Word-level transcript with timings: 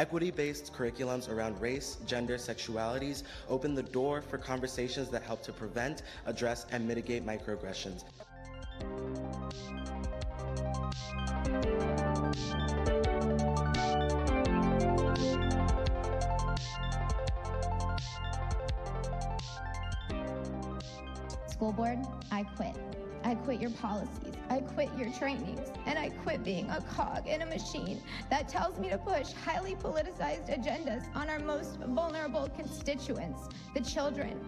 Equity-based 0.00 0.72
curriculums 0.72 1.28
around 1.28 1.60
race, 1.60 1.98
gender, 2.06 2.38
sexualities 2.38 3.22
open 3.50 3.74
the 3.74 3.82
door 3.82 4.22
for 4.22 4.38
conversations 4.38 5.10
that 5.10 5.22
help 5.22 5.42
to 5.42 5.52
prevent, 5.52 6.04
address, 6.24 6.64
and 6.72 6.88
mitigate 6.88 7.26
microaggressions. 7.26 8.04
Policies. 23.80 24.34
I 24.50 24.58
quit 24.60 24.90
your 24.96 25.10
trainings. 25.12 25.68
And 25.86 25.98
I 25.98 26.10
quit 26.10 26.44
being 26.44 26.68
a 26.70 26.80
cog 26.82 27.26
in 27.26 27.42
a 27.42 27.46
machine 27.46 28.02
that 28.28 28.48
tells 28.48 28.78
me 28.78 28.90
to 28.90 28.98
push 28.98 29.32
highly 29.32 29.74
politicized 29.74 30.54
agendas 30.54 31.04
on 31.14 31.30
our 31.30 31.38
most 31.38 31.76
vulnerable 31.78 32.48
constituents, 32.56 33.48
the 33.74 33.80
children. 33.80 34.38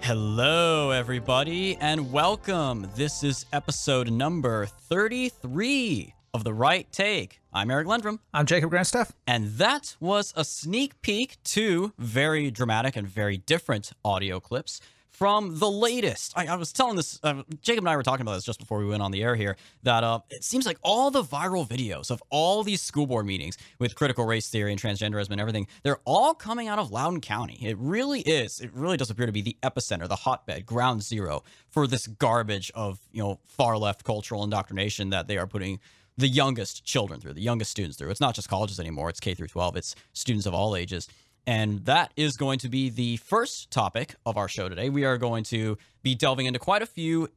Hello, 0.00 0.90
everybody, 0.90 1.76
and 1.76 2.12
welcome. 2.12 2.90
This 2.96 3.22
is 3.22 3.46
episode 3.52 4.10
number 4.10 4.66
33 4.66 6.14
of 6.34 6.42
The 6.42 6.52
Right 6.52 6.90
Take. 6.90 7.40
I'm 7.52 7.70
Eric 7.70 7.86
Lundrum. 7.86 8.18
I'm 8.34 8.46
Jacob 8.46 8.72
Grandstaff. 8.72 9.12
And 9.28 9.46
that 9.58 9.96
was 10.00 10.32
a 10.36 10.44
sneak 10.44 11.00
peek 11.02 11.36
to 11.44 11.92
very 11.98 12.50
dramatic 12.50 12.96
and 12.96 13.06
very 13.06 13.36
different 13.36 13.92
audio 14.04 14.40
clips 14.40 14.80
from 15.12 15.58
the 15.58 15.70
latest. 15.70 16.32
I, 16.34 16.46
I 16.46 16.56
was 16.56 16.72
telling 16.72 16.96
this, 16.96 17.20
uh, 17.22 17.42
Jacob 17.60 17.84
and 17.84 17.90
I 17.90 17.96
were 17.96 18.02
talking 18.02 18.22
about 18.22 18.34
this 18.34 18.44
just 18.44 18.58
before 18.58 18.78
we 18.78 18.86
went 18.86 19.02
on 19.02 19.12
the 19.12 19.22
air 19.22 19.36
here, 19.36 19.56
that 19.82 20.02
uh, 20.02 20.20
it 20.30 20.42
seems 20.42 20.66
like 20.66 20.78
all 20.82 21.10
the 21.10 21.22
viral 21.22 21.68
videos 21.68 22.10
of 22.10 22.22
all 22.30 22.62
these 22.62 22.80
school 22.80 23.06
board 23.06 23.26
meetings 23.26 23.58
with 23.78 23.94
critical 23.94 24.24
race 24.24 24.48
theory 24.48 24.72
and 24.72 24.80
transgenderism 24.80 25.30
and 25.30 25.40
everything, 25.40 25.68
they're 25.82 26.00
all 26.06 26.34
coming 26.34 26.66
out 26.66 26.78
of 26.78 26.90
Loudoun 26.90 27.20
County. 27.20 27.58
It 27.62 27.76
really 27.78 28.20
is. 28.22 28.60
It 28.60 28.70
really 28.72 28.96
does 28.96 29.10
appear 29.10 29.26
to 29.26 29.32
be 29.32 29.42
the 29.42 29.56
epicenter, 29.62 30.08
the 30.08 30.16
hotbed, 30.16 30.64
ground 30.64 31.02
zero 31.02 31.44
for 31.68 31.86
this 31.86 32.06
garbage 32.06 32.72
of, 32.74 32.98
you 33.12 33.22
know, 33.22 33.38
far 33.44 33.76
left 33.76 34.04
cultural 34.04 34.42
indoctrination 34.42 35.10
that 35.10 35.28
they 35.28 35.36
are 35.36 35.46
putting 35.46 35.78
the 36.16 36.28
youngest 36.28 36.84
children 36.84 37.20
through, 37.20 37.32
the 37.32 37.40
youngest 37.40 37.70
students 37.70 37.96
through. 37.96 38.10
It's 38.10 38.20
not 38.20 38.34
just 38.34 38.48
colleges 38.48 38.78
anymore, 38.78 39.08
it's 39.08 39.20
K 39.20 39.34
through 39.34 39.48
12, 39.48 39.76
it's 39.76 39.94
students 40.12 40.46
of 40.46 40.54
all 40.54 40.76
ages. 40.76 41.08
And 41.46 41.84
that 41.86 42.12
is 42.16 42.36
going 42.36 42.60
to 42.60 42.68
be 42.68 42.88
the 42.88 43.16
first 43.16 43.70
topic 43.70 44.14
of 44.24 44.36
our 44.36 44.48
show 44.48 44.68
today. 44.68 44.90
We 44.90 45.04
are 45.04 45.18
going 45.18 45.44
to 45.44 45.76
be 46.02 46.14
delving 46.14 46.46
into 46.46 46.58
quite 46.58 46.82
a 46.82 46.86
few 46.86 47.28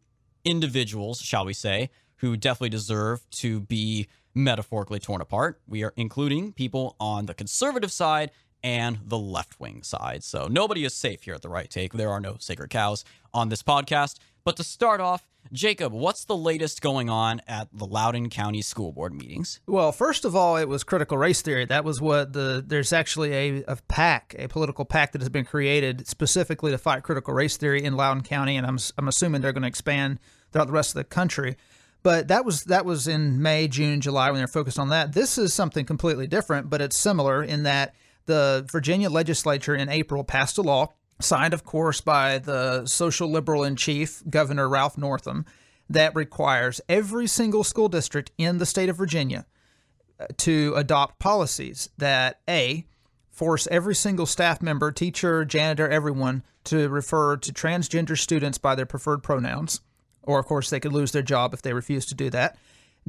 individuals, 0.44 1.20
shall 1.20 1.46
we 1.46 1.54
say, 1.54 1.90
who 2.18 2.38
definitely 2.38 2.70
deserve 2.70 3.28
to 3.32 3.62
be 3.62 4.08
metaphorically 4.36 5.00
torn 5.00 5.22
apart. 5.22 5.60
We 5.68 5.84
are 5.84 5.94
including 5.96 6.54
people 6.54 6.96
on 7.00 7.26
the 7.26 7.34
conservative 7.34 7.92
side 7.92 8.32
and 8.64 9.00
the 9.06 9.18
left 9.18 9.60
wing 9.60 9.84
side. 9.84 10.24
So 10.24 10.48
nobody 10.48 10.86
is 10.86 10.94
safe 10.94 11.24
here 11.24 11.34
at 11.34 11.42
the 11.42 11.50
right 11.50 11.70
take. 11.70 11.94
There 11.94 12.10
are 12.10 12.20
no 12.20 12.38
sacred 12.40 12.70
cows 12.70 13.04
on 13.34 13.50
this 13.50 13.64
podcast. 13.64 14.18
But 14.46 14.58
to 14.58 14.64
start 14.64 15.02
off, 15.02 15.28
Jacob, 15.52 15.92
what's 15.92 16.26
the 16.26 16.38
latest 16.38 16.80
going 16.80 17.10
on 17.10 17.42
at 17.48 17.68
the 17.74 17.86
Loudoun 17.86 18.30
County 18.30 18.62
School 18.62 18.92
Board 18.92 19.12
meetings? 19.12 19.60
Well, 19.66 19.92
first 19.92 20.24
of 20.24 20.36
all, 20.36 20.56
it 20.56 20.70
was 20.70 20.84
critical 20.84 21.18
race 21.18 21.42
theory. 21.42 21.66
That 21.66 21.84
was 21.84 22.00
what 22.00 22.34
the 22.34 22.64
there's 22.66 22.94
actually 22.94 23.34
a, 23.34 23.64
a 23.68 23.78
PAC, 23.88 24.36
a 24.38 24.48
political 24.48 24.86
pack 24.86 25.14
that 25.14 25.22
has 25.22 25.30
been 25.30 25.46
created 25.46 26.08
specifically 26.08 26.70
to 26.70 26.78
fight 26.78 27.02
critical 27.02 27.34
race 27.34 27.58
theory 27.58 27.84
in 27.84 27.98
Loudoun 27.98 28.22
County, 28.22 28.56
and 28.56 28.68
I'm 28.68 28.78
I'm 29.00 29.08
assuming 29.08 29.42
they're 29.42 29.52
going 29.52 29.64
to 29.64 29.68
expand 29.68 30.20
throughout 30.52 30.68
the 30.68 30.74
rest 30.74 30.92
of 30.92 31.00
the 31.00 31.06
country. 31.06 31.58
But 32.04 32.28
that 32.28 32.46
was 32.46 32.66
that 32.66 32.86
was 32.86 33.08
in 33.08 33.42
May, 33.42 33.68
June, 33.68 34.00
July 34.00 34.30
when 34.30 34.38
they're 34.38 34.48
focused 34.48 34.78
on 34.78 34.90
that. 34.90 35.14
This 35.14 35.40
is 35.40 35.56
something 35.56 35.86
completely 35.86 36.28
different, 36.28 36.70
but 36.70 36.82
it's 36.82 36.96
similar 36.96 37.42
in 37.44 37.64
that 37.64 37.96
the 38.28 38.64
Virginia 38.72 39.10
legislature 39.10 39.74
in 39.74 39.90
April 39.90 40.24
passed 40.24 40.60
a 40.60 40.62
law 40.62 40.94
signed, 41.20 41.54
of 41.54 41.64
course, 41.64 42.02
by 42.02 42.40
the 42.40 42.86
social 42.86 43.30
liberal 43.30 43.64
in 43.64 43.76
chief, 43.76 44.22
Governor 44.30 44.68
Ralph 44.68 44.98
Northam, 44.98 45.46
that 45.90 46.16
requires 46.16 46.82
every 46.90 47.28
single 47.28 47.64
school 47.64 47.90
district 47.90 48.32
in 48.38 48.58
the 48.58 48.66
state 48.66 48.90
of 48.90 48.98
Virginia 48.98 49.46
uh, 50.20 50.26
to 50.38 50.74
adopt 50.76 51.20
policies 51.20 51.90
that 51.98 52.40
A, 52.50 52.86
force 53.32 53.68
every 53.70 53.96
single 53.96 54.26
staff 54.26 54.62
member, 54.62 54.92
teacher, 54.92 55.46
janitor, 55.46 55.90
everyone 55.90 56.44
to 56.64 56.90
refer 56.90 57.38
to 57.38 57.54
transgender 57.54 58.18
students 58.18 58.58
by 58.58 58.76
their 58.76 58.86
preferred 58.86 59.22
pronouns, 59.22 59.82
or 60.24 60.40
of 60.40 60.46
course 60.46 60.70
they 60.70 60.80
could 60.80 60.94
lose 60.94 61.12
their 61.12 61.22
job 61.22 61.54
if 61.54 61.62
they 61.62 61.74
refuse 61.74 62.06
to 62.08 62.16
do 62.16 62.30
that. 62.30 62.58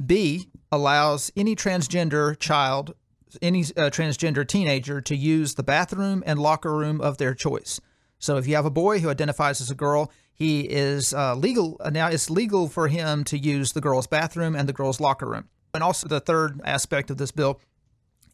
B, 0.05 0.49
allows 0.71 1.31
any 1.35 1.55
transgender 1.55 2.37
child, 2.37 2.93
any 3.41 3.61
uh, 3.61 3.89
transgender 3.89 4.47
teenager 4.47 5.01
to 5.01 5.15
use 5.15 5.55
the 5.55 5.63
bathroom 5.63 6.23
and 6.25 6.39
locker 6.39 6.75
room 6.75 7.01
of 7.01 7.17
their 7.17 7.33
choice. 7.33 7.81
So 8.19 8.37
if 8.37 8.47
you 8.47 8.55
have 8.55 8.65
a 8.65 8.71
boy 8.71 8.99
who 8.99 9.09
identifies 9.09 9.61
as 9.61 9.69
a 9.69 9.75
girl, 9.75 10.11
he 10.33 10.61
is 10.61 11.13
uh, 11.13 11.35
legal 11.35 11.77
uh, 11.79 11.89
now. 11.89 12.07
It's 12.07 12.29
legal 12.29 12.67
for 12.67 12.87
him 12.87 13.23
to 13.25 13.37
use 13.37 13.73
the 13.73 13.81
girls' 13.81 14.07
bathroom 14.07 14.55
and 14.55 14.69
the 14.69 14.73
girls' 14.73 14.99
locker 14.99 15.27
room. 15.27 15.49
And 15.73 15.83
also, 15.83 16.07
the 16.07 16.19
third 16.19 16.61
aspect 16.63 17.09
of 17.09 17.17
this 17.17 17.31
bill 17.31 17.59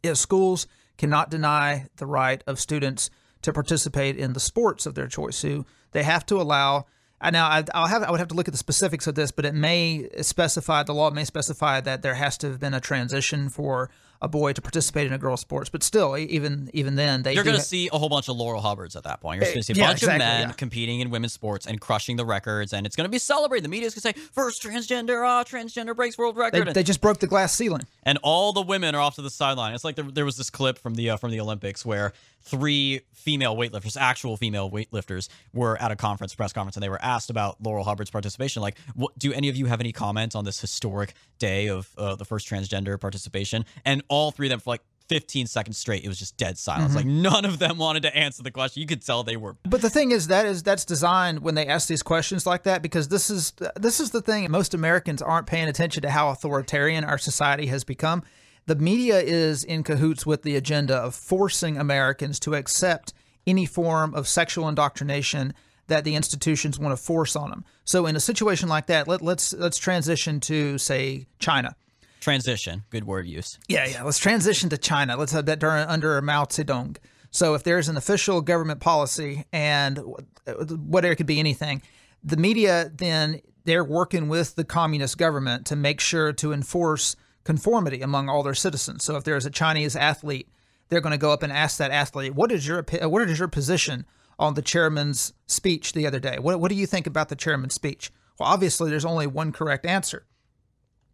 is 0.01 0.19
schools 0.19 0.67
cannot 0.97 1.31
deny 1.31 1.87
the 1.97 2.05
right 2.05 2.43
of 2.45 2.59
students 2.59 3.09
to 3.41 3.53
participate 3.53 4.17
in 4.17 4.33
the 4.33 4.39
sports 4.39 4.85
of 4.85 4.95
their 4.95 5.07
choice. 5.07 5.37
So 5.37 5.65
they 5.91 6.03
have 6.03 6.25
to 6.27 6.41
allow. 6.41 6.85
Now, 7.21 7.63
I'll 7.73 7.87
have 7.87 8.03
I 8.03 8.11
would 8.11 8.19
have 8.19 8.29
to 8.29 8.35
look 8.35 8.49
at 8.49 8.53
the 8.53 8.57
specifics 8.57 9.07
of 9.07 9.15
this, 9.15 9.31
but 9.31 9.45
it 9.45 9.53
may 9.53 10.09
specify 10.21 10.83
the 10.83 10.93
law 10.93 11.09
may 11.09 11.23
specify 11.23 11.79
that 11.81 12.01
there 12.01 12.15
has 12.15 12.37
to 12.39 12.49
have 12.49 12.59
been 12.59 12.73
a 12.73 12.81
transition 12.81 13.47
for 13.47 13.89
a 14.23 14.27
boy 14.29 14.53
to 14.53 14.61
participate 14.61 15.05
in 15.05 15.13
a 15.13 15.17
girls' 15.17 15.41
sports. 15.41 15.69
But 15.69 15.83
still, 15.83 16.17
even 16.17 16.69
even 16.73 16.95
then, 16.95 17.21
they 17.23 17.33
you're 17.33 17.43
going 17.43 17.55
to 17.57 17.59
ha- 17.61 17.65
see 17.65 17.89
a 17.91 17.97
whole 17.97 18.09
bunch 18.09 18.29
of 18.29 18.37
Laurel 18.37 18.61
Hubbards 18.61 18.95
at 18.95 19.03
that 19.03 19.19
point. 19.21 19.41
You're 19.41 19.51
going 19.51 19.57
to 19.57 19.63
see 19.63 19.73
a 19.73 19.75
Yeah, 19.75 19.87
bunch 19.87 20.01
exactly, 20.01 20.25
of 20.25 20.31
men 20.31 20.47
yeah. 20.47 20.53
competing 20.53 21.01
in 21.01 21.09
women's 21.09 21.33
sports 21.33 21.67
and 21.67 21.79
crushing 21.79 22.15
the 22.15 22.25
records, 22.25 22.73
and 22.73 22.85
it's 22.87 22.95
going 22.95 23.05
to 23.05 23.11
be 23.11 23.19
celebrated. 23.19 23.65
The 23.65 23.69
media's 23.69 23.93
going 23.93 24.13
to 24.13 24.19
say 24.19 24.25
first 24.31 24.63
transgender, 24.63 25.27
ah, 25.27 25.43
transgender 25.43 25.95
breaks 25.95 26.17
world 26.17 26.37
record, 26.37 26.67
and, 26.67 26.75
they 26.75 26.83
just 26.83 27.01
broke 27.01 27.19
the 27.19 27.27
glass 27.27 27.53
ceiling. 27.53 27.83
and 28.03 28.17
all 28.23 28.53
the 28.53 28.61
women 28.61 28.95
are 28.95 29.01
off 29.01 29.15
to 29.15 29.21
the 29.21 29.29
sideline. 29.29 29.75
It's 29.75 29.83
like 29.83 29.97
there, 29.97 30.05
there 30.05 30.25
was 30.25 30.37
this 30.37 30.49
clip 30.49 30.77
from 30.79 30.95
the 30.95 31.11
uh, 31.11 31.17
from 31.17 31.31
the 31.31 31.41
Olympics 31.41 31.85
where 31.85 32.13
three 32.45 33.01
female 33.13 33.55
weightlifters, 33.55 33.95
actual 33.99 34.35
female 34.35 34.69
weightlifters, 34.69 35.29
were 35.53 35.81
at 35.81 35.91
a 35.91 35.95
conference, 35.95 36.35
press 36.35 36.51
conference, 36.51 36.75
and 36.75 36.83
they 36.83 36.89
were 36.89 37.01
asked 37.01 37.29
about 37.29 37.61
Laurel 37.63 37.85
Hubbard's 37.85 38.11
participation. 38.11 38.61
Like, 38.61 38.77
what, 38.95 39.17
do 39.17 39.31
any 39.33 39.47
of 39.49 39.55
you 39.55 39.65
have 39.67 39.79
any 39.79 39.91
comments 39.93 40.35
on 40.35 40.43
this 40.43 40.59
historic 40.59 41.13
day 41.39 41.67
of 41.69 41.89
uh, 41.97 42.15
the 42.15 42.25
first 42.25 42.49
transgender 42.49 42.99
participation? 42.99 43.63
And 43.85 44.03
all 44.13 44.31
three 44.31 44.47
of 44.47 44.51
them, 44.51 44.59
for 44.59 44.71
like 44.71 44.81
15 45.09 45.47
seconds 45.47 45.77
straight, 45.77 46.03
it 46.03 46.07
was 46.07 46.19
just 46.19 46.37
dead 46.37 46.57
silence. 46.57 46.95
Mm-hmm. 46.95 46.97
Like, 46.97 47.05
none 47.05 47.45
of 47.45 47.59
them 47.59 47.77
wanted 47.77 48.03
to 48.03 48.15
answer 48.15 48.43
the 48.43 48.51
question. 48.51 48.81
You 48.81 48.87
could 48.87 49.05
tell 49.05 49.23
they 49.23 49.37
were. 49.37 49.57
But 49.63 49.81
the 49.81 49.89
thing 49.89 50.11
is 50.11 50.27
that 50.27 50.45
is 50.45 50.63
that's 50.63 50.85
designed 50.85 51.39
when 51.39 51.55
they 51.55 51.67
ask 51.67 51.87
these 51.87 52.03
questions 52.03 52.45
like 52.45 52.63
that 52.63 52.81
because 52.81 53.09
this 53.09 53.29
is 53.29 53.53
this 53.75 53.99
is 53.99 54.11
the 54.11 54.21
thing 54.21 54.49
most 54.49 54.73
Americans 54.73 55.21
aren't 55.21 55.47
paying 55.47 55.67
attention 55.67 56.01
to 56.03 56.09
how 56.09 56.29
authoritarian 56.29 57.03
our 57.03 57.17
society 57.17 57.67
has 57.67 57.83
become. 57.83 58.23
The 58.65 58.75
media 58.75 59.19
is 59.19 59.63
in 59.63 59.83
cahoots 59.83 60.25
with 60.25 60.43
the 60.43 60.55
agenda 60.55 60.95
of 60.95 61.15
forcing 61.15 61.77
Americans 61.77 62.39
to 62.41 62.55
accept 62.55 63.13
any 63.45 63.65
form 63.65 64.15
of 64.15 64.27
sexual 64.27 64.69
indoctrination 64.69 65.53
that 65.87 66.05
the 66.05 66.15
institutions 66.15 66.79
want 66.79 66.97
to 66.97 67.03
force 67.03 67.35
on 67.35 67.49
them. 67.49 67.65
So 67.83 68.05
in 68.05 68.15
a 68.15 68.21
situation 68.21 68.69
like 68.69 68.87
that, 68.87 69.07
let, 69.07 69.21
let's 69.21 69.53
let's 69.53 69.77
transition 69.77 70.39
to 70.41 70.77
say 70.77 71.27
China. 71.39 71.75
Transition, 72.23 72.83
good 72.89 73.03
word 73.03 73.27
use. 73.27 73.59
Yeah, 73.67 73.85
yeah. 73.85 74.01
Let's 74.01 74.17
transition 74.17 74.69
to 74.69 74.77
China. 74.77 75.17
Let's 75.17 75.33
have 75.33 75.45
that 75.47 75.59
during, 75.59 75.85
under 75.89 76.21
Mao 76.21 76.45
Zedong. 76.45 76.95
So 77.31 77.53
if 77.53 77.63
there's 77.63 77.89
an 77.89 77.97
official 77.97 78.39
government 78.39 78.79
policy 78.79 79.43
and 79.51 79.99
whatever 80.45 81.11
it 81.11 81.17
could 81.17 81.25
be 81.25 81.39
anything, 81.39 81.81
the 82.23 82.37
media 82.37 82.89
then 82.95 83.41
they're 83.65 83.83
working 83.83 84.29
with 84.29 84.55
the 84.55 84.63
communist 84.63 85.17
government 85.17 85.65
to 85.65 85.75
make 85.75 85.99
sure 85.99 86.31
to 86.31 86.53
enforce 86.53 87.17
conformity 87.43 88.01
among 88.01 88.29
all 88.29 88.41
their 88.41 88.53
citizens. 88.53 89.03
So 89.03 89.17
if 89.17 89.25
there's 89.25 89.45
a 89.45 89.49
Chinese 89.49 89.97
athlete, 89.97 90.47
they're 90.87 91.01
going 91.01 91.11
to 91.11 91.17
go 91.17 91.33
up 91.33 91.43
and 91.43 91.51
ask 91.51 91.75
that 91.79 91.91
athlete, 91.91 92.35
"What 92.35 92.53
is 92.53 92.65
your 92.65 92.85
what 93.01 93.29
is 93.29 93.37
your 93.37 93.49
position 93.49 94.05
on 94.39 94.53
the 94.53 94.61
chairman's 94.61 95.33
speech 95.45 95.91
the 95.91 96.07
other 96.07 96.21
day? 96.21 96.37
What 96.39 96.61
what 96.61 96.69
do 96.69 96.75
you 96.75 96.87
think 96.87 97.05
about 97.05 97.27
the 97.27 97.35
chairman's 97.35 97.73
speech?" 97.73 98.13
Well, 98.39 98.47
obviously 98.47 98.89
there's 98.89 99.03
only 99.03 99.27
one 99.27 99.51
correct 99.51 99.85
answer 99.85 100.25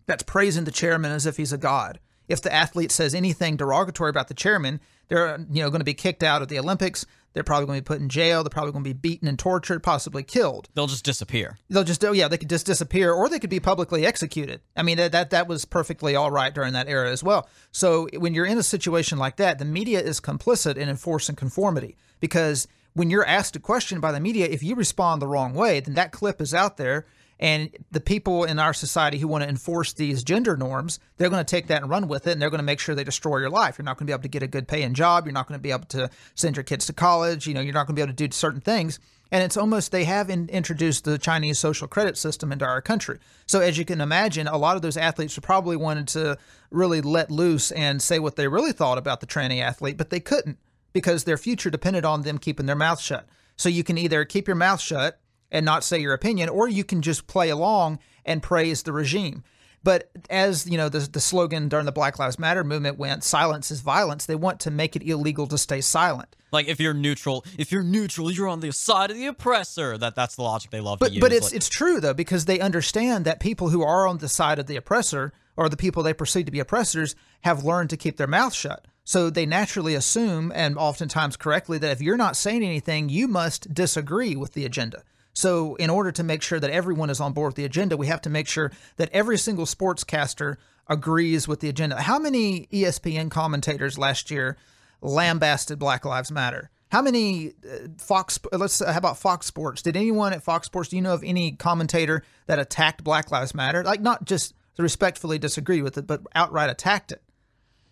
that's 0.10 0.24
praising 0.24 0.64
the 0.64 0.72
chairman 0.72 1.12
as 1.12 1.28
if 1.28 1.38
he's 1.38 1.54
a 1.54 1.58
god. 1.58 2.00
If 2.28 2.42
the 2.42 2.52
athlete 2.52 2.92
says 2.92 3.14
anything 3.14 3.58
derogatory 3.58 4.10
about 4.10 4.28
the 4.28 4.34
chairman, 4.34 4.82
they're 5.08 5.38
you 5.52 5.62
know 5.62 5.70
going 5.70 5.82
to 5.82 5.86
be 5.86 5.94
kicked 5.94 6.24
out 6.24 6.42
of 6.42 6.48
the 6.48 6.58
Olympics. 6.58 7.06
They're 7.34 7.44
probably 7.44 7.68
going 7.68 7.78
to 7.78 7.84
be 7.84 7.88
put 7.88 8.02
in 8.02 8.10
jail. 8.10 8.44
They're 8.44 8.50
probably 8.50 8.72
going 8.72 8.84
to 8.84 8.90
be 8.90 8.94
beaten 8.94 9.28
and 9.28 9.38
tortured, 9.38 9.84
possibly 9.84 10.24
killed. 10.24 10.68
They'll 10.74 10.88
just 10.88 11.06
disappear. 11.06 11.60
They'll 11.70 11.84
just 11.84 12.04
oh 12.04 12.12
yeah, 12.12 12.28
they 12.28 12.40
could 12.40 12.50
just 12.50 12.66
disappear, 12.66 13.14
or 13.14 13.30
they 13.30 13.38
could 13.38 13.52
be 13.52 13.60
publicly 13.60 14.04
executed. 14.04 14.62
I 14.76 14.82
mean 14.82 14.98
that 14.98 15.12
that 15.12 15.30
that 15.30 15.48
was 15.48 15.66
perfectly 15.66 16.16
all 16.16 16.32
right 16.32 16.54
during 16.54 16.74
that 16.74 16.90
era 16.90 17.12
as 17.12 17.24
well. 17.24 17.48
So 17.72 18.08
when 18.18 18.34
you're 18.34 18.46
in 18.48 18.58
a 18.58 18.64
situation 18.64 19.20
like 19.20 19.36
that, 19.36 19.60
the 19.60 19.66
media 19.66 20.00
is 20.02 20.20
complicit 20.20 20.76
in 20.76 20.90
enforcing 20.90 21.36
conformity 21.36 21.98
because 22.20 22.68
when 22.94 23.12
you're 23.12 23.26
asked 23.26 23.56
a 23.56 23.60
question 23.60 24.00
by 24.00 24.12
the 24.12 24.20
media, 24.20 24.48
if 24.48 24.64
you 24.64 24.74
respond 24.74 25.22
the 25.22 25.28
wrong 25.28 25.54
way, 25.54 25.80
then 25.80 25.94
that 25.94 26.12
clip 26.12 26.42
is 26.42 26.56
out 26.56 26.78
there 26.78 27.06
and 27.40 27.70
the 27.92 28.02
people 28.02 28.44
in 28.44 28.60
our 28.60 28.74
society 28.74 29.18
who 29.18 29.28
want 29.28 29.44
to 29.44 29.50
enforce 29.50 29.94
these 29.94 30.24
gender 30.24 30.58
norms, 30.58 31.00
they're 31.18 31.30
going 31.30 31.44
to 31.44 31.50
take 31.50 31.68
that 31.68 31.82
and 31.82 31.90
run 31.90 32.08
with 32.08 32.28
it, 32.28 32.32
and 32.34 32.42
they're 32.42 32.50
going 32.50 32.60
to 32.60 32.66
make 32.66 32.80
sure 32.80 32.96
they 32.96 33.04
destroy 33.04 33.38
your 33.38 33.50
life. 33.50 33.78
You're 33.78 33.86
not 33.86 33.98
going 33.98 34.06
to 34.06 34.12
be 34.12 34.14
able 34.14 34.24
to 34.24 34.30
get 34.30 34.44
a 34.44 34.48
good 34.48 34.68
paying 34.68 34.94
job. 34.94 35.26
You're 35.26 35.34
not 35.34 35.48
going 35.48 35.58
to 35.58 35.62
be 35.62 35.72
able 35.72 35.86
to 35.86 36.10
send 36.36 36.58
your 36.58 36.64
kids 36.64 36.86
to 36.88 36.94
college. 36.94 37.48
You 37.48 37.54
know, 37.54 37.62
you're 37.62 37.74
not 37.74 37.88
going 37.88 37.96
to 37.96 38.00
be 38.00 38.02
able 38.02 38.14
to 38.14 38.28
do 38.28 38.36
certain 38.36 38.60
things. 38.60 39.00
And 39.32 39.44
it's 39.44 39.58
almost 39.58 39.92
they 39.92 40.06
have 40.06 40.30
in, 40.30 40.50
introduced 40.50 41.06
the 41.06 41.18
Chinese 41.18 41.60
social 41.60 41.88
credit 41.88 42.18
system 42.18 42.52
into 42.52 42.66
our 42.66 42.82
country. 42.82 43.20
So 43.46 43.62
as 43.62 43.78
you 43.78 43.86
can 43.86 44.02
imagine, 44.02 44.48
a 44.48 44.58
lot 44.58 44.76
of 44.76 44.82
those 44.82 44.98
athletes 44.98 45.38
probably 45.40 45.78
wanted 45.78 46.08
to 46.10 46.38
really 46.72 47.00
let 47.00 47.32
loose 47.32 47.72
and 47.72 48.02
say 48.02 48.20
what 48.20 48.36
they 48.36 48.48
really 48.48 48.72
thought 48.72 48.98
about 48.98 49.22
the 49.22 49.28
tranny 49.28 49.62
athlete, 49.62 49.98
but 49.98 50.10
they 50.10 50.20
couldn't 50.20 50.58
because 50.94 51.24
their 51.24 51.38
future 51.38 51.70
depended 51.70 52.04
on 52.04 52.24
them 52.24 52.38
keeping 52.38 52.66
their 52.66 52.76
mouth 52.76 53.00
shut. 53.00 53.28
So 53.56 53.70
you 53.70 53.84
can 53.84 53.98
either 53.98 54.26
keep 54.26 54.48
your 54.48 54.56
mouth 54.56 54.82
shut 54.82 55.20
and 55.52 55.66
not 55.66 55.84
say 55.84 56.00
your 56.00 56.14
opinion, 56.14 56.50
or 56.50 56.68
you 56.68 56.84
can 56.84 57.02
just 57.02 57.28
play 57.28 57.50
along 57.50 58.00
and 58.26 58.44
praise 58.44 58.84
the 58.84 58.94
regime. 58.94 59.44
But 59.84 60.12
as 60.30 60.68
you 60.68 60.78
know, 60.78 60.90
the, 60.90 61.00
the 61.00 61.22
slogan 61.22 61.70
during 61.70 61.86
the 61.86 61.92
Black 61.92 62.20
Lives 62.20 62.38
Matter 62.38 62.64
movement 62.64 62.98
went, 62.98 63.24
"Silence 63.24 63.72
is 63.72 63.82
violence." 63.82 64.26
They 64.26 64.36
want 64.36 64.60
to 64.62 64.72
make 64.72 64.96
it 64.96 65.04
illegal 65.04 65.48
to 65.48 65.58
stay 65.58 65.82
silent. 65.82 66.36
Like 66.52 66.68
if 66.68 66.80
you're 66.80 66.94
neutral, 66.94 67.46
if 67.58 67.72
you're 67.72 67.84
neutral, 67.84 68.32
you're 68.32 68.48
on 68.48 68.60
the 68.60 68.74
side 68.74 69.12
of 69.12 69.18
the 69.18 69.28
oppressor. 69.28 69.98
That 69.98 70.16
that's 70.16 70.36
the 70.36 70.44
logic 70.44 70.72
they 70.72 70.82
love 70.82 71.00
but, 71.00 71.10
to 71.10 71.14
use. 71.14 71.22
But 71.22 71.32
it's 71.32 71.48
like, 71.48 71.56
it's 71.56 71.70
true 71.70 72.02
though 72.02 72.14
because 72.14 72.46
they 72.46 72.60
understand 72.60 73.24
that 73.26 73.40
people 73.40 73.70
who 73.70 73.84
are 73.84 74.06
on 74.08 74.18
the 74.18 74.28
side 74.28 74.60
of 74.60 74.68
the 74.68 74.76
oppressor 74.76 75.32
or 75.56 75.70
the 75.70 75.78
people 75.78 76.04
they 76.04 76.14
perceive 76.14 76.46
to 76.46 76.52
be 76.52 76.60
oppressors 76.60 77.16
have 77.42 77.64
learned 77.64 77.90
to 77.92 77.98
keep 77.98 78.18
their 78.18 78.28
mouth 78.28 78.54
shut. 78.54 78.86
So 79.04 79.30
they 79.30 79.46
naturally 79.46 79.96
assume, 79.96 80.52
and 80.54 80.78
oftentimes 80.78 81.36
correctly, 81.36 81.78
that 81.80 81.92
if 81.92 82.02
you're 82.02 82.16
not 82.16 82.36
saying 82.36 82.64
anything, 82.64 83.10
you 83.10 83.28
must 83.28 83.74
disagree 83.74 84.36
with 84.36 84.54
the 84.54 84.66
agenda. 84.66 85.04
So, 85.40 85.76
in 85.76 85.90
order 85.90 86.12
to 86.12 86.22
make 86.22 86.42
sure 86.42 86.60
that 86.60 86.70
everyone 86.70 87.10
is 87.10 87.22
on 87.22 87.32
board 87.32 87.52
with 87.52 87.56
the 87.56 87.64
agenda, 87.64 87.96
we 87.96 88.08
have 88.08 88.22
to 88.24 88.30
make 88.30 88.46
sure 88.46 88.74
that 88.98 89.10
every 89.14 89.38
single 89.38 89.66
sportscaster 89.66 90.58
agrees 90.86 91.48
with 91.48 91.62
the 91.62 91.70
agenda. 91.70 92.02
How 92.02 92.20
many 92.20 92.68
ESPN 92.74 93.32
commentators 93.32 93.98
last 93.98 94.32
year 94.32 94.58
lambasted 95.02 95.80
Black 95.80 96.04
Lives 96.04 96.30
Matter? 96.30 96.70
How 96.92 97.02
many 97.02 97.54
uh, 97.64 97.88
Fox? 97.98 98.38
Let's 98.52 98.84
how 98.84 98.98
about 98.98 99.18
Fox 99.18 99.46
Sports? 99.46 99.82
Did 99.82 99.96
anyone 99.96 100.34
at 100.34 100.44
Fox 100.44 100.66
Sports? 100.66 100.90
Do 100.90 100.98
you 100.98 101.02
know 101.02 101.14
of 101.14 101.24
any 101.24 101.54
commentator 101.54 102.22
that 102.48 102.60
attacked 102.60 103.06
Black 103.06 103.32
Lives 103.32 103.56
Matter? 103.56 103.82
Like 103.82 104.02
not 104.02 104.26
just 104.26 104.54
respectfully 104.78 105.40
disagree 105.40 105.82
with 105.82 105.98
it, 105.98 106.06
but 106.06 106.22
outright 106.36 106.70
attacked 106.70 107.14
it. 107.14 107.22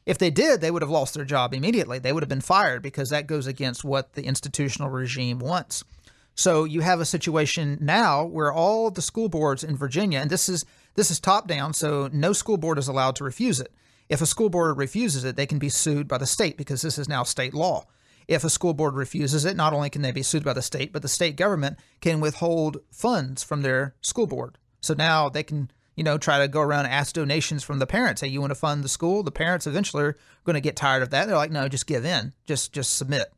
If 0.05 0.17
they 0.17 0.31
did, 0.31 0.59
they 0.59 0.71
would 0.71 0.81
have 0.81 0.91
lost 0.91 1.13
their 1.13 1.25
job 1.25 1.53
immediately. 1.53 1.99
They 1.99 2.11
would 2.11 2.23
have 2.23 2.29
been 2.29 2.41
fired 2.41 2.81
because 2.81 3.09
that 3.11 3.25
goes 3.25 3.47
against 3.47 3.85
what 3.85 4.13
the 4.15 4.23
institutional 4.23 4.89
regime 4.89 5.39
wants. 5.39 5.85
So 6.38 6.66
you 6.66 6.81
have 6.81 7.01
a 7.01 7.06
situation 7.06 7.80
now 7.81 8.24
where 8.24 8.54
all 8.54 8.92
the 8.92 9.01
school 9.01 9.28
boards 9.28 9.63
in 9.63 9.75
Virginia, 9.75 10.19
and 10.19 10.30
this 10.30 10.48
is 10.48 10.66
this 10.94 11.10
is 11.10 11.19
top 11.19 11.48
down, 11.48 11.74
so 11.74 12.10
no 12.13 12.31
school 12.31 12.57
board 12.57 12.78
is 12.78 12.88
allowed 12.88 13.16
to 13.18 13.24
refuse 13.24 13.60
it. 13.60 13.74
If 14.07 14.22
a 14.22 14.28
school 14.28 14.50
board 14.50 14.78
refuses 14.78 15.24
it, 15.24 15.36
they 15.36 15.48
can 15.48 15.57
be 15.57 15.69
sued 15.69 16.07
by 16.07 16.19
the 16.19 16.28
state 16.28 16.56
because 16.56 16.84
this 16.84 17.00
is 17.00 17.10
now 17.10 17.24
state 17.24 17.56
law. 17.56 17.86
If 18.28 18.44
a 18.44 18.51
school 18.51 18.75
board 18.75 18.94
refuses 18.94 19.45
it, 19.45 19.57
not 19.57 19.74
only 19.74 19.89
can 19.89 20.04
they 20.04 20.12
be 20.12 20.22
sued 20.22 20.44
by 20.44 20.54
the 20.54 20.62
state, 20.62 20.94
but 20.94 21.01
the 21.01 21.07
state 21.07 21.38
government 21.38 21.80
can 22.01 22.19
withhold 22.19 22.78
funds 22.92 23.42
from 23.42 23.63
their 23.63 23.95
school 24.01 24.28
board. 24.28 24.60
So 24.81 24.94
now 24.94 25.30
they 25.30 25.44
can, 25.44 25.72
you 25.95 26.04
know, 26.04 26.19
try 26.19 26.40
to 26.40 26.48
go 26.48 26.62
around 26.62 26.86
and 26.86 26.94
ask 26.94 27.16
donations 27.16 27.63
from 27.63 27.80
the 27.80 27.88
parents. 27.88 28.22
Hey, 28.22 28.28
you 28.28 28.42
want 28.42 28.51
to 28.51 28.56
fund 28.56 28.83
the 28.83 28.90
school? 28.90 29.24
The 29.24 29.31
parents 29.31 29.66
eventually 29.66 30.04
are 30.04 30.18
going 30.44 30.54
to 30.54 30.62
get 30.62 30.75
tired 30.75 31.01
of 31.01 31.10
that. 31.10 31.28
They're 31.28 31.36
like, 31.36 31.51
no, 31.51 31.68
just 31.68 31.88
give 31.88 32.06
in, 32.06 32.33
just 32.45 32.74
just 32.74 32.95
submit. 32.95 33.33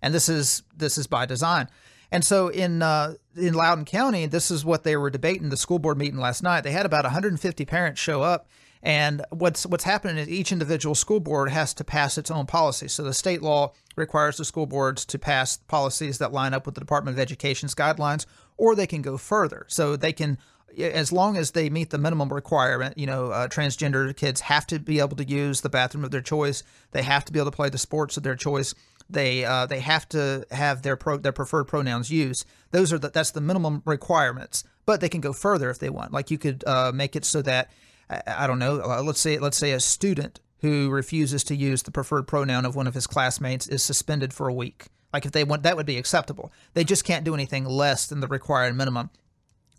And 0.00 0.14
this 0.14 0.28
is 0.28 0.62
this 0.76 0.98
is 0.98 1.08
by 1.08 1.26
design. 1.26 1.68
And 2.14 2.24
so 2.24 2.46
in 2.46 2.80
uh, 2.80 3.14
in 3.36 3.54
Loudoun 3.54 3.84
County, 3.84 4.26
this 4.26 4.48
is 4.48 4.64
what 4.64 4.84
they 4.84 4.96
were 4.96 5.10
debating 5.10 5.48
the 5.48 5.56
school 5.56 5.80
board 5.80 5.98
meeting 5.98 6.20
last 6.20 6.44
night. 6.44 6.60
They 6.60 6.70
had 6.70 6.86
about 6.86 7.02
150 7.02 7.64
parents 7.64 8.00
show 8.00 8.22
up, 8.22 8.46
and 8.84 9.24
what's 9.30 9.66
what's 9.66 9.82
happening 9.82 10.18
is 10.18 10.28
each 10.28 10.52
individual 10.52 10.94
school 10.94 11.18
board 11.18 11.50
has 11.50 11.74
to 11.74 11.82
pass 11.82 12.16
its 12.16 12.30
own 12.30 12.46
policy. 12.46 12.86
So 12.86 13.02
the 13.02 13.12
state 13.12 13.42
law 13.42 13.72
requires 13.96 14.36
the 14.36 14.44
school 14.44 14.66
boards 14.66 15.04
to 15.06 15.18
pass 15.18 15.56
policies 15.56 16.18
that 16.18 16.32
line 16.32 16.54
up 16.54 16.66
with 16.66 16.76
the 16.76 16.80
Department 16.80 17.16
of 17.16 17.20
Education's 17.20 17.74
guidelines, 17.74 18.26
or 18.56 18.76
they 18.76 18.86
can 18.86 19.02
go 19.02 19.18
further. 19.18 19.66
So 19.66 19.96
they 19.96 20.12
can 20.12 20.38
as 20.78 21.12
long 21.12 21.36
as 21.36 21.52
they 21.52 21.70
meet 21.70 21.90
the 21.90 21.98
minimum 21.98 22.32
requirement, 22.32 22.98
you 22.98 23.06
know, 23.06 23.30
uh, 23.30 23.48
transgender 23.48 24.14
kids 24.16 24.42
have 24.42 24.66
to 24.68 24.78
be 24.78 24.98
able 24.98 25.16
to 25.16 25.24
use 25.24 25.60
the 25.60 25.68
bathroom 25.68 26.04
of 26.04 26.10
their 26.10 26.20
choice. 26.20 26.62
They 26.92 27.02
have 27.02 27.24
to 27.24 27.32
be 27.32 27.38
able 27.38 27.50
to 27.50 27.56
play 27.56 27.68
the 27.68 27.78
sports 27.78 28.16
of 28.16 28.22
their 28.22 28.36
choice. 28.36 28.74
They 29.08 29.44
uh, 29.44 29.66
they 29.66 29.80
have 29.80 30.08
to 30.10 30.46
have 30.50 30.82
their 30.82 30.96
pro, 30.96 31.18
their 31.18 31.32
preferred 31.32 31.64
pronouns 31.64 32.10
used. 32.10 32.46
Those 32.70 32.92
are 32.92 32.98
the, 32.98 33.10
that's 33.10 33.32
the 33.32 33.40
minimum 33.40 33.82
requirements. 33.84 34.64
But 34.86 35.00
they 35.00 35.08
can 35.08 35.20
go 35.20 35.32
further 35.32 35.70
if 35.70 35.78
they 35.78 35.90
want. 35.90 36.12
Like 36.12 36.30
you 36.30 36.38
could 36.38 36.64
uh, 36.66 36.92
make 36.94 37.16
it 37.16 37.24
so 37.24 37.42
that 37.42 37.70
I, 38.08 38.46
don't 38.46 38.58
know. 38.58 38.80
Uh, 38.80 39.02
let's 39.02 39.20
say 39.20 39.38
let's 39.38 39.56
say 39.56 39.72
a 39.72 39.80
student 39.80 40.40
who 40.58 40.90
refuses 40.90 41.44
to 41.44 41.56
use 41.56 41.82
the 41.82 41.90
preferred 41.90 42.26
pronoun 42.26 42.64
of 42.64 42.76
one 42.76 42.86
of 42.86 42.94
his 42.94 43.06
classmates 43.06 43.66
is 43.66 43.82
suspended 43.82 44.32
for 44.32 44.48
a 44.48 44.54
week. 44.54 44.86
Like 45.12 45.26
if 45.26 45.32
they 45.32 45.44
want 45.44 45.62
that 45.62 45.76
would 45.76 45.86
be 45.86 45.98
acceptable. 45.98 46.52
They 46.74 46.84
just 46.84 47.04
can't 47.04 47.24
do 47.24 47.34
anything 47.34 47.64
less 47.64 48.06
than 48.06 48.20
the 48.20 48.28
required 48.28 48.74
minimum. 48.76 49.10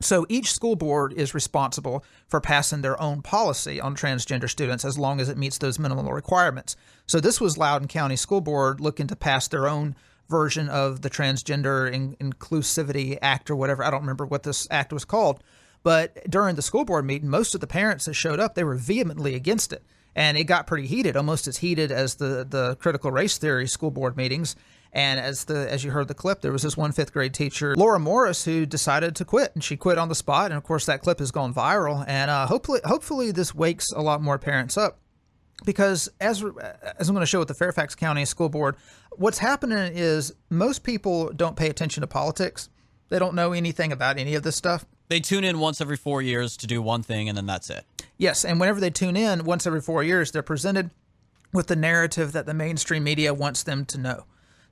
So 0.01 0.25
each 0.27 0.51
school 0.51 0.75
board 0.75 1.13
is 1.13 1.33
responsible 1.33 2.03
for 2.27 2.42
passing 2.42 2.81
their 2.81 3.01
own 3.01 3.21
policy 3.21 3.80
on 3.80 3.95
transgender 3.95 4.50
students 4.50 4.83
as 4.83 4.97
long 4.97 5.21
as 5.21 5.30
it 5.30 5.38
meets 5.38 5.57
those 5.57 5.80
minimal 5.80 6.12
requirements. 6.12 6.75
So 7.07 7.19
this 7.19 7.39
was 7.39 7.57
Loudoun 7.57 7.88
County 7.88 8.15
School 8.15 8.42
Board 8.42 8.81
looking 8.81 9.07
to 9.07 9.15
pass 9.15 9.47
their 9.47 9.68
own 9.68 9.95
version 10.27 10.69
of 10.69 11.01
the 11.01 11.09
Transgender 11.09 11.92
In- 11.92 12.15
Inclusivity 12.18 13.18
Act 13.21 13.50
or 13.50 13.56
whatever. 13.56 13.83
I 13.83 13.92
don't 13.92 14.01
remember 14.01 14.25
what 14.25 14.44
this 14.44 14.68
act 14.69 14.92
was 14.92 15.06
called. 15.06 15.42
But 15.83 16.30
during 16.30 16.56
the 16.56 16.63
school 16.63 16.83
board 16.83 17.06
meeting, 17.06 17.30
most 17.30 17.53
of 17.53 17.62
the 17.62 17.68
parents 17.68 18.06
that 18.06 18.15
showed 18.15 18.39
up, 18.39 18.56
they 18.56 18.63
were 18.63 18.75
vehemently 18.75 19.36
against 19.36 19.71
it. 19.71 19.83
And 20.15 20.38
it 20.38 20.45
got 20.45 20.65
pretty 20.65 20.88
heated, 20.88 21.15
almost 21.15 21.47
as 21.47 21.57
heated 21.57 21.92
as 21.92 22.15
the, 22.15 22.45
the 22.50 22.75
critical 22.77 23.12
race 23.12 23.38
theory 23.38 23.68
school 23.68 23.92
board 23.92 24.18
meetings. 24.18 24.56
And 24.95 25.19
as 25.19 25.44
the 25.44 25.69
as 25.69 25.83
you 25.83 25.92
heard 25.92 26.07
the 26.07 26.14
clip, 26.14 26.40
there 26.40 26.54
was 26.54 26.64
this 26.64 26.78
one 26.78 26.94
fifth 26.94 27.11
grade 27.11 27.33
teacher, 27.33 27.75
Laura 27.75 27.99
Morris, 27.99 28.45
who 28.45 28.66
decided 28.66 29.14
to 29.18 29.25
quit, 29.25 29.52
and 29.54 29.61
she 29.61 29.75
quit 29.75 29.97
on 29.97 30.07
the 30.07 30.16
spot. 30.16 30.45
And 30.52 30.57
of 30.57 30.64
course, 30.64 30.85
that 30.85 31.02
clip 31.02 31.19
has 31.19 31.31
gone 31.31 31.54
viral. 31.54 32.06
And 32.07 32.31
uh, 32.31 32.47
hopefully, 32.47 32.80
hopefully, 32.85 33.31
this 33.31 33.54
wakes 33.54 33.92
a 33.92 34.02
lot 34.02 34.21
more 34.21 34.40
parents 34.40 34.78
up, 34.78 34.99
because 35.66 36.09
as 36.21 36.42
as 36.97 37.09
I'm 37.09 37.14
going 37.14 37.21
to 37.21 37.25
show 37.25 37.40
with 37.40 37.49
the 37.49 37.54
Fairfax 37.54 37.94
County 37.94 38.23
School 38.23 38.47
Board, 38.47 38.78
what's 39.11 39.40
happening 39.40 39.92
is 39.94 40.33
most 40.49 40.83
people 40.83 41.30
don't 41.33 41.57
pay 41.57 41.69
attention 41.69 41.99
to 41.99 42.07
politics. 42.07 42.69
They 43.09 43.19
don't 43.19 43.35
know 43.35 43.52
anything 43.52 43.92
about 43.92 44.18
any 44.18 44.33
of 44.33 44.44
this 44.44 44.56
stuff. 44.56 44.85
They 45.09 45.19
tune 45.19 45.44
in 45.44 45.59
once 45.59 45.81
every 45.81 45.97
four 45.97 46.21
years 46.21 46.56
to 46.57 46.68
do 46.68 46.81
one 46.81 47.04
thing, 47.04 47.28
and 47.28 47.37
then 47.37 47.45
that's 47.45 47.69
it. 47.69 47.83
Yes, 48.18 48.45
and 48.45 48.61
whenever 48.61 48.80
they 48.80 48.92
tune 48.92 49.18
in, 49.18 49.44
once 49.44 49.68
every 49.68 49.81
four 49.81 50.04
years, 50.04 50.31
they're 50.31 50.42
presented 50.42 50.90
with 51.52 51.68
the 51.68 51.75
narrative 51.75 52.31
that 52.31 52.45
the 52.45 52.54
mainstream 52.54 53.04
media 53.04 53.33
wants 53.33 53.61
them 53.61 53.85
to 53.87 53.97
know. 53.97 54.23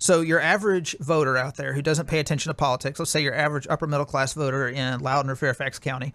So 0.03 0.19
your 0.19 0.41
average 0.41 0.97
voter 0.99 1.37
out 1.37 1.55
there 1.55 1.71
who 1.71 1.81
doesn't 1.81 2.07
pay 2.07 2.19
attention 2.19 2.49
to 2.49 2.53
politics, 2.53 2.99
let's 2.99 3.09
say 3.09 3.23
your 3.23 3.33
average 3.33 3.65
upper 3.69 3.87
middle 3.87 4.05
class 4.05 4.33
voter 4.33 4.67
in 4.67 4.99
Loudoun 4.99 5.31
or 5.31 5.37
Fairfax 5.37 5.79
County, 5.79 6.13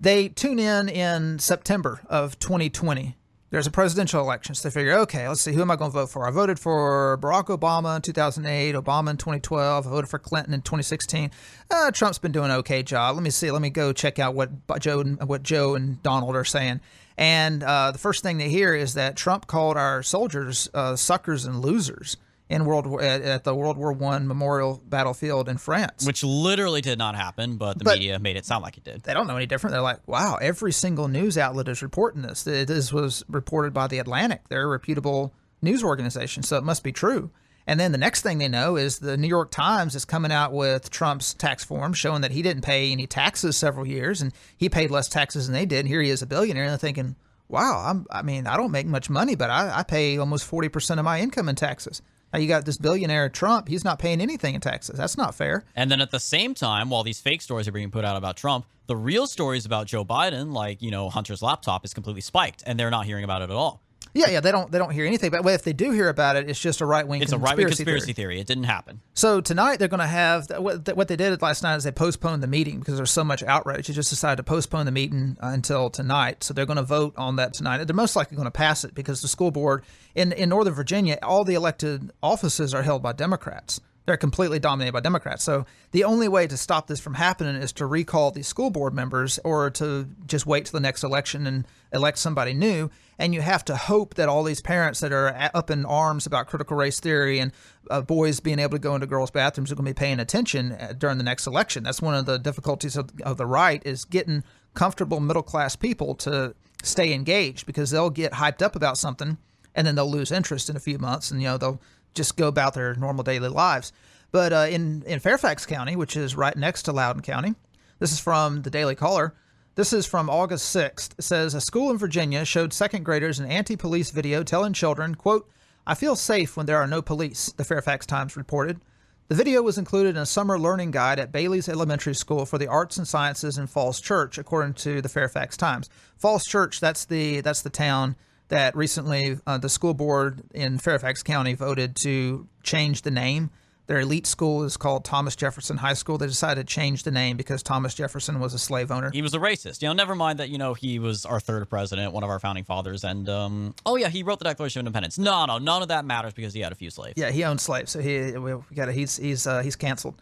they 0.00 0.28
tune 0.28 0.58
in 0.58 0.88
in 0.88 1.38
September 1.38 2.00
of 2.08 2.40
2020. 2.40 3.16
There's 3.50 3.68
a 3.68 3.70
presidential 3.70 4.20
election, 4.20 4.56
so 4.56 4.68
they 4.68 4.72
figure, 4.72 4.98
okay, 4.98 5.28
let's 5.28 5.42
see, 5.42 5.52
who 5.52 5.60
am 5.60 5.70
I 5.70 5.76
going 5.76 5.92
to 5.92 5.96
vote 5.96 6.10
for? 6.10 6.26
I 6.26 6.32
voted 6.32 6.58
for 6.58 7.16
Barack 7.22 7.56
Obama 7.56 7.94
in 7.94 8.02
2008, 8.02 8.74
Obama 8.74 9.10
in 9.10 9.16
2012, 9.16 9.86
I 9.86 9.90
voted 9.90 10.10
for 10.10 10.18
Clinton 10.18 10.52
in 10.52 10.62
2016. 10.62 11.30
Uh, 11.70 11.92
Trump's 11.92 12.18
been 12.18 12.32
doing 12.32 12.46
an 12.46 12.56
okay 12.56 12.82
job. 12.82 13.14
Let 13.14 13.22
me 13.22 13.30
see, 13.30 13.52
let 13.52 13.62
me 13.62 13.70
go 13.70 13.92
check 13.92 14.18
out 14.18 14.34
what 14.34 14.50
Joe, 14.80 14.98
and 14.98 15.28
what 15.28 15.44
Joe 15.44 15.76
and 15.76 16.02
Donald 16.02 16.34
are 16.34 16.44
saying. 16.44 16.80
And 17.16 17.62
uh, 17.62 17.92
the 17.92 17.98
first 17.98 18.24
thing 18.24 18.38
they 18.38 18.48
hear 18.48 18.74
is 18.74 18.94
that 18.94 19.14
Trump 19.14 19.46
called 19.46 19.76
our 19.76 20.02
soldiers 20.02 20.68
uh, 20.74 20.96
suckers 20.96 21.44
and 21.44 21.62
losers 21.62 22.16
in 22.48 22.64
World 22.66 22.86
War, 22.86 23.00
at 23.02 23.44
the 23.44 23.54
World 23.54 23.78
War 23.78 23.92
One 23.92 24.28
memorial 24.28 24.82
battlefield 24.86 25.48
in 25.48 25.56
France, 25.56 26.06
which 26.06 26.22
literally 26.22 26.80
did 26.80 26.98
not 26.98 27.14
happen, 27.14 27.56
but 27.56 27.78
the 27.78 27.84
but 27.84 27.98
media 27.98 28.18
made 28.18 28.36
it 28.36 28.44
sound 28.44 28.62
like 28.62 28.76
it 28.76 28.84
did. 28.84 29.02
They 29.02 29.14
don't 29.14 29.26
know 29.26 29.36
any 29.36 29.46
different. 29.46 29.72
They're 29.72 29.80
like, 29.82 30.06
"Wow, 30.06 30.36
every 30.36 30.72
single 30.72 31.08
news 31.08 31.38
outlet 31.38 31.68
is 31.68 31.82
reporting 31.82 32.22
this. 32.22 32.42
This 32.42 32.92
was 32.92 33.24
reported 33.28 33.72
by 33.72 33.86
the 33.86 33.98
Atlantic. 33.98 34.48
They're 34.48 34.64
a 34.64 34.68
reputable 34.68 35.32
news 35.62 35.82
organization, 35.82 36.42
so 36.42 36.56
it 36.58 36.64
must 36.64 36.82
be 36.82 36.92
true." 36.92 37.30
And 37.66 37.80
then 37.80 37.92
the 37.92 37.98
next 37.98 38.20
thing 38.20 38.38
they 38.38 38.48
know 38.48 38.76
is 38.76 38.98
the 38.98 39.16
New 39.16 39.28
York 39.28 39.50
Times 39.50 39.94
is 39.94 40.04
coming 40.04 40.30
out 40.30 40.52
with 40.52 40.90
Trump's 40.90 41.32
tax 41.32 41.64
form 41.64 41.94
showing 41.94 42.20
that 42.20 42.30
he 42.30 42.42
didn't 42.42 42.62
pay 42.62 42.92
any 42.92 43.06
taxes 43.06 43.56
several 43.56 43.86
years 43.86 44.20
and 44.20 44.32
he 44.56 44.68
paid 44.68 44.90
less 44.90 45.08
taxes 45.08 45.46
than 45.46 45.54
they 45.54 45.64
did. 45.64 45.80
And 45.80 45.88
here 45.88 46.02
he 46.02 46.10
is 46.10 46.20
a 46.20 46.26
billionaire. 46.26 46.64
And 46.64 46.70
they're 46.72 46.78
thinking, 46.78 47.16
wow, 47.48 47.82
I'm, 47.86 48.06
i 48.10 48.20
mean, 48.20 48.46
I 48.46 48.56
don't 48.56 48.70
make 48.70 48.86
much 48.86 49.08
money, 49.08 49.34
but 49.34 49.48
I, 49.48 49.78
I 49.78 49.82
pay 49.82 50.18
almost 50.18 50.50
40% 50.50 50.98
of 50.98 51.04
my 51.04 51.20
income 51.20 51.48
in 51.48 51.56
taxes. 51.56 52.02
Now 52.34 52.40
you 52.40 52.48
got 52.48 52.64
this 52.64 52.78
billionaire 52.78 53.28
Trump. 53.28 53.68
He's 53.68 53.84
not 53.84 54.00
paying 54.00 54.20
anything 54.20 54.56
in 54.56 54.60
taxes. 54.60 54.98
That's 54.98 55.16
not 55.16 55.36
fair. 55.36 55.62
And 55.76 55.88
then 55.88 56.00
at 56.00 56.10
the 56.10 56.18
same 56.18 56.52
time, 56.52 56.90
while 56.90 57.04
these 57.04 57.20
fake 57.20 57.40
stories 57.40 57.68
are 57.68 57.72
being 57.72 57.92
put 57.92 58.04
out 58.04 58.16
about 58.16 58.36
Trump, 58.36 58.66
the 58.88 58.96
real 58.96 59.28
stories 59.28 59.64
about 59.64 59.86
Joe 59.86 60.04
Biden, 60.04 60.52
like 60.52 60.82
you 60.82 60.90
know 60.90 61.08
Hunter's 61.10 61.42
laptop, 61.42 61.84
is 61.84 61.94
completely 61.94 62.22
spiked, 62.22 62.64
and 62.66 62.76
they're 62.76 62.90
not 62.90 63.06
hearing 63.06 63.22
about 63.22 63.42
it 63.42 63.50
at 63.50 63.56
all. 63.56 63.83
Yeah, 64.14 64.30
yeah, 64.30 64.40
they 64.40 64.52
don't 64.52 64.70
they 64.70 64.78
don't 64.78 64.92
hear 64.92 65.06
anything. 65.06 65.30
But 65.30 65.44
if 65.46 65.64
they 65.64 65.72
do 65.72 65.90
hear 65.90 66.08
about 66.08 66.36
it, 66.36 66.48
it's 66.48 66.60
just 66.60 66.80
a 66.80 66.86
right 66.86 67.06
wing. 67.06 67.20
It's 67.20 67.32
a 67.32 67.38
right 67.38 67.56
wing 67.56 67.66
conspiracy 67.66 68.12
theory. 68.12 68.38
It 68.38 68.46
didn't 68.46 68.64
happen. 68.64 69.00
So 69.12 69.40
tonight 69.40 69.78
they're 69.78 69.88
going 69.88 70.00
to 70.00 70.06
have 70.06 70.48
what, 70.58 70.96
what 70.96 71.08
they 71.08 71.16
did 71.16 71.42
last 71.42 71.64
night 71.64 71.74
is 71.76 71.84
they 71.84 71.90
postponed 71.90 72.40
the 72.40 72.46
meeting 72.46 72.78
because 72.78 72.96
there's 72.96 73.10
so 73.10 73.24
much 73.24 73.42
outrage. 73.42 73.88
They 73.88 73.92
just 73.92 74.10
decided 74.10 74.36
to 74.36 74.44
postpone 74.44 74.86
the 74.86 74.92
meeting 74.92 75.36
uh, 75.42 75.48
until 75.48 75.90
tonight. 75.90 76.44
So 76.44 76.54
they're 76.54 76.64
going 76.64 76.76
to 76.76 76.84
vote 76.84 77.14
on 77.16 77.36
that 77.36 77.54
tonight. 77.54 77.82
They're 77.84 77.94
most 77.94 78.14
likely 78.14 78.36
going 78.36 78.46
to 78.46 78.52
pass 78.52 78.84
it 78.84 78.94
because 78.94 79.20
the 79.20 79.28
school 79.28 79.50
board 79.50 79.84
in 80.14 80.30
in 80.32 80.48
Northern 80.48 80.74
Virginia, 80.74 81.18
all 81.22 81.42
the 81.44 81.54
elected 81.54 82.12
offices 82.22 82.72
are 82.72 82.82
held 82.82 83.02
by 83.02 83.12
Democrats. 83.12 83.80
They're 84.06 84.18
completely 84.18 84.58
dominated 84.58 84.92
by 84.92 85.00
Democrats. 85.00 85.42
So 85.42 85.64
the 85.92 86.04
only 86.04 86.28
way 86.28 86.46
to 86.46 86.56
stop 86.58 86.88
this 86.88 87.00
from 87.00 87.14
happening 87.14 87.56
is 87.56 87.72
to 87.74 87.86
recall 87.86 88.30
these 88.30 88.46
school 88.46 88.68
board 88.68 88.92
members 88.92 89.38
or 89.44 89.70
to 89.70 90.08
just 90.26 90.44
wait 90.46 90.66
till 90.66 90.78
the 90.78 90.82
next 90.82 91.02
election 91.02 91.46
and 91.46 91.66
elect 91.90 92.18
somebody 92.18 92.52
new. 92.52 92.90
And 93.18 93.32
you 93.32 93.40
have 93.40 93.64
to 93.66 93.76
hope 93.76 94.14
that 94.14 94.28
all 94.28 94.42
these 94.42 94.60
parents 94.60 95.00
that 95.00 95.12
are 95.12 95.50
up 95.54 95.70
in 95.70 95.86
arms 95.86 96.26
about 96.26 96.48
critical 96.48 96.76
race 96.76 97.00
theory 97.00 97.38
and 97.38 97.52
uh, 97.90 98.02
boys 98.02 98.40
being 98.40 98.58
able 98.58 98.72
to 98.72 98.78
go 98.78 98.94
into 98.94 99.06
girls' 99.06 99.30
bathrooms 99.30 99.72
are 99.72 99.74
going 99.74 99.86
to 99.86 99.90
be 99.90 99.98
paying 99.98 100.20
attention 100.20 100.72
uh, 100.72 100.92
during 100.98 101.16
the 101.16 101.24
next 101.24 101.46
election. 101.46 101.84
That's 101.84 102.02
one 102.02 102.14
of 102.14 102.26
the 102.26 102.38
difficulties 102.38 102.96
of, 102.96 103.10
of 103.22 103.38
the 103.38 103.46
right 103.46 103.80
is 103.86 104.04
getting 104.04 104.44
comfortable 104.74 105.20
middle 105.20 105.42
class 105.42 105.76
people 105.76 106.14
to 106.16 106.54
stay 106.82 107.14
engaged 107.14 107.64
because 107.64 107.90
they'll 107.90 108.10
get 108.10 108.32
hyped 108.32 108.60
up 108.60 108.76
about 108.76 108.98
something 108.98 109.38
and 109.74 109.86
then 109.86 109.94
they'll 109.94 110.10
lose 110.10 110.30
interest 110.30 110.68
in 110.68 110.76
a 110.76 110.80
few 110.80 110.98
months 110.98 111.30
and 111.30 111.40
you 111.40 111.48
know 111.48 111.56
they'll 111.56 111.80
just 112.14 112.36
go 112.36 112.48
about 112.48 112.74
their 112.74 112.94
normal 112.94 113.24
daily 113.24 113.48
lives. 113.48 113.92
But 114.32 114.52
uh, 114.52 114.66
in 114.70 115.02
in 115.06 115.20
Fairfax 115.20 115.66
County, 115.66 115.96
which 115.96 116.16
is 116.16 116.34
right 116.34 116.56
next 116.56 116.82
to 116.84 116.92
Loudoun 116.92 117.22
County, 117.22 117.54
this 117.98 118.12
is 118.12 118.20
from 118.20 118.62
the 118.62 118.70
Daily 118.70 118.94
Caller. 118.94 119.34
This 119.76 119.92
is 119.92 120.06
from 120.06 120.30
August 120.30 120.74
6th. 120.74 121.18
It 121.18 121.22
says 121.22 121.54
a 121.54 121.60
school 121.60 121.90
in 121.90 121.98
Virginia 121.98 122.44
showed 122.44 122.72
second 122.72 123.04
graders 123.04 123.40
an 123.40 123.46
anti-police 123.46 124.10
video 124.10 124.42
telling 124.42 124.72
children, 124.72 125.14
"quote 125.14 125.48
I 125.86 125.94
feel 125.94 126.16
safe 126.16 126.56
when 126.56 126.66
there 126.66 126.78
are 126.78 126.86
no 126.86 127.02
police." 127.02 127.52
The 127.56 127.64
Fairfax 127.64 128.06
Times 128.06 128.36
reported. 128.36 128.80
The 129.28 129.34
video 129.34 129.62
was 129.62 129.78
included 129.78 130.10
in 130.10 130.22
a 130.22 130.26
summer 130.26 130.58
learning 130.58 130.90
guide 130.90 131.18
at 131.18 131.32
Bailey's 131.32 131.68
Elementary 131.68 132.14
School 132.14 132.44
for 132.44 132.58
the 132.58 132.66
Arts 132.66 132.98
and 132.98 133.08
Sciences 133.08 133.56
in 133.56 133.66
Falls 133.66 133.98
Church, 133.98 134.36
according 134.36 134.74
to 134.74 135.00
the 135.00 135.08
Fairfax 135.08 135.56
Times. 135.56 135.88
Falls 136.18 136.44
Church, 136.44 136.78
that's 136.78 137.06
the 137.06 137.40
that's 137.40 137.62
the 137.62 137.70
town 137.70 138.16
that 138.48 138.76
recently 138.76 139.38
uh, 139.46 139.58
the 139.58 139.68
school 139.68 139.94
board 139.94 140.42
in 140.52 140.78
Fairfax 140.78 141.22
County 141.22 141.54
voted 141.54 141.96
to 141.96 142.46
change 142.62 143.02
the 143.02 143.10
name. 143.10 143.50
Their 143.86 144.00
elite 144.00 144.26
school 144.26 144.64
is 144.64 144.78
called 144.78 145.04
Thomas 145.04 145.36
Jefferson 145.36 145.76
High 145.76 145.92
School. 145.92 146.16
They 146.16 146.26
decided 146.26 146.66
to 146.66 146.74
change 146.74 147.02
the 147.02 147.10
name 147.10 147.36
because 147.36 147.62
Thomas 147.62 147.94
Jefferson 147.94 148.40
was 148.40 148.54
a 148.54 148.58
slave 148.58 148.90
owner. 148.90 149.10
He 149.10 149.20
was 149.20 149.34
a 149.34 149.38
racist. 149.38 149.82
You 149.82 149.88
know, 149.88 149.92
never 149.92 150.14
mind 150.14 150.38
that, 150.38 150.48
you 150.48 150.56
know, 150.56 150.72
he 150.72 150.98
was 150.98 151.26
our 151.26 151.38
third 151.38 151.68
president, 151.68 152.14
one 152.14 152.24
of 152.24 152.30
our 152.30 152.38
founding 152.38 152.64
fathers. 152.64 153.04
And, 153.04 153.28
um, 153.28 153.74
oh, 153.84 153.96
yeah, 153.96 154.08
he 154.08 154.22
wrote 154.22 154.38
the 154.38 154.46
Declaration 154.46 154.80
of 154.80 154.86
Independence. 154.86 155.18
No, 155.18 155.44
no, 155.44 155.58
none 155.58 155.82
of 155.82 155.88
that 155.88 156.06
matters 156.06 156.32
because 156.32 156.54
he 156.54 156.60
had 156.60 156.72
a 156.72 156.74
few 156.74 156.88
slaves. 156.88 157.14
Yeah, 157.18 157.30
he 157.30 157.44
owned 157.44 157.60
slaves. 157.60 157.92
So 157.92 158.00
he, 158.00 158.32
we 158.38 158.54
got 158.74 158.88
he's, 158.90 159.18
he's, 159.18 159.46
uh, 159.46 159.60
he's 159.60 159.76
canceled. 159.76 160.14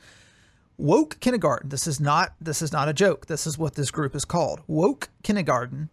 Woke 0.76 1.20
kindergarten. 1.20 1.68
This 1.68 1.86
is 1.86 2.00
not, 2.00 2.34
this 2.40 2.62
is 2.62 2.72
not 2.72 2.88
a 2.88 2.92
joke. 2.92 3.26
This 3.26 3.46
is 3.46 3.58
what 3.58 3.76
this 3.76 3.92
group 3.92 4.16
is 4.16 4.24
called. 4.24 4.60
Woke 4.66 5.08
kindergarten 5.22 5.88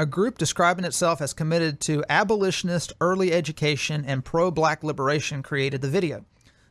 a 0.00 0.06
group 0.06 0.38
describing 0.38 0.84
itself 0.84 1.20
as 1.20 1.32
committed 1.34 1.80
to 1.80 2.04
abolitionist 2.08 2.92
early 3.00 3.32
education 3.32 4.04
and 4.06 4.24
pro 4.24 4.48
black 4.48 4.84
liberation 4.84 5.42
created 5.42 5.80
the 5.80 5.88
video. 5.88 6.24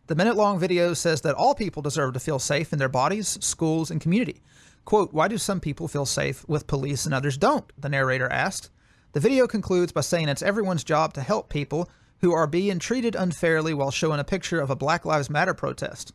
The 0.07 0.15
minute 0.15 0.37
long 0.37 0.59
video 0.59 0.93
says 0.93 1.19
that 1.21 1.35
all 1.35 1.53
people 1.53 1.81
deserve 1.81 2.13
to 2.13 2.21
feel 2.21 2.39
safe 2.39 2.71
in 2.71 2.79
their 2.79 2.87
bodies, 2.87 3.37
schools, 3.41 3.91
and 3.91 3.99
community. 3.99 4.41
Quote, 4.85 5.13
Why 5.13 5.27
do 5.27 5.37
some 5.37 5.59
people 5.59 5.89
feel 5.89 6.05
safe 6.05 6.47
with 6.47 6.67
police 6.67 7.05
and 7.05 7.13
others 7.13 7.37
don't? 7.37 7.69
The 7.77 7.89
narrator 7.89 8.31
asked. 8.31 8.69
The 9.11 9.19
video 9.19 9.45
concludes 9.45 9.91
by 9.91 10.01
saying 10.01 10.29
it's 10.29 10.41
everyone's 10.41 10.85
job 10.85 11.13
to 11.15 11.21
help 11.21 11.49
people 11.49 11.89
who 12.19 12.31
are 12.31 12.47
being 12.47 12.79
treated 12.79 13.13
unfairly 13.13 13.73
while 13.73 13.91
showing 13.91 14.21
a 14.21 14.23
picture 14.23 14.61
of 14.61 14.69
a 14.69 14.75
Black 14.75 15.03
Lives 15.03 15.29
Matter 15.29 15.53
protest. 15.53 16.13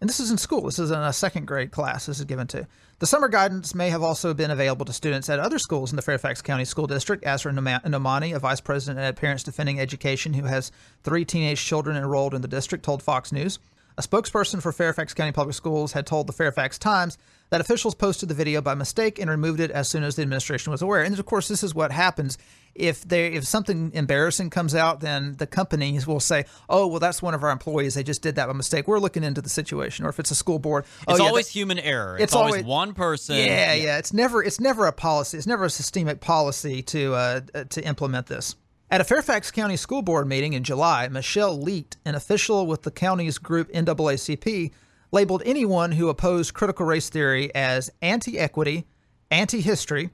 And 0.00 0.08
this 0.08 0.18
is 0.18 0.32
in 0.32 0.38
school. 0.38 0.62
This 0.62 0.78
is 0.80 0.90
in 0.90 0.98
a 0.98 1.12
second 1.12 1.46
grade 1.46 1.70
class. 1.70 2.06
This 2.06 2.18
is 2.18 2.24
given 2.24 2.48
to. 2.48 2.66
The 3.00 3.06
summer 3.06 3.28
guidance 3.28 3.76
may 3.76 3.90
have 3.90 4.02
also 4.02 4.34
been 4.34 4.50
available 4.50 4.84
to 4.84 4.92
students 4.92 5.28
at 5.28 5.38
other 5.38 5.60
schools 5.60 5.92
in 5.92 5.96
the 5.96 6.02
Fairfax 6.02 6.42
County 6.42 6.64
School 6.64 6.88
District. 6.88 7.24
Asra 7.24 7.52
Nomani, 7.52 8.34
a 8.34 8.40
vice 8.40 8.60
president 8.60 8.98
at 8.98 9.14
Parents 9.14 9.44
Defending 9.44 9.78
Education 9.78 10.34
who 10.34 10.46
has 10.46 10.72
three 11.04 11.24
teenage 11.24 11.64
children 11.64 11.96
enrolled 11.96 12.34
in 12.34 12.42
the 12.42 12.48
district, 12.48 12.84
told 12.84 13.00
Fox 13.00 13.30
News. 13.30 13.60
A 13.98 14.02
spokesperson 14.02 14.60
for 14.60 14.72
Fairfax 14.72 15.14
County 15.14 15.30
Public 15.30 15.54
Schools 15.54 15.92
had 15.92 16.06
told 16.06 16.26
the 16.26 16.32
Fairfax 16.32 16.76
Times 16.76 17.18
that 17.50 17.60
officials 17.60 17.94
posted 17.94 18.28
the 18.28 18.34
video 18.34 18.60
by 18.60 18.74
mistake 18.74 19.20
and 19.20 19.30
removed 19.30 19.60
it 19.60 19.70
as 19.70 19.88
soon 19.88 20.02
as 20.02 20.16
the 20.16 20.22
administration 20.22 20.72
was 20.72 20.82
aware. 20.82 21.04
And 21.04 21.16
of 21.16 21.24
course, 21.24 21.46
this 21.46 21.62
is 21.62 21.76
what 21.76 21.92
happens 21.92 22.36
if 22.78 23.06
they 23.06 23.28
if 23.28 23.44
something 23.46 23.90
embarrassing 23.94 24.50
comes 24.50 24.74
out, 24.74 25.00
then 25.00 25.36
the 25.36 25.46
companies 25.46 26.06
will 26.06 26.20
say, 26.20 26.44
"Oh, 26.68 26.86
well, 26.86 27.00
that's 27.00 27.20
one 27.20 27.34
of 27.34 27.42
our 27.42 27.50
employees. 27.50 27.94
They 27.94 28.02
just 28.02 28.22
did 28.22 28.36
that 28.36 28.46
by 28.46 28.52
mistake. 28.52 28.88
We're 28.88 28.98
looking 28.98 29.24
into 29.24 29.42
the 29.42 29.48
situation." 29.48 30.04
Or 30.04 30.08
if 30.08 30.18
it's 30.18 30.30
a 30.30 30.34
school 30.34 30.58
board, 30.58 30.84
oh, 31.06 31.12
it's 31.12 31.20
yeah, 31.20 31.26
always 31.26 31.46
that, 31.46 31.52
human 31.52 31.78
error. 31.78 32.14
It's, 32.16 32.24
it's 32.24 32.34
always, 32.34 32.54
always, 32.54 32.64
one 32.64 32.94
person. 32.94 33.36
Yeah, 33.36 33.44
yeah, 33.44 33.74
yeah, 33.74 33.98
It's 33.98 34.12
never 34.12 34.42
it's 34.42 34.60
never 34.60 34.86
a 34.86 34.92
policy. 34.92 35.36
It's 35.36 35.46
never 35.46 35.64
a 35.64 35.70
systemic 35.70 36.20
policy 36.20 36.82
to 36.82 37.14
uh, 37.14 37.40
to 37.68 37.84
implement 37.84 38.26
this. 38.26 38.56
At 38.90 39.02
a 39.02 39.04
Fairfax 39.04 39.50
County 39.50 39.76
School 39.76 40.00
Board 40.00 40.26
meeting 40.26 40.54
in 40.54 40.64
July, 40.64 41.08
Michelle 41.08 41.58
Leete, 41.58 41.96
an 42.06 42.14
official 42.14 42.66
with 42.66 42.84
the 42.84 42.90
county's 42.90 43.36
group 43.36 43.70
NAACP, 43.72 44.70
labeled 45.12 45.42
anyone 45.44 45.92
who 45.92 46.08
opposed 46.08 46.54
critical 46.54 46.86
race 46.86 47.10
theory 47.10 47.54
as 47.54 47.90
anti 48.00 48.38
equity, 48.38 48.86
anti 49.30 49.60
history, 49.60 50.08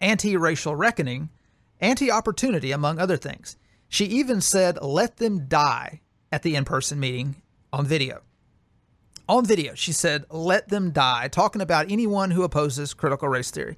anti 0.00 0.36
racial 0.36 0.74
reckoning, 0.74 1.28
anti 1.80 2.10
opportunity, 2.10 2.72
among 2.72 2.98
other 2.98 3.16
things. 3.16 3.56
She 3.88 4.06
even 4.06 4.40
said, 4.40 4.78
let 4.82 5.18
them 5.18 5.46
die 5.46 6.00
at 6.32 6.42
the 6.42 6.56
in 6.56 6.64
person 6.64 6.98
meeting 6.98 7.36
on 7.72 7.86
video. 7.86 8.22
On 9.28 9.44
video, 9.44 9.74
she 9.74 9.92
said, 9.92 10.24
let 10.30 10.68
them 10.68 10.90
die, 10.90 11.28
talking 11.28 11.62
about 11.62 11.90
anyone 11.90 12.30
who 12.30 12.42
opposes 12.42 12.92
critical 12.92 13.28
race 13.28 13.50
theory. 13.50 13.76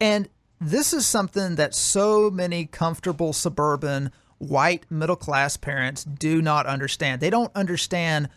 And 0.00 0.28
this 0.60 0.92
is 0.92 1.06
something 1.06 1.54
that 1.54 1.74
so 1.74 2.30
many 2.30 2.66
comfortable 2.66 3.32
suburban 3.32 4.10
white 4.38 4.84
middle 4.90 5.16
class 5.16 5.56
parents 5.56 6.04
do 6.04 6.42
not 6.42 6.66
understand. 6.66 7.20
They 7.20 7.30
don't 7.30 7.54
understand 7.54 8.28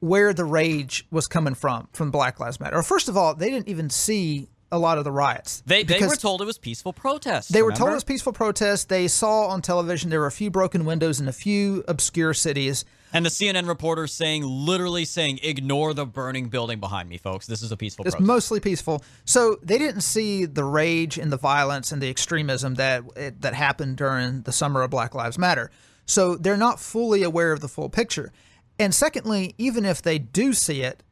where 0.00 0.34
the 0.34 0.44
rage 0.44 1.06
was 1.10 1.26
coming 1.26 1.54
from 1.54 1.88
from 1.92 2.10
Black 2.10 2.38
Lives 2.38 2.60
Matter. 2.60 2.76
Or 2.76 2.82
first 2.82 3.08
of 3.08 3.16
all, 3.16 3.34
they 3.34 3.50
didn't 3.50 3.68
even 3.68 3.88
see 3.88 4.48
a 4.72 4.78
lot 4.78 4.98
of 4.98 5.04
the 5.04 5.12
riots. 5.12 5.62
They, 5.66 5.84
they 5.84 6.00
were 6.00 6.16
told 6.16 6.42
it 6.42 6.44
was 6.44 6.58
peaceful 6.58 6.92
protests. 6.92 7.48
They 7.48 7.60
remember? 7.60 7.72
were 7.72 7.76
told 7.76 7.90
it 7.90 7.94
was 7.94 8.04
peaceful 8.04 8.32
protests. 8.32 8.84
They 8.84 9.08
saw 9.08 9.46
on 9.46 9.62
television 9.62 10.10
there 10.10 10.20
were 10.20 10.26
a 10.26 10.32
few 10.32 10.50
broken 10.50 10.84
windows 10.84 11.20
in 11.20 11.28
a 11.28 11.32
few 11.32 11.84
obscure 11.86 12.34
cities. 12.34 12.84
And 13.12 13.24
the 13.24 13.30
CNN 13.30 13.68
reporter 13.68 14.06
saying, 14.08 14.42
literally 14.44 15.04
saying, 15.04 15.38
ignore 15.42 15.94
the 15.94 16.04
burning 16.04 16.48
building 16.48 16.80
behind 16.80 17.08
me, 17.08 17.16
folks. 17.16 17.46
This 17.46 17.62
is 17.62 17.70
a 17.70 17.76
peaceful 17.76 18.04
It's 18.04 18.16
protest. 18.16 18.26
mostly 18.26 18.60
peaceful. 18.60 19.02
So 19.24 19.58
they 19.62 19.78
didn't 19.78 20.00
see 20.00 20.44
the 20.44 20.64
rage 20.64 21.16
and 21.16 21.32
the 21.32 21.38
violence 21.38 21.92
and 21.92 22.02
the 22.02 22.10
extremism 22.10 22.74
that 22.74 23.40
that 23.40 23.54
happened 23.54 23.96
during 23.96 24.42
the 24.42 24.52
summer 24.52 24.82
of 24.82 24.90
Black 24.90 25.14
Lives 25.14 25.38
Matter. 25.38 25.70
So 26.04 26.36
they're 26.36 26.56
not 26.56 26.80
fully 26.80 27.22
aware 27.22 27.52
of 27.52 27.60
the 27.60 27.68
full 27.68 27.88
picture. 27.88 28.32
And 28.78 28.94
secondly, 28.94 29.54
even 29.56 29.84
if 29.84 30.02
they 30.02 30.18
do 30.18 30.52
see 30.52 30.82
it, 30.82 31.02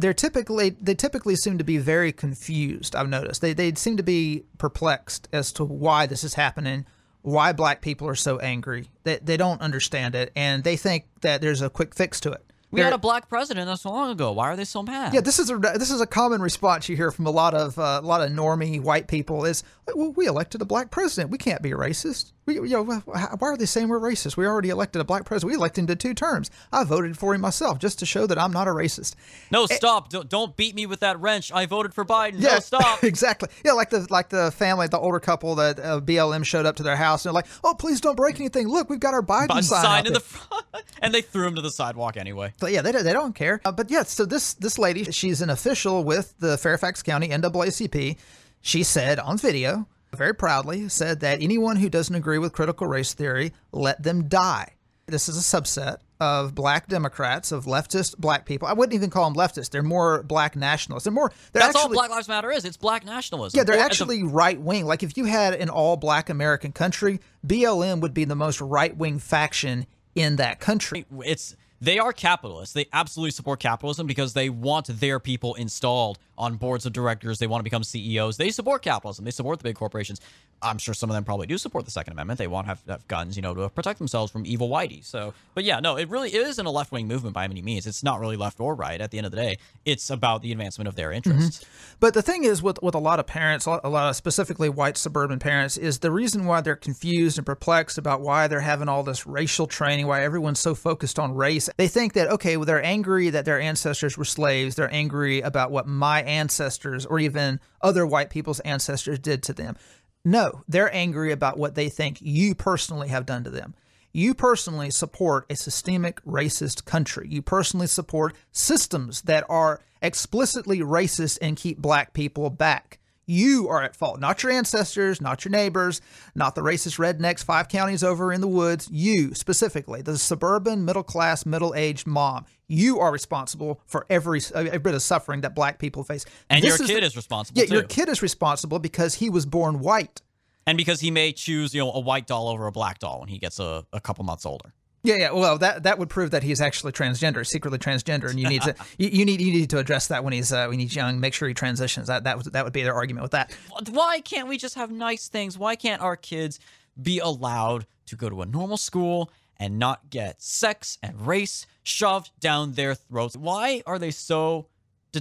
they're 0.00 0.14
typically 0.14 0.70
they 0.70 0.94
typically 0.94 1.36
seem 1.36 1.58
to 1.58 1.64
be 1.64 1.78
very 1.78 2.12
confused. 2.12 2.96
I've 2.96 3.08
noticed 3.08 3.40
they 3.40 3.52
they 3.52 3.74
seem 3.74 3.96
to 3.96 4.02
be 4.02 4.44
perplexed 4.58 5.28
as 5.32 5.52
to 5.52 5.64
why 5.64 6.06
this 6.06 6.24
is 6.24 6.34
happening, 6.34 6.86
why 7.22 7.52
black 7.52 7.80
people 7.82 8.08
are 8.08 8.14
so 8.14 8.38
angry. 8.38 8.88
They 9.04 9.18
they 9.18 9.36
don't 9.36 9.60
understand 9.60 10.14
it, 10.14 10.32
and 10.34 10.64
they 10.64 10.76
think 10.76 11.04
that 11.20 11.40
there's 11.40 11.62
a 11.62 11.70
quick 11.70 11.94
fix 11.94 12.20
to 12.20 12.32
it. 12.32 12.44
We 12.72 12.76
They're- 12.76 12.84
had 12.84 12.92
a 12.94 12.98
black 12.98 13.28
president 13.28 13.66
not 13.66 13.80
so 13.80 13.90
long 13.90 14.10
ago. 14.12 14.30
Why 14.30 14.46
are 14.48 14.54
they 14.54 14.64
so 14.64 14.82
mad? 14.84 15.12
yeah, 15.12 15.20
this 15.20 15.40
is 15.40 15.50
a 15.50 15.56
this 15.56 15.90
is 15.90 16.00
a 16.00 16.06
common 16.06 16.40
response 16.40 16.88
you 16.88 16.94
hear 16.96 17.10
from 17.10 17.26
a 17.26 17.30
lot 17.30 17.52
of 17.52 17.76
uh, 17.78 18.00
a 18.02 18.06
lot 18.06 18.20
of 18.22 18.30
normie 18.30 18.80
white 18.80 19.08
people 19.08 19.44
is, 19.44 19.64
well, 19.92 20.12
we 20.12 20.26
elected 20.26 20.62
a 20.62 20.64
black 20.64 20.90
president. 20.92 21.30
We 21.30 21.38
can't 21.38 21.62
be 21.62 21.70
racist. 21.70 22.32
We, 22.58 22.68
you 22.68 22.84
know, 22.84 22.84
why 22.84 23.28
are 23.48 23.56
they 23.56 23.66
saying 23.66 23.88
we're 23.88 24.00
racist? 24.00 24.36
We 24.36 24.46
already 24.46 24.70
elected 24.70 25.00
a 25.00 25.04
black 25.04 25.24
president. 25.24 25.52
We 25.52 25.56
elected 25.56 25.82
him 25.82 25.86
to 25.88 25.96
two 25.96 26.14
terms. 26.14 26.50
I 26.72 26.84
voted 26.84 27.16
for 27.16 27.34
him 27.34 27.40
myself 27.40 27.78
just 27.78 27.98
to 28.00 28.06
show 28.06 28.26
that 28.26 28.38
I'm 28.38 28.52
not 28.52 28.66
a 28.66 28.72
racist. 28.72 29.14
No, 29.50 29.66
stop. 29.66 30.08
Don't, 30.10 30.28
don't 30.28 30.56
beat 30.56 30.74
me 30.74 30.86
with 30.86 31.00
that 31.00 31.20
wrench. 31.20 31.52
I 31.52 31.66
voted 31.66 31.94
for 31.94 32.04
Biden. 32.04 32.40
No, 32.40 32.58
stop. 32.60 33.04
exactly. 33.04 33.48
Yeah, 33.64 33.72
like 33.72 33.90
the 33.90 34.06
like 34.10 34.28
the 34.30 34.50
family, 34.50 34.88
the 34.88 34.98
older 34.98 35.20
couple 35.20 35.54
that 35.56 35.78
uh, 35.78 36.00
BLM 36.00 36.44
showed 36.44 36.66
up 36.66 36.76
to 36.76 36.82
their 36.82 36.96
house 36.96 37.24
and 37.24 37.30
they're 37.30 37.34
like, 37.34 37.46
"Oh, 37.62 37.74
please 37.74 38.00
don't 38.00 38.16
break 38.16 38.40
anything. 38.40 38.66
Look, 38.68 38.90
we've 38.90 38.98
got 39.00 39.14
our 39.14 39.22
Biden, 39.22 39.48
Biden 39.48 39.62
sign, 39.64 39.82
sign 39.82 40.06
in 40.06 40.12
there." 40.12 40.14
the 40.14 40.20
front. 40.20 40.64
And 41.02 41.14
they 41.14 41.22
threw 41.22 41.46
him 41.46 41.54
to 41.54 41.62
the 41.62 41.70
sidewalk 41.70 42.16
anyway. 42.18 42.52
But 42.60 42.72
yeah, 42.72 42.82
they, 42.82 42.92
don't- 42.92 43.04
they 43.04 43.12
don't 43.14 43.34
care. 43.34 43.60
Uh, 43.64 43.72
but 43.72 43.90
yeah, 43.90 44.02
so 44.02 44.26
this 44.26 44.52
this 44.54 44.78
lady, 44.78 45.04
she's 45.12 45.40
an 45.40 45.48
official 45.48 46.04
with 46.04 46.34
the 46.40 46.58
Fairfax 46.58 47.02
County 47.02 47.28
NAACP. 47.28 48.18
She 48.60 48.82
said 48.82 49.18
on 49.18 49.38
video, 49.38 49.86
very 50.14 50.34
proudly, 50.34 50.88
said 50.88 51.20
that 51.20 51.42
anyone 51.42 51.76
who 51.76 51.88
doesn't 51.88 52.14
agree 52.14 52.38
with 52.38 52.52
critical 52.52 52.86
race 52.86 53.14
theory, 53.14 53.52
let 53.72 54.02
them 54.02 54.28
die. 54.28 54.74
This 55.06 55.28
is 55.28 55.36
a 55.36 55.60
subset 55.60 55.98
of 56.20 56.54
black 56.54 56.86
Democrats, 56.86 57.50
of 57.50 57.64
leftist 57.64 58.18
black 58.18 58.44
people. 58.44 58.68
I 58.68 58.74
wouldn't 58.74 58.94
even 58.94 59.10
call 59.10 59.28
them 59.28 59.34
leftists. 59.34 59.70
They're 59.70 59.82
more 59.82 60.22
black 60.22 60.54
nationalists. 60.54 61.04
They're 61.04 61.12
more. 61.12 61.32
They're 61.52 61.60
That's 61.60 61.74
actually, 61.74 61.82
all 61.82 61.88
Black 61.94 62.10
Lives 62.10 62.28
Matter 62.28 62.50
is. 62.52 62.64
It's 62.64 62.76
black 62.76 63.04
nationalism. 63.04 63.56
Yeah, 63.56 63.64
they're 63.64 63.78
Or 63.78 63.82
actually 63.82 64.22
right 64.22 64.60
wing. 64.60 64.84
Like 64.84 65.02
if 65.02 65.16
you 65.16 65.24
had 65.24 65.54
an 65.54 65.70
all 65.70 65.96
black 65.96 66.28
American 66.28 66.72
country, 66.72 67.20
BLM 67.46 68.00
would 68.00 68.14
be 68.14 68.24
the 68.24 68.36
most 68.36 68.60
right 68.60 68.96
wing 68.96 69.18
faction 69.18 69.86
in 70.14 70.36
that 70.36 70.60
country. 70.60 71.06
it's 71.24 71.56
they 71.80 71.98
are 71.98 72.12
capitalists. 72.12 72.74
They 72.74 72.86
absolutely 72.92 73.30
support 73.30 73.60
capitalism 73.60 74.06
because 74.06 74.34
they 74.34 74.50
want 74.50 74.86
their 74.86 75.18
people 75.18 75.54
installed 75.54 76.18
on 76.36 76.56
boards 76.56 76.86
of 76.86 76.92
directors. 76.92 77.38
They 77.38 77.46
want 77.46 77.60
to 77.60 77.64
become 77.64 77.84
CEOs. 77.84 78.36
They 78.36 78.50
support 78.50 78.82
capitalism. 78.82 79.24
They 79.24 79.30
support 79.30 79.58
the 79.58 79.64
big 79.64 79.76
corporations. 79.76 80.20
I'm 80.62 80.78
sure 80.78 80.92
some 80.92 81.08
of 81.08 81.14
them 81.14 81.24
probably 81.24 81.46
do 81.46 81.56
support 81.56 81.86
the 81.86 81.90
Second 81.90 82.12
Amendment. 82.12 82.38
They 82.38 82.46
want 82.46 82.66
to 82.66 82.68
have, 82.68 82.82
have 82.86 83.08
guns, 83.08 83.36
you 83.36 83.42
know, 83.42 83.54
to 83.54 83.68
protect 83.70 83.98
themselves 83.98 84.30
from 84.30 84.44
evil 84.44 84.68
whitey. 84.68 85.02
So, 85.04 85.32
but 85.54 85.64
yeah, 85.64 85.80
no, 85.80 85.96
it 85.96 86.08
really 86.10 86.34
isn't 86.34 86.64
a 86.64 86.70
left 86.70 86.92
wing 86.92 87.08
movement 87.08 87.34
by 87.34 87.44
any 87.44 87.62
means. 87.62 87.86
It's 87.86 88.02
not 88.02 88.20
really 88.20 88.36
left 88.36 88.60
or 88.60 88.74
right. 88.74 89.00
At 89.00 89.10
the 89.10 89.18
end 89.18 89.26
of 89.26 89.30
the 89.30 89.38
day, 89.38 89.58
it's 89.86 90.10
about 90.10 90.42
the 90.42 90.52
advancement 90.52 90.88
of 90.88 90.96
their 90.96 91.08
mm-hmm. 91.08 91.30
interests. 91.30 91.64
But 91.98 92.12
the 92.14 92.22
thing 92.22 92.44
is, 92.44 92.62
with 92.62 92.82
with 92.82 92.94
a 92.94 92.98
lot 92.98 93.20
of 93.20 93.26
parents, 93.26 93.64
a 93.66 93.70
lot 93.70 94.10
of 94.10 94.16
specifically 94.16 94.68
white 94.68 94.96
suburban 94.96 95.38
parents, 95.38 95.76
is 95.78 96.00
the 96.00 96.10
reason 96.10 96.44
why 96.44 96.60
they're 96.60 96.76
confused 96.76 97.38
and 97.38 97.46
perplexed 97.46 97.96
about 97.96 98.20
why 98.20 98.46
they're 98.48 98.60
having 98.60 98.88
all 98.88 99.02
this 99.02 99.26
racial 99.26 99.66
training, 99.66 100.06
why 100.06 100.22
everyone's 100.22 100.60
so 100.60 100.74
focused 100.74 101.18
on 101.18 101.34
race. 101.34 101.69
They 101.76 101.88
think 101.88 102.14
that 102.14 102.30
okay, 102.30 102.56
well, 102.56 102.66
they're 102.66 102.84
angry 102.84 103.30
that 103.30 103.44
their 103.44 103.60
ancestors 103.60 104.16
were 104.16 104.24
slaves. 104.24 104.74
They're 104.74 104.92
angry 104.92 105.40
about 105.40 105.70
what 105.70 105.86
my 105.86 106.22
ancestors 106.22 107.06
or 107.06 107.18
even 107.18 107.60
other 107.80 108.06
white 108.06 108.30
people's 108.30 108.60
ancestors 108.60 109.18
did 109.18 109.42
to 109.44 109.52
them. 109.52 109.76
No, 110.24 110.62
they're 110.68 110.94
angry 110.94 111.32
about 111.32 111.58
what 111.58 111.74
they 111.74 111.88
think 111.88 112.18
you 112.20 112.54
personally 112.54 113.08
have 113.08 113.26
done 113.26 113.44
to 113.44 113.50
them. 113.50 113.74
You 114.12 114.34
personally 114.34 114.90
support 114.90 115.46
a 115.48 115.56
systemic 115.56 116.22
racist 116.24 116.84
country. 116.84 117.28
You 117.30 117.42
personally 117.42 117.86
support 117.86 118.36
systems 118.52 119.22
that 119.22 119.44
are 119.48 119.80
explicitly 120.02 120.80
racist 120.80 121.38
and 121.40 121.56
keep 121.56 121.78
black 121.78 122.12
people 122.12 122.50
back. 122.50 122.99
You 123.30 123.68
are 123.68 123.80
at 123.82 123.94
fault, 123.94 124.18
not 124.18 124.42
your 124.42 124.50
ancestors, 124.50 125.20
not 125.20 125.44
your 125.44 125.52
neighbors, 125.52 126.00
not 126.34 126.56
the 126.56 126.62
racist 126.62 126.98
rednecks 126.98 127.44
five 127.44 127.68
counties 127.68 128.02
over 128.02 128.32
in 128.32 128.40
the 128.40 128.48
woods. 128.48 128.88
You 128.90 129.34
specifically, 129.34 130.02
the 130.02 130.18
suburban, 130.18 130.84
middle 130.84 131.04
class, 131.04 131.46
middle 131.46 131.72
aged 131.76 132.08
mom. 132.08 132.44
You 132.66 132.98
are 132.98 133.12
responsible 133.12 133.80
for 133.86 134.04
every, 134.10 134.40
every 134.54 134.78
bit 134.80 134.94
of 134.94 135.02
suffering 135.02 135.42
that 135.42 135.54
black 135.54 135.78
people 135.78 136.02
face. 136.02 136.24
And 136.48 136.62
This 136.64 136.78
your 136.78 136.82
is 136.82 136.90
kid 136.90 137.02
the- 137.02 137.06
is 137.06 137.16
responsible 137.16 137.60
Yeah, 137.60 137.66
too. 137.68 137.74
your 137.74 137.82
kid 137.84 138.08
is 138.08 138.20
responsible 138.20 138.80
because 138.80 139.14
he 139.14 139.30
was 139.30 139.46
born 139.46 139.78
white. 139.78 140.22
and 140.66 140.76
because 140.76 141.00
he 141.00 141.10
may 141.12 141.32
choose, 141.32 141.72
you 141.72 141.80
know, 141.80 141.92
a 141.92 142.00
white 142.00 142.26
doll 142.26 142.48
over 142.48 142.66
a 142.66 142.72
black 142.72 142.98
doll 142.98 143.20
when 143.20 143.28
he 143.28 143.38
gets 143.38 143.58
a, 143.60 143.84
a 143.92 144.00
couple 144.00 144.24
months 144.24 144.44
older. 144.44 144.72
Yeah, 145.02 145.16
yeah. 145.16 145.32
Well, 145.32 145.56
that 145.58 145.84
that 145.84 145.98
would 145.98 146.10
prove 146.10 146.30
that 146.32 146.42
he's 146.42 146.60
actually 146.60 146.92
transgender, 146.92 147.46
secretly 147.46 147.78
transgender, 147.78 148.28
and 148.28 148.38
you 148.38 148.48
need 148.48 148.62
to 148.62 148.74
you, 148.98 149.08
you 149.08 149.24
need 149.24 149.40
you 149.40 149.52
need 149.52 149.70
to 149.70 149.78
address 149.78 150.08
that 150.08 150.24
when 150.24 150.32
he's 150.32 150.52
uh, 150.52 150.66
when 150.66 150.78
he's 150.78 150.94
young. 150.94 151.20
Make 151.20 151.34
sure 151.34 151.48
he 151.48 151.54
transitions. 151.54 152.08
That 152.08 152.24
that 152.24 152.36
would 152.36 152.52
that 152.52 152.64
would 152.64 152.72
be 152.72 152.82
their 152.82 152.94
argument 152.94 153.22
with 153.22 153.32
that. 153.32 153.56
why 153.90 154.20
can't 154.20 154.48
we 154.48 154.58
just 154.58 154.74
have 154.74 154.90
nice 154.90 155.28
things? 155.28 155.58
Why 155.58 155.76
can't 155.76 156.02
our 156.02 156.16
kids 156.16 156.60
be 157.00 157.18
allowed 157.18 157.86
to 158.06 158.16
go 158.16 158.28
to 158.28 158.42
a 158.42 158.46
normal 158.46 158.76
school 158.76 159.30
and 159.58 159.78
not 159.78 160.10
get 160.10 160.42
sex 160.42 160.98
and 161.02 161.26
race 161.26 161.66
shoved 161.82 162.30
down 162.40 162.72
their 162.72 162.94
throats? 162.94 163.36
Why 163.36 163.82
are 163.86 163.98
they 163.98 164.10
so 164.10 164.66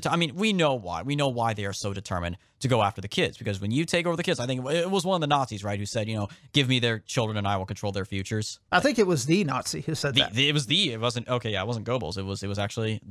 I 0.05 0.15
mean, 0.15 0.35
we 0.35 0.53
know 0.53 0.75
why. 0.75 1.01
We 1.03 1.15
know 1.15 1.29
why 1.29 1.53
they 1.53 1.65
are 1.65 1.73
so 1.73 1.93
determined 1.93 2.37
to 2.59 2.67
go 2.67 2.81
after 2.83 3.01
the 3.01 3.07
kids 3.07 3.37
because 3.37 3.59
when 3.61 3.71
you 3.71 3.85
take 3.85 4.05
over 4.05 4.15
the 4.15 4.23
kids, 4.23 4.39
I 4.39 4.45
think 4.45 4.65
it 4.69 4.89
was 4.91 5.05
one 5.05 5.15
of 5.15 5.21
the 5.21 5.27
Nazis, 5.35 5.63
right, 5.63 5.79
who 5.79 5.85
said, 5.85 6.07
you 6.07 6.15
know, 6.15 6.27
give 6.53 6.67
me 6.67 6.79
their 6.79 6.99
children 6.99 7.37
and 7.37 7.47
I 7.47 7.57
will 7.57 7.65
control 7.65 7.91
their 7.91 8.05
futures. 8.05 8.59
I 8.71 8.79
think 8.81 8.99
it 8.99 9.07
was 9.07 9.25
the 9.25 9.43
Nazi 9.43 9.81
who 9.81 9.95
said 9.95 10.15
The, 10.15 10.21
that. 10.21 10.33
the- 10.33 10.49
it 10.49 10.53
was 10.53 10.65
the 10.67 10.91
it 10.93 10.99
wasn't 10.99 11.27
okay, 11.27 11.51
yeah, 11.51 11.61
it 11.61 11.67
wasn't 11.67 11.87
Goebbels. 11.87 12.17
It 12.17 12.23
was 12.23 12.43
it 12.43 12.47
was 12.47 12.59
actually 12.59 13.01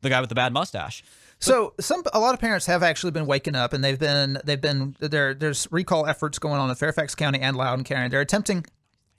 the 0.00 0.08
guy 0.08 0.20
with 0.20 0.28
the 0.28 0.34
bad 0.34 0.52
mustache. 0.52 1.02
So 1.38 1.74
some 1.80 2.02
a 2.12 2.20
lot 2.20 2.34
of 2.34 2.40
parents 2.40 2.66
have 2.66 2.82
actually 2.82 3.10
been 3.12 3.26
waking 3.26 3.56
up, 3.56 3.72
and 3.72 3.82
they've 3.82 3.98
been 3.98 4.38
they've 4.44 4.60
been 4.60 4.94
there. 5.00 5.34
There's 5.34 5.66
recall 5.72 6.06
efforts 6.06 6.38
going 6.38 6.60
on 6.60 6.70
in 6.70 6.76
Fairfax 6.76 7.14
County 7.16 7.40
and 7.40 7.56
Loudoun 7.56 7.84
County. 7.84 8.08
They're 8.08 8.20
attempting. 8.20 8.64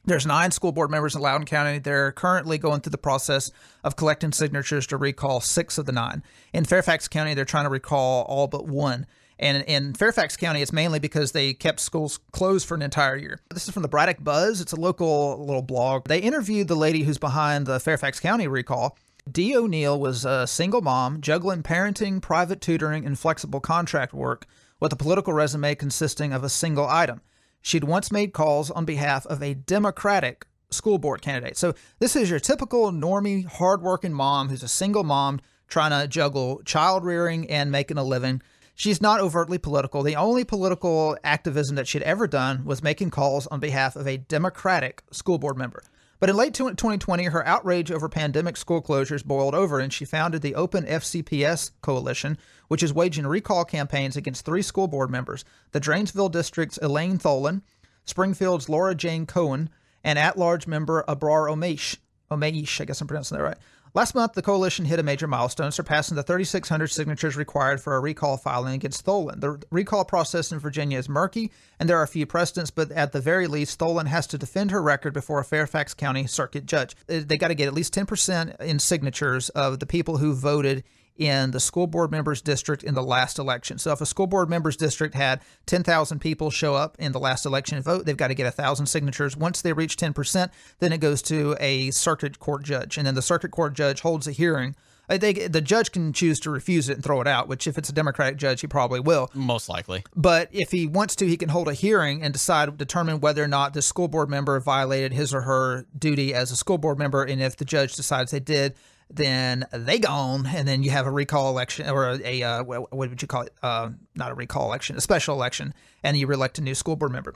There's 0.06 0.26
nine 0.26 0.52
school 0.52 0.74
board 0.74 0.92
members 0.92 1.16
in 1.16 1.22
Loudoun 1.22 1.46
County. 1.46 1.80
They're 1.80 2.12
currently 2.12 2.58
going 2.58 2.82
through 2.82 2.92
the 2.92 2.98
process 2.98 3.52
of 3.86 3.96
collecting 3.96 4.34
signatures 4.34 4.86
to 4.88 4.98
recall 4.98 5.40
six 5.40 5.78
of 5.78 5.86
the 5.86 5.94
nine. 5.94 6.24
In 6.52 6.66
Fairfax 6.66 7.08
County, 7.08 7.34
they're 7.34 7.46
trying 7.46 7.64
to 7.64 7.70
recall 7.70 8.24
all 8.24 8.48
but 8.48 8.68
one. 8.68 9.06
And 9.40 9.64
in 9.64 9.94
Fairfax 9.94 10.36
County, 10.36 10.62
it's 10.62 10.74
mainly 10.74 11.00
because 11.00 11.32
they 11.32 11.54
kept 11.54 11.80
schools 11.80 12.20
closed 12.34 12.68
for 12.68 12.76
an 12.76 12.82
entire 12.82 13.16
year. 13.16 13.40
This 13.54 13.66
is 13.66 13.74
from 13.74 13.82
the 13.82 13.88
Braddock 13.88 14.22
Buzz. 14.22 14.60
It's 14.60 14.74
a 14.74 14.80
local 14.80 15.44
little 15.46 15.62
blog. 15.62 16.08
They 16.08 16.20
interviewed 16.20 16.68
the 16.68 16.76
lady 16.76 17.04
who's 17.04 17.18
behind 17.18 17.66
the 17.66 17.80
Fairfax 17.80 18.20
County 18.20 18.48
recall. 18.48 18.98
Dee 19.32 19.56
O'Neill 19.56 19.98
was 19.98 20.26
a 20.26 20.46
single 20.46 20.82
mom 20.82 21.22
juggling 21.22 21.64
parenting, 21.64 22.22
private 22.22 22.60
tutoring, 22.60 23.06
and 23.06 23.18
flexible 23.18 23.62
contract 23.62 24.14
work 24.14 24.46
with 24.82 24.92
a 24.92 24.98
political 24.98 25.32
resume 25.32 25.76
consisting 25.76 26.34
of 26.34 26.44
a 26.44 26.50
single 26.50 26.88
item. 26.88 27.22
She'd 27.64 27.86
once 27.86 28.12
made 28.12 28.34
calls 28.34 28.70
on 28.70 28.84
behalf 28.84 29.26
of 29.26 29.42
a 29.42 29.54
Democratic 29.54 30.46
school 30.70 30.98
board 30.98 31.22
candidate. 31.22 31.58
So 31.58 31.74
this 32.00 32.16
is 32.16 32.30
your 32.30 32.40
typical 32.40 32.92
normie, 32.92 33.46
hardworking 33.46 34.14
mom 34.14 34.50
who's 34.50 34.64
a 34.64 34.68
single 34.68 35.06
mom 35.06 35.40
trying 35.70 35.92
to 35.92 36.08
juggle 36.08 36.62
child 36.66 37.06
rearing 37.06 37.50
and 37.50 37.72
making 37.72 37.98
a 37.98 38.04
living. 38.04 38.42
She's 38.76 39.02
not 39.02 39.22
overtly 39.22 39.58
political. 39.58 40.04
The 40.04 40.18
only 40.18 40.44
political 40.44 41.18
activism 41.24 41.78
that 41.78 41.88
she'd 41.88 42.04
ever 42.04 42.28
done 42.28 42.66
was 42.66 42.84
making 42.84 43.12
calls 43.12 43.48
on 43.48 43.62
behalf 43.62 43.96
of 43.96 44.08
a 44.08 44.18
Democratic 44.18 45.04
school 45.12 45.38
board 45.38 45.58
member. 45.58 45.84
But 46.24 46.30
in 46.30 46.38
late 46.38 46.54
2020, 46.54 47.26
her 47.26 47.46
outrage 47.46 47.92
over 47.92 48.08
pandemic 48.08 48.56
school 48.56 48.82
closures 48.82 49.26
boiled 49.26 49.54
over, 49.54 49.82
and 49.82 49.92
she 49.92 50.06
founded 50.06 50.42
the 50.42 50.56
Open 50.56 50.86
FCPS 50.86 51.72
Coalition, 51.82 52.38
which 52.70 52.82
is 52.82 52.94
waging 52.94 53.28
recall 53.28 53.66
campaigns 53.66 54.16
against 54.16 54.46
three 54.46 54.62
school 54.62 54.88
board 54.88 55.12
members 55.12 55.44
the 55.74 55.82
Dranesville 55.82 56.32
District's 56.32 56.80
Elaine 56.82 57.18
Tholen, 57.18 57.62
Springfield's 58.06 58.70
Laura 58.70 58.96
Jane 58.96 59.26
Cohen, 59.26 59.70
and 60.02 60.18
at 60.18 60.38
large 60.38 60.66
member 60.66 61.04
Abrar 61.10 61.50
Omeish. 61.50 61.98
Omeish, 62.32 62.80
I 62.80 62.86
guess 62.86 63.02
I'm 63.02 63.08
pronouncing 63.08 63.38
that 63.38 63.44
right. 63.44 63.58
Last 63.96 64.16
month, 64.16 64.34
the 64.34 64.42
coalition 64.42 64.86
hit 64.86 64.98
a 64.98 65.04
major 65.04 65.28
milestone, 65.28 65.72
surpassing 65.72 66.16
the 66.16 66.24
3,600 66.24 66.88
signatures 66.88 67.38
required 67.38 67.80
for 67.80 67.96
a 67.96 68.00
recall 68.00 68.38
filing 68.38 68.74
against 68.74 69.06
Tholen. 69.06 69.40
The 69.40 69.62
recall 69.70 70.04
process 70.04 70.52
in 70.52 70.58
Virginia 70.58 70.98
is 70.98 71.08
murky, 71.08 71.52
and 71.80 71.88
there 71.88 72.00
are 72.00 72.04
a 72.04 72.08
few 72.08 72.26
precedents, 72.26 72.72
but 72.72 72.92
at 72.92 73.12
the 73.12 73.22
very 73.22 73.46
least, 73.46 73.80
Tholen 73.80 74.08
has 74.08 74.26
to 74.28 74.38
defend 74.40 74.72
her 74.72 74.82
record 74.82 75.14
before 75.14 75.40
a 75.40 75.46
Fairfax 75.46 75.94
County 75.94 76.26
circuit 76.26 76.66
judge. 76.66 76.96
They 77.06 77.38
got 77.38 77.50
to 77.50 77.56
get 77.56 77.68
at 77.68 77.76
least 77.76 77.94
10% 77.94 78.60
in 78.62 78.80
signatures 78.80 79.50
of 79.50 79.80
the 79.80 79.86
people 79.86 80.18
who 80.18 80.34
voted 80.34 80.84
in 81.18 81.52
the 81.52 81.60
school 81.60 81.88
board 81.88 82.12
members 82.12 82.42
district 82.42 82.84
in 82.84 82.96
the 82.96 83.04
last 83.04 83.38
election. 83.38 83.78
So 83.78 83.92
if 83.92 84.02
a 84.02 84.06
school 84.06 84.28
board 84.28 84.50
members 84.50 84.76
district 84.76 85.16
had 85.16 85.42
10,000 85.66 86.20
people 86.20 86.50
show 86.50 86.76
up 86.76 86.96
in 87.00 87.12
the 87.12 87.20
last 87.20 87.46
election 87.46 87.76
and 87.76 87.86
vote, 87.86 88.06
they've 88.06 88.18
got 88.18 88.30
to 88.30 88.36
get 88.36 88.46
1,000 88.46 88.86
signatures. 88.86 89.38
Once 89.38 89.62
they 89.62 89.74
reach 89.74 89.98
10%, 89.98 90.50
then 90.80 90.94
it 90.94 91.00
goes 91.00 91.22
to 91.24 91.56
a 91.60 91.92
circuit 91.92 92.40
court 92.40 92.64
judge. 92.64 92.98
And 92.98 93.06
then 93.06 93.16
the 93.16 93.22
circuit 93.22 93.52
court 93.52 93.74
judge 93.74 94.02
holds 94.02 94.28
a 94.28 94.32
hearing. 94.32 94.76
Uh, 95.10 95.18
They, 95.18 95.34
the 95.34 95.62
judge 95.62 95.92
can 95.92 96.14
choose 96.14 96.40
to 96.42 96.50
refuse 96.50 96.90
it 96.90 96.94
and 96.94 97.04
throw 97.04 97.20
it 97.22 97.28
out, 97.28 97.48
which 97.48 97.68
if 97.68 97.78
it's 97.78 97.90
a 97.90 97.94
Democratic 97.94 98.38
judge, 98.38 98.62
he 98.62 98.68
probably 98.68 99.02
will. 99.02 99.30
Most 99.34 99.68
likely. 99.68 100.04
But 100.16 100.48
if 100.52 100.72
he 100.72 100.88
wants 100.88 101.16
to, 101.18 101.28
he 101.28 101.38
can 101.38 101.50
hold 101.50 101.68
a 101.68 101.74
hearing 101.74 102.24
and 102.24 102.32
decide, 102.32 102.78
determine 102.78 103.20
whether 103.20 103.44
or 103.44 103.48
not 103.48 103.74
the 103.74 103.82
school 103.82 104.08
board 104.08 104.30
member 104.30 104.60
violated 104.60 105.14
his 105.14 105.34
or 105.34 105.42
her 105.42 105.86
duty 105.98 106.34
as 106.34 106.52
a 106.52 106.56
school 106.56 106.78
board 106.78 106.98
member. 106.98 107.24
And 107.24 107.42
if 107.42 107.58
the 107.58 107.66
judge 107.66 107.96
decides 107.96 108.32
they 108.32 108.40
did, 108.40 108.76
then 109.16 109.66
they 109.72 110.00
gone, 110.00 110.46
and 110.46 110.68
then 110.68 110.84
you 110.84 110.92
have 110.92 111.06
a 111.06 111.12
recall 111.12 111.50
election 111.50 111.90
or 111.90 112.20
a, 112.24 112.44
uh, 112.44 112.64
what 112.64 112.92
would 112.92 113.22
you 113.22 113.28
call 113.28 113.44
it? 113.44 113.54
Uh, 113.62 113.92
not 114.16 114.32
a 114.32 114.36
recall 114.36 114.66
election, 114.66 114.96
a 114.96 115.02
special 115.02 115.36
election, 115.36 115.74
and 116.04 116.18
you 116.18 116.30
elect 116.30 116.58
a 116.58 116.62
new 116.62 116.76
school 116.76 116.96
board 116.96 117.12
member. 117.12 117.34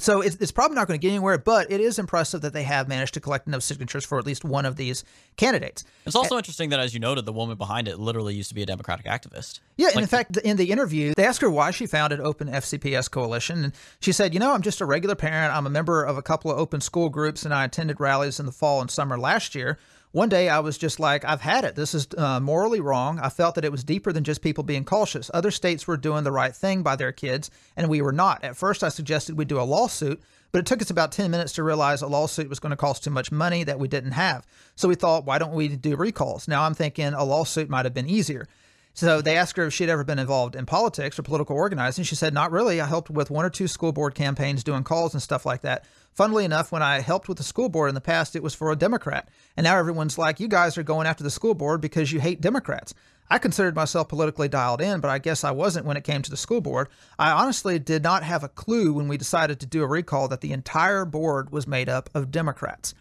So 0.00 0.22
it's, 0.22 0.36
it's 0.36 0.50
probably 0.50 0.76
not 0.76 0.88
going 0.88 0.98
to 0.98 1.02
get 1.02 1.10
anywhere, 1.10 1.36
but 1.36 1.70
it 1.70 1.80
is 1.80 1.98
impressive 1.98 2.40
that 2.40 2.54
they 2.54 2.62
have 2.62 2.88
managed 2.88 3.14
to 3.14 3.20
collect 3.20 3.46
enough 3.46 3.62
signatures 3.62 4.04
for 4.04 4.18
at 4.18 4.26
least 4.26 4.44
one 4.44 4.64
of 4.64 4.76
these 4.76 5.04
candidates. 5.36 5.84
It's 6.06 6.16
also 6.16 6.38
interesting 6.38 6.70
that, 6.70 6.80
as 6.80 6.94
you 6.94 7.00
noted, 7.00 7.26
the 7.26 7.32
woman 7.32 7.58
behind 7.58 7.86
it 7.86 7.98
literally 7.98 8.34
used 8.34 8.48
to 8.48 8.54
be 8.54 8.62
a 8.62 8.66
Democratic 8.66 9.04
activist. 9.04 9.60
Yeah, 9.76 9.88
and 9.88 10.00
in 10.00 10.06
fact, 10.06 10.36
in 10.38 10.56
the 10.56 10.70
interview, 10.70 11.12
they 11.16 11.24
asked 11.26 11.42
her 11.42 11.50
why 11.50 11.70
she 11.70 11.86
founded 11.86 12.20
Open 12.20 12.48
FCPS 12.48 13.10
Coalition, 13.10 13.64
and 13.64 13.72
she 14.00 14.12
said, 14.12 14.32
"You 14.32 14.40
know, 14.40 14.52
I'm 14.52 14.62
just 14.62 14.80
a 14.80 14.86
regular 14.86 15.14
parent. 15.14 15.54
I'm 15.54 15.66
a 15.66 15.70
member 15.70 16.02
of 16.02 16.16
a 16.16 16.22
couple 16.22 16.50
of 16.50 16.58
open 16.58 16.80
school 16.80 17.10
groups, 17.10 17.44
and 17.44 17.52
I 17.52 17.64
attended 17.64 18.00
rallies 18.00 18.40
in 18.40 18.46
the 18.46 18.52
fall 18.52 18.80
and 18.80 18.90
summer 18.90 19.18
last 19.18 19.54
year. 19.54 19.78
One 20.12 20.28
day, 20.28 20.48
I 20.48 20.58
was 20.58 20.76
just 20.76 20.98
like, 20.98 21.24
I've 21.24 21.40
had 21.40 21.62
it. 21.62 21.76
This 21.76 21.94
is 21.94 22.08
uh, 22.18 22.40
morally 22.40 22.80
wrong. 22.80 23.20
I 23.20 23.28
felt 23.28 23.54
that 23.54 23.64
it 23.64 23.70
was 23.70 23.84
deeper 23.84 24.12
than 24.12 24.24
just 24.24 24.42
people 24.42 24.64
being 24.64 24.84
cautious. 24.84 25.30
Other 25.32 25.52
states 25.52 25.86
were 25.86 25.96
doing 25.96 26.24
the 26.24 26.32
right 26.32 26.54
thing 26.54 26.82
by 26.82 26.96
their 26.96 27.12
kids, 27.12 27.48
and 27.76 27.88
we 27.88 28.02
were 28.02 28.10
not. 28.10 28.42
At 28.42 28.56
first, 28.56 28.82
I 28.82 28.88
suggested 28.88 29.38
we 29.38 29.44
do 29.44 29.60
a 29.60 29.62
lawsuit." 29.62 30.20
But 30.52 30.58
it 30.58 30.66
took 30.66 30.82
us 30.82 30.90
about 30.90 31.12
10 31.12 31.30
minutes 31.30 31.52
to 31.52 31.62
realize 31.62 32.02
a 32.02 32.08
lawsuit 32.08 32.48
was 32.48 32.58
going 32.58 32.70
to 32.70 32.76
cost 32.76 33.04
too 33.04 33.10
much 33.10 33.30
money 33.30 33.62
that 33.64 33.78
we 33.78 33.86
didn't 33.86 34.12
have. 34.12 34.44
So 34.74 34.88
we 34.88 34.96
thought, 34.96 35.24
why 35.24 35.38
don't 35.38 35.54
we 35.54 35.68
do 35.68 35.94
recalls? 35.94 36.48
Now 36.48 36.64
I'm 36.64 36.74
thinking 36.74 37.12
a 37.12 37.22
lawsuit 37.22 37.70
might 37.70 37.86
have 37.86 37.94
been 37.94 38.08
easier. 38.08 38.48
So 38.92 39.20
they 39.20 39.36
asked 39.36 39.56
her 39.56 39.66
if 39.66 39.72
she'd 39.72 39.88
ever 39.88 40.04
been 40.04 40.18
involved 40.18 40.56
in 40.56 40.66
politics 40.66 41.18
or 41.18 41.22
political 41.22 41.56
organizing. 41.56 42.04
She 42.04 42.14
said, 42.16 42.34
Not 42.34 42.50
really. 42.50 42.80
I 42.80 42.86
helped 42.86 43.10
with 43.10 43.30
one 43.30 43.44
or 43.44 43.50
two 43.50 43.68
school 43.68 43.92
board 43.92 44.14
campaigns 44.14 44.64
doing 44.64 44.84
calls 44.84 45.14
and 45.14 45.22
stuff 45.22 45.46
like 45.46 45.62
that. 45.62 45.84
Funnily 46.12 46.44
enough, 46.44 46.72
when 46.72 46.82
I 46.82 47.00
helped 47.00 47.28
with 47.28 47.38
the 47.38 47.44
school 47.44 47.68
board 47.68 47.88
in 47.88 47.94
the 47.94 48.00
past, 48.00 48.34
it 48.34 48.42
was 48.42 48.54
for 48.54 48.70
a 48.70 48.76
Democrat. 48.76 49.28
And 49.56 49.64
now 49.64 49.76
everyone's 49.76 50.18
like, 50.18 50.40
You 50.40 50.48
guys 50.48 50.76
are 50.76 50.82
going 50.82 51.06
after 51.06 51.22
the 51.22 51.30
school 51.30 51.54
board 51.54 51.80
because 51.80 52.12
you 52.12 52.20
hate 52.20 52.40
Democrats. 52.40 52.94
I 53.32 53.38
considered 53.38 53.76
myself 53.76 54.08
politically 54.08 54.48
dialed 54.48 54.80
in, 54.80 54.98
but 54.98 55.08
I 55.08 55.18
guess 55.18 55.44
I 55.44 55.52
wasn't 55.52 55.86
when 55.86 55.96
it 55.96 56.02
came 56.02 56.20
to 56.22 56.30
the 56.30 56.36
school 56.36 56.60
board. 56.60 56.88
I 57.16 57.30
honestly 57.30 57.78
did 57.78 58.02
not 58.02 58.24
have 58.24 58.42
a 58.42 58.48
clue 58.48 58.92
when 58.92 59.06
we 59.06 59.16
decided 59.16 59.60
to 59.60 59.66
do 59.66 59.84
a 59.84 59.86
recall 59.86 60.26
that 60.28 60.40
the 60.40 60.52
entire 60.52 61.04
board 61.04 61.52
was 61.52 61.68
made 61.68 61.88
up 61.88 62.10
of 62.12 62.32
Democrats. 62.32 62.92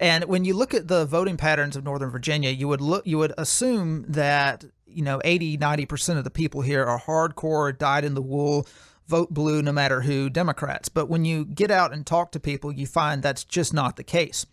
And 0.00 0.24
when 0.24 0.44
you 0.46 0.54
look 0.54 0.72
at 0.72 0.88
the 0.88 1.04
voting 1.04 1.36
patterns 1.36 1.76
of 1.76 1.84
Northern 1.84 2.10
Virginia, 2.10 2.50
you 2.50 2.68
would 2.68 2.80
look 2.80 3.06
you 3.06 3.18
would 3.18 3.34
assume 3.36 4.04
that, 4.08 4.64
you 4.96 5.02
know, 5.02 5.20
80, 5.24 5.58
90% 5.58 6.16
of 6.16 6.24
the 6.24 6.30
people 6.30 6.62
here 6.62 6.84
are 6.84 6.98
hardcore, 6.98 7.76
dyed 7.76 8.04
in 8.04 8.14
the 8.14 8.22
wool, 8.22 8.66
vote 9.06 9.32
blue 9.32 9.60
no 9.60 9.72
matter 9.72 10.00
who 10.00 10.30
Democrats. 10.30 10.88
But 10.88 11.08
when 11.08 11.24
you 11.24 11.44
get 11.44 11.70
out 11.70 11.92
and 11.92 12.06
talk 12.06 12.32
to 12.32 12.40
people, 12.40 12.72
you 12.72 12.86
find 12.86 13.22
that's 13.22 13.44
just 13.44 13.74
not 13.74 13.96
the 13.96 14.02
case. 14.02 14.46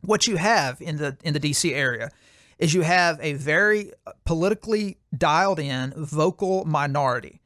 What 0.00 0.26
you 0.26 0.36
have 0.36 0.80
in 0.80 0.96
the 0.96 1.16
in 1.22 1.34
the 1.34 1.40
DC 1.40 1.72
area 1.72 2.10
is 2.58 2.72
you 2.72 2.82
have 2.82 3.18
a 3.20 3.34
very 3.34 3.92
politically 4.24 4.98
dialed 5.16 5.58
in 5.58 5.92
vocal 5.96 6.64
minority 6.64 7.40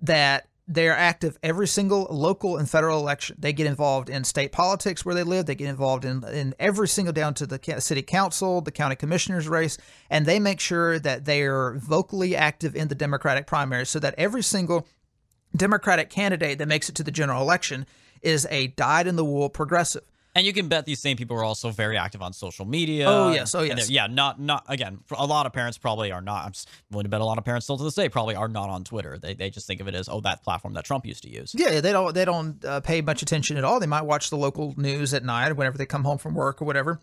that 0.00 0.48
they're 0.68 0.96
active 0.96 1.36
every 1.42 1.66
single 1.66 2.06
local 2.10 2.56
and 2.56 2.70
federal 2.70 2.98
election. 2.98 3.36
They 3.38 3.52
get 3.52 3.66
involved 3.66 4.08
in 4.08 4.24
state 4.24 4.52
politics 4.52 5.04
where 5.04 5.14
they 5.14 5.24
live. 5.24 5.46
They 5.46 5.54
get 5.54 5.68
involved 5.68 6.04
in, 6.04 6.24
in 6.24 6.54
every 6.58 6.88
single 6.88 7.12
down 7.12 7.34
to 7.34 7.46
the 7.46 7.80
city 7.80 8.02
council, 8.02 8.60
the 8.60 8.70
county 8.70 8.94
commissioner's 8.94 9.48
race, 9.48 9.76
and 10.08 10.24
they 10.24 10.38
make 10.38 10.60
sure 10.60 10.98
that 11.00 11.24
they 11.24 11.42
are 11.42 11.74
vocally 11.74 12.36
active 12.36 12.76
in 12.76 12.88
the 12.88 12.94
Democratic 12.94 13.46
primaries 13.46 13.90
so 13.90 13.98
that 13.98 14.14
every 14.16 14.42
single 14.42 14.86
Democratic 15.56 16.10
candidate 16.10 16.58
that 16.58 16.68
makes 16.68 16.88
it 16.88 16.94
to 16.94 17.02
the 17.02 17.10
general 17.10 17.42
election 17.42 17.84
is 18.22 18.46
a 18.50 18.68
dyed 18.68 19.06
in 19.06 19.16
the 19.16 19.24
wool 19.24 19.48
progressive. 19.48 20.04
And 20.34 20.46
you 20.46 20.54
can 20.54 20.68
bet 20.68 20.86
these 20.86 21.00
same 21.00 21.18
people 21.18 21.36
are 21.36 21.44
also 21.44 21.70
very 21.70 21.98
active 21.98 22.22
on 22.22 22.32
social 22.32 22.64
media. 22.64 23.06
Oh 23.06 23.32
yes, 23.32 23.54
oh 23.54 23.60
yes. 23.60 23.90
yeah, 23.90 24.06
not 24.06 24.40
not 24.40 24.64
again. 24.66 25.00
A 25.16 25.26
lot 25.26 25.44
of 25.44 25.52
parents 25.52 25.76
probably 25.76 26.10
are 26.10 26.22
not. 26.22 26.46
I'm 26.46 26.52
willing 26.90 27.04
to 27.04 27.10
bet 27.10 27.20
a 27.20 27.24
lot 27.24 27.36
of 27.36 27.44
parents 27.44 27.66
still 27.66 27.76
to 27.76 27.84
this 27.84 27.94
day 27.94 28.08
probably 28.08 28.34
are 28.34 28.48
not 28.48 28.70
on 28.70 28.82
Twitter. 28.82 29.18
They 29.18 29.34
they 29.34 29.50
just 29.50 29.66
think 29.66 29.82
of 29.82 29.88
it 29.88 29.94
as 29.94 30.08
oh 30.08 30.20
that 30.22 30.42
platform 30.42 30.72
that 30.74 30.84
Trump 30.86 31.04
used 31.04 31.24
to 31.24 31.30
use. 31.30 31.54
Yeah, 31.54 31.82
they 31.82 31.92
don't 31.92 32.14
they 32.14 32.24
don't 32.24 32.64
uh, 32.64 32.80
pay 32.80 33.02
much 33.02 33.20
attention 33.20 33.58
at 33.58 33.64
all. 33.64 33.78
They 33.78 33.86
might 33.86 34.02
watch 34.02 34.30
the 34.30 34.38
local 34.38 34.72
news 34.78 35.12
at 35.12 35.22
night 35.22 35.52
whenever 35.52 35.76
they 35.76 35.86
come 35.86 36.04
home 36.04 36.16
from 36.16 36.34
work 36.34 36.62
or 36.62 36.64
whatever. 36.64 37.02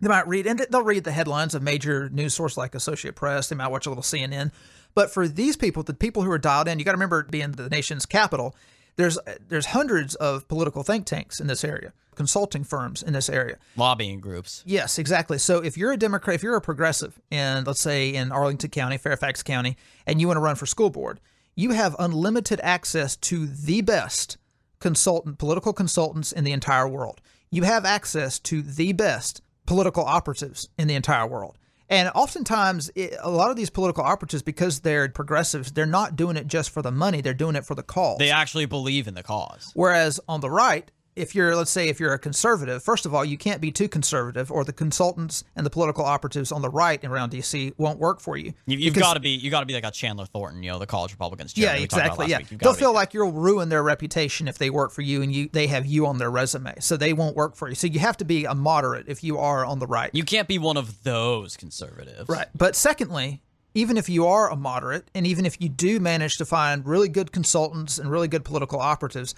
They 0.00 0.08
might 0.08 0.28
read 0.28 0.46
and 0.46 0.58
they'll 0.70 0.82
read 0.82 1.04
the 1.04 1.12
headlines 1.12 1.54
of 1.54 1.62
major 1.62 2.10
news 2.10 2.34
source 2.34 2.56
like 2.56 2.74
Associate 2.74 3.14
Press. 3.14 3.48
They 3.48 3.56
might 3.56 3.68
watch 3.68 3.86
a 3.86 3.90
little 3.90 4.02
CNN. 4.02 4.52
But 4.94 5.10
for 5.10 5.26
these 5.26 5.56
people, 5.56 5.82
the 5.82 5.94
people 5.94 6.22
who 6.22 6.30
are 6.30 6.38
dialed 6.38 6.68
in, 6.68 6.78
you 6.78 6.84
got 6.84 6.92
to 6.92 6.96
remember 6.96 7.22
being 7.24 7.52
the 7.52 7.68
nation's 7.68 8.06
capital. 8.06 8.54
There's 8.98 9.16
there's 9.46 9.66
hundreds 9.66 10.16
of 10.16 10.48
political 10.48 10.82
think 10.82 11.06
tanks 11.06 11.38
in 11.38 11.46
this 11.46 11.62
area, 11.62 11.92
consulting 12.16 12.64
firms 12.64 13.00
in 13.00 13.12
this 13.12 13.30
area. 13.30 13.56
Lobbying 13.76 14.18
groups. 14.18 14.64
Yes, 14.66 14.98
exactly. 14.98 15.38
So 15.38 15.62
if 15.62 15.78
you're 15.78 15.92
a 15.92 15.96
Democrat, 15.96 16.34
if 16.34 16.42
you're 16.42 16.56
a 16.56 16.60
progressive, 16.60 17.16
and 17.30 17.64
let's 17.64 17.80
say 17.80 18.12
in 18.12 18.32
Arlington 18.32 18.70
County, 18.70 18.98
Fairfax 18.98 19.44
County, 19.44 19.76
and 20.04 20.20
you 20.20 20.26
want 20.26 20.36
to 20.36 20.42
run 20.42 20.56
for 20.56 20.66
school 20.66 20.90
board, 20.90 21.20
you 21.54 21.70
have 21.70 21.94
unlimited 22.00 22.58
access 22.60 23.14
to 23.16 23.46
the 23.46 23.82
best 23.82 24.36
consultant, 24.80 25.38
political 25.38 25.72
consultants 25.72 26.32
in 26.32 26.42
the 26.42 26.52
entire 26.52 26.88
world. 26.88 27.20
You 27.50 27.62
have 27.62 27.84
access 27.84 28.40
to 28.40 28.62
the 28.62 28.92
best 28.94 29.42
political 29.64 30.04
operatives 30.04 30.68
in 30.76 30.88
the 30.88 30.96
entire 30.96 31.26
world. 31.28 31.56
And 31.90 32.10
oftentimes, 32.14 32.90
it, 32.94 33.14
a 33.20 33.30
lot 33.30 33.50
of 33.50 33.56
these 33.56 33.70
political 33.70 34.04
operatives, 34.04 34.42
because 34.42 34.80
they're 34.80 35.08
progressives, 35.08 35.72
they're 35.72 35.86
not 35.86 36.16
doing 36.16 36.36
it 36.36 36.46
just 36.46 36.70
for 36.70 36.82
the 36.82 36.90
money; 36.90 37.20
they're 37.20 37.34
doing 37.34 37.56
it 37.56 37.64
for 37.64 37.74
the 37.74 37.82
cause. 37.82 38.18
They 38.18 38.30
actually 38.30 38.66
believe 38.66 39.08
in 39.08 39.14
the 39.14 39.22
cause. 39.22 39.72
Whereas 39.74 40.20
on 40.28 40.40
the 40.40 40.50
right, 40.50 40.90
if 41.18 41.34
you're, 41.34 41.54
let's 41.54 41.70
say, 41.70 41.88
if 41.88 42.00
you're 42.00 42.12
a 42.12 42.18
conservative, 42.18 42.82
first 42.82 43.04
of 43.04 43.14
all, 43.14 43.24
you 43.24 43.36
can't 43.36 43.60
be 43.60 43.70
too 43.70 43.88
conservative, 43.88 44.50
or 44.50 44.64
the 44.64 44.72
consultants 44.72 45.44
and 45.56 45.66
the 45.66 45.70
political 45.70 46.04
operatives 46.04 46.52
on 46.52 46.62
the 46.62 46.70
right 46.70 47.04
around 47.04 47.32
DC 47.32 47.74
won't 47.76 47.98
work 47.98 48.20
for 48.20 48.36
you. 48.36 48.54
You, 48.66 48.78
you've 48.78 48.94
got 48.94 49.14
to 49.14 49.20
be 49.20 49.30
you 49.30 49.50
got 49.50 49.60
to 49.60 49.66
be 49.66 49.74
like 49.74 49.84
a 49.84 49.90
Chandler 49.90 50.26
Thornton, 50.26 50.62
you 50.62 50.70
know, 50.70 50.78
the 50.78 50.86
college 50.86 51.12
Republicans. 51.12 51.56
yeah, 51.56 51.66
chairman 51.66 51.82
we 51.82 51.86
talked 51.88 52.02
about 52.02 52.24
exactly. 52.24 52.56
Yeah. 52.56 52.58
They'll 52.62 52.74
feel 52.74 52.92
like 52.92 53.14
you'll 53.14 53.32
ruin 53.32 53.68
their 53.68 53.82
reputation 53.82 54.48
if 54.48 54.58
they 54.58 54.70
work 54.70 54.92
for 54.92 55.02
you, 55.02 55.22
and 55.22 55.32
you 55.32 55.48
they 55.52 55.66
have 55.66 55.86
you 55.86 56.06
on 56.06 56.18
their 56.18 56.30
resume, 56.30 56.74
so 56.80 56.96
they 56.96 57.12
won't 57.12 57.36
work 57.36 57.56
for 57.56 57.68
you. 57.68 57.74
So 57.74 57.86
you 57.86 58.00
have 58.00 58.16
to 58.18 58.24
be 58.24 58.44
a 58.44 58.54
moderate 58.54 59.08
if 59.08 59.24
you 59.24 59.38
are 59.38 59.64
on 59.64 59.78
the 59.78 59.86
right. 59.86 60.10
you 60.12 60.24
can't 60.24 60.48
be 60.48 60.58
one 60.58 60.76
of 60.76 61.02
those 61.02 61.56
conservatives. 61.56 62.28
Right. 62.28 62.46
But 62.54 62.76
secondly, 62.76 63.42
even 63.74 63.96
if 63.96 64.08
you 64.08 64.26
are 64.26 64.50
a 64.50 64.56
moderate, 64.56 65.08
and 65.14 65.26
even 65.26 65.46
if 65.46 65.60
you 65.60 65.68
do 65.68 66.00
manage 66.00 66.38
to 66.38 66.44
find 66.44 66.86
really 66.86 67.08
good 67.08 67.32
consultants 67.32 67.98
and 67.98 68.10
really 68.10 68.28
good 68.28 68.44
political 68.44 68.80
operatives, 68.80 69.34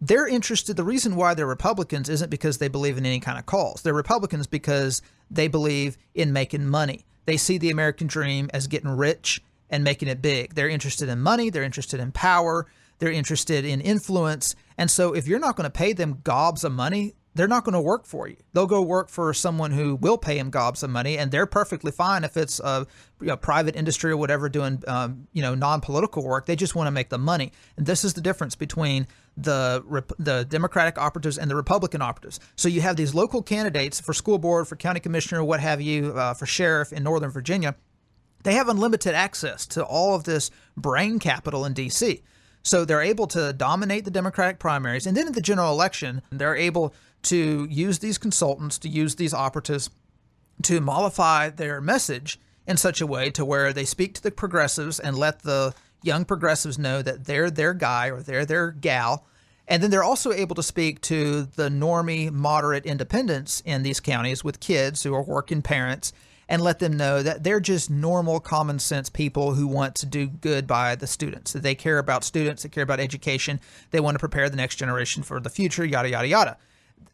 they're 0.00 0.26
interested. 0.26 0.76
The 0.76 0.84
reason 0.84 1.16
why 1.16 1.34
they're 1.34 1.46
Republicans 1.46 2.08
isn't 2.08 2.30
because 2.30 2.58
they 2.58 2.68
believe 2.68 2.96
in 2.96 3.06
any 3.06 3.20
kind 3.20 3.38
of 3.38 3.46
cause. 3.46 3.82
They're 3.82 3.94
Republicans 3.94 4.46
because 4.46 5.02
they 5.30 5.48
believe 5.48 5.98
in 6.14 6.32
making 6.32 6.68
money. 6.68 7.04
They 7.26 7.36
see 7.36 7.58
the 7.58 7.70
American 7.70 8.06
dream 8.06 8.50
as 8.52 8.66
getting 8.66 8.90
rich 8.90 9.42
and 9.68 9.84
making 9.84 10.08
it 10.08 10.22
big. 10.22 10.54
They're 10.54 10.68
interested 10.68 11.08
in 11.08 11.20
money. 11.20 11.50
They're 11.50 11.62
interested 11.62 12.00
in 12.00 12.12
power. 12.12 12.66
They're 12.98 13.12
interested 13.12 13.64
in 13.64 13.80
influence. 13.80 14.54
And 14.76 14.90
so 14.90 15.14
if 15.14 15.26
you're 15.26 15.38
not 15.38 15.56
going 15.56 15.64
to 15.64 15.70
pay 15.70 15.92
them 15.92 16.20
gobs 16.24 16.64
of 16.64 16.72
money, 16.72 17.14
they're 17.34 17.48
not 17.48 17.64
going 17.64 17.74
to 17.74 17.80
work 17.80 18.06
for 18.06 18.28
you. 18.28 18.36
They'll 18.52 18.66
go 18.66 18.82
work 18.82 19.08
for 19.08 19.32
someone 19.32 19.70
who 19.70 19.94
will 19.96 20.18
pay 20.18 20.36
them 20.36 20.50
gobs 20.50 20.82
of 20.82 20.90
money, 20.90 21.16
and 21.16 21.30
they're 21.30 21.46
perfectly 21.46 21.92
fine 21.92 22.24
if 22.24 22.36
it's 22.36 22.60
a 22.60 22.86
you 23.20 23.28
know, 23.28 23.36
private 23.36 23.76
industry 23.76 24.10
or 24.10 24.16
whatever 24.16 24.48
doing 24.48 24.82
um, 24.88 25.28
you 25.32 25.42
know 25.42 25.54
non-political 25.54 26.24
work. 26.24 26.46
They 26.46 26.56
just 26.56 26.74
want 26.74 26.88
to 26.88 26.90
make 26.90 27.08
the 27.08 27.18
money, 27.18 27.52
and 27.76 27.86
this 27.86 28.04
is 28.04 28.14
the 28.14 28.20
difference 28.20 28.54
between 28.54 29.06
the 29.36 30.04
the 30.18 30.44
Democratic 30.44 30.98
operatives 30.98 31.38
and 31.38 31.50
the 31.50 31.56
Republican 31.56 32.02
operatives. 32.02 32.40
So 32.56 32.68
you 32.68 32.80
have 32.80 32.96
these 32.96 33.14
local 33.14 33.42
candidates 33.42 34.00
for 34.00 34.12
school 34.12 34.38
board, 34.38 34.66
for 34.66 34.76
county 34.76 35.00
commissioner, 35.00 35.44
what 35.44 35.60
have 35.60 35.80
you, 35.80 36.12
uh, 36.12 36.34
for 36.34 36.46
sheriff 36.46 36.92
in 36.92 37.04
Northern 37.04 37.30
Virginia 37.30 37.74
they 38.42 38.54
have 38.54 38.68
unlimited 38.68 39.14
access 39.14 39.66
to 39.66 39.84
all 39.84 40.14
of 40.14 40.24
this 40.24 40.50
brain 40.76 41.18
capital 41.18 41.64
in 41.64 41.74
DC. 41.74 42.22
So 42.62 42.84
they're 42.84 43.02
able 43.02 43.26
to 43.28 43.52
dominate 43.52 44.04
the 44.04 44.10
Democratic 44.10 44.58
primaries. 44.58 45.06
And 45.06 45.16
then 45.16 45.26
in 45.26 45.32
the 45.32 45.40
general 45.40 45.72
election, 45.72 46.22
they're 46.30 46.56
able 46.56 46.94
to 47.22 47.66
use 47.70 47.98
these 47.98 48.18
consultants, 48.18 48.78
to 48.78 48.88
use 48.88 49.16
these 49.16 49.34
operatives 49.34 49.90
to 50.62 50.80
mollify 50.80 51.50
their 51.50 51.80
message 51.80 52.38
in 52.66 52.76
such 52.76 53.00
a 53.00 53.06
way 53.06 53.30
to 53.30 53.44
where 53.44 53.72
they 53.72 53.84
speak 53.84 54.14
to 54.14 54.22
the 54.22 54.30
progressives 54.30 55.00
and 55.00 55.16
let 55.16 55.42
the 55.42 55.74
young 56.02 56.24
progressives 56.24 56.78
know 56.78 57.02
that 57.02 57.24
they're 57.24 57.50
their 57.50 57.74
guy 57.74 58.08
or 58.08 58.20
they're 58.20 58.46
their 58.46 58.70
gal. 58.70 59.26
And 59.66 59.82
then 59.82 59.90
they're 59.90 60.04
also 60.04 60.32
able 60.32 60.56
to 60.56 60.62
speak 60.62 61.00
to 61.02 61.42
the 61.42 61.68
normie, 61.68 62.30
moderate 62.30 62.86
independents 62.86 63.62
in 63.64 63.82
these 63.82 64.00
counties 64.00 64.42
with 64.42 64.60
kids 64.60 65.02
who 65.02 65.14
are 65.14 65.22
working 65.22 65.62
parents 65.62 66.12
and 66.48 66.60
let 66.60 66.80
them 66.80 66.96
know 66.96 67.22
that 67.22 67.44
they're 67.44 67.60
just 67.60 67.88
normal, 67.88 68.40
common 68.40 68.80
sense 68.80 69.08
people 69.08 69.54
who 69.54 69.68
want 69.68 69.94
to 69.94 70.06
do 70.06 70.26
good 70.26 70.66
by 70.66 70.96
the 70.96 71.06
students. 71.06 71.52
That 71.52 71.62
they 71.62 71.76
care 71.76 71.98
about 71.98 72.24
students, 72.24 72.64
they 72.64 72.68
care 72.68 72.82
about 72.82 72.98
education, 72.98 73.60
they 73.92 74.00
want 74.00 74.16
to 74.16 74.18
prepare 74.18 74.50
the 74.50 74.56
next 74.56 74.74
generation 74.74 75.22
for 75.22 75.38
the 75.38 75.48
future, 75.48 75.84
yada, 75.84 76.10
yada, 76.10 76.26
yada. 76.26 76.56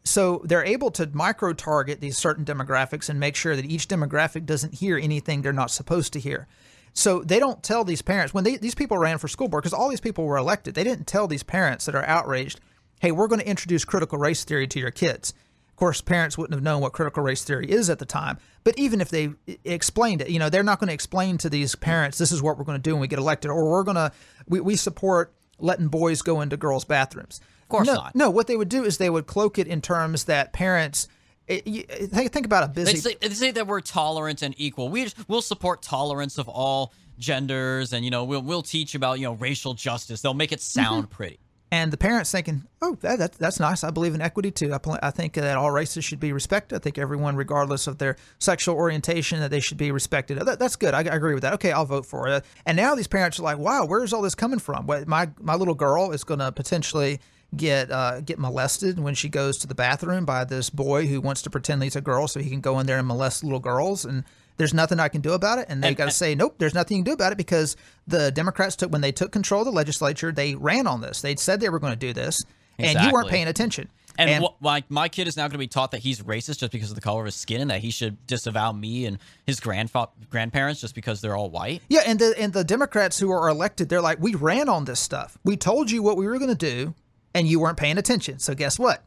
So 0.03 0.41
they're 0.45 0.63
able 0.63 0.91
to 0.91 1.09
micro 1.13 1.53
target 1.53 1.99
these 1.99 2.17
certain 2.17 2.45
demographics 2.45 3.09
and 3.09 3.19
make 3.19 3.35
sure 3.35 3.55
that 3.55 3.65
each 3.65 3.87
demographic 3.87 4.45
doesn't 4.45 4.75
hear 4.75 4.97
anything 4.97 5.41
they're 5.41 5.51
not 5.51 5.71
supposed 5.71 6.13
to 6.13 6.19
hear. 6.19 6.47
So 6.93 7.19
they 7.19 7.39
don't 7.39 7.61
tell 7.61 7.83
these 7.83 8.01
parents 8.01 8.33
when 8.33 8.43
they, 8.43 8.57
these 8.57 8.73
people 8.73 8.97
ran 8.97 9.17
for 9.17 9.27
school 9.27 9.47
board 9.47 9.63
because 9.63 9.73
all 9.73 9.89
these 9.89 9.99
people 9.99 10.23
were 10.23 10.37
elected. 10.37 10.73
They 10.73 10.83
didn't 10.83 11.05
tell 11.05 11.27
these 11.27 11.43
parents 11.43 11.85
that 11.85 11.93
are 11.93 12.05
outraged, 12.05 12.59
"Hey, 13.01 13.11
we're 13.11 13.27
going 13.27 13.41
to 13.41 13.47
introduce 13.47 13.85
critical 13.85 14.17
race 14.17 14.43
theory 14.43 14.67
to 14.67 14.79
your 14.79 14.91
kids." 14.91 15.33
Of 15.69 15.75
course, 15.75 16.01
parents 16.01 16.39
wouldn't 16.39 16.55
have 16.55 16.63
known 16.63 16.81
what 16.81 16.93
critical 16.93 17.21
race 17.21 17.43
theory 17.43 17.69
is 17.69 17.87
at 17.91 17.99
the 17.99 18.05
time. 18.05 18.39
But 18.63 18.79
even 18.79 18.99
if 18.99 19.09
they 19.09 19.29
explained 19.63 20.21
it, 20.21 20.29
you 20.29 20.39
know, 20.39 20.49
they're 20.49 20.63
not 20.63 20.79
going 20.79 20.87
to 20.87 20.93
explain 20.93 21.37
to 21.37 21.51
these 21.51 21.75
parents, 21.75 22.17
"This 22.17 22.31
is 22.31 22.41
what 22.41 22.57
we're 22.57 22.63
going 22.63 22.79
to 22.79 22.89
do 22.89 22.93
when 22.93 23.01
we 23.01 23.07
get 23.07 23.19
elected," 23.19 23.51
or 23.51 23.69
"We're 23.69 23.83
going 23.83 23.95
to 23.95 24.11
we, 24.47 24.59
we 24.59 24.75
support 24.75 25.33
letting 25.59 25.89
boys 25.89 26.23
go 26.23 26.41
into 26.41 26.57
girls' 26.57 26.85
bathrooms." 26.85 27.41
Of 27.67 27.69
course 27.69 27.87
no, 27.87 27.95
not. 27.95 28.15
No, 28.15 28.29
what 28.29 28.47
they 28.47 28.55
would 28.55 28.69
do 28.69 28.85
is 28.85 28.97
they 28.97 29.09
would 29.09 29.27
cloak 29.27 29.59
it 29.59 29.67
in 29.67 29.81
terms 29.81 30.23
that 30.23 30.53
parents. 30.53 31.09
It, 31.47 31.67
you, 31.67 31.83
think, 31.83 32.31
think 32.31 32.45
about 32.45 32.63
a 32.63 32.69
busy. 32.69 32.93
They 32.93 32.99
say, 32.99 33.15
they 33.19 33.29
say 33.29 33.51
that 33.51 33.67
we're 33.67 33.81
tolerant 33.81 34.41
and 34.41 34.55
equal. 34.57 34.87
We 34.87 35.03
just, 35.03 35.27
we'll 35.27 35.41
support 35.41 35.81
tolerance 35.81 36.37
of 36.37 36.47
all 36.47 36.93
genders, 37.19 37.91
and 37.91 38.05
you 38.05 38.11
know 38.11 38.23
we'll 38.23 38.41
we'll 38.41 38.61
teach 38.61 38.95
about 38.95 39.19
you 39.19 39.25
know 39.25 39.33
racial 39.33 39.73
justice. 39.73 40.21
They'll 40.21 40.33
make 40.33 40.53
it 40.53 40.59
mm-hmm. 40.59 40.81
sound 40.81 41.09
pretty. 41.09 41.39
and 41.71 41.91
the 41.91 41.97
parents 41.97 42.31
thinking, 42.31 42.63
"Oh, 42.81 42.97
that, 43.01 43.19
that 43.19 43.33
that's 43.33 43.59
nice. 43.59 43.83
I 43.83 43.91
believe 43.91 44.15
in 44.15 44.21
equity 44.21 44.51
too. 44.51 44.73
I, 44.73 44.79
I 45.03 45.11
think 45.11 45.33
that 45.33 45.57
all 45.57 45.71
races 45.71 46.05
should 46.05 46.19
be 46.19 46.31
respected. 46.31 46.75
I 46.75 46.79
think 46.79 46.97
everyone, 46.97 47.35
regardless 47.35 47.87
of 47.87 47.97
their 47.97 48.15
sexual 48.39 48.75
orientation, 48.75 49.39
that 49.41 49.51
they 49.51 49.59
should 49.59 49.77
be 49.77 49.91
respected. 49.91 50.39
That, 50.39 50.59
that's 50.59 50.75
good. 50.75 50.93
I, 50.93 50.99
I 50.99 51.15
agree 51.15 51.33
with 51.33 51.43
that. 51.43 51.53
Okay, 51.55 51.71
I'll 51.71 51.85
vote 51.85 52.05
for 52.05 52.27
it." 52.27 52.45
And 52.65 52.77
now 52.77 52.95
these 52.95 53.07
parents 53.07 53.39
are 53.39 53.43
like, 53.43 53.57
"Wow, 53.57 53.85
where's 53.85 54.13
all 54.13 54.21
this 54.21 54.35
coming 54.35 54.59
from? 54.59 54.85
What, 54.85 55.07
my 55.07 55.29
my 55.39 55.55
little 55.55 55.75
girl 55.75 56.11
is 56.11 56.23
going 56.23 56.39
to 56.39 56.51
potentially 56.51 57.19
get 57.55 57.89
uh, 57.91 58.19
get 58.21 58.37
molested 58.39 58.99
when 58.99 59.15
she 59.15 59.29
goes 59.29 59.57
to 59.59 59.67
the 59.67 59.75
bathroom 59.75 60.25
by 60.25 60.43
this 60.43 60.69
boy 60.69 61.07
who 61.07 61.21
wants 61.21 61.41
to 61.43 61.49
pretend 61.49 61.81
he's 61.81 61.95
a 61.95 62.01
girl 62.01 62.27
so 62.27 62.39
he 62.39 62.49
can 62.49 62.61
go 62.61 62.79
in 62.79 62.85
there 62.85 62.97
and 62.99 63.07
molest 63.07 63.43
little 63.43 63.59
girls 63.59 64.03
and 64.05 64.23
there's 64.57 64.73
nothing 64.73 64.99
I 64.99 65.07
can 65.07 65.21
do 65.21 65.33
about 65.33 65.59
it. 65.59 65.67
And 65.69 65.83
they 65.83 65.93
got 65.95 66.05
to 66.05 66.11
say 66.11 66.35
nope 66.35 66.55
there's 66.57 66.73
nothing 66.73 66.97
you 66.97 67.03
can 67.03 67.11
do 67.11 67.13
about 67.13 67.31
it 67.31 67.37
because 67.37 67.77
the 68.07 68.31
Democrats 68.31 68.75
took 68.75 68.91
when 68.91 69.01
they 69.01 69.11
took 69.11 69.31
control 69.31 69.61
of 69.61 69.65
the 69.65 69.71
legislature 69.71 70.31
they 70.31 70.55
ran 70.55 70.87
on 70.87 70.99
this. 71.01 71.21
They'd 71.21 71.39
said 71.39 71.59
they 71.61 71.69
were 71.69 71.79
going 71.79 71.93
to 71.93 71.99
do 71.99 72.11
this 72.13 72.37
and 72.79 72.99
you 72.99 73.11
weren't 73.11 73.29
paying 73.29 73.47
attention. 73.47 73.87
And, 74.19 74.29
And- 74.31 74.43
wh- 74.45 74.61
my 74.61 74.83
my 74.89 75.09
kid 75.09 75.27
is 75.27 75.37
now 75.37 75.43
going 75.43 75.51
to 75.51 75.57
be 75.59 75.67
taught 75.67 75.91
that 75.91 75.99
he's 75.99 76.21
racist 76.21 76.57
just 76.59 76.71
because 76.71 76.89
of 76.89 76.95
the 76.95 77.01
color 77.01 77.19
of 77.21 77.25
his 77.27 77.35
skin, 77.35 77.61
and 77.61 77.69
that 77.69 77.81
he 77.81 77.91
should 77.91 78.25
disavow 78.25 78.71
me 78.71 79.05
and 79.05 79.19
his 79.45 79.59
grandfa- 79.59 80.09
grandparents 80.31 80.81
just 80.81 80.95
because 80.95 81.21
they're 81.21 81.35
all 81.35 81.51
white. 81.51 81.83
Yeah, 81.87 82.01
and 82.05 82.17
the 82.17 82.33
and 82.35 82.51
the 82.51 82.63
Democrats 82.63 83.19
who 83.19 83.29
are 83.31 83.47
elected, 83.47 83.89
they're 83.89 84.01
like, 84.01 84.17
we 84.19 84.33
ran 84.33 84.69
on 84.69 84.85
this 84.85 84.99
stuff. 84.99 85.37
We 85.43 85.55
told 85.55 85.91
you 85.91 86.01
what 86.01 86.17
we 86.17 86.25
were 86.25 86.39
going 86.39 86.49
to 86.49 86.55
do, 86.55 86.95
and 87.37 87.47
you 87.47 87.59
weren't 87.59 87.77
paying 87.77 87.99
attention. 87.99 88.39
So 88.39 88.55
guess 88.55 88.79
what? 88.79 89.05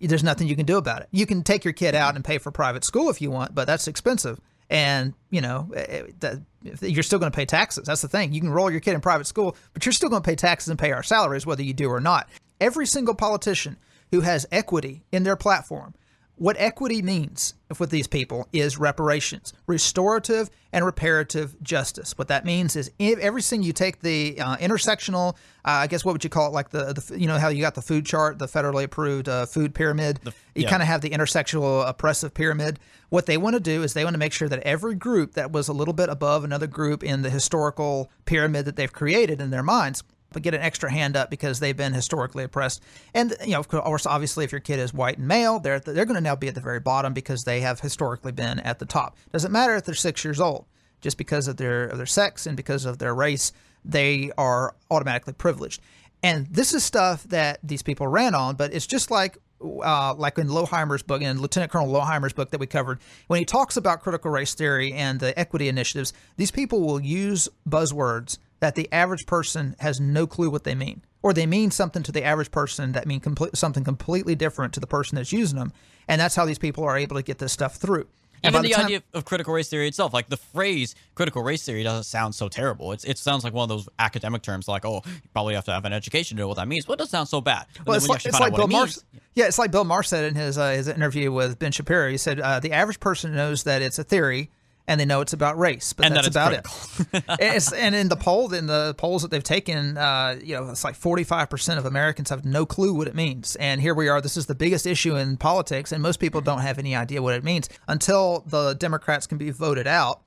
There's 0.00 0.24
nothing 0.24 0.48
you 0.48 0.56
can 0.56 0.66
do 0.66 0.78
about 0.78 1.02
it. 1.02 1.08
You 1.12 1.26
can 1.26 1.44
take 1.44 1.64
your 1.64 1.72
kid 1.72 1.94
out 1.94 2.16
and 2.16 2.24
pay 2.24 2.38
for 2.38 2.50
private 2.50 2.82
school 2.82 3.08
if 3.08 3.22
you 3.22 3.30
want, 3.30 3.54
but 3.54 3.68
that's 3.68 3.86
expensive. 3.86 4.40
And 4.68 5.14
you 5.30 5.40
know, 5.40 5.70
eh, 5.76 6.02
eh, 6.22 6.36
you're 6.80 7.04
still 7.04 7.20
going 7.20 7.30
to 7.30 7.36
pay 7.36 7.46
taxes. 7.46 7.86
That's 7.86 8.02
the 8.02 8.08
thing. 8.08 8.32
You 8.32 8.40
can 8.40 8.50
roll 8.50 8.68
your 8.68 8.80
kid 8.80 8.94
in 8.94 9.00
private 9.00 9.28
school, 9.28 9.56
but 9.74 9.86
you're 9.86 9.92
still 9.92 10.08
going 10.08 10.22
to 10.22 10.26
pay 10.26 10.34
taxes 10.34 10.70
and 10.70 10.78
pay 10.78 10.90
our 10.90 11.04
salaries 11.04 11.46
whether 11.46 11.62
you 11.62 11.72
do 11.72 11.88
or 11.88 12.00
not. 12.00 12.28
Every 12.60 12.84
single 12.84 13.14
politician 13.14 13.76
who 14.10 14.22
has 14.22 14.44
equity 14.50 15.04
in 15.12 15.22
their 15.22 15.36
platform 15.36 15.94
what 16.38 16.56
equity 16.58 17.02
means 17.02 17.54
with 17.78 17.90
these 17.90 18.06
people 18.06 18.48
is 18.52 18.78
reparations, 18.78 19.52
restorative 19.66 20.48
and 20.72 20.84
reparative 20.84 21.60
justice. 21.62 22.16
What 22.16 22.28
that 22.28 22.44
means 22.44 22.76
is 22.76 22.90
if 22.98 23.18
everything 23.18 23.62
you 23.62 23.72
take 23.72 24.00
the 24.00 24.40
uh, 24.40 24.56
intersectional, 24.56 25.34
uh, 25.64 25.82
I 25.82 25.86
guess 25.88 26.04
what 26.04 26.12
would 26.12 26.24
you 26.24 26.30
call 26.30 26.46
it? 26.48 26.52
Like 26.52 26.70
the, 26.70 26.92
the 26.92 27.18
you 27.18 27.26
know 27.26 27.38
how 27.38 27.48
you 27.48 27.60
got 27.60 27.74
the 27.74 27.82
food 27.82 28.06
chart, 28.06 28.38
the 28.38 28.46
federally 28.46 28.84
approved 28.84 29.28
uh, 29.28 29.46
food 29.46 29.74
pyramid. 29.74 30.20
you 30.24 30.62
yeah. 30.62 30.70
kind 30.70 30.82
of 30.82 30.88
have 30.88 31.00
the 31.00 31.10
intersectional 31.10 31.86
oppressive 31.86 32.34
pyramid. 32.34 32.78
What 33.08 33.26
they 33.26 33.36
want 33.36 33.54
to 33.54 33.60
do 33.60 33.82
is 33.82 33.94
they 33.94 34.04
want 34.04 34.14
to 34.14 34.18
make 34.18 34.32
sure 34.32 34.48
that 34.48 34.60
every 34.60 34.94
group 34.94 35.34
that 35.34 35.50
was 35.50 35.68
a 35.68 35.72
little 35.72 35.94
bit 35.94 36.08
above 36.08 36.44
another 36.44 36.66
group 36.66 37.02
in 37.02 37.22
the 37.22 37.30
historical 37.30 38.10
pyramid 38.26 38.64
that 38.66 38.76
they've 38.76 38.92
created 38.92 39.40
in 39.40 39.50
their 39.50 39.62
minds 39.62 40.04
but 40.32 40.42
get 40.42 40.54
an 40.54 40.60
extra 40.60 40.90
hand 40.90 41.16
up 41.16 41.30
because 41.30 41.60
they've 41.60 41.76
been 41.76 41.92
historically 41.92 42.44
oppressed. 42.44 42.82
And 43.14 43.34
you 43.44 43.52
know, 43.52 43.60
of 43.60 43.68
course, 43.68 44.06
obviously, 44.06 44.44
if 44.44 44.52
your 44.52 44.60
kid 44.60 44.78
is 44.78 44.92
white 44.92 45.18
and 45.18 45.28
male, 45.28 45.58
they're 45.58 45.80
they're 45.80 46.04
going 46.04 46.16
to 46.16 46.20
now 46.20 46.36
be 46.36 46.48
at 46.48 46.54
the 46.54 46.60
very 46.60 46.80
bottom 46.80 47.12
because 47.12 47.44
they 47.44 47.60
have 47.60 47.80
historically 47.80 48.32
been 48.32 48.58
at 48.60 48.78
the 48.78 48.86
top. 48.86 49.16
Doesn't 49.32 49.52
matter 49.52 49.74
if 49.74 49.84
they're 49.84 49.94
six 49.94 50.24
years 50.24 50.40
old, 50.40 50.66
just 51.00 51.18
because 51.18 51.48
of 51.48 51.56
their 51.56 51.84
of 51.84 51.96
their 51.96 52.06
sex 52.06 52.46
and 52.46 52.56
because 52.56 52.84
of 52.84 52.98
their 52.98 53.14
race, 53.14 53.52
they 53.84 54.30
are 54.36 54.74
automatically 54.90 55.32
privileged. 55.32 55.80
And 56.22 56.46
this 56.48 56.74
is 56.74 56.84
stuff 56.84 57.22
that 57.24 57.60
these 57.62 57.82
people 57.82 58.08
ran 58.08 58.34
on, 58.34 58.56
but 58.56 58.74
it's 58.74 58.88
just 58.88 59.10
like 59.10 59.38
uh, 59.60 60.14
like 60.14 60.38
in 60.38 60.48
Lohmeier's 60.48 61.02
book, 61.02 61.22
in 61.22 61.40
Lieutenant 61.40 61.72
Colonel 61.72 61.88
Lohmeier's 61.88 62.32
book 62.32 62.50
that 62.50 62.60
we 62.60 62.66
covered, 62.66 63.00
when 63.26 63.38
he 63.38 63.44
talks 63.44 63.76
about 63.76 64.02
critical 64.02 64.30
race 64.30 64.54
theory 64.54 64.92
and 64.92 65.20
the 65.20 65.38
equity 65.38 65.68
initiatives, 65.68 66.12
these 66.36 66.50
people 66.50 66.80
will 66.80 67.00
use 67.00 67.48
buzzwords 67.68 68.38
that 68.60 68.74
the 68.74 68.88
average 68.92 69.26
person 69.26 69.76
has 69.80 70.00
no 70.00 70.26
clue 70.26 70.50
what 70.50 70.64
they 70.64 70.74
mean, 70.74 71.02
or 71.22 71.32
they 71.32 71.46
mean 71.46 71.70
something 71.70 72.02
to 72.02 72.12
the 72.12 72.24
average 72.24 72.50
person 72.50 72.92
that 72.92 73.06
mean 73.06 73.20
complete, 73.20 73.56
something 73.56 73.84
completely 73.84 74.34
different 74.34 74.72
to 74.74 74.80
the 74.80 74.86
person 74.86 75.16
that's 75.16 75.32
using 75.32 75.58
them, 75.58 75.72
and 76.06 76.20
that's 76.20 76.34
how 76.34 76.44
these 76.44 76.58
people 76.58 76.84
are 76.84 76.96
able 76.98 77.16
to 77.16 77.22
get 77.22 77.38
this 77.38 77.52
stuff 77.52 77.76
through. 77.76 78.06
And 78.42 78.52
Even 78.54 78.62
by 78.62 78.68
the, 78.68 78.74
time- 78.74 78.84
idea 78.84 79.02
of 79.14 79.24
critical 79.24 79.52
race 79.52 79.68
theory 79.68 79.88
itself, 79.88 80.14
like 80.14 80.28
the 80.28 80.36
phrase 80.36 80.94
critical 81.16 81.42
race 81.42 81.64
theory 81.64 81.82
doesn't 81.82 82.04
sound 82.04 82.36
so 82.36 82.48
terrible. 82.48 82.92
It's, 82.92 83.04
it 83.04 83.18
sounds 83.18 83.42
like 83.42 83.52
one 83.52 83.64
of 83.64 83.68
those 83.68 83.88
academic 83.98 84.42
terms 84.42 84.68
like, 84.68 84.84
oh, 84.84 85.02
you 85.04 85.28
probably 85.32 85.54
have 85.54 85.64
to 85.64 85.72
have 85.72 85.84
an 85.84 85.92
education 85.92 86.36
to 86.36 86.42
know 86.42 86.48
what 86.48 86.56
that 86.56 86.68
means. 86.68 86.86
But 86.86 86.92
it 86.94 86.98
doesn't 86.98 87.10
sound 87.10 87.28
so 87.28 87.40
bad. 87.40 87.66
But 87.78 87.86
Well, 87.86 87.96
it's 87.96 88.08
like, 88.08 88.24
it's 88.24 88.38
like 88.38 88.54
Bill 88.54 88.66
it 88.66 88.70
Maher. 88.70 88.86
Yeah, 89.34 89.46
it's 89.46 89.58
like 89.58 89.72
Bill 89.72 89.82
Maher 89.82 90.04
said 90.04 90.24
in 90.24 90.36
his 90.36 90.56
uh, 90.56 90.70
his 90.70 90.86
interview 90.86 91.32
with 91.32 91.58
Ben 91.58 91.72
Shapiro. 91.72 92.10
He 92.10 92.16
said 92.16 92.38
uh, 92.38 92.60
the 92.60 92.72
average 92.72 93.00
person 93.00 93.34
knows 93.34 93.64
that 93.64 93.82
it's 93.82 93.98
a 93.98 94.04
theory 94.04 94.50
and 94.88 94.98
they 94.98 95.04
know 95.04 95.20
it's 95.20 95.34
about 95.34 95.56
race, 95.58 95.92
but 95.92 96.06
And 96.06 96.16
that's 96.16 96.30
that 96.30 96.64
about 96.64 97.22
it. 97.22 97.72
And 97.78 97.94
in 97.94 98.08
the 98.08 98.16
poll, 98.16 98.52
in 98.52 98.66
the 98.66 98.94
polls 98.98 99.22
that 99.22 99.30
they've 99.30 99.42
taken, 99.42 99.96
uh, 99.96 100.38
you 100.42 100.56
know, 100.56 100.70
it's 100.70 100.82
like 100.82 100.96
forty 100.96 101.22
five 101.22 101.50
percent 101.50 101.78
of 101.78 101.86
Americans 101.86 102.30
have 102.30 102.44
no 102.44 102.66
clue 102.66 102.94
what 102.94 103.06
it 103.06 103.14
means. 103.14 103.54
And 103.56 103.80
here 103.80 103.94
we 103.94 104.08
are. 104.08 104.20
This 104.20 104.36
is 104.36 104.46
the 104.46 104.54
biggest 104.54 104.86
issue 104.86 105.14
in 105.14 105.36
politics, 105.36 105.92
and 105.92 106.02
most 106.02 106.18
people 106.18 106.40
don't 106.40 106.60
have 106.60 106.78
any 106.78 106.96
idea 106.96 107.22
what 107.22 107.34
it 107.34 107.44
means 107.44 107.68
until 107.86 108.44
the 108.46 108.74
Democrats 108.74 109.26
can 109.26 109.38
be 109.38 109.50
voted 109.50 109.86
out 109.86 110.22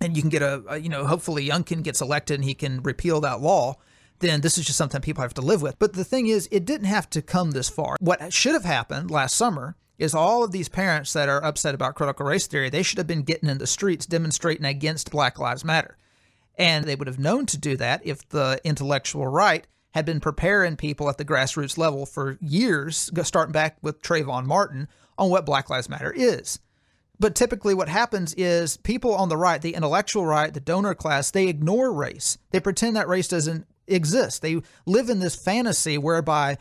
and 0.00 0.16
you 0.16 0.22
can 0.22 0.30
get 0.30 0.42
a, 0.42 0.62
a 0.68 0.78
you 0.78 0.88
know 0.88 1.04
hopefully 1.06 1.48
Youngkin 1.48 1.82
gets 1.82 2.00
elected 2.00 2.36
and 2.36 2.44
he 2.44 2.54
can 2.54 2.82
repeal 2.82 3.20
that 3.22 3.40
law 3.40 3.74
then 4.20 4.40
this 4.40 4.58
is 4.58 4.66
just 4.66 4.78
something 4.78 5.00
people 5.00 5.22
have 5.22 5.34
to 5.34 5.40
live 5.40 5.62
with 5.62 5.78
but 5.78 5.92
the 5.94 6.04
thing 6.04 6.28
is 6.28 6.48
it 6.50 6.64
didn't 6.64 6.86
have 6.86 7.08
to 7.10 7.22
come 7.22 7.50
this 7.52 7.68
far 7.68 7.96
what 8.00 8.32
should 8.32 8.54
have 8.54 8.64
happened 8.64 9.10
last 9.10 9.36
summer 9.36 9.76
is 9.98 10.14
all 10.14 10.44
of 10.44 10.52
these 10.52 10.68
parents 10.68 11.12
that 11.12 11.28
are 11.28 11.44
upset 11.44 11.74
about 11.74 11.94
critical 11.94 12.26
race 12.26 12.46
theory 12.46 12.70
they 12.70 12.82
should 12.82 12.98
have 12.98 13.06
been 13.06 13.22
getting 13.22 13.48
in 13.48 13.58
the 13.58 13.66
streets 13.66 14.06
demonstrating 14.06 14.64
against 14.64 15.10
black 15.10 15.38
lives 15.38 15.64
matter 15.64 15.96
and 16.56 16.84
they 16.84 16.96
would 16.96 17.08
have 17.08 17.18
known 17.18 17.46
to 17.46 17.56
do 17.56 17.76
that 17.76 18.00
if 18.04 18.28
the 18.28 18.60
intellectual 18.64 19.26
right 19.26 19.66
had 19.92 20.04
been 20.04 20.20
preparing 20.20 20.76
people 20.76 21.08
at 21.08 21.18
the 21.18 21.24
grassroots 21.24 21.78
level 21.78 22.04
for 22.04 22.36
years, 22.40 23.10
starting 23.22 23.52
back 23.52 23.78
with 23.80 24.02
Trayvon 24.02 24.44
Martin, 24.44 24.88
on 25.16 25.30
what 25.30 25.46
Black 25.46 25.70
Lives 25.70 25.88
Matter 25.88 26.12
is. 26.14 26.60
But 27.18 27.34
typically, 27.34 27.74
what 27.74 27.88
happens 27.88 28.32
is 28.34 28.76
people 28.76 29.14
on 29.14 29.28
the 29.28 29.36
right, 29.36 29.60
the 29.60 29.74
intellectual 29.74 30.24
right, 30.24 30.54
the 30.54 30.60
donor 30.60 30.94
class, 30.94 31.32
they 31.32 31.48
ignore 31.48 31.92
race. 31.92 32.38
They 32.50 32.60
pretend 32.60 32.94
that 32.94 33.08
race 33.08 33.26
doesn't 33.26 33.66
exist. 33.88 34.42
They 34.42 34.60
live 34.86 35.08
in 35.08 35.18
this 35.18 35.34
fantasy 35.34 35.98
whereby 35.98 36.58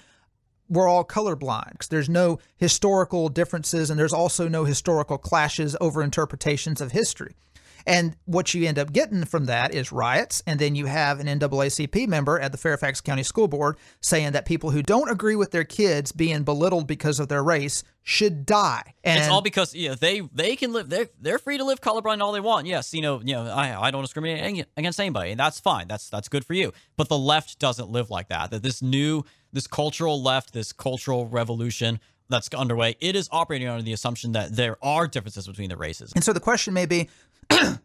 we're 0.70 0.88
all 0.88 1.06
colorblind. 1.06 1.88
There's 1.88 2.10
no 2.10 2.40
historical 2.58 3.30
differences, 3.30 3.90
and 3.90 4.00
there's 4.00 4.14
also 4.14 4.48
no 4.48 4.66
historical 4.66 5.18
clashes 5.18 5.76
over 5.80 6.04
interpretations 6.04 6.82
of 6.82 6.92
history. 6.92 7.36
And 7.88 8.18
what 8.26 8.54
you 8.54 8.68
end 8.68 8.78
up 8.78 8.92
getting 8.92 9.24
from 9.24 9.46
that 9.46 9.74
is 9.74 9.94
riots, 9.94 10.44
and 10.46 10.60
then 10.60 10.76
you 10.76 10.88
have 10.88 11.22
an 11.22 11.28
NAACP 11.28 12.06
member 12.10 12.38
at 12.38 12.52
the 12.52 12.58
Fairfax 12.58 13.00
County 13.00 13.24
School 13.24 13.48
Board 13.48 13.78
saying 14.02 14.34
that 14.34 14.46
people 14.46 14.72
who 14.72 14.84
don't 14.84 15.10
agree 15.10 15.38
with 15.38 15.52
their 15.52 15.64
kids 15.64 16.12
being 16.12 16.44
belittled 16.44 16.86
because 16.86 17.22
of 17.22 17.30
their 17.30 17.42
race 17.42 17.86
should 18.04 18.46
die. 18.46 18.94
And 19.06 19.20
It's 19.20 19.30
all 19.30 19.42
because 19.42 19.74
yeah 19.74 19.96
they 19.96 20.20
they 20.34 20.58
can 20.58 20.74
live 20.74 20.90
they're 20.90 21.08
they're 21.22 21.40
free 21.40 21.58
to 21.58 21.64
live 21.64 21.80
colorblind 21.80 22.22
all 22.22 22.34
they 22.34 22.42
want. 22.42 22.68
Yes, 22.68 22.94
you 22.94 23.02
know 23.02 23.22
you 23.24 23.34
know 23.34 23.46
I 23.46 23.88
I 23.88 23.92
don't 23.92 24.02
discriminate 24.02 24.66
against 24.76 25.00
anybody, 25.00 25.32
and 25.32 25.40
that's 25.40 25.62
fine. 25.62 25.88
That's 25.88 26.10
that's 26.10 26.28
good 26.28 26.46
for 26.46 26.54
you. 26.54 26.74
But 26.98 27.08
the 27.08 27.18
left 27.18 27.58
doesn't 27.58 27.90
live 27.90 28.10
like 28.10 28.28
that. 28.28 28.52
That 28.52 28.64
this 28.64 28.82
new 28.82 29.24
this 29.54 29.66
cultural 29.66 30.22
left, 30.22 30.52
this 30.52 30.74
cultural 30.74 31.26
revolution 31.28 32.02
that's 32.30 32.50
underway, 32.54 32.98
it 33.00 33.16
is 33.16 33.30
operating 33.32 33.70
under 33.70 33.82
the 33.84 33.94
assumption 33.94 34.34
that 34.34 34.54
there 34.54 34.78
are 34.84 35.08
differences 35.08 35.48
between 35.48 35.70
the 35.70 35.78
races. 35.78 36.12
And 36.14 36.24
so 36.24 36.34
the 36.34 36.42
question 36.42 36.74
may 36.74 36.86
be, 36.86 37.10
and 37.50 37.80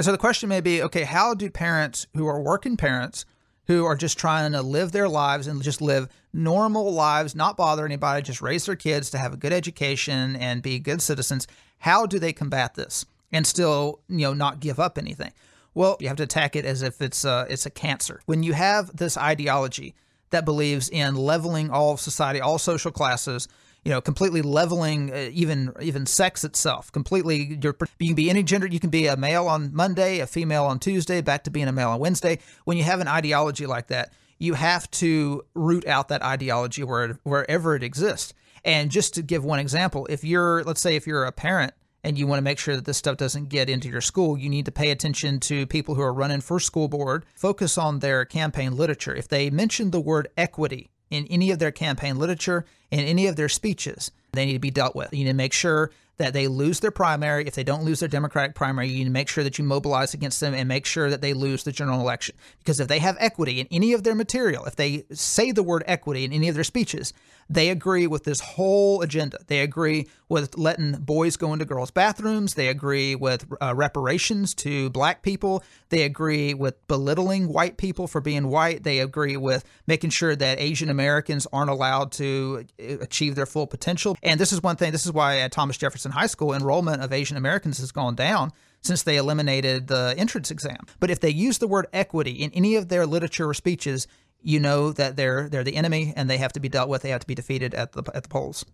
so 0.00 0.12
the 0.12 0.18
question 0.18 0.48
may 0.48 0.60
be, 0.60 0.82
okay, 0.82 1.02
how 1.02 1.34
do 1.34 1.50
parents 1.50 2.06
who 2.16 2.26
are 2.26 2.40
working 2.40 2.76
parents 2.76 3.24
who 3.66 3.84
are 3.84 3.96
just 3.96 4.18
trying 4.18 4.52
to 4.52 4.62
live 4.62 4.92
their 4.92 5.08
lives 5.08 5.46
and 5.46 5.62
just 5.62 5.80
live 5.80 6.08
normal 6.32 6.92
lives, 6.92 7.34
not 7.34 7.56
bother 7.56 7.84
anybody, 7.84 8.22
just 8.22 8.42
raise 8.42 8.66
their 8.66 8.76
kids 8.76 9.10
to 9.10 9.18
have 9.18 9.32
a 9.32 9.36
good 9.36 9.52
education 9.52 10.36
and 10.36 10.62
be 10.62 10.78
good 10.78 11.00
citizens, 11.00 11.46
how 11.78 12.06
do 12.06 12.18
they 12.18 12.32
combat 12.32 12.74
this 12.74 13.06
and 13.30 13.46
still, 13.46 14.00
you 14.08 14.26
know, 14.26 14.34
not 14.34 14.60
give 14.60 14.80
up 14.80 14.98
anything? 14.98 15.32
Well, 15.74 15.96
you 16.00 16.08
have 16.08 16.16
to 16.18 16.24
attack 16.24 16.56
it 16.56 16.64
as 16.64 16.82
if 16.82 17.00
it's 17.00 17.24
a, 17.24 17.46
it's 17.48 17.66
a 17.66 17.70
cancer. 17.70 18.20
When 18.26 18.42
you 18.42 18.52
have 18.52 18.94
this 18.96 19.16
ideology 19.16 19.94
that 20.30 20.44
believes 20.44 20.88
in 20.88 21.14
leveling 21.14 21.70
all 21.70 21.92
of 21.92 22.00
society, 22.00 22.40
all 22.40 22.58
social 22.58 22.90
classes, 22.90 23.48
you 23.84 23.90
know, 23.90 24.00
completely 24.00 24.42
leveling 24.42 25.12
uh, 25.12 25.28
even 25.32 25.72
even 25.80 26.06
sex 26.06 26.44
itself. 26.44 26.92
Completely, 26.92 27.58
you 27.60 27.74
can 27.98 28.14
be 28.14 28.30
any 28.30 28.42
gender. 28.42 28.66
You 28.66 28.80
can 28.80 28.90
be 28.90 29.06
a 29.06 29.16
male 29.16 29.48
on 29.48 29.74
Monday, 29.74 30.20
a 30.20 30.26
female 30.26 30.64
on 30.64 30.78
Tuesday, 30.78 31.20
back 31.20 31.44
to 31.44 31.50
being 31.50 31.68
a 31.68 31.72
male 31.72 31.90
on 31.90 31.98
Wednesday. 31.98 32.38
When 32.64 32.76
you 32.76 32.84
have 32.84 33.00
an 33.00 33.08
ideology 33.08 33.66
like 33.66 33.88
that, 33.88 34.12
you 34.38 34.54
have 34.54 34.90
to 34.92 35.44
root 35.54 35.86
out 35.86 36.08
that 36.08 36.22
ideology 36.22 36.84
where 36.84 37.18
wherever 37.24 37.74
it 37.74 37.82
exists. 37.82 38.34
And 38.64 38.90
just 38.90 39.14
to 39.14 39.22
give 39.22 39.44
one 39.44 39.58
example, 39.58 40.06
if 40.08 40.22
you're, 40.22 40.62
let's 40.62 40.80
say, 40.80 40.94
if 40.94 41.06
you're 41.06 41.24
a 41.24 41.32
parent 41.32 41.74
and 42.04 42.16
you 42.16 42.26
want 42.26 42.38
to 42.38 42.42
make 42.42 42.58
sure 42.58 42.76
that 42.76 42.84
this 42.84 42.96
stuff 42.96 43.16
doesn't 43.16 43.48
get 43.48 43.68
into 43.68 43.88
your 43.88 44.00
school, 44.00 44.38
you 44.38 44.48
need 44.48 44.66
to 44.66 44.72
pay 44.72 44.90
attention 44.90 45.40
to 45.40 45.66
people 45.66 45.94
who 45.94 46.02
are 46.02 46.12
running 46.12 46.40
for 46.40 46.60
school 46.60 46.88
board. 46.88 47.24
Focus 47.34 47.76
on 47.76 47.98
their 47.98 48.24
campaign 48.24 48.76
literature. 48.76 49.14
If 49.14 49.28
they 49.28 49.50
mention 49.50 49.90
the 49.90 50.00
word 50.00 50.28
equity 50.36 50.90
in 51.12 51.26
any 51.26 51.50
of 51.50 51.58
their 51.58 51.70
campaign 51.70 52.16
literature, 52.16 52.64
in 52.90 53.00
any 53.00 53.26
of 53.26 53.36
their 53.36 53.48
speeches, 53.48 54.10
they 54.32 54.46
need 54.46 54.54
to 54.54 54.58
be 54.58 54.70
dealt 54.70 54.96
with. 54.96 55.12
You 55.12 55.24
need 55.24 55.30
to 55.30 55.34
make 55.34 55.52
sure 55.52 55.90
that 56.16 56.32
they 56.32 56.46
lose 56.46 56.80
their 56.80 56.90
primary. 56.90 57.46
If 57.46 57.54
they 57.54 57.64
don't 57.64 57.84
lose 57.84 58.00
their 58.00 58.08
Democratic 58.08 58.54
primary, 58.54 58.88
you 58.88 58.98
need 58.98 59.04
to 59.04 59.10
make 59.10 59.28
sure 59.28 59.44
that 59.44 59.58
you 59.58 59.64
mobilize 59.64 60.14
against 60.14 60.40
them 60.40 60.54
and 60.54 60.68
make 60.68 60.86
sure 60.86 61.10
that 61.10 61.20
they 61.20 61.34
lose 61.34 61.64
the 61.64 61.72
general 61.72 62.00
election. 62.00 62.34
Because 62.58 62.80
if 62.80 62.88
they 62.88 62.98
have 62.98 63.16
equity 63.18 63.60
in 63.60 63.68
any 63.70 63.92
of 63.92 64.04
their 64.04 64.14
material, 64.14 64.64
if 64.64 64.76
they 64.76 65.04
say 65.12 65.52
the 65.52 65.62
word 65.62 65.84
equity 65.86 66.24
in 66.24 66.32
any 66.32 66.48
of 66.48 66.54
their 66.54 66.64
speeches, 66.64 67.12
they 67.48 67.70
agree 67.70 68.06
with 68.06 68.24
this 68.24 68.40
whole 68.40 69.02
agenda. 69.02 69.38
They 69.46 69.60
agree 69.60 70.08
with 70.28 70.56
letting 70.56 70.92
boys 70.92 71.36
go 71.36 71.52
into 71.52 71.64
girls' 71.64 71.90
bathrooms. 71.90 72.54
They 72.54 72.68
agree 72.68 73.14
with 73.14 73.46
uh, 73.60 73.74
reparations 73.74 74.54
to 74.56 74.90
black 74.90 75.22
people. 75.22 75.62
They 75.90 76.02
agree 76.02 76.54
with 76.54 76.86
belittling 76.88 77.48
white 77.48 77.76
people 77.76 78.06
for 78.06 78.20
being 78.20 78.48
white. 78.48 78.82
They 78.82 79.00
agree 79.00 79.36
with 79.36 79.64
making 79.86 80.10
sure 80.10 80.34
that 80.34 80.58
Asian 80.60 80.88
Americans 80.88 81.46
aren't 81.52 81.70
allowed 81.70 82.12
to 82.12 82.64
uh, 82.80 82.98
achieve 83.00 83.34
their 83.34 83.46
full 83.46 83.66
potential. 83.66 84.16
And 84.22 84.40
this 84.40 84.52
is 84.52 84.62
one 84.62 84.76
thing, 84.76 84.92
this 84.92 85.06
is 85.06 85.12
why 85.12 85.38
at 85.38 85.52
Thomas 85.52 85.76
Jefferson 85.76 86.12
High 86.12 86.26
School, 86.26 86.54
enrollment 86.54 87.02
of 87.02 87.12
Asian 87.12 87.36
Americans 87.36 87.78
has 87.78 87.92
gone 87.92 88.14
down 88.14 88.52
since 88.82 89.02
they 89.04 89.16
eliminated 89.16 89.86
the 89.86 90.14
entrance 90.18 90.50
exam. 90.50 90.78
But 91.00 91.10
if 91.10 91.20
they 91.20 91.30
use 91.30 91.58
the 91.58 91.68
word 91.68 91.86
equity 91.92 92.32
in 92.32 92.50
any 92.52 92.74
of 92.74 92.88
their 92.88 93.06
literature 93.06 93.48
or 93.48 93.54
speeches, 93.54 94.06
you 94.42 94.60
know 94.60 94.92
that 94.92 95.16
they're 95.16 95.48
they're 95.48 95.64
the 95.64 95.76
enemy 95.76 96.12
and 96.16 96.28
they 96.28 96.38
have 96.38 96.52
to 96.52 96.60
be 96.60 96.68
dealt 96.68 96.88
with. 96.88 97.02
They 97.02 97.10
have 97.10 97.20
to 97.20 97.26
be 97.26 97.34
defeated 97.34 97.74
at 97.74 97.92
the 97.92 98.02
at 98.14 98.22
the 98.24 98.28
polls. 98.28 98.64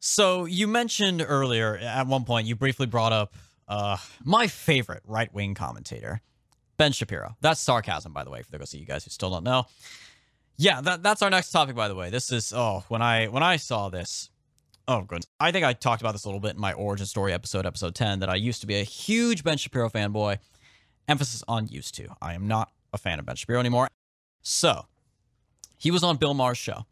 So 0.00 0.44
you 0.44 0.68
mentioned 0.68 1.24
earlier 1.26 1.78
at 1.78 2.06
one 2.06 2.24
point 2.24 2.46
you 2.46 2.56
briefly 2.56 2.86
brought 2.86 3.12
up 3.12 3.34
uh, 3.68 3.96
my 4.22 4.46
favorite 4.46 5.02
right 5.06 5.32
wing 5.32 5.54
commentator, 5.54 6.20
Ben 6.76 6.92
Shapiro. 6.92 7.36
That's 7.40 7.60
sarcasm, 7.60 8.12
by 8.12 8.24
the 8.24 8.30
way, 8.30 8.42
for 8.42 8.58
those 8.58 8.74
of 8.74 8.80
you 8.80 8.86
guys 8.86 9.04
who 9.04 9.10
still 9.10 9.30
don't 9.30 9.44
know. 9.44 9.66
Yeah, 10.56 10.80
that, 10.82 11.02
that's 11.02 11.22
our 11.22 11.30
next 11.30 11.50
topic, 11.50 11.74
by 11.74 11.88
the 11.88 11.94
way. 11.94 12.10
This 12.10 12.30
is 12.30 12.52
oh 12.54 12.84
when 12.88 13.02
I 13.02 13.26
when 13.26 13.42
I 13.42 13.56
saw 13.56 13.88
this, 13.88 14.30
oh 14.86 15.02
good. 15.02 15.24
I 15.40 15.52
think 15.52 15.64
I 15.64 15.72
talked 15.72 16.02
about 16.02 16.12
this 16.12 16.24
a 16.24 16.28
little 16.28 16.40
bit 16.40 16.54
in 16.54 16.60
my 16.60 16.72
origin 16.74 17.06
story 17.06 17.32
episode, 17.32 17.66
episode 17.66 17.94
ten, 17.94 18.20
that 18.20 18.28
I 18.28 18.36
used 18.36 18.60
to 18.60 18.66
be 18.66 18.76
a 18.76 18.84
huge 18.84 19.42
Ben 19.42 19.56
Shapiro 19.56 19.88
fanboy. 19.88 20.38
Emphasis 21.08 21.42
on 21.48 21.68
used 21.68 21.94
to. 21.96 22.08
I 22.22 22.34
am 22.34 22.46
not 22.46 22.70
a 22.92 22.98
fan 22.98 23.18
of 23.18 23.26
Ben 23.26 23.36
Shapiro 23.36 23.60
anymore. 23.60 23.88
So 24.44 24.86
he 25.76 25.90
was 25.90 26.04
on 26.04 26.18
Bill 26.18 26.34
Maher's 26.34 26.58
show 26.58 26.86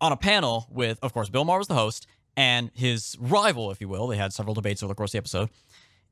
on 0.00 0.12
a 0.12 0.16
panel 0.16 0.66
with, 0.70 0.98
of 1.02 1.14
course, 1.14 1.30
Bill 1.30 1.44
Maher 1.44 1.58
was 1.58 1.68
the 1.68 1.74
host, 1.74 2.06
and 2.36 2.70
his 2.74 3.16
rival, 3.18 3.70
if 3.70 3.80
you 3.80 3.88
will, 3.88 4.06
they 4.08 4.18
had 4.18 4.32
several 4.32 4.54
debates 4.54 4.82
over 4.82 4.90
the 4.90 4.94
course 4.96 5.10
of 5.10 5.12
the 5.12 5.18
episode, 5.18 5.48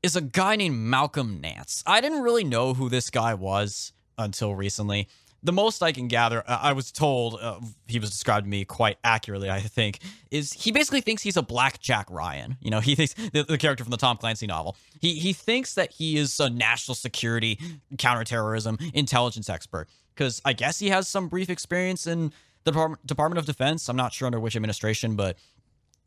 is 0.01 0.15
a 0.15 0.21
guy 0.21 0.55
named 0.55 0.77
Malcolm 0.77 1.39
Nance. 1.39 1.83
I 1.85 2.01
didn't 2.01 2.23
really 2.23 2.43
know 2.43 2.73
who 2.73 2.89
this 2.89 3.09
guy 3.09 3.33
was 3.33 3.93
until 4.17 4.55
recently. 4.55 5.07
The 5.45 5.53
most 5.53 5.83
I 5.83 5.91
can 5.91 6.07
gather, 6.07 6.43
uh, 6.47 6.59
I 6.61 6.73
was 6.73 6.91
told, 6.91 7.39
uh, 7.39 7.59
he 7.87 7.99
was 7.99 8.09
described 8.09 8.45
to 8.45 8.49
me 8.49 8.65
quite 8.65 8.97
accurately, 9.03 9.49
I 9.49 9.59
think, 9.59 9.99
is 10.31 10.51
he 10.51 10.71
basically 10.71 11.01
thinks 11.01 11.21
he's 11.21 11.37
a 11.37 11.43
black 11.43 11.79
Jack 11.79 12.07
Ryan. 12.09 12.57
You 12.61 12.71
know, 12.71 12.79
he 12.79 12.95
thinks 12.95 13.13
the, 13.13 13.43
the 13.43 13.57
character 13.57 13.83
from 13.83 13.91
the 13.91 13.97
Tom 13.97 14.17
Clancy 14.17 14.47
novel. 14.47 14.75
He 14.99 15.13
he 15.19 15.33
thinks 15.33 15.75
that 15.75 15.91
he 15.91 16.17
is 16.17 16.39
a 16.39 16.49
national 16.49 16.95
security, 16.95 17.59
counterterrorism, 17.97 18.79
intelligence 18.93 19.49
expert 19.49 19.87
because 20.15 20.41
I 20.45 20.53
guess 20.53 20.79
he 20.79 20.89
has 20.89 21.07
some 21.07 21.27
brief 21.27 21.49
experience 21.49 22.07
in 22.07 22.31
the 22.63 22.97
Department 23.05 23.37
of 23.37 23.45
Defense. 23.45 23.87
I'm 23.89 23.95
not 23.95 24.13
sure 24.13 24.25
under 24.25 24.39
which 24.39 24.55
administration, 24.55 25.15
but 25.15 25.37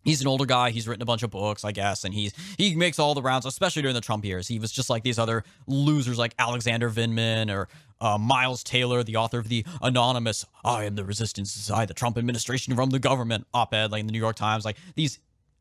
he's 0.05 0.21
an 0.21 0.27
older 0.27 0.47
guy. 0.47 0.71
He's 0.71 0.89
written 0.89 1.03
a 1.03 1.07
bunch 1.07 1.23
of 1.23 1.31
books, 1.31 1.65
I 1.65 1.73
guess, 1.73 2.05
and 2.05 2.15
he's 2.15 2.33
he 2.57 2.75
makes 2.75 2.99
all 2.99 3.15
the 3.15 3.23
rounds, 3.23 3.47
especially 3.47 3.83
during 3.83 3.95
the 3.95 4.01
Trump 4.01 4.25
years. 4.25 4.49
He 4.49 4.59
was 4.59 4.73
just 4.73 4.91
like 4.91 5.03
these 5.03 5.19
other 5.19 5.45
losers, 5.67 6.19
like 6.19 6.35
Alexander 6.39 6.91
Vindman 6.91 7.53
or 7.55 7.69
uh, 8.01 8.19
Miles 8.19 8.63
Taylor, 8.63 9.03
the 9.03 9.17
author 9.17 9.39
of 9.39 9.49
the 9.49 9.65
anonymous 9.83 10.45
"I 10.65 10.85
am 10.85 10.95
the 10.95 11.05
resistance, 11.05 11.71
I 11.71 11.85
the 11.85 11.95
Trump 11.95 12.19
administration 12.19 12.75
from 12.75 12.91
the 12.91 12.99
government" 12.99 13.47
op-ed, 13.53 13.93
like 13.93 14.01
in 14.01 14.07
the 14.07 14.13
New 14.13 14.19
York 14.19 14.37
Times. 14.37 14.65
Like 14.65 14.77
these 14.95 15.19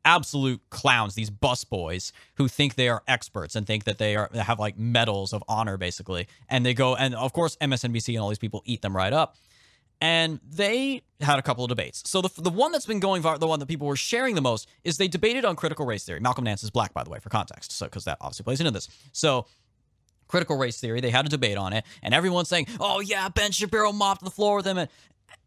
absolute 0.07 0.61
clowns, 0.69 1.15
these 1.15 1.29
busboys 1.29 2.13
who 2.35 2.47
think 2.47 2.75
they 2.75 2.87
are 2.87 3.03
experts 3.07 3.55
and 3.55 3.67
think 3.67 3.83
that 3.83 3.97
they 3.97 4.15
are 4.15 4.29
have 4.33 4.57
like 4.57 4.79
medals 4.79 5.33
of 5.33 5.43
honor 5.49 5.77
basically. 5.77 6.27
And 6.49 6.65
they 6.65 6.73
go 6.73 6.95
and 6.95 7.13
of 7.13 7.33
course 7.33 7.57
MSNBC 7.57 8.13
and 8.13 8.19
all 8.19 8.29
these 8.29 8.39
people 8.39 8.63
eat 8.65 8.81
them 8.81 8.95
right 8.95 9.11
up. 9.11 9.35
And 9.99 10.39
they 10.47 11.01
had 11.21 11.39
a 11.39 11.41
couple 11.41 11.63
of 11.63 11.69
debates. 11.69 12.03
So 12.05 12.21
the, 12.21 12.29
the 12.41 12.51
one 12.51 12.71
that's 12.71 12.85
been 12.85 12.99
going 12.99 13.23
viral, 13.23 13.39
the 13.39 13.47
one 13.47 13.59
that 13.59 13.65
people 13.65 13.87
were 13.87 13.95
sharing 13.95 14.35
the 14.35 14.41
most, 14.41 14.69
is 14.83 14.97
they 14.97 15.07
debated 15.07 15.43
on 15.43 15.55
critical 15.55 15.85
race 15.85 16.05
theory. 16.05 16.19
Malcolm 16.19 16.43
Nance 16.43 16.63
is 16.63 16.69
black, 16.69 16.93
by 16.93 17.03
the 17.03 17.09
way, 17.09 17.19
for 17.19 17.29
context, 17.29 17.71
so 17.71 17.85
because 17.85 18.05
that 18.05 18.17
obviously 18.21 18.43
plays 18.43 18.59
into 18.59 18.71
this. 18.71 18.87
So 19.11 19.47
critical 20.27 20.57
race 20.57 20.79
theory, 20.79 21.01
they 21.01 21.09
had 21.09 21.25
a 21.25 21.29
debate 21.29 21.57
on 21.57 21.73
it, 21.73 21.83
and 22.03 22.13
everyone's 22.13 22.49
saying, 22.49 22.67
"Oh 22.79 22.99
yeah, 22.99 23.29
Ben 23.29 23.51
Shapiro 23.51 23.91
mopped 23.91 24.23
the 24.23 24.29
floor 24.29 24.57
with 24.57 24.67
him," 24.67 24.77
and, 24.77 24.89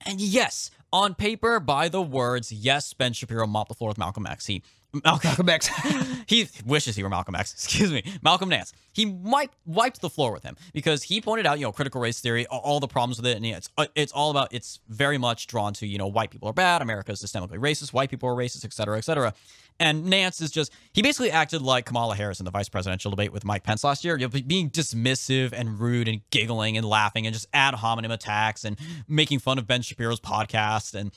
and 0.05 0.21
yes, 0.21 0.71
on 0.93 1.15
paper, 1.15 1.61
by 1.61 1.89
the 1.89 2.03
words, 2.03 2.51
yes, 2.51 2.93
Ben 2.93 3.13
Shapiro 3.13 3.47
mopped 3.47 3.69
the 3.69 3.75
floor 3.75 3.89
with 3.89 3.99
Malcolm 3.99 4.27
X. 4.27 4.47
He 4.47 4.63
Malcolm, 5.05 5.49
X. 5.49 5.69
he 6.27 6.49
wishes 6.67 6.97
he 6.97 7.03
were 7.03 7.09
Malcolm 7.09 7.35
X. 7.35 7.53
Excuse 7.65 7.93
me, 7.93 8.03
Malcolm 8.23 8.49
Nance. 8.49 8.73
He 8.93 9.07
wiped 9.07 9.57
wiped 9.67 10.01
the 10.01 10.11
floor 10.11 10.33
with 10.33 10.43
him 10.43 10.57
because 10.73 11.03
he 11.03 11.21
pointed 11.21 11.47
out, 11.47 11.59
you 11.59 11.65
know, 11.65 11.73
critical 11.73 12.01
race 12.01 12.21
theory, 12.21 12.47
all 12.47 12.81
the 12.81 12.89
problems 12.89 13.19
with 13.19 13.27
it, 13.27 13.37
and 13.37 13.47
it's 13.47 13.69
uh, 13.79 13.87
it's 13.95 14.13
all 14.13 14.31
about 14.31 14.53
it's 14.53 14.81
very 14.89 15.19
much 15.19 15.47
drawn 15.47 15.73
to 15.75 15.87
you 15.87 15.99
know 15.99 16.07
white 16.07 16.31
people 16.31 16.49
are 16.49 16.53
bad, 16.53 16.83
America 16.83 17.13
is 17.13 17.23
systemically 17.23 17.59
racist, 17.59 17.93
white 17.93 18.11
people 18.11 18.29
are 18.29 18.35
racist, 18.35 18.65
et 18.65 18.73
cetera, 18.73 18.99
et 18.99 19.05
cetera. 19.05 19.33
And 19.79 20.05
Nance 20.07 20.43
is 20.43 20.51
just 20.51 20.73
he 20.93 21.01
basically 21.01 21.31
acted 21.31 21.63
like 21.63 21.87
Kamala 21.87 22.15
Harris 22.15 22.39
in 22.39 22.45
the 22.45 22.51
vice 22.51 22.69
presidential 22.69 23.11
debate 23.11 23.33
with 23.33 23.45
Mike 23.45 23.63
Pence 23.63 23.83
last 23.83 24.05
year, 24.05 24.19
you 24.19 24.29
know, 24.29 24.41
being 24.47 24.69
dismissive 24.71 25.53
and 25.53 25.81
rude 25.81 26.07
and 26.07 26.21
giggling 26.31 26.77
and 26.77 26.87
laughing 26.87 27.27
and 27.27 27.33
just 27.33 27.47
ad 27.55 27.75
hominem 27.75 28.11
attacks 28.11 28.65
and 28.65 28.79
making 29.09 29.39
fun 29.39 29.59
of 29.59 29.67
Ben 29.67 29.81
Shapiro's 29.81 30.21
podcast 30.21 30.95
and 30.95 31.13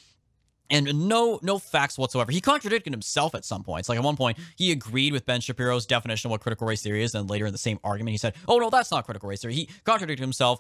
and 0.69 1.08
no 1.08 1.39
no 1.41 1.60
facts 1.60 1.97
whatsoever. 1.97 2.32
He 2.32 2.41
contradicted 2.41 2.93
himself 2.93 3.36
at 3.36 3.45
some 3.45 3.63
points. 3.63 3.89
Like 3.89 3.97
at 3.97 4.04
one 4.04 4.15
point, 4.15 4.38
he 4.56 4.71
agreed 4.71 5.13
with 5.13 5.26
Ben 5.26 5.41
Shapiro's 5.41 5.86
definition 5.86 6.28
of 6.28 6.32
what 6.32 6.41
critical 6.41 6.67
race 6.67 6.82
theory 6.82 7.04
is, 7.04 7.15
and 7.15 7.30
later 7.30 7.45
in 7.45 7.52
the 7.52 7.58
same 7.58 7.80
argument, 7.84 8.12
he 8.12 8.17
said, 8.17 8.34
"Oh 8.47 8.58
no, 8.58 8.69
that's 8.69 8.91
not 8.91 9.06
critical 9.06 9.30
race 9.30 9.41
theory." 9.41 9.54
He 9.54 9.69
contradicted 9.84 10.23
himself. 10.23 10.60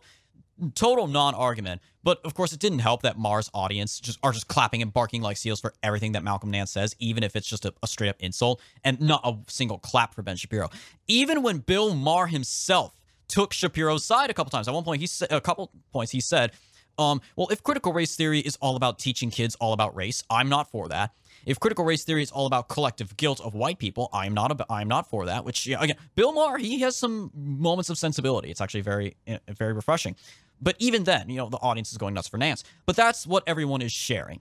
Total 0.75 1.07
non-argument, 1.07 1.81
but 2.03 2.23
of 2.23 2.35
course 2.35 2.53
it 2.53 2.59
didn't 2.59 2.79
help 2.79 3.01
that 3.01 3.17
Maher's 3.17 3.49
audience 3.55 3.99
just 3.99 4.19
are 4.21 4.31
just 4.31 4.47
clapping 4.47 4.83
and 4.83 4.93
barking 4.93 5.23
like 5.23 5.35
seals 5.35 5.59
for 5.59 5.73
everything 5.81 6.11
that 6.11 6.23
Malcolm 6.23 6.51
Nance 6.51 6.69
says, 6.69 6.95
even 6.99 7.23
if 7.23 7.35
it's 7.35 7.47
just 7.47 7.65
a, 7.65 7.73
a 7.81 7.87
straight 7.87 8.09
up 8.09 8.17
insult, 8.19 8.61
and 8.83 9.01
not 9.01 9.21
a 9.23 9.35
single 9.47 9.79
clap 9.79 10.13
for 10.13 10.21
Ben 10.21 10.35
Shapiro. 10.35 10.69
Even 11.07 11.41
when 11.41 11.57
Bill 11.57 11.95
Maher 11.95 12.27
himself 12.27 12.93
took 13.27 13.51
Shapiro's 13.51 14.05
side 14.05 14.29
a 14.29 14.33
couple 14.33 14.51
times. 14.51 14.67
At 14.67 14.75
one 14.75 14.83
point, 14.83 15.01
he 15.01 15.09
a 15.31 15.41
couple 15.41 15.71
points 15.91 16.11
he 16.11 16.21
said 16.21 16.51
um, 16.97 17.21
well, 17.35 17.47
if 17.49 17.63
critical 17.63 17.93
race 17.93 18.15
theory 18.15 18.39
is 18.39 18.57
all 18.61 18.75
about 18.75 18.99
teaching 18.99 19.31
kids 19.31 19.55
all 19.59 19.73
about 19.73 19.95
race, 19.95 20.23
I'm 20.29 20.49
not 20.49 20.69
for 20.69 20.87
that. 20.89 21.11
If 21.45 21.59
critical 21.59 21.83
race 21.83 22.03
theory 22.03 22.23
is 22.23 22.31
all 22.31 22.45
about 22.45 22.69
collective 22.69 23.17
guilt 23.17 23.41
of 23.41 23.53
white 23.53 23.79
people, 23.79 24.09
I'm 24.13 24.33
not. 24.33 24.51
About, 24.51 24.67
I'm 24.69 24.87
not 24.87 25.09
for 25.09 25.25
that. 25.25 25.43
Which 25.43 25.67
again, 25.67 25.97
Bill 26.15 26.31
Maher, 26.31 26.57
he 26.57 26.79
has 26.81 26.95
some 26.95 27.31
moments 27.35 27.89
of 27.89 27.97
sensibility. 27.97 28.49
It's 28.49 28.61
actually 28.61 28.81
very, 28.81 29.17
eh, 29.27 29.39
very 29.49 29.73
refreshing. 29.73 30.15
But 30.61 30.75
even 30.79 31.03
then, 31.03 31.29
you 31.29 31.37
know, 31.37 31.49
the 31.49 31.57
audience 31.57 31.91
is 31.91 31.97
going 31.97 32.13
nuts 32.13 32.29
for 32.29 32.37
Nance. 32.37 32.63
But 32.85 32.95
that's 32.95 33.27
what 33.27 33.43
everyone 33.45 33.81
is 33.81 33.91
sharing. 33.91 34.39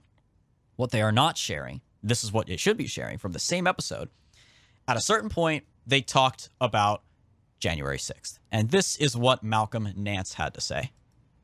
What 0.75 0.91
they 0.91 1.01
are 1.01 1.11
not 1.11 1.37
sharing, 1.37 1.81
this 2.01 2.23
is 2.23 2.31
what 2.31 2.49
it 2.49 2.59
should 2.59 2.77
be 2.77 2.87
sharing 2.87 3.17
from 3.17 3.33
the 3.33 3.39
same 3.39 3.67
episode. 3.67 4.09
At 4.87 4.95
a 4.95 5.01
certain 5.01 5.29
point, 5.29 5.65
they 5.85 6.01
talked 6.01 6.49
about 6.61 7.03
January 7.59 7.97
6th. 7.97 8.39
And 8.51 8.69
this 8.69 8.95
is 8.95 9.17
what 9.17 9.43
Malcolm 9.43 9.89
Nance 9.95 10.33
had 10.33 10.53
to 10.53 10.61
say 10.61 10.91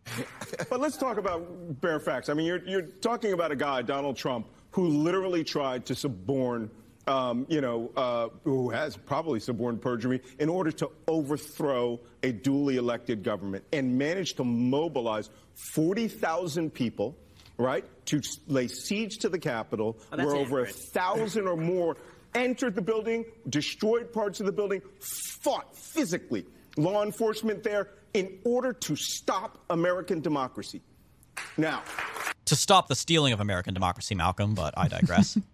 but 0.70 0.80
let's 0.80 0.98
talk 0.98 1.18
about 1.18 1.82
bare 1.82 2.00
facts. 2.00 2.30
I 2.30 2.34
mean, 2.34 2.46
you're, 2.46 2.64
you're 2.66 2.82
talking 2.82 3.34
about 3.34 3.52
a 3.52 3.56
guy, 3.56 3.82
Donald 3.82 4.18
Trump, 4.18 4.48
who 4.72 4.88
literally 4.88 5.44
tried 5.44 5.86
to 5.88 5.96
suborn, 5.96 6.70
um, 7.08 7.46
you 7.50 7.62
know, 7.62 7.92
uh, 7.96 8.30
who 8.44 8.70
has 8.70 8.96
probably 8.96 9.40
suborned 9.40 9.82
perjury 9.82 10.22
in 10.40 10.50
order 10.50 10.72
to 10.72 10.92
overthrow 11.08 12.00
a 12.24 12.32
duly 12.32 12.78
elected 12.78 13.24
government 13.24 13.64
and 13.74 13.98
managed 13.98 14.38
to 14.38 14.44
mobilize 14.44 15.30
40,000 15.74 16.74
people, 16.74 17.18
right, 17.58 17.86
to 18.06 18.22
lay 18.48 18.68
siege 18.68 19.18
to 19.20 19.30
the 19.30 19.40
Capitol, 19.40 19.98
oh, 20.12 20.18
where 20.18 20.36
over 20.36 20.62
a 20.62 20.68
thousand 20.68 21.48
or 21.48 21.58
more 21.58 21.98
entered 22.36 22.76
the 22.76 22.82
building, 22.82 23.26
destroyed 23.48 24.14
parts 24.14 24.40
of 24.40 24.46
the 24.46 24.52
building, 24.52 24.82
fought 25.42 25.76
physically. 25.76 26.46
Law 26.78 27.04
enforcement 27.04 27.64
there 27.64 27.90
in 28.14 28.40
order 28.46 28.74
to 28.74 28.96
stop 28.96 29.64
American 29.70 30.22
democracy. 30.22 30.82
Now, 31.58 31.84
to 32.46 32.56
stop 32.56 32.88
the 32.88 32.96
stealing 32.96 33.34
of 33.34 33.40
American 33.40 33.74
democracy, 33.74 34.16
Malcolm, 34.16 34.56
but 34.56 34.74
I 34.78 34.88
digress. 34.88 35.38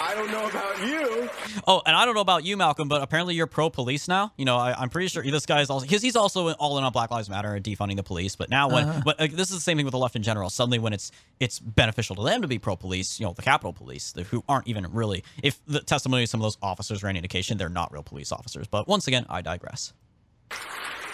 I 0.00 0.14
don't 0.14 0.30
know 0.32 0.48
about 0.48 0.86
you. 0.86 1.30
Oh, 1.68 1.82
and 1.86 1.94
I 1.94 2.04
don't 2.04 2.14
know 2.14 2.20
about 2.20 2.44
you, 2.44 2.56
Malcolm, 2.56 2.88
but 2.88 3.00
apparently 3.00 3.34
you're 3.34 3.46
pro 3.46 3.70
police 3.70 4.08
now. 4.08 4.32
You 4.36 4.44
know, 4.44 4.56
I, 4.56 4.82
am 4.82 4.88
pretty 4.88 5.08
sure 5.08 5.22
this 5.22 5.46
guy 5.46 5.60
is 5.60 5.70
also 5.70 5.86
because 5.86 6.02
he's 6.02 6.16
also 6.16 6.52
all 6.54 6.78
in 6.78 6.84
on 6.84 6.90
Black 6.90 7.10
Lives 7.10 7.30
Matter 7.30 7.54
and 7.54 7.64
defunding 7.64 7.96
the 7.96 8.02
police. 8.02 8.34
But 8.34 8.50
now, 8.50 8.68
when 8.68 8.88
uh-huh. 8.88 9.02
but 9.04 9.20
uh, 9.20 9.28
this 9.30 9.50
is 9.50 9.56
the 9.56 9.60
same 9.60 9.76
thing 9.76 9.86
with 9.86 9.92
the 9.92 9.98
left 9.98 10.16
in 10.16 10.22
general. 10.22 10.50
Suddenly, 10.50 10.80
when 10.80 10.92
it's 10.92 11.12
it's 11.38 11.60
beneficial 11.60 12.16
to 12.16 12.24
them 12.24 12.42
to 12.42 12.48
be 12.48 12.58
pro 12.58 12.76
police, 12.76 13.20
you 13.20 13.26
know, 13.26 13.34
the 13.34 13.42
Capitol 13.42 13.72
Police, 13.72 14.12
the, 14.12 14.24
who 14.24 14.42
aren't 14.48 14.66
even 14.66 14.92
really, 14.92 15.22
if 15.42 15.60
the 15.66 15.80
testimony 15.80 16.24
of 16.24 16.28
some 16.28 16.40
of 16.40 16.44
those 16.44 16.58
officers 16.60 17.04
are 17.04 17.06
any 17.06 17.18
indication, 17.18 17.56
they're 17.56 17.68
not 17.68 17.92
real 17.92 18.02
police 18.02 18.32
officers. 18.32 18.66
But 18.66 18.88
once 18.88 19.06
again, 19.06 19.26
I 19.28 19.42
digress. 19.42 19.92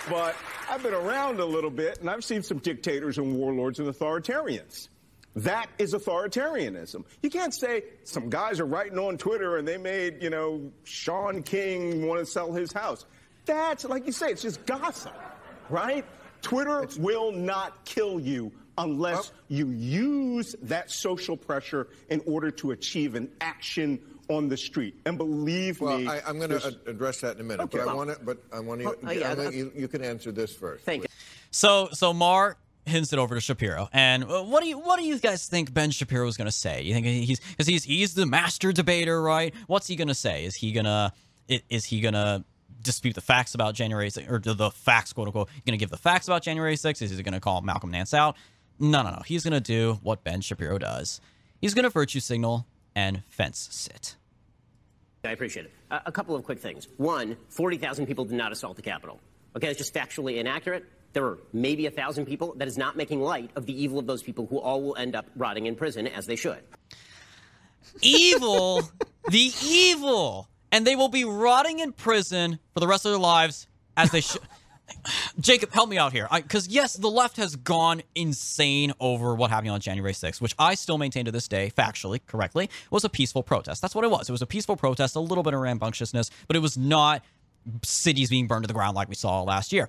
But 0.09 0.37
I've 0.71 0.83
been 0.83 0.95
around 0.95 1.41
a 1.41 1.45
little 1.45 1.71
bit, 1.71 2.01
and 2.01 2.09
I've 2.09 2.25
seen 2.25 2.43
some 2.43 2.59
dictators 2.59 3.19
and 3.19 3.35
warlords 3.37 3.81
and 3.81 3.89
authoritarians. 3.89 4.89
That 5.37 5.69
is 5.79 5.93
authoritarianism. 5.93 7.05
You 7.23 7.29
can't 7.29 7.53
say 7.53 7.85
some 8.05 8.31
guys 8.31 8.59
are 8.59 8.65
writing 8.65 8.99
on 8.99 9.19
Twitter 9.19 9.59
and 9.59 9.69
they 9.69 9.77
made, 9.77 10.23
you 10.23 10.31
know, 10.31 10.73
Shaun 10.85 11.43
King 11.43 12.07
want 12.07 12.21
to 12.21 12.27
sell 12.27 12.53
his 12.53 12.73
house. 12.73 13.05
That's, 13.45 13.85
like 13.85 14.07
you 14.07 14.13
say, 14.13 14.31
it's 14.31 14.41
just 14.41 14.65
gossip, 14.65 15.15
right? 15.69 16.07
Twitter 16.41 16.85
it's, 16.85 16.97
will 16.97 17.33
not 17.33 17.85
kill 17.85 18.19
you 18.19 18.51
unless 18.79 19.31
well, 19.31 19.41
you 19.49 19.69
use 19.71 20.57
that 20.63 20.91
social 20.91 21.37
pressure 21.37 21.89
in 22.09 22.23
order 22.27 22.51
to 22.53 22.71
achieve 22.71 23.15
an 23.15 23.31
action 23.43 24.01
on 24.29 24.49
the 24.49 24.57
street. 24.57 24.95
And 25.05 25.17
believe 25.19 25.81
well, 25.81 25.99
me, 25.99 26.09
I, 26.09 26.29
am 26.29 26.39
going 26.39 26.51
to 26.51 26.77
address 26.87 27.21
that 27.21 27.37
in 27.37 27.41
a 27.41 27.45
minute. 27.45 27.65
Okay, 27.65 27.79
but 27.79 27.89
I 27.89 27.95
want 27.95 28.11
to, 28.11 28.25
but 28.25 28.39
I 28.53 28.61
want 28.61 28.81
to. 28.83 28.97
Oh, 29.05 29.11
yeah, 29.11 29.51
you, 29.51 29.73
you, 29.75 29.89
can 29.89 30.03
answer 30.03 30.33
this 30.33 30.55
first. 30.55 30.85
Thank 30.85 31.03
please. 31.03 31.11
you. 31.11 31.47
So, 31.51 31.89
so 31.93 32.13
Maher 32.13 32.57
hints 32.87 33.13
it 33.13 33.19
over 33.19 33.35
to 33.35 33.41
Shapiro. 33.41 33.89
And 33.93 34.25
uh, 34.25 34.43
what 34.43 34.63
do 34.63 34.69
you 34.69 34.79
what 34.79 34.99
do 34.99 35.05
you 35.05 35.19
guys 35.19 35.49
think 35.49 35.75
Ben 35.75 35.91
Shapiro 35.91 36.27
is 36.27 36.37
going 36.37 36.47
to 36.47 36.53
say? 36.53 36.83
You 36.83 36.95
think 36.95 37.07
he's 37.07 37.41
because 37.41 37.67
he's 37.67 37.85
he's 37.85 38.15
the 38.15 38.27
master 38.27 38.73
debater, 38.73 39.21
right? 39.21 39.53
What's 39.67 39.87
he 39.87 39.97
going 39.97 40.09
to 40.09 40.15
say? 40.15 40.45
Is 40.45 40.55
he 40.55 40.73
gonna 40.73 41.13
is 41.49 41.85
he 41.85 42.01
gonna 42.01 42.45
dispute 42.83 43.15
the 43.15 43.21
facts 43.21 43.55
about 43.55 43.75
January 43.75 44.09
6th, 44.09 44.31
or 44.31 44.39
the 44.39 44.71
facts, 44.71 45.13
quote 45.13 45.29
unquote? 45.29 45.49
Going 45.67 45.77
to 45.77 45.83
give 45.83 45.91
the 45.91 45.97
facts 45.97 46.29
about 46.29 46.43
January 46.43 46.77
6th? 46.77 47.03
Is 47.03 47.11
he 47.11 47.23
going 47.23 47.35
to 47.35 47.41
call 47.41 47.61
Malcolm 47.61 47.91
Nance 47.91 48.15
out? 48.15 48.37
No, 48.79 49.03
no, 49.03 49.11
no. 49.11 49.23
He's 49.27 49.43
going 49.43 49.55
to 49.55 49.61
do 49.61 49.99
what 50.03 50.23
Ben 50.23 50.41
Shapiro 50.41 50.79
does. 50.79 51.21
He's 51.61 51.75
going 51.75 51.83
to 51.83 51.91
virtue 51.91 52.21
signal 52.21 52.67
and 52.97 53.23
fence 53.29 53.69
sit. 53.71 54.17
I 55.23 55.31
appreciate 55.31 55.67
it. 55.67 55.73
Uh, 55.91 56.01
a 56.07 56.13
couple 56.13 56.35
of 56.35 56.43
quick 56.45 56.59
things. 56.59 56.89
One, 56.97 57.37
40,000 57.51 58.07
people 58.07 58.25
did 58.25 58.37
not 58.37 58.51
assault 58.51 58.77
the 58.77 58.83
Capitol. 58.83 59.21
Okay, 59.55 59.67
that's 59.67 59.79
just 59.79 59.95
factually 59.95 60.39
inaccurate. 60.39 60.85
There 61.13 61.23
were 61.23 61.39
maybe 61.53 61.87
a 61.87 61.91
thousand 61.91 62.27
people. 62.27 62.55
That 62.57 62.69
is 62.69 62.79
not 62.79 62.97
making 62.97 63.21
light 63.21 63.51
of 63.55 63.67
the 63.67 63.81
evil 63.81 63.99
of 63.99 64.07
those 64.07 64.23
people 64.23 64.47
who 64.47 64.59
all 64.59 64.83
will 64.83 64.97
end 64.97 65.15
up 65.15 65.27
rotting 65.37 65.67
in 65.67 65.77
prison 65.77 66.07
as 66.07 66.27
they 66.27 66.37
should. 66.37 66.59
Evil, 68.03 68.83
the 69.31 69.53
evil, 69.65 70.49
and 70.73 70.87
they 70.87 70.97
will 70.97 71.09
be 71.09 71.25
rotting 71.25 71.79
in 71.79 71.93
prison 71.93 72.59
for 72.75 72.81
the 72.81 72.87
rest 72.87 73.05
of 73.05 73.13
their 73.13 73.19
lives 73.19 73.67
as 73.97 74.11
they 74.11 74.21
should. 74.21 74.43
Jacob, 75.39 75.73
help 75.73 75.89
me 75.89 75.99
out 75.99 76.13
here. 76.13 76.29
Because, 76.33 76.69
yes, 76.69 76.95
the 76.95 77.11
left 77.11 77.37
has 77.37 77.57
gone 77.57 78.03
insane 78.15 78.93
over 79.01 79.35
what 79.35 79.51
happened 79.51 79.71
on 79.71 79.81
January 79.81 80.13
6th, 80.13 80.41
which 80.41 80.55
I 80.59 80.75
still 80.75 80.99
maintain 80.99 81.25
to 81.25 81.33
this 81.33 81.49
day, 81.49 81.73
factually, 81.77 82.21
correctly, 82.27 82.71
was 82.91 83.05
a 83.05 83.09
peaceful 83.09 83.43
protest. 83.43 83.83
That's 83.83 83.95
what 83.95 84.05
it 84.05 84.11
was. 84.11 84.29
It 84.29 84.33
was 84.33 84.43
a 84.43 84.47
peaceful 84.47 84.77
protest, 84.77 85.17
a 85.17 85.21
little 85.21 85.45
bit 85.45 85.55
of 85.55 85.61
rambunctiousness, 85.61 86.31
but 86.47 86.57
it 86.57 86.61
was 86.61 86.77
not 86.77 87.23
cities 87.83 88.31
being 88.31 88.47
burned 88.47 88.65
to 88.65 88.69
the 88.69 88.75
ground 88.75 88.95
like 88.95 89.09
we 89.09 89.15
saw 89.15 89.43
last 89.43 89.73
year. 89.73 89.89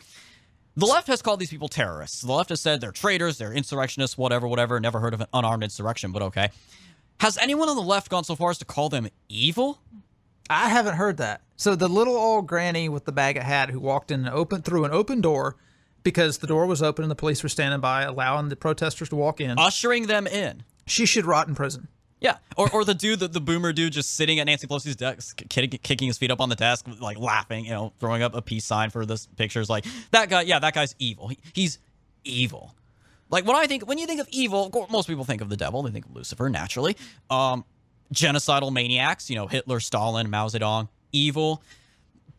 The 0.75 0.85
left 0.85 1.07
has 1.07 1.21
called 1.21 1.39
these 1.39 1.49
people 1.49 1.67
terrorists. 1.67 2.21
The 2.21 2.31
left 2.31 2.49
has 2.49 2.61
said 2.61 2.81
they're 2.81 2.91
traitors, 2.91 3.37
they're 3.39 3.53
insurrectionists, 3.53 4.17
whatever, 4.17 4.47
whatever. 4.47 4.79
Never 4.79 4.99
heard 4.99 5.13
of 5.13 5.21
an 5.21 5.27
unarmed 5.33 5.63
insurrection, 5.63 6.11
but 6.11 6.21
okay. 6.21 6.49
Has 7.19 7.37
anyone 7.39 7.67
on 7.67 7.75
the 7.75 7.81
left 7.81 8.09
gone 8.09 8.23
so 8.23 8.35
far 8.35 8.51
as 8.51 8.59
to 8.59 8.65
call 8.65 8.89
them 8.89 9.07
evil? 9.27 9.79
I 10.49 10.69
haven't 10.69 10.95
heard 10.95 11.17
that. 11.17 11.41
So 11.55 11.75
the 11.75 11.87
little 11.87 12.15
old 12.15 12.47
granny 12.47 12.89
with 12.89 13.05
the 13.05 13.11
bag 13.11 13.37
of 13.37 13.43
hat 13.43 13.69
who 13.69 13.79
walked 13.79 14.11
in 14.11 14.25
and 14.25 14.29
opened 14.29 14.65
through 14.65 14.85
an 14.85 14.91
open 14.91 15.21
door 15.21 15.57
because 16.03 16.37
the 16.37 16.47
door 16.47 16.65
was 16.65 16.81
open 16.81 17.03
and 17.03 17.11
the 17.11 17.15
police 17.15 17.43
were 17.43 17.49
standing 17.49 17.81
by, 17.81 18.03
allowing 18.03 18.49
the 18.49 18.55
protesters 18.55 19.09
to 19.09 19.15
walk 19.15 19.41
in, 19.41 19.57
ushering 19.57 20.07
them 20.07 20.27
in. 20.27 20.63
She 20.85 21.05
should 21.05 21.25
rot 21.25 21.47
in 21.47 21.55
prison. 21.55 21.89
Yeah, 22.19 22.37
or, 22.55 22.69
or 22.71 22.83
the 22.83 22.95
dude, 22.95 23.19
the, 23.19 23.27
the 23.27 23.41
boomer 23.41 23.73
dude, 23.73 23.93
just 23.93 24.15
sitting 24.15 24.39
at 24.39 24.45
Nancy 24.45 24.65
Pelosi's 24.65 24.95
desk, 24.95 25.43
kicking 25.49 26.07
his 26.07 26.17
feet 26.17 26.31
up 26.31 26.41
on 26.41 26.49
the 26.49 26.55
desk, 26.55 26.87
like 26.99 27.19
laughing, 27.19 27.65
you 27.65 27.71
know, 27.71 27.93
throwing 27.99 28.23
up 28.23 28.33
a 28.33 28.41
peace 28.41 28.65
sign 28.65 28.89
for 28.89 29.05
this 29.05 29.27
pictures. 29.35 29.69
Like 29.69 29.85
that 30.11 30.29
guy, 30.29 30.41
yeah, 30.41 30.57
that 30.59 30.73
guy's 30.73 30.95
evil. 30.97 31.27
He, 31.27 31.37
he's 31.53 31.77
evil. 32.23 32.73
Like 33.29 33.45
when 33.45 33.55
I 33.55 33.67
think, 33.67 33.85
when 33.87 33.97
you 33.97 34.07
think 34.07 34.19
of 34.19 34.27
evil, 34.31 34.71
most 34.89 35.07
people 35.07 35.25
think 35.25 35.41
of 35.41 35.49
the 35.49 35.57
devil. 35.57 35.83
They 35.83 35.91
think 35.91 36.05
of 36.05 36.15
Lucifer 36.15 36.49
naturally. 36.49 36.97
Um, 37.29 37.65
genocidal 38.13 38.71
maniacs, 38.71 39.29
you 39.29 39.35
know, 39.35 39.47
Hitler, 39.47 39.79
Stalin, 39.79 40.29
Mao 40.29 40.47
Zedong, 40.47 40.89
evil. 41.11 41.61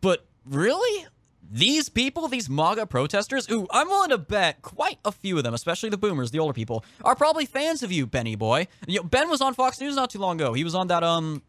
But 0.01 0.25
really, 0.45 1.05
these 1.51 1.89
people, 1.89 2.27
these 2.27 2.49
MAGA 2.49 2.85
protesters, 2.87 3.45
who 3.47 3.67
I'm 3.71 3.87
willing 3.87 4.09
to 4.09 4.17
bet 4.17 4.61
quite 4.61 4.99
a 5.03 5.11
few 5.11 5.37
of 5.37 5.43
them, 5.43 5.53
especially 5.53 5.89
the 5.89 5.97
boomers, 5.97 6.31
the 6.31 6.39
older 6.39 6.53
people, 6.53 6.83
are 7.03 7.15
probably 7.15 7.45
fans 7.45 7.83
of 7.83 7.91
you, 7.91 8.05
Benny 8.05 8.35
boy. 8.35 8.67
You 8.87 8.99
know, 8.99 9.03
ben 9.03 9.29
was 9.29 9.41
on 9.41 9.53
Fox 9.53 9.79
News 9.79 9.95
not 9.95 10.09
too 10.09 10.19
long 10.19 10.39
ago. 10.39 10.53
He 10.53 10.63
was 10.63 10.75
on 10.75 10.87
that 10.87 11.03
um 11.03 11.41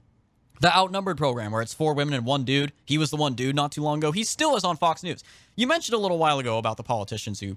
the 0.60 0.74
outnumbered 0.74 1.16
program 1.16 1.52
where 1.52 1.62
it's 1.62 1.72
four 1.72 1.94
women 1.94 2.12
and 2.14 2.26
one 2.26 2.44
dude. 2.44 2.72
He 2.84 2.98
was 2.98 3.10
the 3.10 3.16
one 3.16 3.34
dude 3.34 3.56
not 3.56 3.72
too 3.72 3.82
long 3.82 3.98
ago. 3.98 4.12
He 4.12 4.24
still 4.24 4.56
is 4.56 4.64
on 4.64 4.76
Fox 4.76 5.02
News. 5.02 5.24
You 5.56 5.66
mentioned 5.66 5.94
a 5.94 5.98
little 5.98 6.18
while 6.18 6.38
ago 6.38 6.58
about 6.58 6.76
the 6.76 6.82
politicians 6.82 7.40
who 7.40 7.56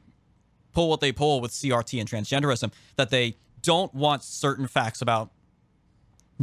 pull 0.74 0.89
what 0.89 1.01
they 1.01 1.11
pull 1.11 1.41
with 1.41 1.51
CRT 1.51 1.99
and 1.99 2.09
transgenderism, 2.09 2.72
that 2.95 3.09
they 3.09 3.36
don't 3.61 3.93
want 3.93 4.24
certain 4.24 4.68
facts 4.68 5.01
about 5.01 5.32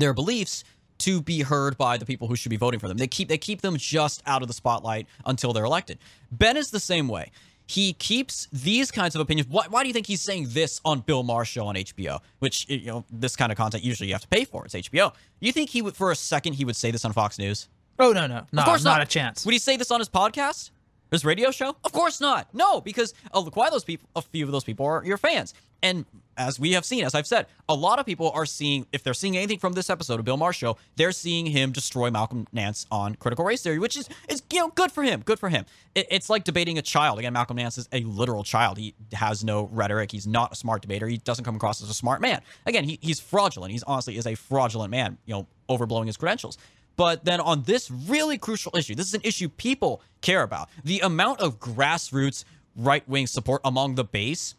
their 0.00 0.14
beliefs 0.14 0.64
to 0.98 1.22
be 1.22 1.40
heard 1.40 1.78
by 1.78 1.96
the 1.96 2.04
people 2.04 2.28
who 2.28 2.36
should 2.36 2.50
be 2.50 2.56
voting 2.56 2.78
for 2.78 2.88
them. 2.88 2.98
They 2.98 3.06
keep 3.06 3.28
they 3.28 3.38
keep 3.38 3.62
them 3.62 3.76
just 3.76 4.22
out 4.26 4.42
of 4.42 4.48
the 4.48 4.54
spotlight 4.54 5.06
until 5.24 5.52
they're 5.52 5.64
elected. 5.64 5.98
Ben 6.30 6.56
is 6.56 6.70
the 6.70 6.80
same 6.80 7.08
way. 7.08 7.30
He 7.66 7.92
keeps 7.92 8.48
these 8.52 8.90
kinds 8.90 9.14
of 9.14 9.20
opinions. 9.20 9.48
Why, 9.48 9.66
why 9.68 9.82
do 9.82 9.88
you 9.88 9.92
think 9.92 10.08
he's 10.08 10.20
saying 10.20 10.48
this 10.50 10.80
on 10.84 11.00
Bill 11.00 11.22
Maher's 11.22 11.46
show 11.46 11.66
on 11.66 11.76
HBO? 11.76 12.18
Which 12.40 12.68
you 12.68 12.86
know, 12.86 13.04
this 13.10 13.36
kind 13.36 13.52
of 13.52 13.56
content 13.56 13.84
usually 13.84 14.08
you 14.08 14.14
have 14.14 14.22
to 14.22 14.28
pay 14.28 14.44
for. 14.44 14.64
It's 14.64 14.74
HBO. 14.74 15.14
You 15.38 15.52
think 15.52 15.70
he 15.70 15.80
would, 15.80 15.94
for 15.94 16.10
a 16.10 16.16
second, 16.16 16.54
he 16.54 16.64
would 16.64 16.74
say 16.74 16.90
this 16.90 17.04
on 17.04 17.12
Fox 17.12 17.38
News? 17.38 17.68
Oh 18.00 18.12
no, 18.12 18.26
no, 18.26 18.46
no, 18.50 18.62
of 18.62 18.64
course 18.64 18.82
not. 18.82 18.94
not 18.94 19.02
a 19.02 19.06
chance. 19.06 19.44
Would 19.44 19.52
he 19.52 19.58
say 19.58 19.76
this 19.76 19.90
on 19.92 20.00
his 20.00 20.08
podcast? 20.08 20.70
His 21.10 21.24
radio 21.24 21.50
show? 21.50 21.76
Of 21.84 21.92
course 21.92 22.20
not. 22.20 22.52
No, 22.54 22.80
because 22.80 23.14
a, 23.32 23.42
quite 23.44 23.70
those 23.72 23.84
people, 23.84 24.08
a 24.16 24.22
few 24.22 24.44
of 24.44 24.52
those 24.52 24.64
people 24.64 24.86
are 24.86 25.04
your 25.04 25.18
fans. 25.18 25.54
And 25.82 26.06
as 26.36 26.58
we 26.58 26.72
have 26.72 26.84
seen, 26.84 27.04
as 27.04 27.14
I've 27.14 27.26
said, 27.26 27.46
a 27.68 27.74
lot 27.74 27.98
of 27.98 28.06
people 28.06 28.30
are 28.30 28.46
seeing, 28.46 28.86
if 28.92 29.02
they're 29.02 29.14
seeing 29.14 29.36
anything 29.36 29.58
from 29.58 29.74
this 29.74 29.90
episode 29.90 30.18
of 30.18 30.24
Bill 30.24 30.36
Maher's 30.36 30.56
show, 30.56 30.76
they're 30.96 31.12
seeing 31.12 31.46
him 31.46 31.72
destroy 31.72 32.10
Malcolm 32.10 32.46
Nance 32.52 32.86
on 32.90 33.14
critical 33.16 33.44
race 33.44 33.62
theory, 33.62 33.78
which 33.78 33.96
is, 33.96 34.08
is 34.28 34.42
you 34.52 34.58
know, 34.58 34.68
good 34.68 34.90
for 34.92 35.02
him. 35.02 35.22
Good 35.24 35.38
for 35.38 35.48
him. 35.48 35.66
It, 35.94 36.06
it's 36.10 36.30
like 36.30 36.44
debating 36.44 36.78
a 36.78 36.82
child. 36.82 37.18
Again, 37.18 37.32
Malcolm 37.32 37.56
Nance 37.56 37.78
is 37.78 37.88
a 37.92 38.00
literal 38.02 38.44
child. 38.44 38.78
He 38.78 38.94
has 39.12 39.44
no 39.44 39.68
rhetoric. 39.72 40.12
He's 40.12 40.26
not 40.26 40.52
a 40.52 40.56
smart 40.56 40.82
debater. 40.82 41.06
He 41.06 41.18
doesn't 41.18 41.44
come 41.44 41.56
across 41.56 41.82
as 41.82 41.90
a 41.90 41.94
smart 41.94 42.20
man. 42.20 42.40
Again, 42.66 42.84
he, 42.84 42.98
he's 43.02 43.20
fraudulent. 43.20 43.72
He's 43.72 43.82
honestly 43.82 44.16
is 44.16 44.26
a 44.26 44.34
fraudulent 44.34 44.90
man, 44.90 45.18
you 45.26 45.34
know, 45.34 45.46
overblowing 45.68 46.06
his 46.06 46.16
credentials. 46.16 46.58
But 46.96 47.24
then 47.24 47.40
on 47.40 47.62
this 47.62 47.90
really 47.90 48.36
crucial 48.36 48.76
issue, 48.76 48.94
this 48.94 49.06
is 49.06 49.14
an 49.14 49.22
issue 49.24 49.48
people 49.48 50.02
care 50.20 50.42
about. 50.42 50.68
The 50.84 51.00
amount 51.00 51.40
of 51.40 51.58
grassroots 51.58 52.44
right 52.76 53.08
wing 53.08 53.26
support 53.26 53.62
among 53.64 53.94
the 53.94 54.04
base, 54.04 54.54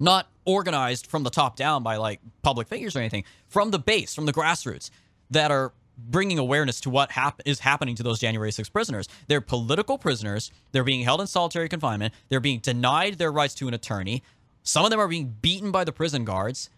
not 0.00 0.28
organized 0.44 1.06
from 1.06 1.22
the 1.22 1.30
top 1.30 1.56
down 1.56 1.82
by 1.82 1.96
like 1.96 2.20
public 2.42 2.68
figures 2.68 2.96
or 2.96 3.00
anything, 3.00 3.24
from 3.48 3.70
the 3.70 3.78
base, 3.78 4.14
from 4.14 4.26
the 4.26 4.32
grassroots 4.32 4.90
that 5.30 5.50
are 5.50 5.72
bringing 5.98 6.38
awareness 6.38 6.80
to 6.80 6.90
what 6.90 7.10
hap- 7.10 7.40
is 7.44 7.60
happening 7.60 7.96
to 7.96 8.02
those 8.02 8.20
January 8.20 8.52
6 8.52 8.68
prisoners. 8.68 9.08
They're 9.26 9.40
political 9.40 9.98
prisoners. 9.98 10.50
They're 10.72 10.84
being 10.84 11.02
held 11.02 11.20
in 11.20 11.26
solitary 11.26 11.68
confinement. 11.68 12.14
They're 12.28 12.40
being 12.40 12.60
denied 12.60 13.18
their 13.18 13.32
rights 13.32 13.54
to 13.56 13.68
an 13.68 13.74
attorney. 13.74 14.22
Some 14.62 14.84
of 14.84 14.90
them 14.90 15.00
are 15.00 15.08
being 15.08 15.34
beaten 15.42 15.72
by 15.72 15.84
the 15.84 15.92
prison 15.92 16.24
guards 16.24 16.70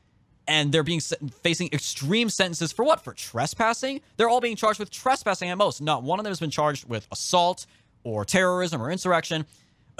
and 0.48 0.72
they're 0.72 0.82
being 0.82 1.00
facing 1.00 1.68
extreme 1.72 2.28
sentences 2.28 2.72
for 2.72 2.84
what? 2.84 3.04
For 3.04 3.12
trespassing? 3.12 4.00
They're 4.16 4.28
all 4.28 4.40
being 4.40 4.56
charged 4.56 4.80
with 4.80 4.90
trespassing 4.90 5.48
at 5.48 5.58
most. 5.58 5.80
Not 5.80 6.02
one 6.02 6.18
of 6.18 6.24
them 6.24 6.30
has 6.30 6.40
been 6.40 6.50
charged 6.50 6.88
with 6.88 7.06
assault 7.12 7.66
or 8.02 8.24
terrorism 8.24 8.82
or 8.82 8.90
insurrection. 8.90 9.46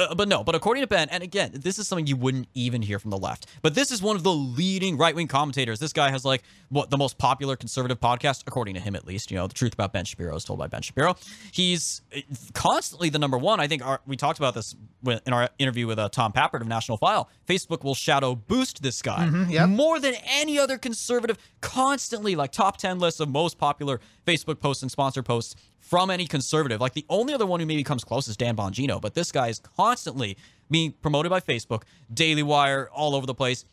Uh, 0.00 0.14
but 0.14 0.28
no, 0.28 0.42
but 0.42 0.54
according 0.54 0.82
to 0.82 0.86
Ben, 0.86 1.08
and 1.10 1.22
again, 1.22 1.50
this 1.54 1.78
is 1.78 1.86
something 1.86 2.06
you 2.06 2.16
wouldn't 2.16 2.48
even 2.54 2.80
hear 2.82 2.98
from 2.98 3.10
the 3.10 3.18
left, 3.18 3.46
but 3.62 3.74
this 3.74 3.90
is 3.90 4.02
one 4.02 4.16
of 4.16 4.22
the 4.22 4.32
leading 4.32 4.96
right 4.96 5.14
wing 5.14 5.28
commentators. 5.28 5.78
This 5.78 5.92
guy 5.92 6.10
has 6.10 6.24
like 6.24 6.42
what 6.70 6.90
the 6.90 6.96
most 6.96 7.18
popular 7.18 7.56
conservative 7.56 8.00
podcast, 8.00 8.44
according 8.46 8.74
to 8.74 8.80
him 8.80 8.96
at 8.96 9.06
least. 9.06 9.30
You 9.30 9.36
know, 9.36 9.46
the 9.46 9.54
truth 9.54 9.74
about 9.74 9.92
Ben 9.92 10.04
Shapiro 10.04 10.34
is 10.36 10.44
told 10.44 10.58
by 10.58 10.68
Ben 10.68 10.82
Shapiro. 10.82 11.16
He's 11.52 12.02
uh, 12.16 12.20
constantly 12.54 13.10
the 13.10 13.18
number 13.18 13.36
one. 13.36 13.60
I 13.60 13.66
think 13.66 13.84
our, 13.84 14.00
we 14.06 14.16
talked 14.16 14.38
about 14.38 14.54
this 14.54 14.74
in 15.04 15.32
our 15.32 15.50
interview 15.58 15.86
with 15.86 15.98
uh, 15.98 16.08
Tom 16.08 16.32
Pappert 16.32 16.60
of 16.62 16.66
National 16.66 16.96
File. 16.96 17.28
Facebook 17.46 17.84
will 17.84 17.94
shadow 17.94 18.34
boost 18.34 18.82
this 18.82 19.02
guy 19.02 19.26
mm-hmm, 19.26 19.50
yep. 19.50 19.68
more 19.68 19.98
than 19.98 20.14
any 20.26 20.58
other 20.58 20.78
conservative, 20.78 21.36
constantly 21.60 22.36
like 22.36 22.52
top 22.52 22.76
10 22.78 22.98
lists 22.98 23.20
of 23.20 23.28
most 23.28 23.58
popular 23.58 24.00
Facebook 24.26 24.60
posts 24.60 24.82
and 24.82 24.90
sponsor 24.90 25.22
posts 25.22 25.56
from 25.90 26.08
any 26.08 26.24
conservative. 26.24 26.80
Like 26.80 26.94
the 26.94 27.04
only 27.08 27.34
other 27.34 27.44
one 27.44 27.58
who 27.58 27.66
maybe 27.66 27.82
comes 27.82 28.04
close 28.04 28.28
is 28.28 28.36
Dan 28.36 28.54
Bongino, 28.54 29.00
but 29.00 29.14
this 29.14 29.32
guy 29.32 29.48
is 29.48 29.58
constantly 29.58 30.36
being 30.70 30.92
promoted 30.92 31.30
by 31.30 31.40
Facebook, 31.40 31.82
Daily 32.14 32.44
Wire, 32.44 32.88
all 32.92 33.16
over 33.16 33.26
the 33.26 33.34
place. 33.34 33.64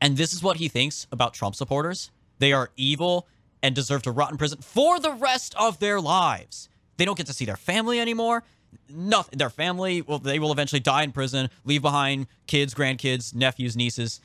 And 0.00 0.16
this 0.16 0.32
is 0.32 0.42
what 0.42 0.56
he 0.56 0.66
thinks 0.66 1.06
about 1.12 1.32
Trump 1.32 1.54
supporters. 1.54 2.10
They 2.40 2.52
are 2.52 2.72
evil 2.76 3.28
and 3.62 3.76
deserve 3.76 4.02
to 4.02 4.10
rot 4.10 4.32
in 4.32 4.38
prison 4.38 4.58
for 4.60 4.98
the 4.98 5.12
rest 5.12 5.54
of 5.56 5.78
their 5.78 6.00
lives. 6.00 6.68
They 6.96 7.04
don't 7.04 7.16
get 7.16 7.26
to 7.26 7.32
see 7.32 7.44
their 7.44 7.56
family 7.56 8.00
anymore. 8.00 8.42
Nothing. 8.88 9.38
Their 9.38 9.50
family, 9.50 10.02
well, 10.02 10.18
they 10.18 10.40
will 10.40 10.50
eventually 10.50 10.80
die 10.80 11.04
in 11.04 11.12
prison, 11.12 11.48
leave 11.64 11.82
behind 11.82 12.26
kids, 12.48 12.74
grandkids, 12.74 13.36
nephews, 13.36 13.76
nieces, 13.76 14.20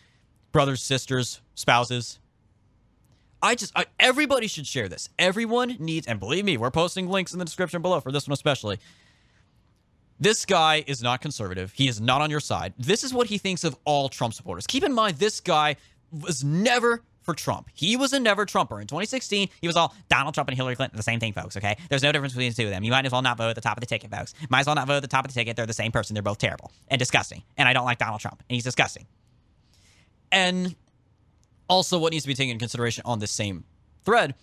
brothers, 0.51 0.81
sisters, 0.81 1.39
spouses. 1.53 2.17
I 3.41 3.55
just, 3.55 3.71
I, 3.75 3.85
everybody 3.99 4.47
should 4.47 4.65
share 4.65 4.87
this. 4.87 5.09
Everyone 5.19 5.75
needs, 5.79 6.07
and 6.07 6.19
believe 6.19 6.45
me, 6.45 6.57
we're 6.57 6.71
posting 6.71 7.07
links 7.07 7.33
in 7.33 7.39
the 7.39 7.45
description 7.45 7.81
below 7.81 7.99
for 7.99 8.11
this 8.11 8.27
one 8.27 8.33
especially. 8.33 8.79
This 10.19 10.45
guy 10.45 10.83
is 10.87 11.03
not 11.03 11.21
conservative. 11.21 11.73
He 11.73 11.87
is 11.87 11.99
not 11.99 12.21
on 12.21 12.31
your 12.31 12.39
side. 12.39 12.73
This 12.77 13.03
is 13.03 13.13
what 13.13 13.27
he 13.27 13.37
thinks 13.37 13.63
of 13.63 13.75
all 13.83 14.07
Trump 14.07 14.33
supporters. 14.33 14.65
Keep 14.65 14.83
in 14.83 14.93
mind, 14.93 15.17
this 15.17 15.41
guy 15.41 15.75
was 16.11 16.43
never 16.43 17.03
for 17.25 17.33
Trump. 17.33 17.69
He 17.73 17.97
was 17.97 18.13
a 18.13 18.19
never 18.19 18.45
Trumper. 18.45 18.79
In 18.79 18.87
2016, 18.87 19.49
he 19.59 19.67
was 19.67 19.75
all 19.75 19.93
Donald 20.07 20.33
Trump 20.35 20.47
and 20.47 20.55
Hillary 20.55 20.75
Clinton, 20.75 20.95
the 20.95 21.03
same 21.03 21.19
thing, 21.19 21.33
folks, 21.33 21.57
okay? 21.57 21.75
There's 21.89 22.03
no 22.03 22.11
difference 22.11 22.33
between 22.33 22.51
the 22.51 22.55
two 22.55 22.65
of 22.65 22.69
them. 22.69 22.83
You 22.83 22.91
might 22.91 23.05
as 23.05 23.11
well 23.11 23.23
not 23.23 23.37
vote 23.37 23.49
at 23.49 23.55
the 23.55 23.61
top 23.61 23.75
of 23.75 23.81
the 23.81 23.87
ticket, 23.87 24.11
folks. 24.11 24.33
Might 24.49 24.61
as 24.61 24.67
well 24.67 24.75
not 24.75 24.87
vote 24.87 24.97
at 24.97 25.01
the 25.01 25.07
top 25.07 25.25
of 25.25 25.33
the 25.33 25.39
ticket. 25.39 25.55
They're 25.55 25.65
the 25.65 25.73
same 25.73 25.91
person. 25.91 26.13
They're 26.13 26.23
both 26.23 26.37
terrible 26.37 26.71
and 26.87 26.99
disgusting. 26.99 27.43
And 27.57 27.67
I 27.67 27.73
don't 27.73 27.85
like 27.85 27.97
Donald 27.97 28.21
Trump, 28.21 28.43
and 28.47 28.55
he's 28.55 28.63
disgusting. 28.63 29.07
And 30.31 30.75
also, 31.67 31.97
what 31.97 32.11
needs 32.11 32.23
to 32.23 32.27
be 32.27 32.33
taken 32.33 32.51
into 32.51 32.59
consideration 32.63 33.01
on 33.05 33.19
this 33.19 33.31
same 33.31 33.63
thread 34.03 34.35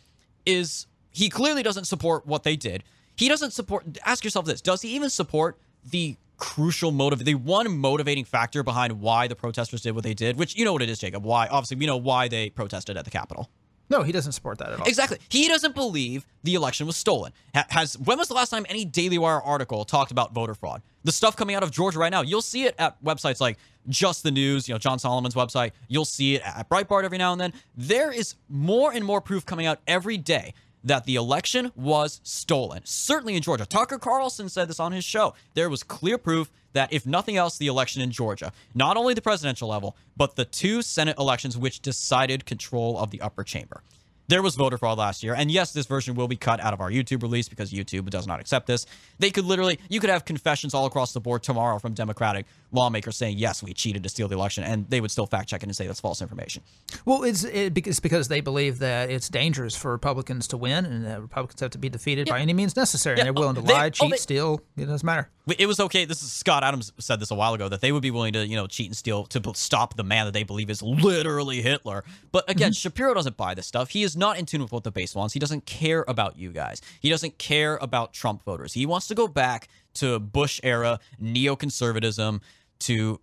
is 0.44 0.86
he 1.10 1.28
clearly 1.28 1.62
doesn't 1.62 1.84
support 1.84 2.26
what 2.26 2.42
they 2.42 2.56
did. 2.56 2.82
He 3.16 3.28
doesn't 3.28 3.52
support, 3.52 3.84
ask 4.04 4.24
yourself 4.24 4.46
this 4.46 4.60
does 4.60 4.82
he 4.82 4.88
even 4.96 5.10
support 5.10 5.58
the 5.84 6.16
crucial 6.38 6.90
motive, 6.90 7.24
the 7.24 7.36
one 7.36 7.76
motivating 7.76 8.24
factor 8.24 8.62
behind 8.62 9.00
why 9.00 9.28
the 9.28 9.36
protesters 9.36 9.82
did 9.82 9.94
what 9.94 10.02
they 10.02 10.14
did, 10.14 10.36
which 10.36 10.56
you 10.56 10.64
know 10.64 10.72
what 10.72 10.82
it 10.82 10.90
is, 10.90 10.98
Jacob. 10.98 11.24
Why? 11.24 11.46
Obviously, 11.46 11.76
we 11.76 11.86
know 11.86 11.96
why 11.96 12.28
they 12.28 12.50
protested 12.50 12.96
at 12.96 13.04
the 13.04 13.10
Capitol. 13.10 13.48
No, 13.91 14.03
he 14.03 14.12
doesn't 14.12 14.33
support 14.33 14.59
that 14.59 14.72
at 14.72 14.80
all. 14.80 14.87
Exactly. 14.87 15.18
He 15.28 15.49
doesn't 15.49 15.74
believe 15.74 16.24
the 16.45 16.55
election 16.55 16.87
was 16.87 16.97
stolen. 16.97 17.33
has 17.55 17.99
when 17.99 18.18
was 18.18 18.28
the 18.28 18.35
last 18.35 18.51
time 18.51 18.64
any 18.68 18.85
Daily 18.85 19.18
Wire 19.18 19.41
article 19.41 19.85
talked 19.85 20.11
about 20.11 20.33
voter 20.33 20.55
fraud? 20.55 20.83
The 21.05 21.12
stuff 21.12 21.37
coming 21.37 21.57
out 21.57 21.62
of 21.62 21.70
Georgia 21.70 21.99
right 21.99 22.11
now, 22.11 22.22
you'll 22.22 22.43
see 22.43 22.64
it 22.64 22.74
at 22.78 23.03
websites 23.05 23.41
like 23.41 23.59
Just 23.89 24.22
the 24.22 24.30
News, 24.30 24.68
you 24.68 24.74
know, 24.74 24.78
John 24.78 24.99
Solomon's 24.99 25.35
website. 25.35 25.72
You'll 25.89 26.05
see 26.05 26.37
it 26.37 26.43
at 26.45 26.68
Breitbart 26.70 27.05
every 27.05 27.18
now 27.18 27.33
and 27.33 27.41
then. 27.41 27.53
There 27.76 28.11
is 28.12 28.35
more 28.49 28.93
and 28.93 29.05
more 29.05 29.20
proof 29.20 29.45
coming 29.45 29.66
out 29.66 29.80
every 29.87 30.16
day 30.16 30.55
that 30.85 31.05
the 31.05 31.16
election 31.16 31.72
was 31.74 32.20
stolen. 32.22 32.83
Certainly 32.85 33.37
in 33.37 33.43
Georgia. 33.43 33.66
Tucker 33.66 33.99
Carlson 33.99 34.49
said 34.49 34.68
this 34.68 34.80
on 34.80 34.93
his 34.93 35.05
show. 35.05 35.35
There 35.55 35.70
was 35.70 35.83
clear 35.83 36.18
proof 36.18 36.51
that, 36.72 36.93
if 36.93 37.07
nothing 37.07 37.37
else, 37.37 37.59
the 37.59 37.66
election 37.66 38.03
in 38.03 38.11
Georgia, 38.11 38.53
not 38.74 38.97
only 38.97 39.14
the 39.14 39.22
presidential 39.22 39.68
level, 39.68 39.97
but 40.16 40.37
the 40.37 40.45
two 40.45 40.83
Senate 40.83 41.18
elections 41.18 41.57
which 41.57 41.80
decided 41.80 42.47
control 42.47 42.99
of 42.99 43.11
the 43.11 43.20
upper 43.20 43.45
chamber. 43.45 43.83
There 44.28 44.41
was 44.41 44.55
voter 44.55 44.78
fraud 44.78 44.99
last 44.99 45.22
year. 45.22 45.35
And 45.35 45.51
yes, 45.51 45.72
this 45.72 45.85
version 45.87 46.14
will 46.14 46.28
be 46.28 46.37
cut 46.37 46.61
out 46.61 46.72
of 46.72 46.80
our 46.80 46.91
YouTube 46.91 47.22
release 47.22 47.49
because 47.49 47.72
YouTube 47.72 48.09
does 48.09 48.26
not 48.26 48.41
accept 48.41 48.66
this. 48.66 48.87
They 49.18 49.30
could 49.30 49.45
literally, 49.45 49.78
you 49.91 50.01
could 50.01 50.11
have 50.11 50.24
confessions 50.24 50.72
all 50.72 50.87
across 50.87 51.12
the 51.12 51.20
board 51.20 51.43
tomorrow 51.43 51.78
from 51.78 51.93
Democratic 51.93 52.47
lawmakers 52.72 53.16
saying, 53.16 53.38
yes, 53.38 53.62
we 53.62 53.72
cheated 53.72 54.02
to 54.02 54.08
steal 54.08 54.28
the 54.28 54.34
election. 54.34 54.64
And 54.64 54.88
they 54.90 55.00
would 55.00 55.10
still 55.10 55.26
fact 55.26 55.48
check 55.48 55.62
it 55.62 55.66
and 55.66 55.76
say 55.76 55.86
that's 55.86 56.00
false 56.00 56.20
information. 56.20 56.62
Well, 57.04 57.22
it's, 57.22 57.44
it's 57.44 58.00
because 58.00 58.28
they 58.28 58.40
believe 58.40 58.78
that 58.80 59.10
it's 59.10 59.28
dangerous 59.28 59.76
for 59.76 59.92
Republicans 59.92 60.48
to 60.48 60.56
win 60.56 60.84
and 60.84 61.04
that 61.06 61.20
Republicans 61.20 61.60
have 61.60 61.70
to 61.70 61.78
be 61.78 61.88
defeated 61.88 62.26
yeah. 62.26 62.34
by 62.34 62.40
any 62.40 62.52
means 62.52 62.74
necessary. 62.74 63.16
Yeah. 63.16 63.20
And 63.20 63.26
they're 63.26 63.40
willing 63.40 63.56
to 63.56 63.62
they, 63.62 63.72
lie, 63.72 63.90
cheat, 63.90 64.06
oh, 64.06 64.10
they, 64.10 64.16
steal. 64.16 64.60
It 64.76 64.86
doesn't 64.86 65.04
matter. 65.04 65.30
It 65.58 65.66
was 65.66 65.80
okay. 65.80 66.04
This 66.04 66.22
is 66.22 66.32
Scott 66.32 66.62
Adams 66.62 66.92
said 66.98 67.20
this 67.20 67.30
a 67.30 67.34
while 67.34 67.52
ago 67.54 67.68
that 67.68 67.80
they 67.80 67.92
would 67.92 68.02
be 68.02 68.12
willing 68.12 68.32
to, 68.34 68.46
you 68.46 68.56
know, 68.56 68.66
cheat 68.66 68.86
and 68.86 68.96
steal 68.96 69.24
to 69.26 69.42
stop 69.54 69.96
the 69.96 70.04
man 70.04 70.26
that 70.26 70.32
they 70.32 70.44
believe 70.44 70.70
is 70.70 70.82
literally 70.82 71.62
Hitler. 71.62 72.04
But 72.30 72.48
again, 72.48 72.70
mm-hmm. 72.70 72.74
Shapiro 72.74 73.12
doesn't 73.12 73.36
buy 73.36 73.54
this 73.54 73.66
stuff. 73.66 73.90
He 73.90 74.02
is 74.04 74.16
not 74.16 74.38
in 74.38 74.46
tune 74.46 74.62
with 74.62 74.72
what 74.72 74.84
the 74.84 74.92
base 74.92 75.14
wants. 75.14 75.34
He 75.34 75.40
doesn't 75.40 75.66
care 75.66 76.04
about 76.06 76.38
you 76.38 76.50
guys. 76.50 76.80
He 77.00 77.10
doesn't 77.10 77.38
care 77.38 77.76
about 77.82 78.12
Trump 78.12 78.44
voters. 78.44 78.72
He 78.72 78.86
wants 78.86 79.08
to 79.08 79.14
go 79.14 79.26
back 79.26 79.68
to 79.94 80.18
Bush 80.18 80.60
era 80.62 81.00
neoconservatism, 81.20 82.40
to 82.83 83.20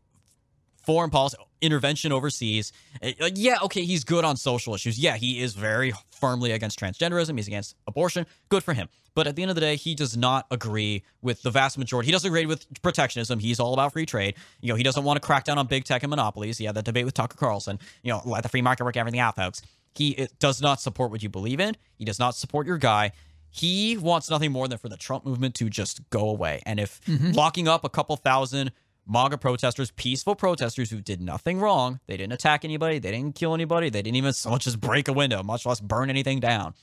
foreign 0.86 1.10
policy 1.10 1.38
intervention 1.62 2.12
overseas. 2.12 2.72
Uh, 3.04 3.30
yeah, 3.36 3.58
okay, 3.64 3.84
he's 3.84 4.04
good 4.04 4.26
on 4.26 4.38
social 4.38 4.74
issues. 4.74 4.98
Yeah, 4.98 5.18
he 5.18 5.42
is 5.42 5.54
very 5.54 5.94
firmly 6.12 6.52
against 6.52 6.80
transgenderism. 6.80 7.38
He's 7.38 7.48
against 7.48 7.76
abortion. 7.88 8.26
Good 8.50 8.64
for 8.64 8.74
him. 8.74 8.88
But 9.16 9.28
at 9.28 9.36
the 9.36 9.42
end 9.42 9.52
of 9.52 9.56
the 9.56 9.62
day, 9.62 9.76
he 9.76 9.96
does 9.96 10.16
not 10.16 10.46
agree 10.52 11.04
with 11.22 11.42
the 11.42 11.52
vast 11.52 11.78
majority. 11.78 12.08
He 12.08 12.12
doesn't 12.12 12.28
agree 12.28 12.46
with 12.46 12.66
protectionism. 12.82 13.40
He's 13.40 13.60
all 13.60 13.74
about 13.74 13.94
free 13.94 14.06
trade. 14.06 14.36
You 14.62 14.70
know, 14.70 14.76
he 14.76 14.84
doesn't 14.84 15.04
want 15.04 15.22
to 15.22 15.26
crack 15.26 15.44
down 15.44 15.58
on 15.58 15.68
big 15.68 15.84
tech 15.84 16.04
and 16.04 16.10
monopolies. 16.10 16.58
He 16.58 16.66
had 16.66 16.76
that 16.76 16.86
debate 16.86 17.06
with 17.06 17.16
Tucker 17.16 17.38
Carlson. 17.38 17.80
You 18.04 18.14
know, 18.14 18.22
let 18.26 18.44
the 18.44 18.50
free 18.50 18.62
market 18.62 18.84
work 18.84 18.96
everything 18.96 19.20
out, 19.20 19.36
folks. 19.36 19.62
He 19.96 20.28
does 20.40 20.62
not 20.62 20.80
support 20.80 21.12
what 21.12 21.22
you 21.22 21.30
believe 21.30 21.60
in. 21.60 21.76
He 21.96 22.06
does 22.06 22.20
not 22.20 22.36
support 22.36 22.68
your 22.68 22.78
guy. 22.78 23.12
He 23.50 23.98
wants 23.98 24.30
nothing 24.30 24.52
more 24.52 24.68
than 24.68 24.78
for 24.78 24.90
the 24.90 24.98
Trump 24.98 25.26
movement 25.26 25.56
to 25.56 25.70
just 25.70 26.08
go 26.12 26.30
away. 26.30 26.62
And 26.66 26.80
if 26.80 27.02
mm-hmm. 27.02 27.32
locking 27.32 27.68
up 27.68 27.84
a 27.84 27.90
couple 27.90 28.16
thousand 28.16 28.72
MAGA 29.10 29.40
protesters, 29.40 29.92
peaceful 29.92 30.36
protesters 30.36 30.92
who 30.92 31.02
did 31.02 31.20
nothing 31.20 31.60
wrong, 31.60 32.00
they 32.08 32.16
didn't 32.16 32.34
attack 32.34 32.64
anybody, 32.64 33.00
they 33.00 33.12
didn't 33.12 33.36
kill 33.36 33.54
anybody, 33.54 33.90
they 33.90 34.02
didn't 34.02 34.18
even 34.18 34.34
so 34.34 34.50
much 34.52 34.68
as 34.68 34.76
break 34.76 35.08
a 35.08 35.14
window, 35.14 35.42
much 35.42 35.66
less 35.66 35.80
burn 35.80 36.10
anything 36.10 36.40
down, 36.40 36.76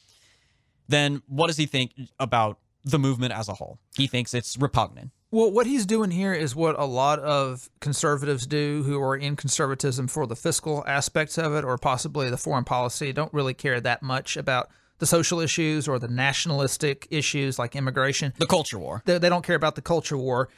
then 0.89 1.23
what 1.29 1.47
does 1.47 1.57
he 1.57 1.67
think 1.67 1.93
about 2.19 2.59
the 2.85 2.99
movement 2.99 3.33
as 3.33 3.49
a 3.49 3.55
whole? 3.55 3.79
He 3.97 4.07
thinks 4.07 4.35
it's 4.35 4.57
repugnant. 4.57 5.11
Well, 5.31 5.51
what 5.51 5.67
he's 5.67 5.87
doing 5.87 6.13
here 6.13 6.33
is 6.33 6.55
what 6.55 6.79
a 6.79 6.85
lot 6.85 7.19
of 7.19 7.69
conservatives 7.81 8.47
do 8.47 8.85
who 8.85 9.01
are 9.03 9.17
in 9.17 9.37
conservatism 9.37 10.07
for 10.07 10.27
the 10.27 10.37
fiscal 10.37 10.85
aspects 10.87 11.37
of 11.37 11.55
it 11.55 11.65
or 11.65 11.77
possibly 11.79 12.31
the 12.31 12.37
foreign 12.37 12.65
policy, 12.65 13.13
don't 13.13 13.33
really 13.33 13.55
care 13.55 13.81
that 13.81 14.03
much 14.03 14.37
about 14.37 14.71
the 14.99 15.07
social 15.07 15.41
issues 15.41 15.89
or 15.89 15.99
the 15.99 16.09
nationalistic 16.09 17.07
issues 17.11 17.59
like 17.59 17.77
immigration. 17.77 18.33
The 18.39 18.47
culture 18.47 18.79
war. 18.79 19.03
They, 19.05 19.19
they 19.19 19.29
don't 19.29 19.45
care 19.45 19.57
about 19.57 19.75
the 19.75 19.83
culture 19.83 20.17
war. 20.17 20.49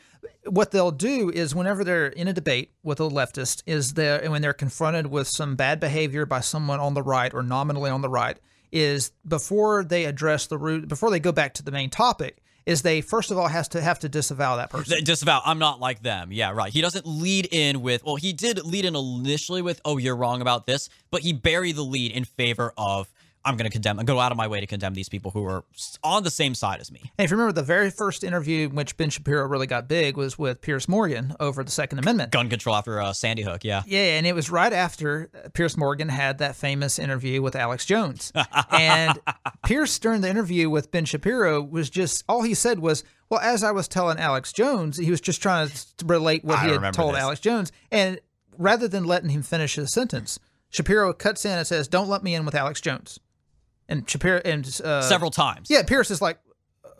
What 0.47 0.71
they'll 0.71 0.91
do 0.91 1.31
is 1.31 1.55
whenever 1.55 1.85
they're 1.85 2.07
in 2.07 2.29
a 2.29 2.33
debate 2.33 2.73
with 2.83 3.01
a 3.01 3.05
leftist, 3.05 3.63
is 3.67 3.95
that 3.95 4.29
when 4.31 4.43
they're 4.43 4.53
confronted 4.53 5.09
with 5.09 5.29
some 5.29 5.57
bad 5.57 5.81
behavior 5.81 6.27
by 6.27 6.41
someone 6.41 6.81
on 6.81 6.95
the 6.95 7.03
right 7.03 7.33
or 7.33 7.43
nominally 7.43 7.91
on 7.91 8.01
the 8.01 8.09
right, 8.09 8.39
is 8.73 9.13
before 9.27 9.85
they 9.85 10.05
address 10.05 10.47
the 10.47 10.59
root, 10.59 10.89
before 10.89 11.11
they 11.11 11.21
go 11.21 11.33
back 11.33 11.55
to 11.55 11.63
the 11.63 11.71
main 11.71 11.91
topic, 11.91 12.39
is 12.67 12.83
they 12.83 13.01
first 13.01 13.31
of 13.31 13.39
all 13.39 13.49
has 13.49 13.69
to 13.69 13.81
have 13.81 13.99
to 13.99 14.09
disavow 14.11 14.57
that 14.57 14.69
person. 14.69 15.03
Disavow. 15.03 15.41
I'm 15.45 15.59
not 15.59 15.81
like 15.81 16.03
them. 16.03 16.33
Yeah, 16.33 16.51
right. 16.51 16.71
He 16.71 16.83
doesn't 16.83 17.07
lead 17.07 17.49
in 17.51 17.81
with. 17.81 18.05
Well, 18.05 18.17
he 18.17 18.35
did 18.35 18.63
lead 18.65 18.85
in 18.85 18.95
initially 18.95 19.63
with, 19.63 19.81
"Oh, 19.87 19.97
you're 19.97 20.17
wrong 20.17 20.43
about 20.43 20.67
this," 20.67 20.91
but 21.11 21.23
he 21.23 21.33
buried 21.33 21.77
the 21.77 21.85
lead 21.85 22.13
in 22.13 22.25
favor 22.25 22.75
of 22.77 23.09
I'm 23.49 23.57
going 23.57 23.65
to 23.65 23.73
condemn, 23.73 23.99
and 23.99 24.07
go 24.07 24.21
out 24.21 24.31
of 24.31 24.37
my 24.37 24.47
way 24.47 24.61
to 24.61 24.67
condemn 24.67 24.95
these 24.95 25.09
people 25.09 25.31
who 25.31 25.45
are 25.47 25.65
on 26.05 26.23
the 26.23 26.31
same 26.31 26.55
side 26.55 26.81
as 26.81 26.93
me. 26.93 27.01
And 27.19 27.25
if 27.25 27.31
you 27.31 27.37
remember, 27.37 27.53
the 27.53 27.63
very 27.63 27.91
first 27.91 28.23
interview 28.23 28.69
in 28.69 28.75
which 28.75 28.97
Ben 28.97 29.11
Shapiro 29.11 29.47
really 29.47 29.67
got 29.67 29.89
big 29.89 30.17
was 30.17 30.39
with 30.39 30.61
Piers 30.61 30.89
Morgan 30.89 31.35
over 31.41 31.65
the 31.65 31.71
Second 31.71 31.99
Amendment. 31.99 32.31
Gun 32.31 32.49
control 32.49 32.77
after 32.77 33.01
uh, 33.01 33.13
Sandy 33.13 33.43
Hook, 33.43 33.65
yeah. 33.65 33.83
Yeah, 33.87 34.19
and 34.19 34.27
it 34.27 34.35
was 34.35 34.51
right 34.51 34.73
after 34.73 35.31
Piers 35.55 35.77
Morgan 35.77 36.09
had 36.11 36.39
that 36.39 36.57
famous 36.57 36.99
interview 36.99 37.41
with 37.41 37.57
Alex 37.57 37.87
Jones. 37.87 38.33
and 38.71 39.19
Piers, 39.65 39.99
during 39.99 40.21
the 40.21 40.29
interview 40.29 40.69
with 40.69 40.91
Ben 40.91 41.07
Shapiro, 41.07 41.63
was 41.63 41.89
just, 41.89 42.25
all 42.29 42.43
he 42.43 42.55
said 42.55 42.79
was, 42.81 43.03
well, 43.31 43.41
as 43.41 43.65
I 43.65 43.71
was 43.73 43.89
telling 43.89 44.19
Alex 44.19 44.53
Jones, 44.53 44.99
he 44.99 45.11
was 45.11 45.21
just 45.21 45.41
trying 45.41 45.69
to 45.69 46.07
relate 46.07 46.45
what 46.45 46.59
I 46.59 46.67
he 46.67 46.73
had 46.73 46.95
told 46.95 47.15
this. 47.15 47.23
Alex 47.23 47.41
Jones. 47.41 47.73
And 47.91 48.21
rather 48.57 48.89
than 48.89 49.05
letting 49.05 49.31
him 49.31 49.43
finish 49.43 49.77
his 49.77 49.93
sentence, 49.93 50.39
Shapiro 50.71 51.13
cuts 51.13 51.45
in 51.45 51.53
and 51.59 51.67
says, 51.67 51.89
Don't 51.89 52.09
let 52.09 52.23
me 52.23 52.35
in 52.35 52.45
with 52.45 52.55
Alex 52.55 52.81
Jones. 52.81 53.19
And 53.89 54.09
Shapiro 54.09 54.41
and 54.45 54.67
uh, 54.85 55.03
several 55.03 55.31
times. 55.31 55.69
Yeah, 55.71 55.83
Piers 55.83 56.11
is 56.11 56.21
like, 56.21 56.39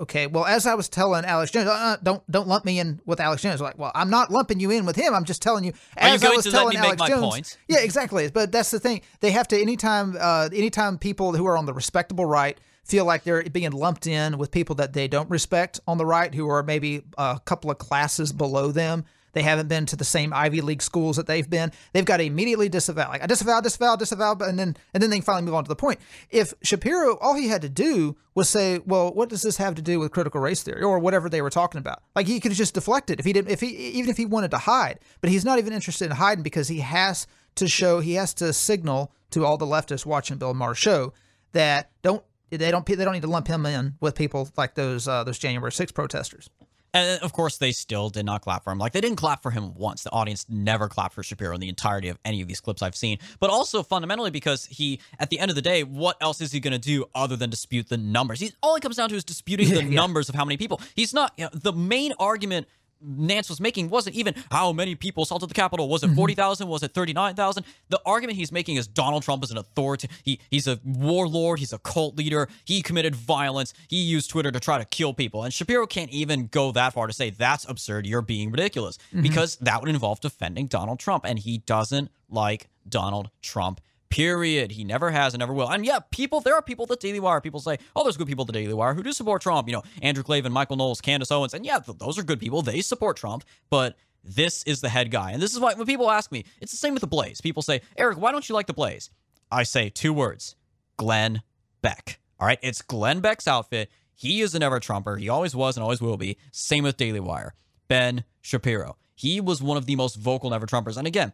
okay, 0.01 0.27
well, 0.27 0.47
as 0.47 0.67
I 0.67 0.75
was 0.75 0.89
telling 0.89 1.25
Alex 1.25 1.51
Jones, 1.51 1.69
uh, 1.69 1.97
don't 2.03 2.29
don't 2.31 2.49
lump 2.49 2.65
me 2.65 2.79
in 2.79 3.01
with 3.05 3.21
Alex 3.21 3.43
Jones. 3.43 3.61
Like, 3.61 3.79
well, 3.79 3.93
I'm 3.95 4.11
not 4.11 4.31
lumping 4.31 4.61
you 4.61 4.71
in 4.71 4.87
with 4.87 4.97
him. 4.97 5.15
I'm 5.15 5.25
just 5.25 5.43
telling 5.43 5.65
you. 5.65 5.73
As 5.97 6.23
you 6.23 6.29
going 6.29 6.35
I 6.35 6.37
was 6.37 6.45
to 6.47 6.51
telling 6.51 6.75
let 6.75 6.81
me 6.81 6.87
Alex 6.87 6.93
make 6.93 6.99
my 6.99 7.09
Jones, 7.09 7.27
points? 7.27 7.59
Yeah, 7.69 7.81
exactly. 7.81 8.31
But 8.31 8.53
that's 8.53 8.71
the 8.71 8.81
thing. 8.81 9.03
They 9.21 9.33
have 9.33 9.49
to 9.49 9.61
anytime 9.61 10.17
uh, 10.19 10.49
anytime 10.53 10.99
people 10.99 11.35
who 11.35 11.47
are 11.47 11.57
on 11.57 11.67
the 11.67 11.75
respectable 11.75 12.25
right 12.25 12.59
feel 12.85 13.05
like 13.05 13.23
they're 13.23 13.43
being 13.43 13.73
lumped 13.73 14.07
in 14.07 14.39
with 14.39 14.51
people 14.51 14.75
that 14.77 14.95
they 14.95 15.09
don't 15.09 15.29
respect 15.29 15.79
on 15.87 15.99
the 15.99 16.07
right, 16.07 16.35
who 16.35 16.49
are 16.49 16.63
maybe 16.63 17.03
a 17.19 17.39
couple 17.45 17.71
of 17.71 17.77
classes 17.77 18.33
below 18.33 18.73
them 18.73 19.05
they 19.33 19.43
haven't 19.43 19.69
been 19.69 19.87
to 19.87 19.97
the 19.97 20.05
same 20.05 20.33
Ivy 20.33 20.61
League 20.61 20.83
schools 20.83 21.17
that 21.17 21.27
they've 21.27 21.49
been. 21.49 21.73
They've 21.93 22.05
got 22.05 22.19
to 22.19 22.25
immediately 22.25 22.69
disavow. 22.69 23.09
Like 23.09 23.23
I 23.23 23.27
disavow, 23.27 23.61
disavow, 23.61 23.97
disavow, 23.97 24.37
and 24.41 24.59
then 24.59 24.77
and 24.95 25.03
then 25.03 25.11
they 25.11 25.21
finally 25.21 25.45
move 25.45 25.55
on 25.55 25.65
to 25.65 25.69
the 25.69 25.77
point. 25.77 26.01
If 26.31 26.55
Shapiro, 26.63 27.19
all 27.19 27.35
he 27.35 27.49
had 27.49 27.63
to 27.63 27.69
do 27.69 28.17
was 28.35 28.49
say, 28.49 28.81
"Well, 28.85 29.13
what 29.13 29.29
does 29.29 29.43
this 29.43 29.57
have 29.57 29.75
to 29.77 29.83
do 29.83 29.99
with 29.99 30.13
critical 30.13 30.41
race 30.41 30.63
theory 30.63 30.83
or 30.83 30.99
whatever 30.99 31.29
they 31.29 31.43
were 31.43 31.51
talking 31.51 31.79
about?" 31.79 32.03
Like 32.15 32.27
he 32.27 32.41
could 32.41 32.53
have 32.53 32.59
just 32.59 32.75
deflected 32.75 33.19
if 33.21 33.27
he 33.27 33.33
didn't, 33.33 33.51
if 33.51 33.61
he 33.61 33.69
even 33.69 34.11
if 34.11 34.17
he 34.17 34.27
wanted 34.27 34.51
to 34.53 34.59
hide. 34.59 35.01
But 35.21 35.31
he's 35.31 35.45
not 35.45 35.59
even 35.59 35.73
interested 35.73 36.07
in 36.07 36.17
hiding 36.17 36.43
because 36.43 36.69
he 36.69 36.81
has 36.81 37.27
to 37.57 37.69
show, 37.69 38.01
he 38.01 38.15
has 38.15 38.33
to 38.35 38.53
signal 38.53 39.13
to 39.31 39.45
all 39.45 39.59
the 39.59 39.67
leftists 39.67 40.07
watching 40.07 40.39
Bill 40.39 40.55
Maher's 40.55 40.79
show 40.79 41.13
that 41.53 41.91
don't 42.03 42.23
they 42.51 42.71
don't 42.71 42.87
they 42.87 42.97
don't 42.97 43.13
need 43.13 43.23
to 43.23 43.29
lump 43.29 43.49
him 43.49 43.67
in 43.67 43.95
with 44.01 44.15
people 44.15 44.49
like 44.57 44.75
those 44.75 45.07
uh, 45.07 45.25
those 45.25 45.39
January 45.39 45.73
6 45.73 45.93
protesters. 45.93 46.49
And 46.95 47.23
of 47.23 47.33
course, 47.33 47.59
they 47.59 47.73
still 47.73 48.09
did 48.09 48.25
not 48.25 48.43
clap 48.43 48.65
for 48.65 48.71
him. 48.73 48.79
Like 48.79 48.93
they 48.93 49.01
didn't 49.01 49.17
clap 49.17 49.43
for 49.43 49.51
him 49.51 49.75
once. 49.75 50.05
The 50.05 50.11
audience 50.11 50.47
never 50.49 50.89
clapped 50.89 51.15
for 51.15 51.23
Shapiro 51.23 51.55
in 51.55 51.61
the 51.61 51.69
entirety 51.69 52.09
of 52.09 52.19
any 52.25 52.41
of 52.41 52.49
these 52.49 52.61
clips 52.61 52.83
I've 52.83 52.97
seen. 52.97 53.19
But 53.41 53.51
also 53.51 53.83
fundamentally 53.83 54.31
because 54.31 54.67
he, 54.67 55.01
at 55.19 55.31
the 55.31 55.39
end 55.39 55.51
of 55.51 55.55
the 55.55 55.63
day, 55.63 55.83
what 55.83 56.17
else 56.21 56.41
is 56.41 56.53
he 56.53 56.61
going 56.61 56.73
to 56.73 56.79
do 56.79 57.05
other 57.15 57.37
than 57.37 57.51
dispute 57.51 57.89
the 57.89 57.97
numbers? 57.97 58.41
He's 58.41 58.53
all 58.63 58.77
it 58.77 58.83
comes 58.83 58.97
down 58.97 59.09
to 59.11 59.17
is 59.17 59.25
disputing 59.25 59.69
the 59.75 59.85
yeah. 59.85 59.91
numbers 59.91 60.29
of 60.29 60.35
how 60.35 60.45
many 60.45 60.57
people. 60.57 60.81
He's 60.95 61.13
not 61.13 61.33
you 61.37 61.45
know, 61.45 61.51
the 61.53 61.73
main 61.73 62.13
argument 62.19 62.67
Nance 63.01 63.49
was 63.49 63.61
making 63.61 63.91
wasn't 63.91 64.17
even 64.17 64.35
how 64.51 64.73
many 64.73 64.95
people 64.95 65.23
assaulted 65.23 65.49
the 65.49 65.55
Capitol. 65.55 65.89
Was 65.89 66.03
it 66.03 66.09
mm-hmm. 66.09 66.17
40,000? 66.17 66.69
Was 66.69 66.83
it 66.83 66.95
39,000? 66.95 67.65
The 67.89 68.01
argument 68.05 68.39
he's 68.39 68.53
making 68.53 68.77
is 68.77 68.87
Donald 68.87 69.23
Trump 69.23 69.45
is 69.45 69.51
an 69.51 69.59
authority. 69.59 70.09
He, 70.23 70.41
he's 70.51 70.67
a 70.67 70.81
warlord. 70.85 71.59
He's 71.59 71.73
a 71.73 71.79
cult 71.79 72.17
leader. 72.17 72.49
He 72.65 72.83
committed 72.83 73.15
violence. 73.15 73.75
He 73.89 73.97
used 73.97 74.31
Twitter 74.31 74.51
to 74.51 74.61
try 74.61 74.79
to 74.79 74.85
kill 74.85 75.15
people. 75.15 75.45
And 75.45 75.53
Shapiro 75.53 75.87
can't 75.87 76.11
even 76.11 76.47
go 76.49 76.73
that 76.73 76.93
far 76.93 77.07
to 77.07 77.13
say 77.13 77.31
that's 77.31 77.69
absurd. 77.69 78.07
You're 78.07 78.23
being 78.23 78.51
ridiculous 78.51 78.99
mm-hmm. 79.09 79.23
because 79.23 79.57
that 79.57 79.81
would 79.81 79.91
involve 79.91 80.21
defending 80.21 80.67
Donald 80.67 80.99
Trump. 80.99 81.25
And 81.27 81.39
he 81.39 81.59
doesn't 81.59 82.11
like 82.29 82.69
Donald 82.89 83.31
Trump 83.43 83.81
Period. 84.11 84.73
He 84.73 84.85
never 84.85 85.11
has 85.11 85.35
and 85.35 85.41
never 85.41 85.53
will. 85.53 85.69
And 85.69 85.85
yeah, 85.85 85.99
people, 86.11 86.41
there 86.41 86.55
are 86.55 86.63
people 86.63 86.85
at 86.85 86.89
the 86.89 86.97
Daily 86.97 87.21
Wire. 87.21 87.41
People 87.41 87.61
say, 87.61 87.79
oh, 87.95 88.03
there's 88.05 88.17
good 88.17 88.27
people 88.27 88.43
at 88.43 88.47
the 88.47 88.53
Daily 88.53 88.73
Wire 88.73 88.95
who 88.95 89.03
do 89.03 89.13
support 89.13 89.43
Trump. 89.43 89.69
You 89.69 89.75
know, 89.75 89.83
Andrew 90.01 90.23
Klavan, 90.23 90.53
Michael 90.53 90.77
Knowles, 90.77 91.01
Candace 91.01 91.31
Owens. 91.31 91.53
And 91.53 91.67
yeah, 91.67 91.79
th- 91.79 91.99
those 91.99 92.19
are 92.19 92.23
good 92.23 92.41
people. 92.41 92.63
They 92.63 92.81
support 92.81 93.17
Trump. 93.19 93.45
But 93.69 93.97
this 94.25 94.63
is 94.63 94.81
the 94.81 94.89
head 94.89 95.11
guy. 95.11 95.33
And 95.33 95.43
this 95.43 95.53
is 95.53 95.61
why 95.61 95.75
when 95.75 95.87
people 95.87 96.11
ask 96.11 96.33
me, 96.33 96.45
it's 96.61 96.73
the 96.73 96.79
same 96.79 96.95
with 96.95 97.03
the 97.03 97.07
Blaze. 97.07 97.41
People 97.41 97.63
say, 97.63 97.83
Eric, 97.97 98.19
why 98.19 98.33
don't 98.33 98.49
you 98.49 98.55
like 98.55 98.67
the 98.67 98.75
Blaze? 98.75 99.11
I 99.51 99.63
say 99.63 99.91
two 99.91 100.13
words 100.13 100.57
Glenn 100.97 101.43
Beck. 101.83 102.19
All 102.41 102.47
right. 102.47 102.59
It's 102.63 102.83
Glenn 102.83 103.21
Beck's 103.21 103.49
outfit. 103.49 103.91
He 104.15 104.41
is 104.41 104.55
an 104.55 104.63
ever 104.63 104.81
Trumper. 104.81 105.17
He 105.17 105.29
always 105.29 105.55
was 105.55 105.77
and 105.77 105.83
always 105.85 106.01
will 106.01 106.17
be. 106.17 106.39
Same 106.51 106.85
with 106.85 106.97
Daily 106.97 107.21
Wire. 107.21 107.55
Ben 107.89 108.25
Shapiro. 108.41 108.97
He 109.15 109.41
was 109.41 109.63
one 109.63 109.77
of 109.77 109.87
the 109.87 109.97
most 109.97 110.17
vocal 110.17 110.51
never 110.51 110.67
Trumpers. 110.67 110.97
And 110.97 111.07
again, 111.07 111.33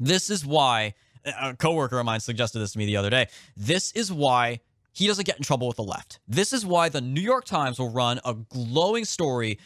this 0.00 0.30
is 0.30 0.44
why 0.44 0.94
a 1.24 1.54
coworker 1.54 1.98
of 1.98 2.06
mine 2.06 2.20
suggested 2.20 2.58
this 2.58 2.72
to 2.72 2.78
me 2.78 2.86
the 2.86 2.96
other 2.96 3.10
day. 3.10 3.28
This 3.56 3.92
is 3.92 4.12
why 4.12 4.60
he 4.92 5.06
doesn't 5.06 5.26
get 5.26 5.36
in 5.36 5.42
trouble 5.42 5.66
with 5.66 5.76
the 5.76 5.84
left. 5.84 6.20
This 6.28 6.52
is 6.52 6.64
why 6.64 6.88
the 6.88 7.00
New 7.00 7.20
York 7.20 7.44
Times 7.44 7.78
will 7.78 7.90
run 7.90 8.20
a 8.24 8.34
glowing 8.34 9.04
story 9.04 9.58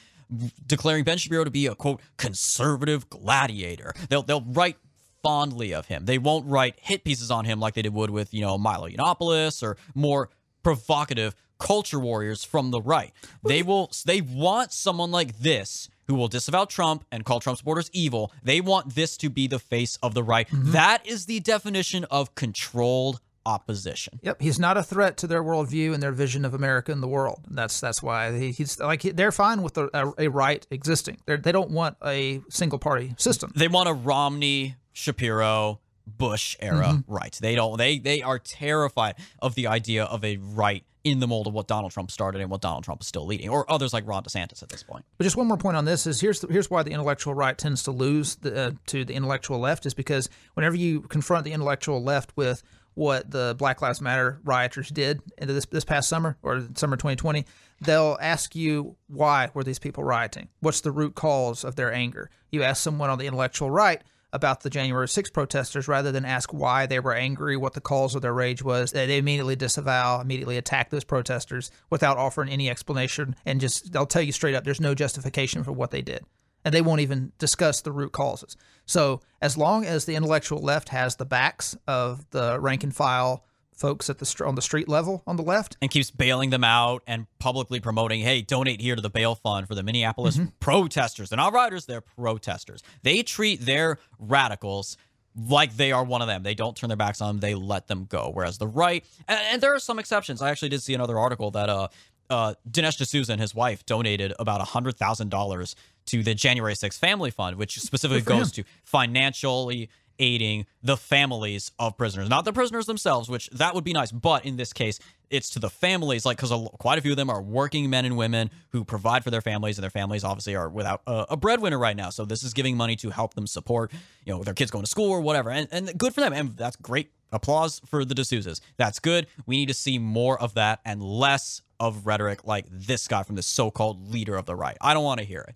declaring 0.67 1.05
Ben 1.05 1.19
Shapiro 1.19 1.45
to 1.45 1.51
be 1.51 1.67
a 1.67 1.75
quote 1.75 2.01
conservative 2.17 3.09
gladiator. 3.09 3.95
They'll 4.09 4.23
they'll 4.23 4.45
write 4.45 4.77
fondly 5.23 5.75
of 5.75 5.87
him. 5.87 6.05
They 6.05 6.19
won't 6.19 6.47
write 6.47 6.77
hit 6.81 7.05
pieces 7.05 7.31
on 7.31 7.45
him 7.45 7.61
like 7.61 7.75
they 7.75 7.83
did 7.83 7.95
would 7.95 8.11
with, 8.11 8.33
you 8.33 8.41
know, 8.41 8.57
Milo 8.59 8.89
Yiannopoulos 8.89 9.63
or 9.63 9.77
more 9.95 10.31
provocative 10.63 11.35
culture 11.59 11.99
warriors 11.99 12.45
from 12.45 12.71
the 12.71 12.81
right. 12.81 13.13
They 13.43 13.63
will 13.63 13.91
they 14.07 14.21
want 14.21 14.73
someone 14.73 15.11
like 15.11 15.39
this 15.39 15.89
who 16.09 16.15
will 16.15 16.29
disavow 16.29 16.65
Trump 16.65 17.05
and 17.13 17.25
call 17.25 17.39
Trump 17.39 17.59
supporters 17.59 17.91
evil. 17.93 18.33
They 18.43 18.61
want 18.61 18.95
this 18.95 19.17
to 19.19 19.31
be 19.31 19.47
the 19.47 19.59
face 19.59 19.97
of 20.03 20.15
the 20.15 20.25
right. 20.25 20.49
Mm-hmm. 20.49 20.73
That 20.73 21.07
is 21.07 21.27
the 21.27 21.39
definition 21.41 22.05
of 22.11 22.35
controlled 22.35 23.21
opposition. 23.47 24.21
Yep, 24.23 24.43
he's 24.43 24.59
not 24.59 24.77
a 24.77 24.83
threat 24.83 25.17
to 25.19 25.27
their 25.27 25.43
worldview 25.43 25.95
and 25.95 26.03
their 26.03 26.13
vision 26.13 26.45
of 26.45 26.53
America 26.53 26.93
and 26.93 27.03
the 27.03 27.09
world. 27.09 27.41
That's 27.49 27.81
that's 27.81 28.03
why 28.03 28.37
he, 28.37 28.51
he's 28.53 28.79
like 28.79 29.03
they're 29.03 29.33
fine 29.33 29.63
with 29.63 29.79
a, 29.79 29.89
a, 29.95 30.27
a 30.27 30.29
right 30.29 30.67
existing. 30.71 31.19
They're, 31.27 31.39
they 31.39 31.53
do 31.53 31.61
not 31.61 31.71
want 31.71 31.97
a 32.05 32.43
single 32.51 32.79
party 32.79 33.15
system. 33.17 33.53
They 33.55 33.69
want 33.69 33.89
a 33.89 33.95
Romney, 33.95 34.77
Shapiro, 34.93 35.81
Bush 36.17 36.57
era 36.61 36.87
mm-hmm. 36.87 37.13
right. 37.13 37.37
They 37.41 37.55
don't. 37.55 37.77
They 37.77 37.99
they 37.99 38.23
are 38.23 38.39
terrified 38.39 39.17
of 39.41 39.55
the 39.55 39.67
idea 39.67 40.05
of 40.05 40.25
a 40.25 40.37
right 40.39 40.85
in 41.05 41.21
the 41.21 41.27
mold 41.27 41.47
of 41.47 41.55
what 41.55 41.67
Donald 41.67 41.93
Trump 41.93 42.11
started 42.11 42.41
and 42.41 42.51
what 42.51 42.61
Donald 42.61 42.85
Trump 42.85 43.01
is 43.01 43.07
still 43.07 43.27
leading, 43.27 43.49
or 43.49 43.71
others 43.71 43.93
like 43.93 44.07
Ron 44.07 44.23
DeSantis 44.23 44.63
at 44.63 44.69
this 44.69 44.83
point. 44.83 45.05
But 45.17 45.25
just 45.25 45.37
one 45.37 45.47
more 45.47 45.57
point 45.57 45.77
on 45.77 45.85
this 45.85 46.07
is 46.07 46.21
here's 46.21 46.41
the, 46.41 46.49
here's 46.49 46.71
why 46.71 46.83
the 46.83 46.91
intellectual 46.91 47.35
right 47.35 47.57
tends 47.57 47.83
to 47.85 47.91
lose 47.91 48.37
the, 48.37 48.61
uh, 48.61 48.71
to 48.87 49.05
the 49.05 49.15
intellectual 49.15 49.59
left 49.59 49.87
is 49.87 49.95
because 49.95 50.29
whenever 50.55 50.77
you 50.77 51.03
confront 51.03 51.45
the 51.45 51.53
intellectual 51.53 52.03
left 52.03 52.37
with 52.37 52.63
what 52.95 53.31
the 53.31 53.55
Black 53.57 53.81
Lives 53.81 54.01
Matter 54.01 54.41
rioters 54.43 54.89
did 54.89 55.23
into 55.39 55.55
this 55.55 55.67
this 55.67 55.85
past 55.85 56.09
summer 56.09 56.37
or 56.43 56.67
summer 56.75 56.97
2020, 56.97 57.45
they'll 57.81 58.19
ask 58.21 58.57
you 58.57 58.97
why 59.07 59.51
were 59.55 59.63
these 59.63 59.79
people 59.79 60.03
rioting? 60.03 60.49
What's 60.61 60.81
the 60.81 60.91
root 60.91 61.15
cause 61.15 61.65
of 61.65 61.77
their 61.77 61.93
anger? 61.93 62.29
You 62.51 62.65
ask 62.65 62.83
someone 62.83 63.09
on 63.09 63.19
the 63.19 63.27
intellectual 63.27 63.71
right 63.71 64.03
about 64.33 64.61
the 64.61 64.71
January 64.71 65.09
6 65.09 65.31
protesters 65.31 65.89
rather 65.89 66.13
than 66.13 66.25
ask 66.25 66.53
why 66.53 66.87
they 66.87 67.01
were 67.01 67.15
angry, 67.15 67.57
what 67.57 67.73
the 67.73 67.81
cause 67.81 68.15
of 68.15 68.23
their 68.23 68.35
rage 68.35 68.63
was. 68.63 68.93
They 68.93 69.19
immediately 69.19 69.57
disavow, 69.57 70.21
immediately 70.21 70.57
attack 70.57 70.91
those 70.91 71.05
protesters 71.05 71.71
without 71.91 72.19
offering 72.19 72.51
any 72.51 72.69
explanation 72.69 73.37
and 73.47 73.61
just 73.61 73.93
they'll 73.93 74.07
tell 74.07 74.23
you 74.23 74.33
straight 74.33 74.55
up 74.55 74.65
there's 74.65 74.81
no 74.81 74.95
justification 74.95 75.65
for 75.65 75.73
what 75.73 75.91
they 75.91 76.03
did. 76.03 76.25
And 76.65 76.75
they 76.75 76.83
won't 76.83 77.01
even 77.01 77.33
discuss 77.39 77.81
the 77.81 77.93
root 77.93 78.13
causes. 78.13 78.57
So, 78.85 79.21
as 79.41 79.57
long 79.57 79.85
as 79.85 80.05
the 80.05 80.17
intellectual 80.17 80.59
left 80.59 80.89
has 80.89 81.17
the 81.17 81.25
backs 81.25 81.77
of 81.87 82.29
the 82.31 82.59
rank 82.61 82.83
and 82.83 82.95
file 82.95 83.45
folks 83.79 84.11
at 84.11 84.19
the 84.19 84.45
on 84.45 84.55
the 84.55 84.63
street 84.63 84.89
level 84.89 85.23
on 85.27 85.37
the 85.37 85.43
left. 85.43 85.77
And 85.81 85.91
keeps 85.91 86.11
bailing 86.11 86.51
them 86.51 86.65
out 86.65 87.03
and 87.07 87.27
publicly 87.39 87.81
promoting 87.81 88.21
hey 88.21 88.43
donate 88.43 88.81
here 88.81 88.97
to 88.97 89.03
the 89.03 89.11
bail 89.11 89.35
fund 89.35 89.69
for 89.69 89.75
the 89.75 89.83
minneapolis 89.83 90.37
mm-hmm. 90.37 90.49
protesters. 90.61 91.31
They're 91.31 91.37
not 91.37 91.53
riders 91.53 91.87
they're 91.87 92.01
protesters. 92.01 92.83
They 93.03 93.23
treat 93.23 93.61
their 93.61 93.99
radicals 94.19 94.97
like 95.37 95.77
they 95.77 95.93
are 95.93 96.03
one 96.03 96.21
of 96.21 96.27
them. 96.27 96.43
They 96.43 96.55
don't 96.55 96.77
turn 96.77 96.89
their 96.89 96.97
backs 96.97 97.21
on 97.21 97.37
them. 97.37 97.41
They 97.41 97.55
let 97.55 97.87
them 97.87 98.07
go. 98.07 98.31
Whereas 98.33 98.59
the 98.59 98.67
right 98.67 99.05
and, 99.29 99.41
and 99.53 99.63
there 99.63 99.75
are 99.75 99.81
some 99.81 99.99
exceptions. 99.99 100.43
I 100.43 100.51
actually 100.51 100.71
did 100.71 100.83
see 100.83 100.95
another 100.95 101.19
article 101.19 101.51
that 101.53 101.69
uh 101.69 101.89
uh, 102.31 102.55
Dinesh 102.71 102.99
D'Souza 102.99 103.33
and 103.33 103.41
his 103.41 103.55
wife 103.55 103.87
donated 103.87 104.35
about 104.39 104.61
a 104.61 104.65
$100,000 104.65 105.75
to 106.07 106.23
the 106.23 106.35
January 106.35 106.75
6th 106.75 106.99
Family 106.99 107.31
Fund, 107.31 107.57
which 107.57 107.79
specifically 107.79 108.21
goes 108.21 108.49
him. 108.49 108.65
to 108.65 108.71
financially 108.85 109.89
aiding 110.19 110.67
the 110.83 110.97
families 110.97 111.71
of 111.79 111.97
prisoners, 111.97 112.29
not 112.29 112.45
the 112.45 112.53
prisoners 112.53 112.87
themselves, 112.87 113.29
which 113.29 113.49
that 113.51 113.75
would 113.75 113.85
be 113.85 113.93
nice. 113.93 114.13
But 114.13 114.45
in 114.45 114.57
this 114.57 114.73
case, 114.73 114.99
it's 115.31 115.51
to 115.51 115.59
the 115.59 115.71
families, 115.71 116.25
like 116.25 116.37
because 116.37 116.53
quite 116.79 116.99
a 116.99 117.03
few 117.03 117.13
of 117.13 117.17
them 117.17 117.31
are 117.31 117.43
working 117.43 117.91
men 117.91 118.05
and 118.05 118.17
women 118.17 118.51
who 118.71 118.85
provide 118.85 119.25
for 119.25 119.31
their 119.31 119.41
families, 119.41 119.79
and 119.79 119.83
their 119.83 119.91
families 119.91 120.25
obviously 120.25 120.57
are 120.57 120.69
without 120.69 121.03
a, 121.07 121.27
a, 121.31 121.37
breadwinner 121.37 121.79
right 121.79 121.97
now. 121.97 122.11
So 122.11 122.25
this 122.25 122.43
is 122.43 122.55
giving 122.55 122.77
money 122.77 122.97
to 122.97 123.11
help 123.11 123.35
them 123.35 123.47
support, 123.47 123.93
you 124.25 124.33
know, 124.33 124.43
their 124.43 124.55
kids 124.55 124.71
going 124.71 124.85
to 124.85 124.91
school 124.91 125.11
or 125.11 125.21
whatever, 125.21 125.51
and 125.51 125.69
and 125.71 125.97
good 125.99 126.15
for 126.15 126.21
them, 126.21 126.33
and 126.33 126.57
that's 126.57 126.77
great. 126.77 127.11
Applause 127.31 127.83
for 127.87 128.07
the 128.07 128.15
D'Souza's. 128.15 128.63
That's 128.79 129.01
good. 129.01 129.27
We 129.45 129.57
need 129.57 129.69
to 129.69 129.75
see 129.75 129.99
more 129.99 130.41
of 130.41 130.55
that 130.55 130.81
and 130.85 131.03
less 131.03 131.61
of 131.79 132.07
rhetoric 132.07 132.45
like 132.45 132.65
this 132.71 133.07
guy 133.07 133.23
from 133.23 133.37
the 133.37 133.43
so-called 133.43 134.11
leader 134.11 134.35
of 134.35 134.47
the 134.47 134.57
right. 134.57 134.77
I 134.81 134.95
don't 134.95 135.05
want 135.05 135.21
to 135.21 135.27
hear 135.27 135.43
it. 135.43 135.55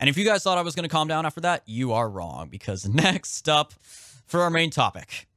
And 0.00 0.08
if 0.08 0.16
you 0.16 0.24
guys 0.24 0.42
thought 0.42 0.58
I 0.58 0.62
was 0.62 0.74
going 0.74 0.88
to 0.88 0.88
calm 0.88 1.08
down 1.08 1.26
after 1.26 1.42
that, 1.42 1.62
you 1.66 1.92
are 1.92 2.08
wrong 2.08 2.48
because 2.48 2.88
next 2.88 3.48
up 3.48 3.74
for 4.26 4.40
our 4.40 4.50
main 4.50 4.70
topic, 4.70 5.28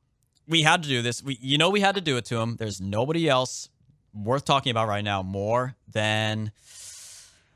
we 0.48 0.64
had 0.64 0.82
to 0.84 0.90
do 0.90 1.02
this. 1.02 1.22
We, 1.22 1.38
you 1.42 1.58
know, 1.58 1.70
we 1.70 1.82
had 1.82 1.96
to 1.96 2.02
do 2.02 2.18
it 2.18 2.26
to 2.26 2.38
him. 2.40 2.56
There's 2.56 2.80
nobody 2.80 3.28
else 3.28 3.70
worth 4.14 4.46
talking 4.46 4.72
about 4.72 4.88
right 4.88 5.04
now 5.04 5.22
more 5.22 5.76
than 5.92 6.52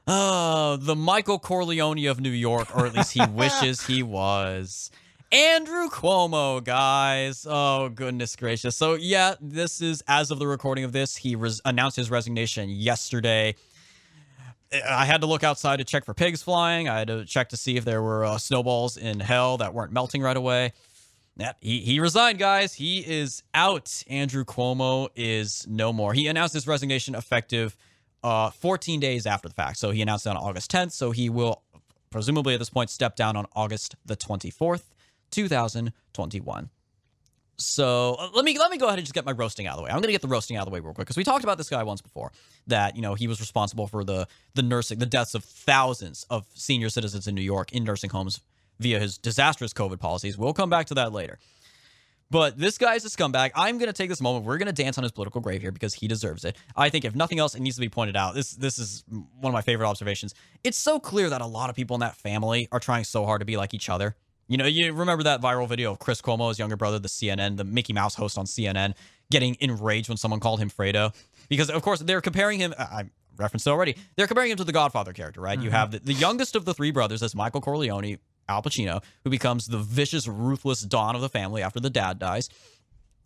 uh, 0.05 0.77
the 0.77 0.95
Michael 0.95 1.39
Corleone 1.39 2.07
of 2.07 2.19
New 2.19 2.29
York, 2.29 2.75
or 2.75 2.85
at 2.85 2.93
least 2.93 3.13
he 3.13 3.25
wishes 3.31 3.85
he 3.85 4.03
was. 4.03 4.91
Andrew 5.31 5.89
Cuomo, 5.89 6.63
guys. 6.63 7.45
Oh, 7.49 7.89
goodness 7.89 8.35
gracious. 8.35 8.77
So, 8.77 8.93
yeah, 8.95 9.35
this 9.41 9.81
is 9.81 10.01
as 10.07 10.31
of 10.31 10.39
the 10.39 10.47
recording 10.47 10.85
of 10.85 10.93
this. 10.93 11.17
He 11.17 11.35
res- 11.35 11.61
announced 11.65 11.97
his 11.97 12.09
resignation 12.09 12.69
yesterday. 12.69 13.55
I 14.71 15.05
had 15.05 15.21
to 15.21 15.27
look 15.27 15.43
outside 15.43 15.77
to 15.77 15.83
check 15.83 16.05
for 16.05 16.13
pigs 16.13 16.43
flying. 16.43 16.89
I 16.89 16.99
had 16.99 17.07
to 17.07 17.25
check 17.25 17.49
to 17.49 17.57
see 17.57 17.77
if 17.77 17.85
there 17.85 18.01
were 18.01 18.25
uh, 18.25 18.37
snowballs 18.37 18.97
in 18.97 19.19
hell 19.19 19.57
that 19.57 19.73
weren't 19.73 19.91
melting 19.91 20.21
right 20.21 20.35
away. 20.35 20.73
Yeah, 21.37 21.53
he, 21.61 21.79
he 21.81 21.99
resigned, 21.99 22.39
guys. 22.39 22.73
He 22.73 22.99
is 22.99 23.43
out. 23.53 24.03
Andrew 24.07 24.43
Cuomo 24.43 25.09
is 25.15 25.65
no 25.69 25.93
more. 25.93 26.13
He 26.13 26.27
announced 26.27 26.53
his 26.53 26.67
resignation 26.67 27.15
effective 27.15 27.77
uh, 28.23 28.49
14 28.49 28.99
days 28.99 29.25
after 29.25 29.47
the 29.47 29.53
fact. 29.53 29.77
So 29.77 29.91
he 29.91 30.01
announced 30.01 30.25
it 30.25 30.29
on 30.29 30.37
August 30.37 30.71
10th. 30.71 30.91
So 30.91 31.11
he 31.11 31.29
will 31.29 31.61
presumably 32.09 32.53
at 32.53 32.59
this 32.59 32.69
point 32.69 32.89
step 32.89 33.15
down 33.15 33.35
on 33.35 33.45
August 33.55 33.95
the 34.05 34.15
24th, 34.15 34.83
2021. 35.31 36.69
So 37.57 38.15
uh, 38.19 38.29
let 38.33 38.45
me 38.45 38.57
let 38.59 38.69
me 38.69 38.77
go 38.77 38.85
ahead 38.85 38.99
and 38.99 39.05
just 39.05 39.15
get 39.15 39.25
my 39.25 39.31
roasting 39.31 39.65
out 39.65 39.73
of 39.73 39.77
the 39.77 39.83
way. 39.83 39.89
I'm 39.89 39.97
going 39.97 40.09
to 40.09 40.11
get 40.11 40.21
the 40.21 40.27
roasting 40.27 40.57
out 40.57 40.61
of 40.61 40.65
the 40.67 40.73
way 40.73 40.79
real 40.79 40.93
quick 40.93 41.07
because 41.07 41.17
we 41.17 41.23
talked 41.23 41.43
about 41.43 41.57
this 41.57 41.69
guy 41.69 41.81
once 41.83 42.01
before. 42.01 42.31
That 42.67 42.95
you 42.95 43.01
know 43.01 43.15
he 43.15 43.27
was 43.27 43.39
responsible 43.39 43.87
for 43.87 44.03
the 44.03 44.27
the 44.53 44.61
nursing, 44.61 44.99
the 44.99 45.07
deaths 45.07 45.33
of 45.33 45.43
thousands 45.43 46.25
of 46.29 46.45
senior 46.53 46.89
citizens 46.89 47.27
in 47.27 47.33
New 47.33 47.41
York 47.41 47.71
in 47.71 47.83
nursing 47.83 48.11
homes 48.11 48.41
via 48.79 48.99
his 48.99 49.17
disastrous 49.17 49.73
COVID 49.73 49.99
policies. 49.99 50.37
We'll 50.37 50.53
come 50.53 50.69
back 50.69 50.85
to 50.87 50.93
that 50.95 51.11
later. 51.11 51.39
But 52.29 52.57
this 52.57 52.77
guy 52.77 52.95
is 52.95 53.05
a 53.05 53.09
scumbag. 53.09 53.51
I'm 53.55 53.77
going 53.77 53.87
to 53.87 53.93
take 53.93 54.09
this 54.09 54.19
moment. 54.19 54.45
We're 54.45 54.57
going 54.57 54.67
to 54.67 54.73
dance 54.83 54.97
on 54.97 55.03
his 55.03 55.13
political 55.13 55.39
grave 55.39 55.61
here 55.61 55.71
because 55.71 55.93
he 55.93 56.07
deserves 56.09 56.43
it. 56.43 56.57
I 56.75 56.89
think 56.89 57.05
if 57.05 57.15
nothing 57.15 57.39
else, 57.39 57.55
it 57.55 57.61
needs 57.61 57.77
to 57.77 57.81
be 57.81 57.89
pointed 57.89 58.17
out. 58.17 58.35
This 58.35 58.51
this 58.51 58.77
is 58.77 59.03
one 59.07 59.49
of 59.49 59.53
my 59.53 59.61
favorite 59.61 59.87
observations. 59.87 60.35
It's 60.63 60.77
so 60.77 60.99
clear 60.99 61.29
that 61.29 61.41
a 61.41 61.45
lot 61.45 61.69
of 61.69 61.75
people 61.75 61.95
in 61.95 62.01
that 62.01 62.17
family 62.17 62.67
are 62.71 62.79
trying 62.79 63.05
so 63.05 63.25
hard 63.25 63.39
to 63.39 63.45
be 63.45 63.57
like 63.57 63.73
each 63.73 63.89
other. 63.89 64.15
You 64.47 64.57
know, 64.57 64.65
you 64.65 64.93
remember 64.93 65.23
that 65.23 65.41
viral 65.41 65.67
video 65.67 65.91
of 65.91 65.99
Chris 65.99 66.21
Cuomo's 66.21 66.57
younger 66.57 66.77
brother, 66.77 66.99
the 66.99 67.09
CNN, 67.09 67.57
the 67.57 67.65
Mickey 67.65 67.93
Mouse 67.93 68.15
host 68.15 68.37
on 68.37 68.45
CNN, 68.45 68.93
getting 69.29 69.57
enraged 69.59 70.07
when 70.07 70.17
someone 70.17 70.39
called 70.39 70.59
him 70.59 70.69
Fredo? 70.69 71.13
Because, 71.49 71.69
of 71.69 71.81
course, 71.81 71.99
they're 71.99 72.21
comparing 72.21 72.59
him. 72.59 72.73
I 72.77 73.05
referenced 73.37 73.67
it 73.67 73.69
already. 73.69 73.97
They're 74.15 74.27
comparing 74.27 74.51
him 74.51 74.57
to 74.57 74.63
the 74.63 74.71
Godfather 74.71 75.13
character, 75.13 75.41
right? 75.41 75.57
Mm-hmm. 75.57 75.65
You 75.65 75.71
have 75.71 75.91
the, 75.91 75.99
the 75.99 76.13
youngest 76.13 76.55
of 76.55 76.65
the 76.65 76.73
three 76.73 76.91
brothers, 76.91 77.21
as 77.21 77.35
Michael 77.35 77.61
Corleone, 77.61 78.17
Al 78.49 78.61
Pacino, 78.61 79.03
who 79.23 79.29
becomes 79.29 79.67
the 79.67 79.79
vicious, 79.79 80.27
ruthless 80.27 80.81
Don 80.81 81.15
of 81.15 81.21
the 81.21 81.29
family 81.29 81.61
after 81.61 81.79
the 81.79 81.89
dad 81.89 82.17
dies. 82.19 82.49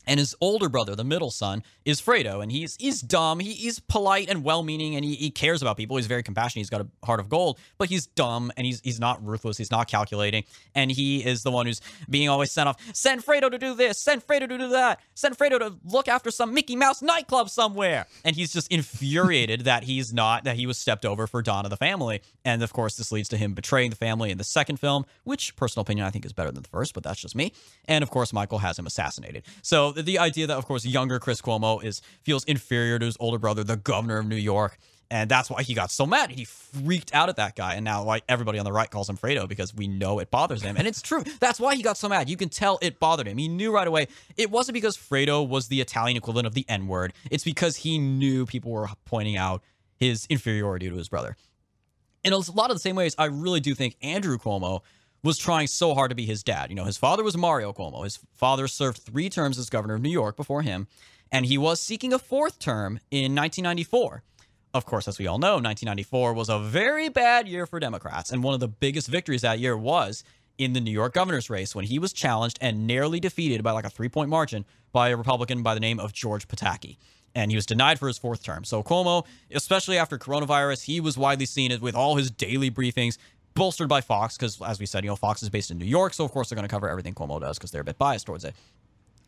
And 0.08 0.20
his 0.20 0.36
older 0.42 0.70
brother, 0.70 0.96
the 0.96 1.04
middle 1.04 1.32
son, 1.32 1.64
is 1.86 2.02
Fredo, 2.02 2.42
and 2.42 2.52
he's 2.52 2.76
he's 2.80 3.02
dumb. 3.02 3.40
He, 3.40 3.54
he's 3.54 3.80
polite 3.80 4.30
and 4.30 4.44
well-meaning, 4.44 4.96
and 4.96 5.06
he, 5.06 5.16
he 5.16 5.30
cares 5.30 5.62
about 5.62 5.78
people. 5.78 5.98
He's 5.98 6.08
very 6.08 6.24
compassionate. 6.24 6.62
He's 6.62 6.70
got 6.70 6.82
a 6.82 6.88
heart 7.06 7.20
of 7.20 7.30
gold, 7.30 7.60
but 7.78 7.90
he's 7.90 8.08
dumb, 8.08 8.52
and 8.58 8.66
he's 8.66 8.82
he's 8.82 9.00
not 9.00 9.24
ruthless. 9.26 9.58
He's 9.58 9.72
not 9.72 9.88
calculating, 9.88 10.44
and 10.76 10.92
he 10.92 11.24
is 11.26 11.44
the 11.44 11.52
one 11.52 11.66
who's 11.66 11.82
being 12.10 12.30
always 12.30 12.52
sent 12.52 12.70
off. 12.70 12.78
Send 12.94 13.26
Fredo 13.26 13.50
to 13.50 13.58
do 13.58 13.74
this. 13.74 13.98
Send 14.00 14.26
Fredo 14.26 14.48
to 14.48 14.58
do 14.58 14.70
that. 14.70 15.00
Send 15.14 15.38
Fredo 15.38 15.60
to 15.60 15.76
look 15.86 16.08
after 16.08 16.32
some 16.32 16.54
Mickey 16.54 16.76
Mouse 16.76 17.02
nightclub 17.02 17.50
somewhere. 17.50 18.06
And 18.24 18.36
he's 18.36 18.54
just 18.54 18.72
infuriated 18.72 19.62
that 19.66 19.84
he's 19.84 20.14
not 20.14 20.44
that 20.44 20.56
he 20.56 20.66
was 20.66 20.78
stepped 20.78 21.06
over 21.06 21.28
for 21.28 21.42
Donna 21.42 21.70
the 21.70 21.78
family, 21.78 22.22
and 22.46 22.62
of 22.64 22.74
course 22.74 22.98
this 22.98 23.12
leads 23.12 23.30
to 23.30 23.38
him 23.38 23.54
betraying 23.54 23.90
the 23.90 23.96
family 23.96 24.32
in 24.32 24.38
the 24.38 24.44
second 24.44 24.80
film, 24.80 25.06
which 25.24 25.56
personal 25.56 25.82
opinion 25.82 26.06
I 26.06 26.10
think 26.10 26.26
is 26.26 26.34
better 26.34 26.52
than 26.52 26.64
the 26.64 26.70
first, 26.70 26.94
but 26.94 27.04
that's 27.04 27.20
just 27.20 27.36
me. 27.36 27.54
And 27.86 28.04
of 28.04 28.10
course 28.10 28.34
Michael 28.34 28.60
has 28.60 28.78
him 28.78 28.86
assassinated. 28.86 29.44
So 29.62 29.91
the 29.92 30.20
idea 30.20 30.48
that, 30.48 30.58
of 30.58 30.66
course, 30.66 30.86
younger 30.86 31.20
Chris 31.20 31.42
Cuomo 31.42 31.84
is 31.84 32.02
feels 32.24 32.44
inferior 32.46 33.00
to 33.00 33.06
his 33.06 33.18
older 33.20 33.38
brother, 33.38 33.64
the 33.64 33.78
governor 33.78 34.20
of 34.20 34.26
New 34.26 34.36
York, 34.36 34.78
and 35.10 35.30
that's 35.30 35.50
why 35.50 35.62
he 35.62 35.74
got 35.74 35.92
so 35.92 36.06
mad. 36.06 36.32
He 36.32 36.46
freaked 36.46 37.14
out 37.14 37.28
at 37.28 37.36
that 37.36 37.56
guy, 37.56 37.76
and 37.76 37.84
now 37.84 38.04
like 38.04 38.24
everybody 38.30 38.60
on 38.60 38.66
the 38.66 38.72
right 38.72 38.90
calls 38.90 39.10
him 39.10 39.18
Fredo 39.18 39.48
because 39.48 39.76
we 39.76 39.88
know 39.88 40.20
it 40.20 40.32
bothers 40.32 40.62
him, 40.62 40.78
and 40.78 40.88
it's 40.88 41.02
true. 41.02 41.24
That's 41.40 41.60
why 41.60 41.76
he 41.76 41.84
got 41.84 41.98
so 41.98 42.08
mad. 42.08 42.30
You 42.30 42.38
can 42.38 42.50
tell 42.50 42.80
it 42.82 43.00
bothered 43.00 43.28
him. 43.28 43.38
He 43.38 43.50
knew 43.50 43.74
right 43.74 43.88
away. 43.88 44.08
It 44.38 44.50
wasn't 44.50 44.76
because 44.76 44.96
Fredo 44.96 45.48
was 45.48 45.68
the 45.68 45.82
Italian 45.82 46.16
equivalent 46.16 46.48
of 46.48 46.54
the 46.54 46.66
N 46.70 46.88
word. 46.88 47.14
It's 47.30 47.44
because 47.44 47.76
he 47.76 47.98
knew 47.98 48.46
people 48.46 48.72
were 48.72 48.88
pointing 49.04 49.36
out 49.36 49.62
his 49.98 50.26
inferiority 50.30 50.90
to 50.90 50.96
his 50.96 51.10
brother. 51.10 51.36
In 52.24 52.34
a 52.34 52.38
lot 52.38 52.70
of 52.70 52.76
the 52.76 52.80
same 52.80 52.96
ways, 52.96 53.16
I 53.18 53.26
really 53.26 53.60
do 53.60 53.76
think 53.76 53.98
Andrew 54.02 54.38
Cuomo 54.38 54.82
was 55.24 55.38
trying 55.38 55.68
so 55.68 55.94
hard 55.94 56.10
to 56.10 56.16
be 56.16 56.26
his 56.26 56.44
dad. 56.44 56.70
You 56.70 56.76
know, 56.76 56.86
his 56.86 56.98
father 56.98 57.24
was 57.24 57.38
Mario 57.38 57.74
Cuomo. 57.74 58.04
His 58.04 58.20
father 58.34 58.68
served 58.68 59.00
three 59.00 59.30
terms 59.30 59.58
as 59.58 59.70
governor 59.70 59.96
of 59.96 60.02
New 60.02 60.10
York 60.10 60.36
before 60.36 60.62
him, 60.62 60.88
and 61.32 61.46
he 61.46 61.58
was 61.58 61.80
seeking 61.80 62.14
a 62.14 62.20
fourth 62.20 62.60
term 62.60 63.00
in 63.12 63.36
1994. 63.36 64.24
Of 64.74 64.86
course, 64.86 65.08
as 65.08 65.20
we 65.20 65.28
all 65.28 65.38
know, 65.38 65.56
1994 65.56 66.34
was 66.34 66.50
a 66.50 66.58
very 66.58 67.10
bad 67.10 67.48
year 67.48 67.66
for 67.66 67.80
Democrats, 67.80 68.32
and 68.32 68.44
one 68.44 68.54
of 68.54 68.60
the 68.60 68.68
biggest 68.68 69.08
victories 69.08 69.42
that 69.42 69.60
year 69.60 69.78
was 69.78 70.24
in 70.58 70.74
the 70.74 70.82
New 70.82 70.92
York 70.92 71.14
governor's 71.14 71.50
race 71.50 71.76
when 71.76 71.86
he 71.86 72.00
was 72.00 72.14
challenged 72.14 72.58
and 72.62 72.88
narrowly 72.88 73.20
defeated 73.20 73.64
by 73.64 73.72
like 73.72 73.86
a 73.86 73.90
three 73.90 74.10
point 74.10 74.30
margin 74.30 74.66
by 74.92 75.10
a 75.10 75.18
Republican 75.18 75.64
by 75.64 75.74
the 75.74 75.80
name 75.80 76.00
of 76.00 76.14
George 76.14 76.48
Pataki. 76.48 76.98
And 77.34 77.50
he 77.50 77.56
was 77.56 77.66
denied 77.66 77.98
for 77.98 78.08
his 78.08 78.18
fourth 78.18 78.44
term. 78.44 78.66
So 78.66 78.84
Cuomo, 78.84 79.26
especially 79.52 79.98
after 79.98 80.18
coronavirus, 80.18 80.84
he 80.84 81.00
was 81.00 81.18
widely 81.18 81.46
seen 81.46 81.78
with 81.80 81.96
all 81.96 82.18
his 82.18 82.30
daily 82.30 82.70
briefings 82.70 83.18
bolstered 83.54 83.90
by 83.90 84.02
Fox, 84.02 84.38
because 84.38 84.62
as 84.62 84.80
we 84.80 84.86
said, 84.86 85.04
you 85.04 85.10
know, 85.10 85.16
Fox 85.16 85.44
is 85.44 85.50
based 85.50 85.72
in 85.72 85.78
New 85.78 85.86
York, 85.86 86.14
so 86.14 86.26
of 86.26 86.32
course 86.32 86.50
they're 86.50 86.56
going 86.56 86.68
to 86.68 86.72
cover 86.72 86.90
everything 86.90 87.14
Cuomo 87.14 87.40
does 87.40 87.58
because 87.58 87.72
they're 87.72 87.82
a 87.82 87.86
bit 87.86 87.98
biased 87.98 88.26
towards 88.26 88.46
it. 88.46 88.56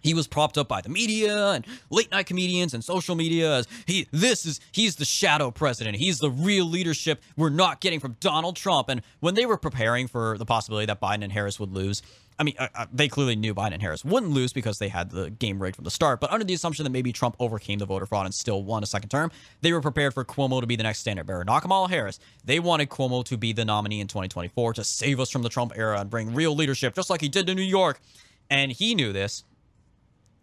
He 0.04 0.14
was 0.14 0.28
propped 0.28 0.58
up 0.58 0.68
by 0.68 0.82
the 0.82 0.90
media 0.90 1.52
and 1.52 1.66
late 1.90 2.12
night 2.12 2.26
comedians 2.26 2.74
and 2.74 2.84
social 2.84 3.16
media 3.16 3.60
as 3.60 3.68
he 3.86 4.08
this 4.12 4.46
is 4.46 4.60
he's 4.74 4.98
the 4.98 5.06
shadow 5.06 5.50
president. 5.50 5.96
He's 5.96 6.20
the 6.20 6.30
real 6.30 6.66
leadership 6.66 7.22
we're 7.38 7.50
not 7.50 7.80
getting 7.80 8.02
from 8.02 8.18
Donald 8.20 8.58
Trump. 8.58 8.90
And 8.90 9.02
when 9.22 9.34
they 9.34 9.46
were 9.46 9.56
preparing 9.58 10.08
for 10.08 10.38
the 10.38 10.46
possibility 10.46 10.86
that 10.88 11.00
Biden 11.00 11.24
and 11.24 11.32
Harris 11.32 11.58
would 11.58 11.72
lose, 11.72 12.02
I 12.44 12.46
mean, 12.46 12.56
uh, 12.60 12.68
uh, 12.76 12.86
they 12.92 13.08
clearly 13.08 13.38
knew 13.38 13.56
Biden 13.56 13.72
and 13.72 13.82
Harris 13.82 14.04
wouldn't 14.04 14.34
lose 14.34 14.52
because 14.52 14.78
they 14.78 14.90
had 14.90 15.12
the 15.12 15.30
game 15.30 15.62
rigged 15.62 15.78
from 15.78 15.86
the 15.86 15.92
start. 15.92 16.20
But 16.20 16.30
under 16.30 16.44
the 16.44 16.54
assumption 16.54 16.84
that 16.84 16.90
maybe 16.90 17.14
Trump 17.14 17.38
overcame 17.40 17.80
the 17.80 17.86
voter 17.86 18.06
fraud 18.06 18.26
and 18.26 18.36
still 18.36 18.64
won 18.64 18.84
a 18.84 18.86
second 18.86 19.08
term, 19.08 19.32
they 19.62 19.72
were 19.72 19.80
prepared 19.80 20.14
for 20.14 20.26
Cuomo 20.26 20.60
to 20.60 20.68
be 20.68 20.76
the 20.76 20.84
next 20.84 21.00
standard 21.00 21.26
bearer, 21.26 21.46
not 21.46 21.62
Kamala 21.62 21.88
Harris. 21.88 22.20
They 22.44 22.60
wanted 22.60 22.90
Cuomo 22.90 23.24
to 23.24 23.38
be 23.38 23.54
the 23.54 23.64
nominee 23.64 24.02
in 24.02 24.08
2024 24.08 24.74
to 24.74 24.84
save 24.84 25.22
us 25.22 25.30
from 25.30 25.42
the 25.42 25.48
Trump 25.48 25.72
era 25.78 26.02
and 26.02 26.10
bring 26.10 26.34
real 26.34 26.54
leadership, 26.54 26.96
just 26.96 27.10
like 27.10 27.22
he 27.22 27.30
did 27.30 27.48
to 27.48 27.56
New 27.56 27.62
York. 27.62 28.02
And 28.50 28.74
he 28.74 28.94
knew 28.94 29.14
this, 29.14 29.46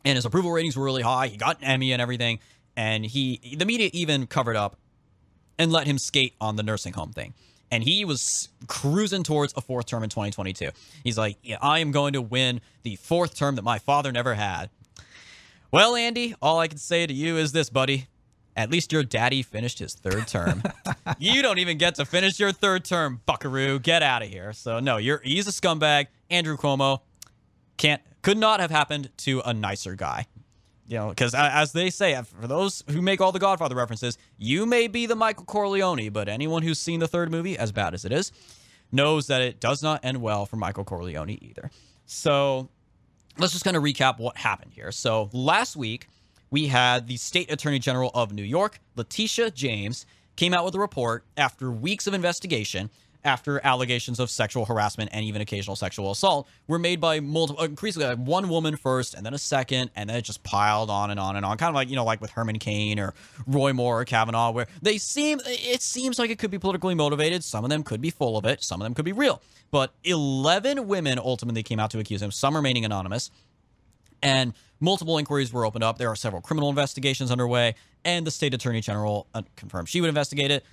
and 0.03 0.17
his 0.17 0.25
approval 0.25 0.53
ratings 0.53 0.79
were 0.79 0.85
really 0.85 1.03
high. 1.03 1.27
He 1.27 1.37
got 1.37 1.59
an 1.59 1.65
Emmy 1.65 1.93
and 1.93 2.01
everything, 2.01 2.39
and 2.79 3.05
he 3.05 3.57
the 3.59 3.67
media 3.67 3.91
even 3.93 4.27
covered 4.27 4.57
up 4.57 4.77
and 5.59 5.71
let 5.71 5.87
him 5.87 5.99
skate 5.99 6.33
on 6.41 6.57
the 6.57 6.63
nursing 6.63 6.95
home 6.95 7.13
thing 7.13 7.35
and 7.71 7.85
he 7.85 8.05
was 8.05 8.49
cruising 8.67 9.23
towards 9.23 9.55
a 9.57 9.61
fourth 9.61 9.87
term 9.87 10.03
in 10.03 10.11
2022. 10.11 10.71
He's 11.05 11.17
like, 11.17 11.37
yeah, 11.43 11.59
I 11.63 11.79
am 11.79 11.93
going 11.93 12.13
to 12.15 12.23
win 12.23 12.61
the 12.83 12.97
fourth 12.97 13.37
term 13.37 13.57
that 13.57 13.63
my 13.63 13.79
father 13.79 14.13
never 14.13 14.35
had. 14.35 14.71
Well, 15.73 15.95
Andy, 15.95 16.35
all 16.43 16.59
I 16.59 16.69
can 16.69 16.79
say 16.79 17.07
to 17.07 17.13
you 17.13 17.37
is 17.37 17.53
this, 17.53 17.71
buddy. 17.71 18.07
At 18.57 18.71
least 18.71 18.93
your 18.93 19.05
daddy 19.05 19.43
finished 19.43 19.79
his 19.79 19.95
third 19.95 20.27
term. 20.27 20.63
you 21.19 21.41
don't 21.41 21.59
even 21.59 21.79
get 21.79 21.95
to 21.95 22.05
finish 22.05 22.41
your 22.41 22.51
third 22.51 22.85
term, 22.85 23.21
buckaroo. 23.25 23.79
Get 23.79 24.03
out 24.03 24.23
of 24.23 24.29
here. 24.29 24.53
So 24.53 24.81
no, 24.81 24.97
you're 24.97 25.21
he's 25.23 25.47
a 25.47 25.53
scumbag. 25.53 26.09
Andrew 26.29 26.57
Cuomo 26.57 27.01
can't 27.77 28.03
could 28.23 28.37
not 28.37 28.59
have 28.61 28.71
happened 28.71 29.11
to 29.19 29.41
a 29.45 29.55
nicer 29.55 29.95
guy 29.95 30.27
you 30.91 30.97
know, 30.99 31.11
because 31.11 31.37
as 31.37 31.71
they 31.71 31.89
say, 31.89 32.15
uh, 32.15 32.25
for 32.25 32.49
those 32.49 32.83
who 32.91 33.01
make 33.01 33.21
all 33.21 33.31
the 33.31 33.39
Godfather 33.39 33.77
references, 33.77 34.19
you 34.39 34.67
may 34.67 34.89
be 34.89 35.07
the 35.07 35.15
Michael 35.15 35.45
Corleone, 35.45 36.11
but 36.11 36.29
anyone 36.29 36.63
who's 36.63 36.81
seen 36.81 36.99
the 36.99 37.07
third 37.07 37.31
movie, 37.31 37.57
as 37.57 37.71
bad 37.71 37.95
as 37.95 38.05
it 38.05 38.11
is, 38.11 38.33
knows 38.91 39.29
that 39.29 39.41
it 39.41 39.61
does 39.61 39.85
not 39.85 40.05
end 40.05 40.21
well 40.21 40.47
for 40.47 40.57
Michael 40.57 40.83
Corleone 40.83 41.39
either. 41.41 41.71
So 42.07 42.69
let's 43.39 43.53
just 43.53 43.65
kind 43.65 43.77
of 43.77 43.85
recap 43.85 44.19
what 44.19 44.37
happened 44.37 44.73
here. 44.75 44.91
So 44.91 45.31
last 45.33 45.77
week, 45.77 46.09
we 46.51 46.67
had 46.67 47.07
the 47.07 47.17
State 47.17 47.53
Attorney 47.53 47.79
General 47.79 48.11
of 48.13 48.33
New 48.33 48.43
York, 48.43 48.81
Letitia 48.97 49.53
James, 49.53 50.07
came 50.35 50.53
out 50.53 50.65
with 50.65 50.75
a 50.75 50.81
report 50.81 51.25
after 51.37 51.71
weeks 51.71 52.09
of 52.09 52.15
investigation 52.15 52.91
after 53.25 53.61
allegations 53.65 54.19
of 54.19 54.31
sexual 54.31 54.65
harassment 54.65 55.11
and 55.13 55.25
even 55.25 55.41
occasional 55.43 55.77
sexual 55.77 56.11
assault 56.11 56.49
were 56.67 56.79
made 56.79 57.01
by 57.01 57.21
multiple, 57.21 57.63
increasingly 57.65 58.09
like 58.09 58.19
one 58.19 58.49
woman 58.49 58.77
first, 58.77 59.15
and 59.15 59.25
then 59.25 59.35
a 59.35 59.39
second, 59.39 59.91
and 59.97 60.09
then 60.09 60.17
it 60.17 60.23
just 60.23 60.43
piled 60.43 60.91
on 60.91 61.11
and 61.11 61.21
on 61.21 61.37
and 61.37 61.45
on. 61.45 61.57
Kind 61.57 61.69
of 61.69 61.75
like 61.75 61.89
you 61.89 61.97
know, 61.97 62.05
like 62.05 62.21
with 62.21 62.31
Herman 62.31 62.59
Cain 62.59 62.99
or 62.99 63.15
Roy 63.47 63.73
Moore 63.73 64.01
or 64.01 64.05
Kavanaugh, 64.05 64.51
where 64.51 64.67
they 64.83 64.99
seem 64.99 65.41
it 65.47 65.83
seems 65.83 66.19
like 66.19 66.31
it 66.31 66.39
could 66.39 66.51
be 66.51 66.59
politically 66.59 66.95
motivated. 66.95 67.45
Some 67.45 67.65
of 67.65 67.71
them 67.71 67.83
could 67.83 68.01
be 68.01 68.11
full 68.11 68.37
of 68.37 68.45
it. 68.45 68.63
Some 68.63 68.81
of 68.81 68.85
them 68.85 68.95
could 68.95 69.05
be 69.05 69.13
real. 69.13 69.43
But 69.71 69.95
11 70.05 70.89
women 70.89 71.19
ultimately 71.19 71.63
came 71.63 71.79
out 71.79 71.91
to 71.93 71.99
accuse 71.99 72.23
him, 72.23 72.31
some 72.31 72.57
remaining 72.57 72.85
anonymous. 72.85 73.31
And 74.23 74.53
multiple 74.81 75.19
inquiries 75.19 75.53
were 75.53 75.65
opened 75.65 75.85
up. 75.85 75.99
There 75.99 76.09
are 76.09 76.17
several 76.17 76.43
criminal 76.43 76.69
investigations 76.69 77.31
underway, 77.31 77.75
and 78.05 78.27
the 78.27 78.31
state 78.31 78.53
attorney 78.53 78.81
general 78.81 79.29
uh, 79.35 79.43
confirmed 79.57 79.89
she 79.89 80.01
would 80.01 80.09
investigate 80.09 80.51
it. 80.51 80.65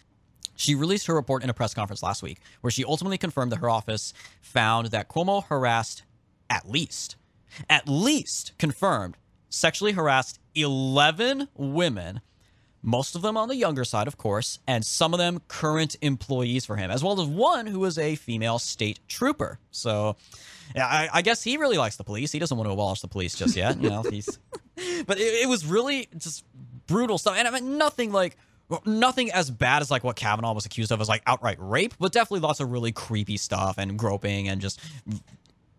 She 0.58 0.76
released 0.76 1.06
her 1.06 1.14
report 1.14 1.44
in 1.44 1.50
a 1.50 1.54
press 1.54 1.74
conference 1.74 2.04
last 2.04 2.24
week, 2.24 2.40
where 2.62 2.72
she 2.72 2.84
ultimately 2.84 3.18
confirmed 3.18 3.52
that 3.52 3.60
her 3.60 3.70
office 3.70 4.12
found 4.42 4.88
that 4.88 5.08
Cuomo 5.08 5.46
harassed 5.46 6.04
at 6.50 6.68
least, 6.68 7.16
at 7.70 7.88
least 7.88 8.54
confirmed, 8.58 9.18
sexually 9.50 9.92
harassed 9.94 10.40
11 10.56 11.50
women, 11.56 12.22
most 12.82 13.16
of 13.16 13.22
them 13.22 13.38
on 13.38 13.50
the 13.50 13.56
younger 13.56 13.84
side, 13.84 14.08
of 14.08 14.18
course, 14.18 14.58
and 14.68 14.84
some 14.84 15.14
of 15.14 15.20
them 15.20 15.42
current 15.48 15.96
employees 16.02 16.66
for 16.66 16.76
him, 16.76 16.90
as 16.90 17.04
well 17.04 17.22
as 17.22 17.28
one 17.28 17.68
who 17.68 17.80
was 17.80 18.00
a 18.00 18.16
female 18.16 18.58
state 18.58 19.00
trooper. 19.08 19.60
So, 19.70 20.16
yeah, 20.76 20.88
I, 20.88 21.10
I 21.14 21.22
guess 21.22 21.44
he 21.44 21.58
really 21.58 21.78
likes 21.78 21.98
the 21.98 22.04
police. 22.04 22.32
He 22.32 22.40
doesn't 22.40 22.58
want 22.58 22.68
to 22.68 22.74
abolish 22.74 23.02
the 23.02 23.08
police 23.08 23.36
just 23.36 23.56
yet. 23.56 23.80
You 23.82 23.90
know, 23.90 24.02
he's. 24.04 24.40
But 25.08 25.20
it, 25.20 25.44
it 25.44 25.50
was 25.50 25.66
really 25.66 26.08
just 26.16 26.46
brutal 26.86 27.18
stuff, 27.18 27.36
and 27.36 27.48
I 27.48 27.52
mean 27.52 27.80
nothing 27.80 28.12
like 28.12 28.38
well, 28.70 28.82
nothing 28.86 29.32
as 29.32 29.50
bad 29.50 29.82
as 29.82 29.90
like 29.90 30.04
what 30.04 30.16
Kavanaugh 30.16 30.54
was 30.54 30.66
accused 30.66 30.92
of 30.92 31.00
as 31.00 31.08
like 31.08 31.22
outright 31.26 31.58
rape, 31.60 31.94
but 32.00 32.12
definitely 32.12 32.42
lots 32.42 32.60
of 32.60 32.72
really 32.72 32.92
creepy 32.92 33.38
stuff 33.38 33.78
and 33.78 33.98
groping 33.98 34.50
and 34.50 34.60
just 34.60 34.80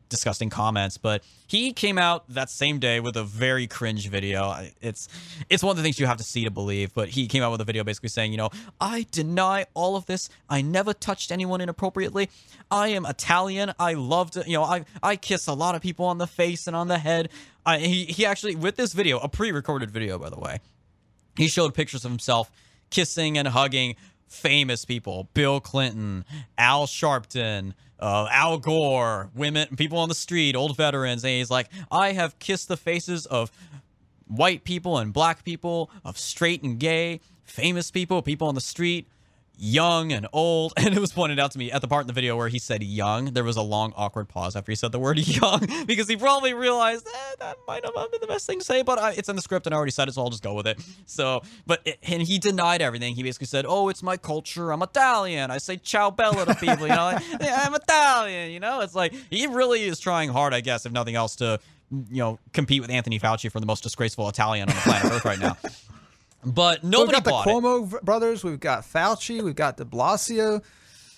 disgusting 0.08 0.48
comments. 0.48 0.96
But 0.96 1.22
he 1.46 1.72
came 1.72 1.98
out 1.98 2.24
that 2.30 2.50
same 2.50 2.78
day 2.78 3.00
with 3.00 3.16
a 3.16 3.24
very 3.24 3.66
cringe 3.66 4.08
video. 4.08 4.54
It's 4.80 5.08
it's 5.50 5.62
one 5.62 5.72
of 5.72 5.76
the 5.76 5.82
things 5.82 5.98
you 5.98 6.06
have 6.06 6.16
to 6.16 6.24
see 6.24 6.44
to 6.44 6.50
believe. 6.50 6.94
But 6.94 7.10
he 7.10 7.26
came 7.26 7.42
out 7.42 7.52
with 7.52 7.60
a 7.60 7.64
video 7.64 7.84
basically 7.84 8.08
saying, 8.08 8.32
you 8.32 8.38
know, 8.38 8.50
I 8.80 9.06
deny 9.10 9.66
all 9.74 9.96
of 9.96 10.06
this. 10.06 10.30
I 10.48 10.62
never 10.62 10.94
touched 10.94 11.30
anyone 11.30 11.60
inappropriately. 11.60 12.30
I 12.70 12.88
am 12.88 13.06
Italian. 13.06 13.72
I 13.78 13.94
love 13.94 14.30
to, 14.32 14.44
you 14.46 14.54
know, 14.54 14.64
I 14.64 14.84
I 15.02 15.16
kiss 15.16 15.46
a 15.46 15.54
lot 15.54 15.74
of 15.74 15.82
people 15.82 16.06
on 16.06 16.18
the 16.18 16.26
face 16.26 16.66
and 16.66 16.74
on 16.74 16.88
the 16.88 16.98
head. 16.98 17.28
I, 17.66 17.78
he 17.78 18.04
he 18.06 18.24
actually 18.24 18.56
with 18.56 18.76
this 18.76 18.92
video, 18.92 19.18
a 19.18 19.28
pre-recorded 19.28 19.90
video 19.90 20.18
by 20.18 20.30
the 20.30 20.38
way, 20.38 20.60
he 21.36 21.48
showed 21.48 21.74
pictures 21.74 22.04
of 22.04 22.10
himself 22.10 22.50
kissing 22.90 23.38
and 23.38 23.48
hugging 23.48 23.96
famous 24.26 24.84
people 24.84 25.28
Bill 25.34 25.60
Clinton, 25.60 26.24
Al 26.56 26.86
Sharpton, 26.86 27.74
uh, 27.98 28.28
Al 28.30 28.58
Gore, 28.58 29.30
women, 29.34 29.76
people 29.76 29.98
on 29.98 30.08
the 30.08 30.14
street, 30.14 30.54
old 30.54 30.76
veterans. 30.76 31.24
And 31.24 31.32
he's 31.32 31.50
like, 31.50 31.68
I 31.90 32.12
have 32.12 32.38
kissed 32.38 32.68
the 32.68 32.76
faces 32.76 33.26
of 33.26 33.50
white 34.26 34.64
people 34.64 34.98
and 34.98 35.12
black 35.12 35.44
people, 35.44 35.90
of 36.04 36.18
straight 36.18 36.62
and 36.62 36.78
gay, 36.78 37.20
famous 37.44 37.90
people, 37.90 38.22
people 38.22 38.48
on 38.48 38.54
the 38.54 38.60
street 38.60 39.08
young 39.58 40.12
and 40.12 40.26
old. 40.32 40.72
And 40.88 40.96
it 40.96 41.00
was 41.00 41.12
pointed 41.12 41.38
out 41.38 41.50
to 41.50 41.58
me 41.58 41.70
at 41.70 41.82
the 41.82 41.88
part 41.88 42.02
in 42.02 42.06
the 42.06 42.12
video 42.12 42.36
where 42.36 42.48
he 42.48 42.58
said 42.58 42.82
young, 42.82 43.26
there 43.26 43.44
was 43.44 43.56
a 43.56 43.62
long, 43.62 43.92
awkward 43.96 44.28
pause 44.28 44.56
after 44.56 44.72
he 44.72 44.76
said 44.76 44.92
the 44.92 44.98
word 44.98 45.18
young 45.28 45.66
because 45.86 46.08
he 46.08 46.16
probably 46.16 46.54
realized 46.54 47.06
eh, 47.06 47.34
that 47.40 47.58
might 47.66 47.82
not 47.82 47.94
have 47.96 48.10
been 48.10 48.20
the 48.20 48.26
best 48.26 48.46
thing 48.46 48.60
to 48.60 48.64
say, 48.64 48.82
but 48.82 48.98
I, 48.98 49.12
it's 49.12 49.28
in 49.28 49.36
the 49.36 49.42
script 49.42 49.66
and 49.66 49.74
I 49.74 49.76
already 49.76 49.90
said 49.90 50.08
it, 50.08 50.12
so 50.12 50.22
I'll 50.22 50.30
just 50.30 50.42
go 50.42 50.54
with 50.54 50.66
it. 50.66 50.78
So, 51.04 51.42
but, 51.66 51.82
it, 51.84 51.98
and 52.04 52.22
he 52.22 52.38
denied 52.38 52.80
everything. 52.80 53.16
He 53.16 53.22
basically 53.22 53.48
said, 53.48 53.66
oh, 53.68 53.88
it's 53.88 54.02
my 54.02 54.16
culture. 54.16 54.72
I'm 54.72 54.82
Italian. 54.82 55.50
I 55.50 55.58
say 55.58 55.76
ciao 55.76 56.10
bella 56.10 56.46
to 56.46 56.54
people, 56.54 56.86
you 56.86 56.94
know, 56.94 57.12
like, 57.12 57.22
yeah, 57.40 57.64
I'm 57.66 57.74
Italian, 57.74 58.52
you 58.52 58.60
know? 58.60 58.80
It's 58.80 58.94
like 58.94 59.12
he 59.30 59.46
really 59.46 59.84
is 59.84 59.98
trying 60.00 60.30
hard, 60.30 60.54
I 60.54 60.60
guess, 60.60 60.86
if 60.86 60.92
nothing 60.92 61.16
else, 61.16 61.36
to 61.36 61.60
you 61.90 62.18
know, 62.18 62.38
compete 62.52 62.80
with 62.80 62.90
Anthony 62.90 63.18
Fauci 63.18 63.50
for 63.50 63.60
the 63.60 63.66
most 63.66 63.82
disgraceful 63.82 64.28
Italian 64.28 64.68
on 64.68 64.74
the 64.74 64.80
planet 64.82 65.12
Earth 65.12 65.24
right 65.24 65.38
now. 65.38 65.56
But 66.44 66.84
nobody 66.84 67.16
we've 67.16 67.24
got 67.24 67.44
the 67.44 67.50
Cuomo 67.50 68.02
brothers. 68.02 68.44
We've 68.44 68.60
got 68.60 68.84
Fauci. 68.84 69.42
We've 69.42 69.56
got 69.56 69.76
De 69.76 69.84
Blasio. 69.84 70.62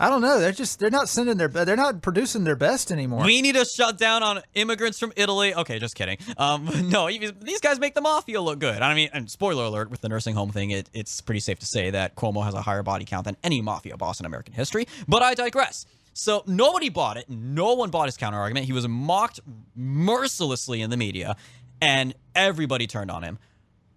I 0.01 0.09
don't 0.09 0.23
know. 0.23 0.41
They're 0.41 0.51
just 0.51 0.81
they're 0.81 0.89
not 0.89 1.11
sending 1.11 1.37
their 1.37 1.49
they're 1.49 1.77
not 1.77 2.01
producing 2.01 2.45
their 2.45 2.57
best 2.57 2.91
anymore. 2.91 3.23
We 3.23 3.43
need 3.43 3.55
to 3.55 3.67
shut 3.67 3.99
down 3.99 4.23
on 4.23 4.41
immigrants 4.55 4.99
from 4.99 5.13
Italy. 5.15 5.55
Okay, 5.55 5.79
just 5.79 5.95
kidding. 5.95 6.17
Um, 6.39 6.71
no, 6.89 7.11
these 7.11 7.61
guys 7.61 7.79
make 7.79 7.95
the 7.95 8.01
mafia 8.01 8.41
look 8.41 8.61
good. 8.61 8.81
I 8.81 8.95
mean, 8.95 9.11
and 9.13 9.31
spoiler 9.31 9.65
alert 9.65 9.91
with 9.91 10.01
the 10.01 10.09
nursing 10.09 10.35
home 10.35 10.53
thing, 10.53 10.71
it, 10.71 10.89
it's 10.95 11.21
pretty 11.21 11.41
safe 11.41 11.59
to 11.59 11.67
say 11.67 11.91
that 11.91 12.17
Cuomo 12.17 12.43
has 12.43 12.55
a 12.55 12.63
higher 12.63 12.83
body 12.83 13.05
count 13.05 13.27
than 13.27 13.37
any 13.45 13.61
mafia 13.61 13.99
boss 13.99 14.21
in 14.21 14.27
American 14.27 14.55
history. 14.55 14.87
But 15.07 15.23
I 15.23 15.35
digress. 15.35 15.85
So 16.15 16.45
nobody 16.47 16.89
bought 16.89 17.19
it. 17.19 17.29
No 17.29 17.75
one 17.75 17.91
bought 17.91 18.07
his 18.07 18.17
counter 18.17 18.39
argument. 18.39 18.65
He 18.65 18.73
was 18.73 18.89
mocked 18.89 19.41
mercilessly 19.77 20.81
in 20.81 20.89
the 20.89 20.97
media, 20.97 21.37
and 21.83 22.15
everybody 22.35 22.87
turned 22.87 23.11
on 23.11 23.23
him. 23.23 23.39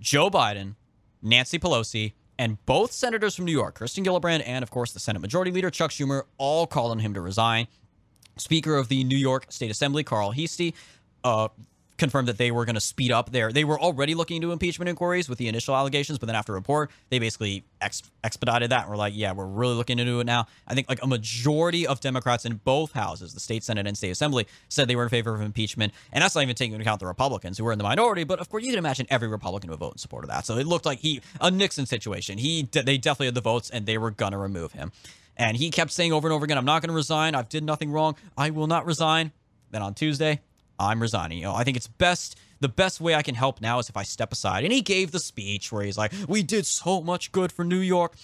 Joe 0.02 0.30
Biden, 0.30 0.76
Nancy 1.24 1.58
Pelosi, 1.58 2.14
and 2.38 2.64
both 2.66 2.92
senators 2.92 3.36
from 3.36 3.46
New 3.46 3.52
York, 3.52 3.76
Kirsten 3.76 4.04
Gillibrand 4.04 4.44
and, 4.46 4.62
of 4.64 4.70
course, 4.70 4.92
the 4.92 5.00
Senate 5.00 5.22
Majority 5.22 5.52
Leader, 5.52 5.70
Chuck 5.70 5.92
Schumer, 5.92 6.24
all 6.38 6.68
called 6.68 6.92
on 6.92 7.00
him 7.00 7.14
to 7.14 7.22
resign. 7.22 7.68
Speaker 8.38 8.76
of 8.76 8.90
the 8.90 9.04
New 9.04 9.18
York 9.18 9.46
State 9.50 9.72
Assembly, 9.72 10.04
Carl 10.04 10.32
Heastie, 10.32 10.74
uh, 11.24 11.48
confirmed 11.98 12.28
that 12.28 12.38
they 12.38 12.52
were 12.52 12.66
going 12.66 12.76
to 12.76 12.82
speed 12.82 13.12
up 13.12 13.32
their. 13.32 13.52
They 13.52 13.64
were 13.64 13.80
already 13.80 14.16
looking 14.16 14.38
into 14.38 14.52
impeachment 14.52 14.90
inquiries 14.90 15.30
with 15.30 15.38
the 15.38 15.48
initial 15.48 15.76
allegations, 15.76 16.18
but 16.18 16.26
then 16.26 16.36
after 16.36 16.54
report, 16.54 16.92
they 17.10 17.20
basically 17.20 17.66
ex- 17.82 18.04
expedited 18.24 18.72
that 18.72 18.82
and 18.82 18.90
were 18.90 18.98
like, 18.98 19.14
"Yeah, 19.16 19.34
we're 19.34 19.46
really 19.46 19.76
looking 19.76 20.00
into 20.00 20.20
it 20.20 20.26
now." 20.26 20.48
I 20.68 20.74
think 20.74 20.90
like 20.90 21.04
a 21.04 21.08
majority 21.08 21.86
of 21.86 22.00
Democrats 22.00 22.46
in 22.46 22.56
both 22.64 22.94
houses, 22.94 23.34
the 23.34 23.40
state 23.40 23.64
Senate 23.64 23.88
and 23.88 23.98
state 23.98 24.12
Assembly, 24.12 24.48
said 24.70 24.88
they 24.88 24.96
were 24.96 25.04
in 25.04 25.10
favor 25.10 25.34
of 25.34 25.42
impeachment, 25.42 25.94
and 26.12 26.22
that's 26.22 26.36
not 26.36 26.42
even 26.42 26.56
taking 26.56 26.74
into 26.74 26.84
account 26.84 27.00
the 27.00 27.08
Republicans 27.08 27.58
who 27.58 27.64
were 27.64 27.72
in 27.72 27.78
the 27.78 27.84
minority. 27.84 28.24
But 28.24 28.40
of 28.40 28.50
course, 28.50 28.64
you 28.64 28.72
can 28.72 28.80
imagine 28.80 29.06
every 29.10 29.28
Republican 29.28 29.70
would 29.70 29.80
vote 29.80 29.94
in 29.94 29.98
support 30.00 30.24
of 30.24 30.30
that. 30.30 30.46
So 30.46 30.58
it 30.58 30.66
looked 30.66 30.86
like 30.86 31.00
he 31.00 31.22
a 31.40 31.52
Nixon 31.52 31.86
situation. 31.86 32.38
He 32.38 32.68
they 32.72 32.98
definitely 32.98 33.28
had 33.28 33.36
the 33.36 33.42
votes, 33.42 33.70
and 33.70 33.86
they 33.86 33.98
were 33.98 34.12
gonna 34.12 34.38
remove 34.38 34.74
him. 34.74 34.92
And 35.38 35.58
he 35.58 35.72
kept 35.72 35.92
saying 35.92 36.14
over 36.14 36.28
and 36.28 36.34
over 36.34 36.46
again, 36.46 36.58
"I'm 36.58 36.66
not 36.66 36.82
going 36.82 36.90
to 36.90 36.96
resign. 36.96 37.34
I've 37.34 37.50
did 37.50 37.64
nothing 37.64 37.92
wrong. 37.92 38.16
I 38.38 38.52
will 38.52 38.68
not 38.68 38.86
resign." 38.86 39.32
Then 39.72 39.82
on 39.82 39.96
Tuesday, 39.96 40.42
I'm 40.80 41.02
resigning. 41.02 41.40
You 41.40 41.46
know, 41.46 41.56
I 41.56 41.64
think 41.64 41.78
it's 41.78 41.88
best 41.88 42.38
the 42.60 42.70
best 42.70 43.02
way 43.02 43.14
I 43.14 43.22
can 43.22 43.36
help 43.36 43.60
now 43.60 43.80
is 43.80 43.90
if 43.90 43.98
I 43.98 44.04
step 44.04 44.32
aside. 44.32 44.64
And 44.64 44.72
he 44.72 44.82
gave 44.82 45.12
the 45.12 45.20
speech 45.20 45.72
where 45.72 45.84
he's 45.84 45.98
like, 45.98 46.14
"We 46.28 46.44
did 46.44 46.66
so 46.66 47.02
much 47.02 47.32
good 47.32 47.52
for 47.52 47.66
New 47.66 47.80
York." 47.80 48.16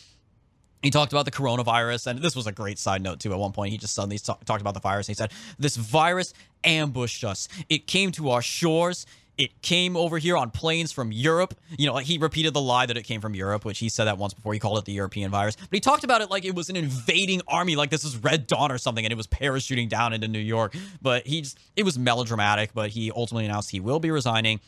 He 0.81 0.89
talked 0.89 1.11
about 1.11 1.25
the 1.25 1.31
coronavirus, 1.31 2.07
and 2.07 2.19
this 2.19 2.37
was 2.37 2.47
a 2.47 2.53
great 2.53 2.79
side 2.79 3.01
note 3.01 3.19
too. 3.19 3.33
At 3.33 3.39
one 3.39 3.51
point, 3.51 3.73
he 3.73 3.77
just 3.77 3.93
suddenly 3.93 4.17
talk, 4.17 4.45
talked 4.45 4.61
about 4.61 4.75
the 4.75 4.79
virus. 4.79 5.09
And 5.09 5.15
he 5.15 5.17
said, 5.17 5.31
"This 5.57 5.75
virus 5.75 6.33
ambushed 6.63 7.23
us. 7.25 7.49
It 7.67 7.85
came 7.85 8.11
to 8.13 8.29
our 8.29 8.41
shores. 8.41 9.05
It 9.39 9.61
came 9.61 9.95
over 9.95 10.17
here 10.17 10.35
on 10.35 10.51
planes 10.51 10.91
from 10.91 11.13
Europe. 11.13 11.55
You 11.77 11.87
know, 11.87 11.95
he 11.95 12.17
repeated 12.17 12.53
the 12.53 12.59
lie 12.59 12.85
that 12.85 12.97
it 12.97 13.03
came 13.03 13.21
from 13.21 13.33
Europe, 13.33 13.63
which 13.63 13.79
he 13.79 13.87
said 13.87 14.03
that 14.03 14.17
once 14.17 14.33
before. 14.33 14.53
He 14.53 14.59
called 14.59 14.77
it 14.79 14.83
the 14.83 14.91
European 14.91 15.31
virus, 15.31 15.55
but 15.55 15.69
he 15.71 15.79
talked 15.79 16.03
about 16.03 16.19
it 16.19 16.29
like 16.29 16.43
it 16.43 16.53
was 16.53 16.69
an 16.69 16.75
invading 16.75 17.41
army, 17.47 17.77
like 17.77 17.89
this 17.89 18.03
is 18.03 18.17
Red 18.17 18.47
Dawn 18.47 18.69
or 18.69 18.77
something, 18.77 19.05
and 19.05 19.13
it 19.13 19.15
was 19.15 19.27
parachuting 19.27 19.87
down 19.87 20.11
into 20.11 20.27
New 20.27 20.39
York. 20.39 20.75
But 21.01 21.25
he 21.25 21.39
just, 21.39 21.57
it 21.77 21.83
was 21.83 21.97
melodramatic. 21.97 22.71
But 22.73 22.89
he 22.89 23.11
ultimately 23.11 23.45
announced 23.45 23.71
he 23.71 23.79
will 23.79 24.01
be 24.01 24.11
resigning 24.11 24.59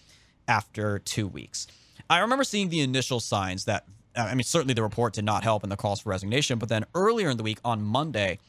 after 0.47 0.99
two 0.99 1.28
weeks. 1.28 1.67
I 2.09 2.19
remember 2.19 2.45
seeing 2.45 2.69
the 2.69 2.80
initial 2.80 3.19
signs 3.19 3.65
that, 3.65 3.84
I 4.15 4.34
mean, 4.36 4.43
certainly 4.43 4.74
the 4.74 4.84
report 4.84 5.13
did 5.13 5.26
not 5.26 5.43
help 5.43 5.65
in 5.65 5.69
the 5.69 5.76
calls 5.76 5.99
for 5.99 6.11
resignation, 6.11 6.59
but 6.59 6.69
then 6.69 6.86
earlier 6.95 7.30
in 7.30 7.36
the 7.36 7.43
week 7.43 7.59
on 7.65 7.82
Monday, 7.82 8.39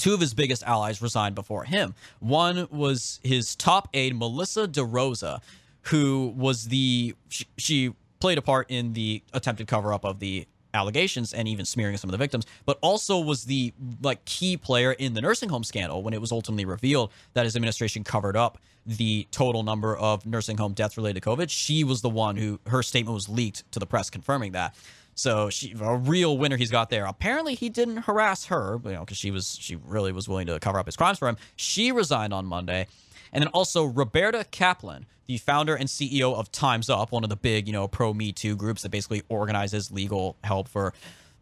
two 0.00 0.14
of 0.14 0.20
his 0.20 0.34
biggest 0.34 0.62
allies 0.64 1.00
resigned 1.02 1.34
before 1.34 1.64
him. 1.64 1.94
One 2.18 2.66
was 2.70 3.20
his 3.22 3.54
top 3.54 3.88
aide, 3.94 4.16
Melissa 4.16 4.66
DeRosa, 4.66 5.40
who 5.82 6.32
was 6.36 6.68
the 6.68 7.14
she, 7.28 7.44
she 7.56 7.94
played 8.18 8.38
a 8.38 8.42
part 8.42 8.70
in 8.70 8.92
the 8.92 9.22
attempted 9.32 9.66
cover 9.66 9.92
up 9.92 10.04
of 10.04 10.18
the 10.18 10.46
allegations 10.72 11.32
and 11.32 11.48
even 11.48 11.64
smearing 11.64 11.96
some 11.96 12.08
of 12.08 12.12
the 12.12 12.18
victims, 12.18 12.46
but 12.64 12.78
also 12.80 13.18
was 13.18 13.44
the 13.44 13.72
like 14.02 14.24
key 14.24 14.56
player 14.56 14.92
in 14.92 15.14
the 15.14 15.20
nursing 15.20 15.48
home 15.48 15.64
scandal 15.64 16.02
when 16.02 16.14
it 16.14 16.20
was 16.20 16.32
ultimately 16.32 16.64
revealed 16.64 17.10
that 17.34 17.44
his 17.44 17.56
administration 17.56 18.04
covered 18.04 18.36
up 18.36 18.58
the 18.86 19.26
total 19.30 19.62
number 19.62 19.96
of 19.96 20.24
nursing 20.24 20.56
home 20.56 20.72
deaths 20.72 20.96
related 20.96 21.22
to 21.22 21.28
COVID. 21.28 21.50
She 21.50 21.84
was 21.84 22.02
the 22.02 22.08
one 22.08 22.36
who 22.36 22.58
her 22.66 22.82
statement 22.82 23.14
was 23.14 23.28
leaked 23.28 23.70
to 23.72 23.78
the 23.78 23.86
press 23.86 24.10
confirming 24.10 24.52
that. 24.52 24.74
So 25.14 25.50
she 25.50 25.74
a 25.80 25.96
real 25.96 26.38
winner 26.38 26.56
he's 26.56 26.70
got 26.70 26.90
there. 26.90 27.04
Apparently 27.04 27.54
he 27.54 27.68
didn't 27.68 27.98
harass 27.98 28.46
her, 28.46 28.80
you 28.84 28.92
know, 28.92 29.00
because 29.00 29.16
she 29.16 29.30
was 29.30 29.56
she 29.60 29.76
really 29.76 30.12
was 30.12 30.28
willing 30.28 30.46
to 30.46 30.58
cover 30.60 30.78
up 30.78 30.86
his 30.86 30.96
crimes 30.96 31.18
for 31.18 31.28
him. 31.28 31.36
She 31.56 31.92
resigned 31.92 32.32
on 32.32 32.46
Monday. 32.46 32.86
And 33.32 33.42
then 33.42 33.48
also 33.48 33.84
Roberta 33.84 34.44
Kaplan, 34.50 35.06
the 35.26 35.38
founder 35.38 35.76
and 35.76 35.88
CEO 35.88 36.34
of 36.34 36.50
Time's 36.50 36.90
Up, 36.90 37.12
one 37.12 37.22
of 37.22 37.30
the 37.30 37.36
big, 37.36 37.66
you 37.68 37.72
know, 37.72 37.86
pro 37.86 38.12
Me 38.12 38.32
Too 38.32 38.56
groups 38.56 38.82
that 38.82 38.90
basically 38.90 39.22
organizes 39.28 39.92
legal 39.92 40.36
help 40.42 40.68
for, 40.68 40.92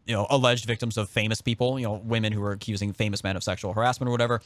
you 0.05 0.14
know, 0.14 0.27
alleged 0.29 0.66
victims 0.66 0.99
of 0.99 1.09
famous 1.09 1.41
people, 1.41 1.79
you 1.79 1.87
know, 1.87 1.95
women 1.95 2.33
who 2.33 2.43
are 2.43 2.53
accusing 2.53 2.93
famous 2.93 3.25
men 3.25 3.37
of 3.37 3.43
sexual 3.43 3.73
harassment 3.73 4.09
or 4.09 4.12
whatever 4.12 4.43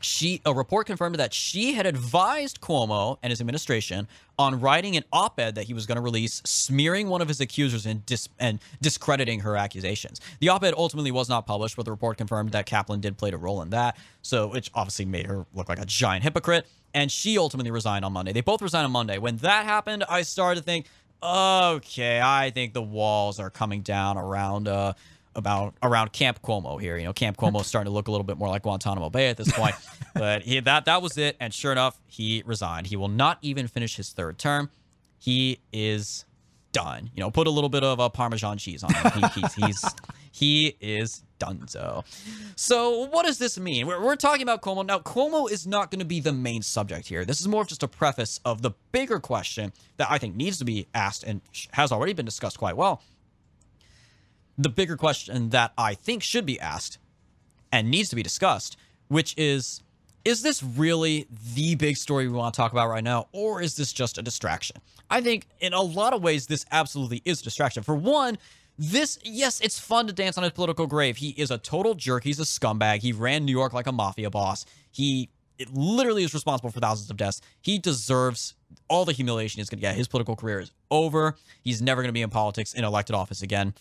she 0.00 0.40
a 0.44 0.52
report 0.52 0.86
confirmed 0.86 1.16
that 1.16 1.32
she 1.32 1.74
had 1.74 1.86
advised 1.86 2.60
Cuomo 2.60 3.18
and 3.22 3.30
his 3.30 3.40
administration 3.40 4.06
on 4.38 4.60
writing 4.60 4.96
an 4.96 5.04
op-ed 5.12 5.54
that 5.54 5.64
he 5.64 5.74
was 5.74 5.86
going 5.86 5.96
to 5.96 6.02
release, 6.02 6.42
smearing 6.44 7.08
one 7.08 7.22
of 7.22 7.28
his 7.28 7.40
accusers 7.40 7.86
and 7.86 8.04
dis- 8.04 8.28
and 8.38 8.58
discrediting 8.82 9.40
her 9.40 9.56
accusations. 9.56 10.20
The 10.40 10.48
op-ed 10.48 10.74
ultimately 10.76 11.10
was 11.10 11.28
not 11.28 11.46
published, 11.46 11.76
but 11.76 11.84
the 11.84 11.90
report 11.90 12.18
confirmed 12.18 12.52
that 12.52 12.66
Kaplan 12.66 13.00
did 13.00 13.16
play 13.16 13.30
a 13.30 13.36
role 13.36 13.62
in 13.62 13.70
that. 13.70 13.96
So, 14.22 14.48
which 14.48 14.70
obviously 14.74 15.04
made 15.04 15.26
her 15.26 15.46
look 15.54 15.68
like 15.68 15.78
a 15.78 15.86
giant 15.86 16.22
hypocrite. 16.24 16.66
And 16.92 17.10
she 17.10 17.38
ultimately 17.38 17.72
resigned 17.72 18.04
on 18.04 18.12
Monday. 18.12 18.32
They 18.32 18.40
both 18.40 18.62
resigned 18.62 18.84
on 18.84 18.92
Monday. 18.92 19.18
When 19.18 19.38
that 19.38 19.64
happened, 19.64 20.04
I 20.08 20.22
started 20.22 20.60
to 20.60 20.64
think, 20.64 20.86
okay, 21.20 22.20
I 22.20 22.50
think 22.50 22.72
the 22.72 22.82
walls 22.82 23.40
are 23.40 23.50
coming 23.50 23.82
down 23.82 24.16
around. 24.16 24.68
Uh, 24.68 24.92
about 25.36 25.74
around 25.82 26.12
Camp 26.12 26.42
Cuomo 26.42 26.80
here. 26.80 26.96
You 26.96 27.04
know, 27.04 27.12
Camp 27.12 27.36
Cuomo 27.36 27.60
is 27.60 27.66
starting 27.66 27.90
to 27.90 27.94
look 27.94 28.08
a 28.08 28.10
little 28.10 28.24
bit 28.24 28.38
more 28.38 28.48
like 28.48 28.62
Guantanamo 28.62 29.10
Bay 29.10 29.28
at 29.28 29.36
this 29.36 29.50
point. 29.52 29.74
but 30.14 30.42
he, 30.42 30.60
that 30.60 30.84
that 30.86 31.02
was 31.02 31.18
it, 31.18 31.36
and 31.40 31.52
sure 31.52 31.72
enough, 31.72 32.00
he 32.06 32.42
resigned. 32.46 32.86
He 32.86 32.96
will 32.96 33.08
not 33.08 33.38
even 33.42 33.66
finish 33.66 33.96
his 33.96 34.12
third 34.12 34.38
term. 34.38 34.70
He 35.18 35.60
is 35.72 36.24
done. 36.72 37.10
You 37.14 37.22
know, 37.22 37.30
put 37.30 37.46
a 37.46 37.50
little 37.50 37.70
bit 37.70 37.82
of 37.82 37.98
a 38.00 38.10
Parmesan 38.10 38.58
cheese 38.58 38.82
on 38.82 38.92
him. 38.92 39.12
He, 39.12 39.40
he's, 39.40 39.54
he's 39.54 39.84
he 40.32 40.76
is 40.80 41.22
donezo. 41.38 42.04
So 42.56 43.06
what 43.06 43.24
does 43.24 43.38
this 43.38 43.58
mean? 43.58 43.86
We're, 43.86 44.02
we're 44.02 44.16
talking 44.16 44.42
about 44.42 44.62
Cuomo 44.62 44.84
now. 44.84 44.98
Cuomo 44.98 45.48
is 45.48 45.66
not 45.66 45.90
going 45.90 46.00
to 46.00 46.04
be 46.04 46.20
the 46.20 46.32
main 46.32 46.60
subject 46.62 47.06
here. 47.06 47.24
This 47.24 47.40
is 47.40 47.46
more 47.46 47.62
of 47.62 47.68
just 47.68 47.84
a 47.84 47.88
preface 47.88 48.40
of 48.44 48.60
the 48.60 48.72
bigger 48.90 49.20
question 49.20 49.72
that 49.96 50.08
I 50.10 50.18
think 50.18 50.34
needs 50.34 50.58
to 50.58 50.64
be 50.64 50.88
asked 50.92 51.22
and 51.22 51.40
has 51.72 51.92
already 51.92 52.12
been 52.12 52.26
discussed 52.26 52.58
quite 52.58 52.76
well 52.76 53.00
the 54.56 54.68
bigger 54.68 54.96
question 54.96 55.50
that 55.50 55.72
I 55.76 55.94
think 55.94 56.22
should 56.22 56.46
be 56.46 56.60
asked 56.60 56.98
and 57.72 57.90
needs 57.90 58.08
to 58.10 58.16
be 58.16 58.22
discussed, 58.22 58.76
which 59.08 59.34
is 59.36 59.82
is 60.24 60.42
this 60.42 60.62
really 60.62 61.26
the 61.54 61.74
big 61.74 61.96
story 61.96 62.26
we 62.26 62.34
want 62.34 62.54
to 62.54 62.56
talk 62.56 62.72
about 62.72 62.88
right 62.88 63.04
now, 63.04 63.28
or 63.32 63.60
is 63.60 63.76
this 63.76 63.92
just 63.92 64.16
a 64.16 64.22
distraction? 64.22 64.76
I 65.10 65.20
think 65.20 65.46
in 65.60 65.74
a 65.74 65.82
lot 65.82 66.14
of 66.14 66.22
ways, 66.22 66.46
this 66.46 66.64
absolutely 66.72 67.20
is 67.26 67.42
a 67.42 67.44
distraction. 67.44 67.82
For 67.82 67.94
one, 67.94 68.38
this, 68.78 69.18
yes, 69.22 69.60
it's 69.60 69.78
fun 69.78 70.06
to 70.06 70.12
dance 70.12 70.38
on 70.38 70.44
his 70.44 70.52
political 70.52 70.86
grave. 70.86 71.18
He 71.18 71.30
is 71.30 71.50
a 71.50 71.58
total 71.58 71.94
jerk. 71.94 72.24
He's 72.24 72.40
a 72.40 72.44
scumbag. 72.44 73.00
He 73.00 73.12
ran 73.12 73.44
New 73.44 73.52
York 73.52 73.74
like 73.74 73.86
a 73.86 73.92
mafia 73.92 74.30
boss. 74.30 74.64
He 74.90 75.28
literally 75.70 76.24
is 76.24 76.34
responsible 76.34 76.70
for 76.70 76.80
thousands 76.80 77.10
of 77.10 77.16
deaths. 77.16 77.40
He 77.60 77.78
deserves 77.78 78.54
all 78.88 79.04
the 79.04 79.12
humiliation 79.12 79.60
he's 79.60 79.68
going 79.68 79.78
to 79.78 79.82
get. 79.82 79.94
His 79.94 80.08
political 80.08 80.36
career 80.36 80.60
is 80.60 80.72
over. 80.90 81.36
He's 81.62 81.80
never 81.80 82.02
going 82.02 82.08
to 82.08 82.14
be 82.14 82.22
in 82.22 82.30
politics 82.30 82.72
in 82.72 82.82
elected 82.82 83.14
office 83.14 83.42
again. 83.42 83.74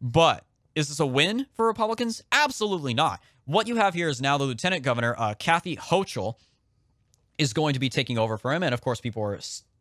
But 0.00 0.44
is 0.74 0.88
this 0.88 1.00
a 1.00 1.06
win 1.06 1.46
for 1.54 1.66
Republicans? 1.66 2.22
Absolutely 2.30 2.94
not. 2.94 3.20
What 3.44 3.66
you 3.66 3.76
have 3.76 3.94
here 3.94 4.08
is 4.08 4.20
now 4.20 4.38
the 4.38 4.44
lieutenant 4.44 4.82
governor, 4.82 5.14
uh, 5.18 5.34
Kathy 5.38 5.76
Hochul, 5.76 6.34
is 7.38 7.52
going 7.52 7.74
to 7.74 7.80
be 7.80 7.88
taking 7.88 8.18
over 8.18 8.36
for 8.36 8.52
him. 8.52 8.62
And 8.62 8.74
of 8.74 8.80
course, 8.80 9.00
people 9.00 9.22
are 9.22 9.38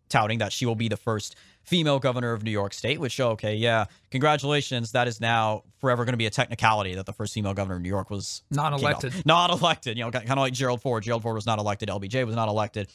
touting 0.10 0.40
that 0.40 0.54
she 0.54 0.66
will 0.66 0.76
be 0.76 0.88
the 0.88 0.98
first 0.98 1.36
female 1.64 2.00
governor 2.00 2.32
of 2.32 2.44
New 2.44 2.52
York 2.52 2.74
State, 2.74 3.00
which, 3.00 3.20
okay, 3.20 3.56
yeah, 3.56 3.86
congratulations. 4.10 4.94
That 4.94 5.08
is 5.08 5.20
now 5.20 5.64
forever 5.80 6.06
going 6.06 6.14
to 6.14 6.18
be 6.18 6.26
a 6.26 6.32
technicality 6.32 6.96
that 6.96 7.06
the 7.06 7.14
first 7.14 7.34
female 7.34 7.54
governor 7.54 7.76
of 7.76 7.82
New 7.82 7.90
York 7.90 8.10
was 8.10 8.42
not 8.50 8.74
elected. 8.74 9.26
Not 9.26 9.50
elected. 9.50 9.98
You 9.98 10.06
know, 10.06 10.12
kind 10.12 10.30
of 10.32 10.38
like 10.38 10.54
Gerald 10.54 10.82
Ford. 10.82 11.04
Gerald 11.04 11.24
Ford 11.24 11.36
was 11.36 11.46
not 11.46 11.60
elected. 11.60 11.90
LBJ 11.90 12.26
was 12.26 12.36
not 12.36 12.48
elected. 12.48 12.88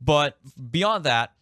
But 0.00 0.38
beyond 0.70 1.04
that, 1.04 1.32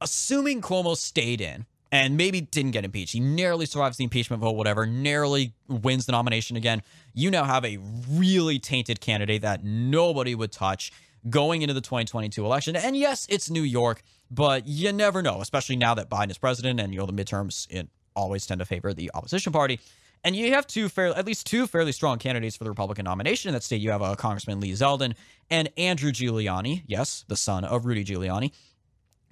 assuming 0.00 0.62
Cuomo 0.62 0.96
stayed 0.96 1.40
in, 1.40 1.66
and 1.90 2.16
maybe 2.16 2.40
didn't 2.40 2.72
get 2.72 2.84
impeached. 2.84 3.12
He 3.12 3.20
narrowly 3.20 3.66
survives 3.66 3.96
the 3.96 4.04
impeachment 4.04 4.42
vote, 4.42 4.52
whatever, 4.52 4.86
narrowly 4.86 5.54
wins 5.68 6.06
the 6.06 6.12
nomination 6.12 6.56
again. 6.56 6.82
You 7.14 7.30
now 7.30 7.44
have 7.44 7.64
a 7.64 7.78
really 8.10 8.58
tainted 8.58 9.00
candidate 9.00 9.42
that 9.42 9.64
nobody 9.64 10.34
would 10.34 10.52
touch 10.52 10.92
going 11.28 11.62
into 11.62 11.74
the 11.74 11.80
2022 11.80 12.44
election. 12.44 12.76
And 12.76 12.96
yes, 12.96 13.26
it's 13.30 13.50
New 13.50 13.62
York, 13.62 14.02
but 14.30 14.66
you 14.66 14.92
never 14.92 15.22
know, 15.22 15.40
especially 15.40 15.76
now 15.76 15.94
that 15.94 16.10
Biden 16.10 16.30
is 16.30 16.38
president 16.38 16.80
and, 16.80 16.92
you 16.92 17.00
know, 17.00 17.06
the 17.06 17.12
midterms 17.12 17.66
always 18.14 18.46
tend 18.46 18.58
to 18.58 18.64
favor 18.64 18.92
the 18.92 19.10
opposition 19.14 19.52
party. 19.52 19.80
And 20.24 20.34
you 20.34 20.52
have 20.52 20.66
two 20.66 20.88
fair, 20.88 21.16
at 21.16 21.26
least 21.26 21.46
two 21.46 21.66
fairly 21.66 21.92
strong 21.92 22.18
candidates 22.18 22.56
for 22.56 22.64
the 22.64 22.70
Republican 22.70 23.04
nomination 23.04 23.48
in 23.48 23.54
that 23.54 23.62
state. 23.62 23.80
You 23.80 23.90
have 23.90 24.02
uh, 24.02 24.16
Congressman 24.16 24.60
Lee 24.60 24.72
Zeldin 24.72 25.14
and 25.48 25.70
Andrew 25.78 26.10
Giuliani, 26.10 26.82
yes, 26.86 27.24
the 27.28 27.36
son 27.36 27.64
of 27.64 27.86
Rudy 27.86 28.04
Giuliani, 28.04 28.52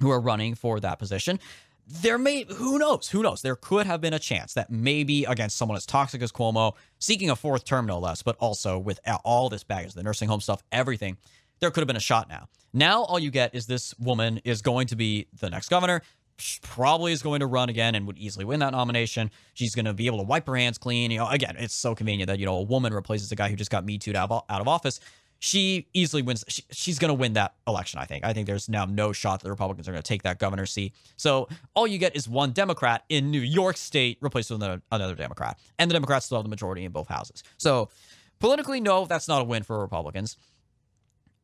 who 0.00 0.10
are 0.10 0.20
running 0.20 0.54
for 0.54 0.78
that 0.80 0.98
position. 0.98 1.40
There 1.88 2.18
may, 2.18 2.44
who 2.44 2.78
knows, 2.78 3.08
who 3.08 3.22
knows? 3.22 3.42
There 3.42 3.54
could 3.54 3.86
have 3.86 4.00
been 4.00 4.12
a 4.12 4.18
chance 4.18 4.54
that 4.54 4.70
maybe 4.70 5.22
against 5.24 5.56
someone 5.56 5.76
as 5.76 5.86
toxic 5.86 6.20
as 6.20 6.32
Cuomo, 6.32 6.74
seeking 6.98 7.30
a 7.30 7.36
fourth 7.36 7.64
term 7.64 7.86
no 7.86 8.00
less, 8.00 8.22
but 8.22 8.36
also 8.40 8.76
with 8.76 8.98
all 9.24 9.48
this 9.48 9.62
baggage, 9.62 9.94
the 9.94 10.02
nursing 10.02 10.28
home 10.28 10.40
stuff, 10.40 10.64
everything, 10.72 11.16
there 11.60 11.70
could 11.70 11.82
have 11.82 11.86
been 11.86 11.96
a 11.96 12.00
shot 12.00 12.28
now. 12.28 12.48
Now 12.72 13.04
all 13.04 13.20
you 13.20 13.30
get 13.30 13.54
is 13.54 13.66
this 13.66 13.94
woman 14.00 14.40
is 14.44 14.62
going 14.62 14.88
to 14.88 14.96
be 14.96 15.28
the 15.38 15.48
next 15.48 15.68
governor. 15.68 16.02
She 16.38 16.58
probably 16.60 17.12
is 17.12 17.22
going 17.22 17.40
to 17.40 17.46
run 17.46 17.68
again 17.68 17.94
and 17.94 18.06
would 18.08 18.18
easily 18.18 18.44
win 18.44 18.60
that 18.60 18.72
nomination. 18.72 19.30
She's 19.54 19.74
going 19.74 19.86
to 19.86 19.94
be 19.94 20.06
able 20.06 20.18
to 20.18 20.24
wipe 20.24 20.46
her 20.48 20.56
hands 20.56 20.76
clean. 20.78 21.10
You 21.12 21.18
know, 21.18 21.28
again, 21.28 21.56
it's 21.56 21.74
so 21.74 21.94
convenient 21.94 22.26
that 22.28 22.38
you 22.38 22.46
know 22.46 22.56
a 22.56 22.62
woman 22.62 22.92
replaces 22.92 23.30
a 23.32 23.36
guy 23.36 23.48
who 23.48 23.56
just 23.56 23.70
got 23.70 23.86
me 23.86 23.96
too 23.96 24.14
out 24.14 24.30
of, 24.30 24.42
out 24.50 24.60
of 24.60 24.68
office. 24.68 25.00
She 25.38 25.86
easily 25.92 26.22
wins. 26.22 26.44
She, 26.48 26.62
she's 26.70 26.98
going 26.98 27.10
to 27.10 27.14
win 27.14 27.34
that 27.34 27.54
election. 27.66 28.00
I 28.00 28.04
think. 28.04 28.24
I 28.24 28.32
think 28.32 28.46
there's 28.46 28.68
now 28.68 28.84
no 28.84 29.12
shot 29.12 29.40
that 29.40 29.44
the 29.44 29.50
Republicans 29.50 29.88
are 29.88 29.92
going 29.92 30.02
to 30.02 30.08
take 30.08 30.22
that 30.22 30.38
governor 30.38 30.66
seat. 30.66 30.94
So 31.16 31.48
all 31.74 31.86
you 31.86 31.98
get 31.98 32.16
is 32.16 32.28
one 32.28 32.52
Democrat 32.52 33.04
in 33.08 33.30
New 33.30 33.40
York 33.40 33.76
State 33.76 34.18
replaced 34.20 34.50
with 34.50 34.62
another, 34.62 34.82
another 34.90 35.14
Democrat, 35.14 35.58
and 35.78 35.90
the 35.90 35.94
Democrats 35.94 36.26
still 36.26 36.38
have 36.38 36.44
the 36.44 36.50
majority 36.50 36.84
in 36.84 36.92
both 36.92 37.08
houses. 37.08 37.42
So 37.58 37.90
politically, 38.38 38.80
no, 38.80 39.04
that's 39.06 39.28
not 39.28 39.42
a 39.42 39.44
win 39.44 39.62
for 39.62 39.80
Republicans. 39.80 40.36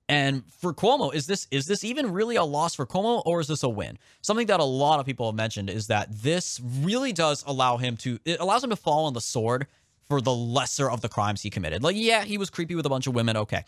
And 0.09 0.43
for 0.61 0.75
Cuomo, 0.75 1.15
is 1.15 1.27
this 1.27 1.47
is 1.51 1.67
this 1.67 1.85
even 1.85 2.13
really 2.13 2.37
a 2.37 2.45
loss 2.45 2.75
for 2.75 2.85
Cuomo 2.87 3.23
or 3.25 3.41
is 3.41 3.47
this 3.47 3.63
a 3.63 3.69
win? 3.69 3.99
Something 4.21 4.47
that 4.49 4.61
a 4.61 4.65
lot 4.65 5.01
of 5.01 5.07
people 5.07 5.27
have 5.27 5.35
mentioned 5.35 5.71
is 5.71 5.87
that 5.87 6.09
this 6.11 6.61
really 6.81 7.13
does 7.13 7.45
allow 7.47 7.77
him 7.77 7.97
to 7.99 8.19
it 8.25 8.41
allows 8.41 8.63
him 8.63 8.71
to 8.71 8.77
fall 8.77 9.07
on 9.07 9.15
the 9.15 9.21
sword 9.21 9.69
for 10.09 10.21
the 10.21 10.35
lesser 10.35 10.91
of 10.91 11.01
the 11.01 11.09
crimes 11.09 11.43
he 11.43 11.51
committed. 11.51 11.83
Like, 11.83 11.97
yeah, 11.97 12.25
he 12.25 12.39
was 12.39 12.51
creepy 12.51 12.75
with 12.75 12.87
a 12.87 12.91
bunch 12.91 13.07
of 13.07 13.15
women, 13.15 13.37
okay. 13.37 13.65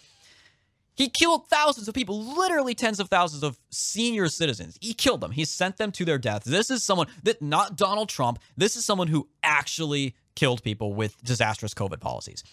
He 0.97 1.09
killed 1.09 1.49
thousands 1.49 1.89
of 1.89 1.95
people, 1.95 2.23
literally 2.37 2.75
tens 2.75 3.01
of 3.01 3.09
thousands 3.09 3.43
of 3.43 3.59
senior 3.71 4.29
citizens. 4.29 4.79
He 4.81 4.95
killed 4.95 5.21
them. 5.21 5.33
He 5.33 5.45
sent 5.45 5.77
them 5.77 5.91
to 5.93 6.05
their 6.05 6.19
death. 6.19 6.45
This 6.45 6.71
is 6.71 6.85
someone 6.85 7.09
that 7.25 7.43
not 7.43 7.77
Donald 7.77 8.09
Trump. 8.09 8.39
This 8.57 8.77
is 8.77 8.85
someone 8.85 9.09
who 9.09 9.29
actually 9.43 10.15
killed 10.37 10.63
people 10.63 10.95
with 10.95 11.21
disastrous 11.25 11.75
COVID 11.75 12.01
policies. 12.01 12.45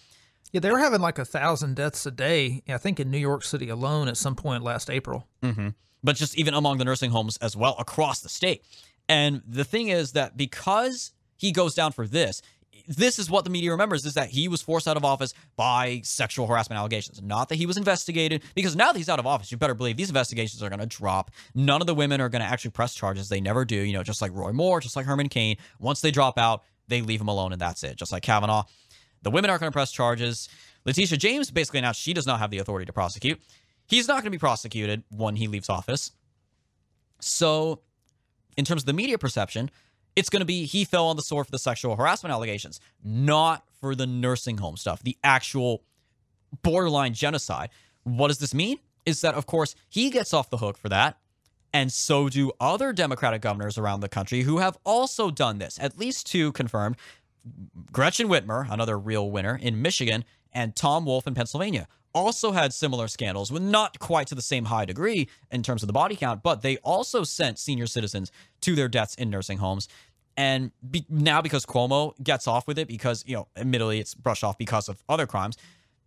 Yeah, 0.52 0.60
they 0.60 0.72
were 0.72 0.80
having 0.80 1.02
like 1.02 1.20
a 1.20 1.26
thousand 1.26 1.76
deaths 1.76 2.06
a 2.06 2.12
day. 2.12 2.64
I 2.68 2.78
think 2.78 3.00
in 3.00 3.12
New 3.12 3.20
York 3.20 3.44
City 3.44 3.70
alone 3.70 4.08
at 4.08 4.18
some 4.18 4.36
point 4.36 4.64
last 4.64 4.90
April. 4.90 5.28
Mm-hmm. 5.44 5.70
But 6.04 6.16
just 6.16 6.36
even 6.36 6.56
among 6.56 6.80
the 6.80 6.86
nursing 6.86 7.12
homes 7.12 7.38
as 7.38 7.56
well 7.56 7.76
across 7.78 8.22
the 8.22 8.30
state. 8.30 8.64
And 9.08 9.44
the 9.48 9.64
thing 9.64 9.90
is 9.90 10.14
that 10.14 10.36
because 10.36 11.12
he 11.38 11.52
goes 11.52 11.76
down 11.76 11.92
for 11.92 12.08
this, 12.08 12.42
this 12.88 13.20
is 13.20 13.30
what 13.30 13.44
the 13.44 13.50
media 13.50 13.72
remembers 13.72 14.06
is 14.06 14.14
that 14.16 14.30
he 14.30 14.48
was 14.48 14.62
forced 14.62 14.88
out 14.88 14.98
of 14.98 15.06
office 15.06 15.34
by 15.56 16.02
sexual 16.04 16.48
harassment 16.48 16.78
allegations, 16.78 17.22
not 17.22 17.50
that 17.50 17.56
he 17.56 17.66
was 17.66 17.78
investigated. 17.78 18.44
Because 18.56 18.76
now 18.76 18.92
that 18.92 18.98
he's 18.98 19.10
out 19.10 19.20
of 19.20 19.28
office, 19.28 19.52
you 19.52 19.58
better 19.58 19.74
believe 19.74 19.98
these 19.98 20.10
investigations 20.10 20.62
are 20.64 20.70
going 20.70 20.80
to 20.80 20.86
drop. 20.86 21.32
None 21.56 21.82
of 21.82 21.88
the 21.88 21.96
women 21.96 22.22
are 22.22 22.30
going 22.30 22.42
to 22.42 22.48
actually 22.48 22.72
press 22.72 22.94
charges. 22.94 23.30
They 23.30 23.42
never 23.42 23.66
do. 23.66 23.76
You 23.76 23.94
know, 23.94 24.04
just 24.04 24.22
like 24.22 24.34
Roy 24.34 24.52
Moore, 24.52 24.80
just 24.80 24.96
like 24.96 25.06
Herman 25.06 25.30
Cain. 25.30 25.58
Once 25.80 26.02
they 26.02 26.12
drop 26.12 26.38
out, 26.38 26.64
they 26.88 27.02
leave 27.02 27.22
him 27.22 27.28
alone, 27.28 27.54
and 27.54 27.62
that's 27.62 27.84
it. 27.84 27.96
Just 27.96 28.12
like 28.12 28.24
Kavanaugh. 28.24 28.64
The 29.24 29.32
women 29.32 29.50
aren't 29.50 29.62
going 29.62 29.72
to 29.72 29.76
press 29.76 29.92
charges. 29.92 30.50
Letitia 30.86 31.18
James 31.18 31.52
basically 31.52 31.80
announced 31.80 32.02
she 32.02 32.14
does 32.14 32.26
not 32.26 32.40
have 32.40 32.50
the 32.50 32.58
authority 32.58 32.86
to 32.86 32.94
prosecute. 32.94 33.40
He's 33.86 34.08
not 34.08 34.16
going 34.16 34.26
to 34.26 34.32
be 34.32 34.40
prosecuted 34.40 35.04
when 35.10 35.36
he 35.36 35.48
leaves 35.48 35.70
office. 35.70 36.12
So, 37.20 37.82
in 38.58 38.66
terms 38.66 38.82
of 38.82 38.86
the 38.88 38.94
media 38.94 39.18
perception, 39.18 39.70
it's 40.16 40.30
going 40.30 40.42
to 40.42 40.46
be 40.46 40.66
he 40.66 40.86
fell 40.86 41.08
on 41.08 41.16
the 41.16 41.22
sword 41.22 41.46
for 41.46 41.52
the 41.52 41.60
sexual 41.60 41.96
harassment 41.96 42.34
allegations, 42.34 42.80
not 43.04 43.64
for 43.80 43.96
the 43.96 44.08
nursing 44.08 44.58
home 44.58 44.78
stuff, 44.78 45.02
the 45.04 45.18
actual 45.24 45.84
borderline 46.64 47.14
genocide. 47.14 47.70
What 48.04 48.28
does 48.28 48.40
this 48.40 48.54
mean? 48.54 48.78
Is 49.06 49.22
that, 49.22 49.36
of 49.36 49.46
course, 49.46 49.76
he 49.90 50.10
gets 50.10 50.34
off 50.34 50.50
the 50.50 50.58
hook 50.58 50.78
for 50.78 50.90
that. 50.90 51.18
And 51.74 51.92
so 51.92 52.28
do 52.28 52.52
other 52.60 52.92
Democratic 52.92 53.42
governors 53.42 53.78
around 53.78 54.02
the 54.02 54.10
country 54.10 54.42
who 54.42 54.58
have 54.58 54.78
also 54.86 55.32
done 55.32 55.58
this. 55.58 55.80
At 55.80 55.98
least 55.98 56.28
two 56.28 56.52
confirmed 56.52 56.98
Gretchen 57.92 58.28
Whitmer, 58.28 58.70
another 58.70 59.00
real 59.00 59.32
winner 59.32 59.58
in 59.60 59.82
Michigan, 59.82 60.26
and 60.52 60.76
Tom 60.76 61.06
Wolf 61.06 61.26
in 61.26 61.34
Pennsylvania 61.34 61.88
also 62.14 62.52
had 62.52 62.74
similar 62.74 63.08
scandals, 63.08 63.52
with 63.52 63.62
not 63.62 64.00
quite 64.00 64.28
to 64.28 64.36
the 64.36 64.42
same 64.42 64.66
high 64.66 64.86
degree 64.86 65.28
in 65.52 65.64
terms 65.64 65.84
of 65.84 65.88
the 65.88 65.94
body 65.94 66.16
count, 66.16 66.44
but 66.44 66.62
they 66.62 66.78
also 66.78 67.24
sent 67.24 67.60
senior 67.60 67.88
citizens 67.88 68.32
to 68.62 68.76
their 68.76 68.88
deaths 68.88 69.16
in 69.16 69.30
nursing 69.30 69.58
homes. 69.58 69.88
And 70.38 70.72
be, 70.90 71.06
now, 71.10 71.42
because 71.42 71.66
Cuomo 71.66 72.14
gets 72.24 72.48
off 72.48 72.68
with 72.68 72.80
it, 72.80 72.88
because, 72.88 73.24
you 73.28 73.36
know, 73.36 73.48
admittedly 73.56 74.00
it's 74.00 74.16
brushed 74.16 74.44
off 74.44 74.58
because 74.58 74.88
of 74.90 75.04
other 75.10 75.28
crimes, 75.28 75.58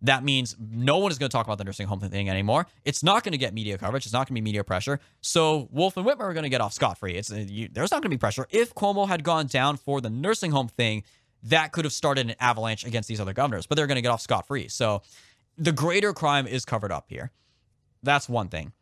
that 0.01 0.23
means 0.23 0.55
no 0.59 0.97
one 0.97 1.11
is 1.11 1.17
going 1.17 1.29
to 1.29 1.35
talk 1.35 1.45
about 1.45 1.57
the 1.57 1.63
nursing 1.63 1.87
home 1.87 1.99
thing 1.99 2.29
anymore. 2.29 2.67
It's 2.83 3.01
not 3.01 3.23
going 3.23 3.31
to 3.31 3.37
get 3.37 3.53
media 3.53 3.77
coverage. 3.77 4.05
It's 4.05 4.13
not 4.13 4.27
going 4.27 4.27
to 4.27 4.33
be 4.33 4.41
media 4.41 4.63
pressure. 4.63 4.99
So 5.21 5.69
Wolf 5.71 5.95
and 5.97 6.05
Whitmer 6.05 6.21
are 6.21 6.33
going 6.33 6.43
to 6.43 6.49
get 6.49 6.61
off 6.61 6.73
scot 6.73 6.97
free. 6.97 7.13
It's 7.13 7.31
uh, 7.31 7.45
you, 7.47 7.69
there's 7.71 7.91
not 7.91 8.01
going 8.01 8.11
to 8.11 8.15
be 8.15 8.17
pressure. 8.17 8.45
If 8.49 8.75
Cuomo 8.75 9.07
had 9.07 9.23
gone 9.23 9.47
down 9.47 9.77
for 9.77 10.01
the 10.01 10.09
nursing 10.09 10.51
home 10.51 10.67
thing, 10.67 11.03
that 11.43 11.71
could 11.71 11.85
have 11.85 11.93
started 11.93 12.29
an 12.29 12.35
avalanche 12.39 12.85
against 12.85 13.07
these 13.07 13.21
other 13.21 13.33
governors, 13.33 13.67
but 13.67 13.75
they're 13.75 13.87
going 13.87 13.97
to 13.97 14.01
get 14.01 14.09
off 14.09 14.21
scot 14.21 14.47
free. 14.47 14.67
So 14.67 15.01
the 15.57 15.71
greater 15.71 16.13
crime 16.13 16.47
is 16.47 16.65
covered 16.65 16.91
up 16.91 17.05
here. 17.09 17.31
That's 18.03 18.29
one 18.29 18.49
thing. 18.49 18.73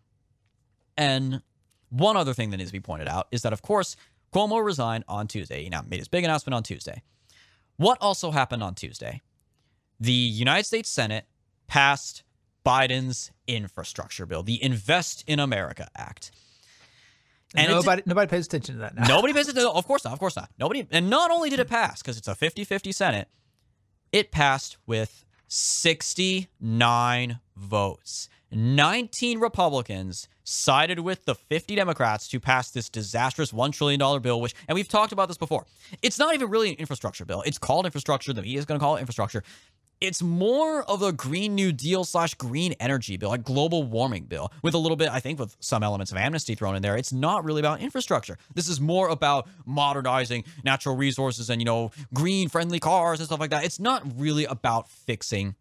And 0.98 1.42
one 1.90 2.18
other 2.18 2.34
thing 2.34 2.50
that 2.50 2.58
needs 2.58 2.70
to 2.70 2.74
be 2.74 2.80
pointed 2.80 3.08
out 3.08 3.28
is 3.32 3.42
that, 3.44 3.54
of 3.54 3.62
course, 3.62 3.96
Cuomo 4.34 4.64
resigned 4.64 5.04
on 5.08 5.28
Tuesday. 5.28 5.64
He 5.64 5.70
now 5.70 5.84
made 5.88 6.00
his 6.00 6.08
big 6.08 6.24
announcement 6.24 6.56
on 6.56 6.64
Tuesday. 6.64 7.02
What 7.78 7.98
also 8.02 8.32
happened 8.32 8.64
on 8.64 8.76
Tuesday? 8.76 9.22
The 10.00 10.12
United 10.12 10.66
States 10.66 10.90
Senate 10.90 11.26
passed 11.68 12.24
Biden's 12.66 13.32
infrastructure 13.48 14.26
bill, 14.26 14.44
the 14.44 14.64
Invest 14.64 15.24
in 15.28 15.40
America 15.40 15.88
Act. 15.96 16.32
And 17.56 17.70
nobody 17.70 18.02
nobody 18.06 18.28
pays 18.28 18.48
attention 18.48 18.76
to 18.76 18.82
that 18.82 18.96
now. 18.96 19.08
Nobody 19.08 19.34
pays 19.34 19.48
attention. 19.48 19.72
Of 19.74 19.86
course 19.86 20.04
not. 20.04 20.14
Of 20.14 20.20
course 20.20 20.36
not. 20.36 20.50
Nobody. 20.58 20.88
And 20.90 21.10
not 21.10 21.30
only 21.30 21.52
did 21.52 21.60
it 21.60 21.70
pass 21.70 22.02
because 22.02 22.18
it's 22.18 22.28
a 22.28 22.34
50-50 22.34 22.94
Senate, 22.94 23.28
it 24.12 24.32
passed 24.32 24.78
with 24.88 25.24
69 25.54 27.40
votes. 27.56 28.28
19 28.52 29.40
Republicans 29.40 30.28
sided 30.44 31.00
with 31.00 31.26
the 31.26 31.36
50 31.36 31.76
Democrats 31.76 32.28
to 32.30 32.40
pass 32.40 32.72
this 32.72 32.90
disastrous 32.90 33.52
$1 33.52 33.72
trillion 33.72 34.22
bill, 34.22 34.42
which, 34.42 34.56
and 34.68 34.76
we've 34.76 34.88
talked 34.88 35.12
about 35.12 35.28
this 35.28 35.38
before. 35.38 35.68
It's 36.02 36.18
not 36.18 36.34
even 36.34 36.50
really 36.50 36.70
an 36.70 36.76
infrastructure 36.78 37.24
bill. 37.24 37.44
It's 37.46 37.60
called 37.60 37.86
infrastructure. 37.86 38.34
The 38.34 38.42
media 38.42 38.58
is 38.58 38.66
going 38.66 38.80
to 38.80 38.84
call 38.84 38.96
it 38.96 39.02
infrastructure 39.02 39.44
it's 40.04 40.22
more 40.22 40.84
of 40.84 41.02
a 41.02 41.14
Green 41.14 41.56
New 41.56 41.72
Deal 41.72 42.04
slash 42.04 42.34
green 42.34 42.74
energy 42.74 43.16
bill, 43.16 43.30
like 43.30 43.42
global 43.42 43.84
warming 43.84 44.26
bill, 44.26 44.52
with 44.62 44.74
a 44.74 44.78
little 44.78 44.98
bit, 44.98 45.08
I 45.10 45.22
think, 45.22 45.40
with 45.40 45.56
some 45.62 45.82
elements 45.82 46.12
of 46.12 46.18
amnesty 46.18 46.56
thrown 46.56 46.76
in 46.76 46.82
there. 46.82 46.98
It's 46.98 47.14
not 47.14 47.46
really 47.46 47.62
about 47.62 47.80
infrastructure. 47.80 48.38
This 48.54 48.68
is 48.68 48.82
more 48.82 49.08
about 49.08 49.48
modernizing 49.66 50.44
natural 50.66 50.98
resources 50.98 51.50
and, 51.50 51.62
you 51.62 51.66
know, 51.66 51.92
green 52.14 52.50
friendly 52.50 52.82
cars 52.82 53.22
and 53.22 53.28
stuff 53.28 53.40
like 53.40 53.52
that. 53.52 53.64
It's 53.64 53.80
not 53.80 54.04
really 54.18 54.44
about 54.44 54.90
fixing 54.90 55.56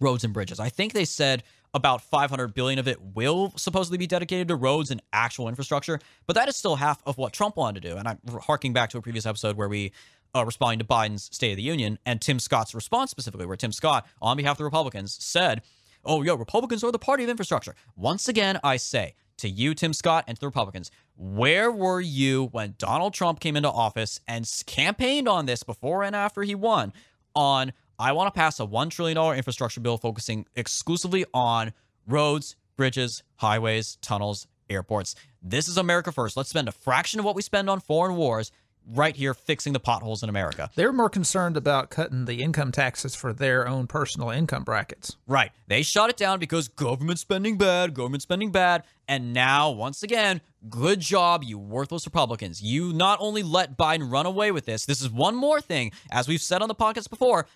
roads 0.00 0.22
and 0.22 0.34
bridges. 0.34 0.60
I 0.60 0.68
think 0.68 0.92
they 0.92 1.06
said 1.06 1.42
about 1.72 2.02
500 2.02 2.52
billion 2.52 2.78
of 2.78 2.86
it 2.86 3.00
will 3.00 3.54
supposedly 3.56 3.96
be 3.96 4.06
dedicated 4.06 4.48
to 4.48 4.54
roads 4.56 4.90
and 4.90 5.00
actual 5.14 5.48
infrastructure, 5.48 5.98
but 6.26 6.36
that 6.36 6.46
is 6.46 6.56
still 6.56 6.76
half 6.76 7.02
of 7.06 7.16
what 7.16 7.32
Trump 7.32 7.56
wanted 7.56 7.82
to 7.82 7.88
do. 7.88 7.96
And 7.96 8.06
I'm 8.06 8.18
harking 8.42 8.74
back 8.74 8.90
to 8.90 8.98
a 8.98 9.02
previous 9.02 9.24
episode 9.24 9.56
where 9.56 9.68
we 9.68 9.92
uh, 10.34 10.44
responding 10.44 10.78
to 10.78 10.84
Biden's 10.84 11.28
State 11.34 11.52
of 11.52 11.56
the 11.56 11.62
Union 11.62 11.98
and 12.06 12.20
Tim 12.20 12.38
Scott's 12.38 12.74
response 12.74 13.10
specifically, 13.10 13.46
where 13.46 13.56
Tim 13.56 13.72
Scott, 13.72 14.06
on 14.20 14.36
behalf 14.36 14.54
of 14.54 14.58
the 14.58 14.64
Republicans, 14.64 15.16
said, 15.20 15.62
Oh, 16.04 16.22
yo, 16.22 16.34
Republicans 16.34 16.82
are 16.82 16.90
the 16.90 16.98
party 16.98 17.22
of 17.22 17.30
infrastructure. 17.30 17.76
Once 17.96 18.28
again, 18.28 18.58
I 18.64 18.76
say 18.76 19.14
to 19.38 19.48
you, 19.48 19.74
Tim 19.74 19.92
Scott, 19.92 20.24
and 20.26 20.36
to 20.36 20.40
the 20.40 20.46
Republicans, 20.48 20.90
where 21.16 21.70
were 21.70 22.00
you 22.00 22.46
when 22.46 22.74
Donald 22.78 23.14
Trump 23.14 23.38
came 23.38 23.56
into 23.56 23.70
office 23.70 24.18
and 24.26 24.50
campaigned 24.66 25.28
on 25.28 25.46
this 25.46 25.62
before 25.62 26.02
and 26.02 26.16
after 26.16 26.42
he 26.42 26.54
won? 26.54 26.92
On, 27.36 27.72
I 27.98 28.12
want 28.12 28.32
to 28.32 28.38
pass 28.38 28.58
a 28.58 28.66
$1 28.66 28.90
trillion 28.90 29.16
infrastructure 29.36 29.80
bill 29.80 29.96
focusing 29.96 30.46
exclusively 30.56 31.24
on 31.32 31.72
roads, 32.06 32.56
bridges, 32.76 33.22
highways, 33.36 33.96
tunnels, 34.02 34.48
airports. 34.68 35.14
This 35.40 35.68
is 35.68 35.76
America 35.76 36.10
first. 36.10 36.36
Let's 36.36 36.50
spend 36.50 36.68
a 36.68 36.72
fraction 36.72 37.20
of 37.20 37.24
what 37.24 37.36
we 37.36 37.42
spend 37.42 37.70
on 37.70 37.80
foreign 37.80 38.16
wars 38.16 38.50
right 38.86 39.14
here 39.16 39.34
fixing 39.34 39.72
the 39.72 39.80
potholes 39.80 40.22
in 40.22 40.28
America. 40.28 40.70
They're 40.74 40.92
more 40.92 41.08
concerned 41.08 41.56
about 41.56 41.90
cutting 41.90 42.24
the 42.24 42.42
income 42.42 42.72
taxes 42.72 43.14
for 43.14 43.32
their 43.32 43.66
own 43.66 43.86
personal 43.86 44.30
income 44.30 44.64
brackets. 44.64 45.16
Right. 45.26 45.52
They 45.68 45.82
shut 45.82 46.10
it 46.10 46.16
down 46.16 46.38
because 46.38 46.68
government 46.68 47.18
spending 47.18 47.58
bad, 47.58 47.94
government 47.94 48.22
spending 48.22 48.50
bad. 48.50 48.84
And 49.08 49.32
now, 49.32 49.70
once 49.70 50.02
again, 50.02 50.40
good 50.68 51.00
job, 51.00 51.42
you 51.44 51.58
worthless 51.58 52.06
Republicans. 52.06 52.62
You 52.62 52.92
not 52.92 53.18
only 53.20 53.42
let 53.42 53.76
Biden 53.76 54.10
run 54.10 54.26
away 54.26 54.52
with 54.52 54.64
this, 54.64 54.84
this 54.84 55.00
is 55.00 55.10
one 55.10 55.34
more 55.34 55.60
thing, 55.60 55.92
as 56.10 56.28
we've 56.28 56.40
said 56.40 56.62
on 56.62 56.68
the 56.68 56.74
podcast 56.74 57.10
before. 57.10 57.46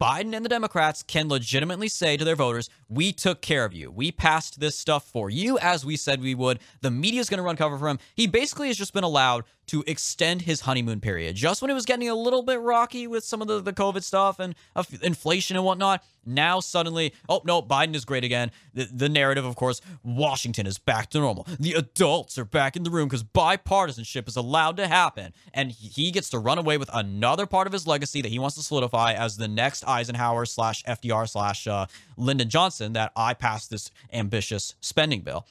Biden 0.00 0.34
and 0.34 0.44
the 0.44 0.48
Democrats 0.48 1.02
can 1.02 1.28
legitimately 1.28 1.88
say 1.88 2.16
to 2.16 2.24
their 2.24 2.36
voters, 2.36 2.68
We 2.88 3.12
took 3.12 3.40
care 3.40 3.64
of 3.64 3.72
you. 3.72 3.90
We 3.90 4.10
passed 4.10 4.58
this 4.58 4.78
stuff 4.78 5.08
for 5.08 5.30
you 5.30 5.58
as 5.58 5.84
we 5.84 5.96
said 5.96 6.20
we 6.20 6.34
would. 6.34 6.58
The 6.80 6.90
media 6.90 7.20
is 7.20 7.28
going 7.28 7.38
to 7.38 7.44
run 7.44 7.56
cover 7.56 7.78
for 7.78 7.88
him. 7.88 7.98
He 8.14 8.26
basically 8.26 8.66
has 8.68 8.76
just 8.76 8.92
been 8.92 9.04
allowed 9.04 9.44
to 9.66 9.82
extend 9.86 10.42
his 10.42 10.62
honeymoon 10.62 11.00
period. 11.00 11.36
Just 11.36 11.60
when 11.60 11.70
it 11.70 11.74
was 11.74 11.84
getting 11.84 12.08
a 12.08 12.14
little 12.14 12.42
bit 12.42 12.60
rocky 12.60 13.06
with 13.06 13.24
some 13.24 13.42
of 13.42 13.48
the, 13.48 13.60
the 13.60 13.72
COVID 13.72 14.02
stuff 14.02 14.38
and 14.38 14.54
uh, 14.74 14.84
inflation 15.02 15.56
and 15.56 15.64
whatnot, 15.64 16.04
now 16.24 16.60
suddenly, 16.60 17.12
oh 17.28 17.40
no, 17.44 17.62
Biden 17.62 17.94
is 17.94 18.04
great 18.04 18.24
again. 18.24 18.50
The, 18.74 18.88
the 18.92 19.08
narrative, 19.08 19.44
of 19.44 19.56
course, 19.56 19.80
Washington 20.02 20.66
is 20.66 20.78
back 20.78 21.10
to 21.10 21.18
normal. 21.18 21.46
The 21.58 21.72
adults 21.72 22.38
are 22.38 22.44
back 22.44 22.76
in 22.76 22.82
the 22.82 22.90
room 22.90 23.08
because 23.08 23.22
bipartisanship 23.22 24.28
is 24.28 24.36
allowed 24.36 24.76
to 24.76 24.86
happen. 24.86 25.32
And 25.54 25.70
he 25.70 26.10
gets 26.10 26.30
to 26.30 26.38
run 26.38 26.58
away 26.58 26.78
with 26.78 26.90
another 26.92 27.46
part 27.46 27.66
of 27.66 27.72
his 27.72 27.86
legacy 27.86 28.22
that 28.22 28.28
he 28.28 28.38
wants 28.38 28.56
to 28.56 28.62
solidify 28.62 29.12
as 29.14 29.36
the 29.36 29.48
next 29.48 29.84
Eisenhower 29.86 30.46
slash 30.46 30.82
FDR 30.84 31.28
slash 31.28 31.66
uh, 31.66 31.86
Lyndon 32.16 32.48
Johnson 32.48 32.92
that 32.94 33.12
I 33.16 33.34
passed 33.34 33.70
this 33.70 33.90
ambitious 34.12 34.74
spending 34.80 35.20
bill. 35.20 35.46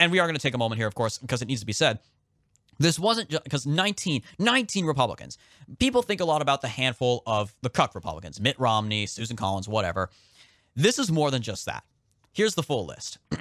And 0.00 0.10
we 0.10 0.18
are 0.18 0.26
going 0.26 0.36
to 0.36 0.42
take 0.42 0.54
a 0.54 0.58
moment 0.58 0.78
here, 0.78 0.88
of 0.88 0.94
course, 0.94 1.18
because 1.18 1.42
it 1.42 1.48
needs 1.48 1.60
to 1.60 1.66
be 1.66 1.72
said. 1.72 2.00
This 2.78 2.98
wasn't 2.98 3.28
just 3.28 3.44
because 3.44 3.66
19, 3.66 4.22
19 4.38 4.84
Republicans. 4.84 5.38
People 5.78 6.02
think 6.02 6.20
a 6.20 6.24
lot 6.24 6.42
about 6.42 6.62
the 6.62 6.68
handful 6.68 7.22
of 7.26 7.54
the 7.62 7.70
cuck 7.70 7.94
Republicans, 7.94 8.40
Mitt 8.40 8.58
Romney, 8.58 9.06
Susan 9.06 9.36
Collins, 9.36 9.68
whatever. 9.68 10.10
This 10.74 10.98
is 10.98 11.12
more 11.12 11.30
than 11.30 11.42
just 11.42 11.66
that. 11.66 11.84
Here's 12.32 12.54
the 12.54 12.62
full 12.62 12.86
list. 12.86 13.18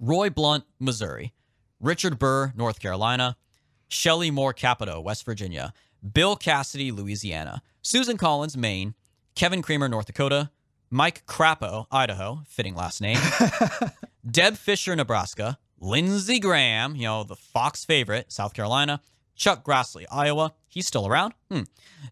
Roy 0.00 0.30
Blunt, 0.30 0.64
Missouri, 0.78 1.32
Richard 1.80 2.18
Burr, 2.18 2.52
North 2.54 2.80
Carolina, 2.80 3.36
Shelley 3.88 4.30
Moore 4.30 4.52
Capito, 4.52 5.00
West 5.00 5.24
Virginia, 5.24 5.72
Bill 6.12 6.36
Cassidy, 6.36 6.90
Louisiana, 6.90 7.62
Susan 7.82 8.16
Collins, 8.16 8.56
Maine, 8.56 8.94
Kevin 9.34 9.62
Cramer, 9.62 9.88
North 9.88 10.06
Dakota, 10.06 10.50
Mike 10.90 11.24
Crapo, 11.26 11.86
Idaho, 11.90 12.42
fitting 12.46 12.74
last 12.74 13.00
name, 13.00 13.18
Deb 14.30 14.56
Fischer, 14.56 14.94
Nebraska, 14.94 15.58
Lindsey 15.82 16.38
Graham, 16.38 16.94
you 16.94 17.02
know, 17.02 17.24
the 17.24 17.34
Fox 17.34 17.84
favorite, 17.84 18.30
South 18.30 18.54
Carolina, 18.54 19.00
Chuck 19.34 19.64
Grassley, 19.64 20.04
Iowa, 20.12 20.54
he's 20.68 20.86
still 20.86 21.08
around. 21.08 21.34
Hmm. 21.50 21.62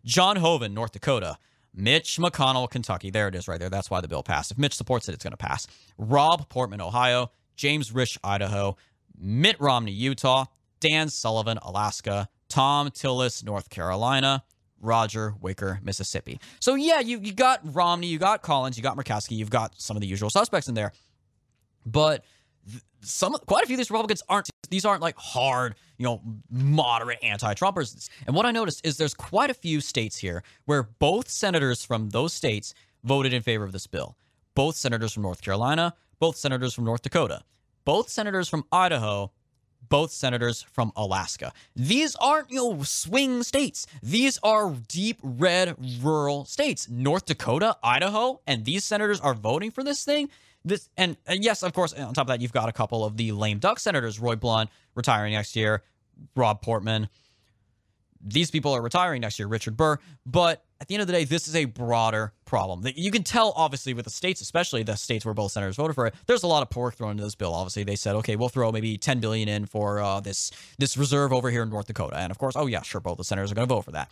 John 0.04 0.36
Hoeven, 0.36 0.74
North 0.74 0.90
Dakota, 0.90 1.38
Mitch 1.72 2.18
McConnell, 2.18 2.68
Kentucky. 2.68 3.10
There 3.10 3.28
it 3.28 3.36
is 3.36 3.46
right 3.46 3.60
there. 3.60 3.70
That's 3.70 3.88
why 3.88 4.00
the 4.00 4.08
bill 4.08 4.24
passed. 4.24 4.50
If 4.50 4.58
Mitch 4.58 4.74
supports 4.74 5.08
it, 5.08 5.12
it's 5.14 5.22
going 5.22 5.30
to 5.30 5.36
pass. 5.36 5.68
Rob 5.96 6.48
Portman, 6.48 6.80
Ohio, 6.80 7.30
James 7.54 7.92
Risch, 7.92 8.18
Idaho, 8.24 8.76
Mitt 9.16 9.60
Romney, 9.60 9.92
Utah, 9.92 10.46
Dan 10.80 11.08
Sullivan, 11.08 11.58
Alaska, 11.62 12.28
Thom 12.48 12.90
Tillis, 12.90 13.44
North 13.44 13.70
Carolina, 13.70 14.42
Roger 14.80 15.34
Wicker, 15.40 15.78
Mississippi. 15.84 16.40
So 16.58 16.74
yeah, 16.74 16.98
you 16.98 17.20
you 17.20 17.32
got 17.32 17.60
Romney, 17.62 18.08
you 18.08 18.18
got 18.18 18.42
Collins, 18.42 18.76
you 18.76 18.82
got 18.82 18.96
Murkowski, 18.96 19.36
you've 19.36 19.50
got 19.50 19.80
some 19.80 19.96
of 19.96 20.00
the 20.00 20.08
usual 20.08 20.30
suspects 20.30 20.68
in 20.68 20.74
there. 20.74 20.90
But 21.86 22.24
some 23.02 23.34
quite 23.46 23.64
a 23.64 23.66
few 23.66 23.74
of 23.74 23.78
these 23.78 23.90
Republicans 23.90 24.22
aren't 24.28 24.50
these 24.68 24.84
aren't 24.84 25.02
like 25.02 25.16
hard, 25.16 25.74
you 25.98 26.04
know, 26.04 26.20
moderate 26.50 27.18
anti-Trumpers. 27.22 28.08
And 28.26 28.36
what 28.36 28.46
I 28.46 28.52
noticed 28.52 28.86
is 28.86 28.96
there's 28.96 29.14
quite 29.14 29.50
a 29.50 29.54
few 29.54 29.80
states 29.80 30.16
here 30.16 30.42
where 30.64 30.84
both 30.84 31.28
senators 31.28 31.84
from 31.84 32.10
those 32.10 32.32
states 32.32 32.74
voted 33.02 33.32
in 33.32 33.42
favor 33.42 33.64
of 33.64 33.72
this 33.72 33.86
bill. 33.86 34.16
Both 34.54 34.76
senators 34.76 35.12
from 35.12 35.22
North 35.24 35.42
Carolina, 35.42 35.94
both 36.18 36.36
senators 36.36 36.74
from 36.74 36.84
North 36.84 37.02
Dakota, 37.02 37.42
both 37.84 38.10
senators 38.10 38.48
from 38.48 38.64
Idaho, 38.70 39.32
both 39.88 40.12
senators 40.12 40.62
from 40.62 40.92
Alaska. 40.94 41.52
These 41.74 42.14
aren't, 42.16 42.50
you 42.50 42.56
know, 42.56 42.82
swing 42.82 43.42
states. 43.42 43.86
These 44.02 44.38
are 44.42 44.74
deep 44.88 45.18
red 45.22 45.74
rural 46.02 46.44
states. 46.44 46.88
North 46.88 47.26
Dakota, 47.26 47.76
Idaho, 47.82 48.40
and 48.46 48.64
these 48.64 48.84
senators 48.84 49.20
are 49.20 49.34
voting 49.34 49.70
for 49.70 49.82
this 49.82 50.04
thing 50.04 50.28
this 50.64 50.88
and, 50.96 51.16
and 51.26 51.42
yes, 51.42 51.62
of 51.62 51.72
course, 51.72 51.92
on 51.92 52.14
top 52.14 52.24
of 52.24 52.28
that, 52.28 52.40
you've 52.40 52.52
got 52.52 52.68
a 52.68 52.72
couple 52.72 53.04
of 53.04 53.16
the 53.16 53.32
lame 53.32 53.58
duck 53.58 53.78
senators, 53.78 54.18
Roy 54.18 54.36
Blunt 54.36 54.70
retiring 54.94 55.32
next 55.32 55.56
year, 55.56 55.82
Rob 56.34 56.62
Portman. 56.62 57.08
These 58.22 58.50
people 58.50 58.72
are 58.72 58.82
retiring 58.82 59.22
next 59.22 59.38
year, 59.38 59.48
Richard 59.48 59.78
Burr. 59.78 59.98
But 60.26 60.62
at 60.78 60.88
the 60.88 60.94
end 60.94 61.00
of 61.00 61.06
the 61.06 61.14
day, 61.14 61.24
this 61.24 61.48
is 61.48 61.56
a 61.56 61.64
broader 61.64 62.34
problem. 62.44 62.86
You 62.94 63.10
can 63.10 63.22
tell, 63.22 63.54
obviously, 63.56 63.94
with 63.94 64.04
the 64.04 64.10
states, 64.10 64.42
especially 64.42 64.82
the 64.82 64.96
states 64.96 65.24
where 65.24 65.32
both 65.32 65.52
senators 65.52 65.76
voted 65.76 65.94
for 65.94 66.06
it, 66.06 66.14
there's 66.26 66.42
a 66.42 66.46
lot 66.46 66.62
of 66.62 66.68
pork 66.68 66.96
thrown 66.96 67.12
into 67.12 67.22
this 67.22 67.34
bill. 67.34 67.54
Obviously, 67.54 67.84
they 67.84 67.96
said, 67.96 68.16
okay, 68.16 68.36
we'll 68.36 68.50
throw 68.50 68.70
maybe 68.70 68.98
10 68.98 69.20
billion 69.20 69.48
in 69.48 69.64
for 69.64 70.00
uh, 70.00 70.20
this 70.20 70.50
this 70.78 70.98
reserve 70.98 71.32
over 71.32 71.50
here 71.50 71.62
in 71.62 71.70
North 71.70 71.86
Dakota, 71.86 72.16
and 72.16 72.30
of 72.30 72.36
course, 72.36 72.56
oh 72.56 72.66
yeah, 72.66 72.82
sure, 72.82 73.00
both 73.00 73.16
the 73.16 73.24
senators 73.24 73.50
are 73.50 73.54
going 73.54 73.66
to 73.66 73.74
vote 73.74 73.86
for 73.86 73.92
that 73.92 74.10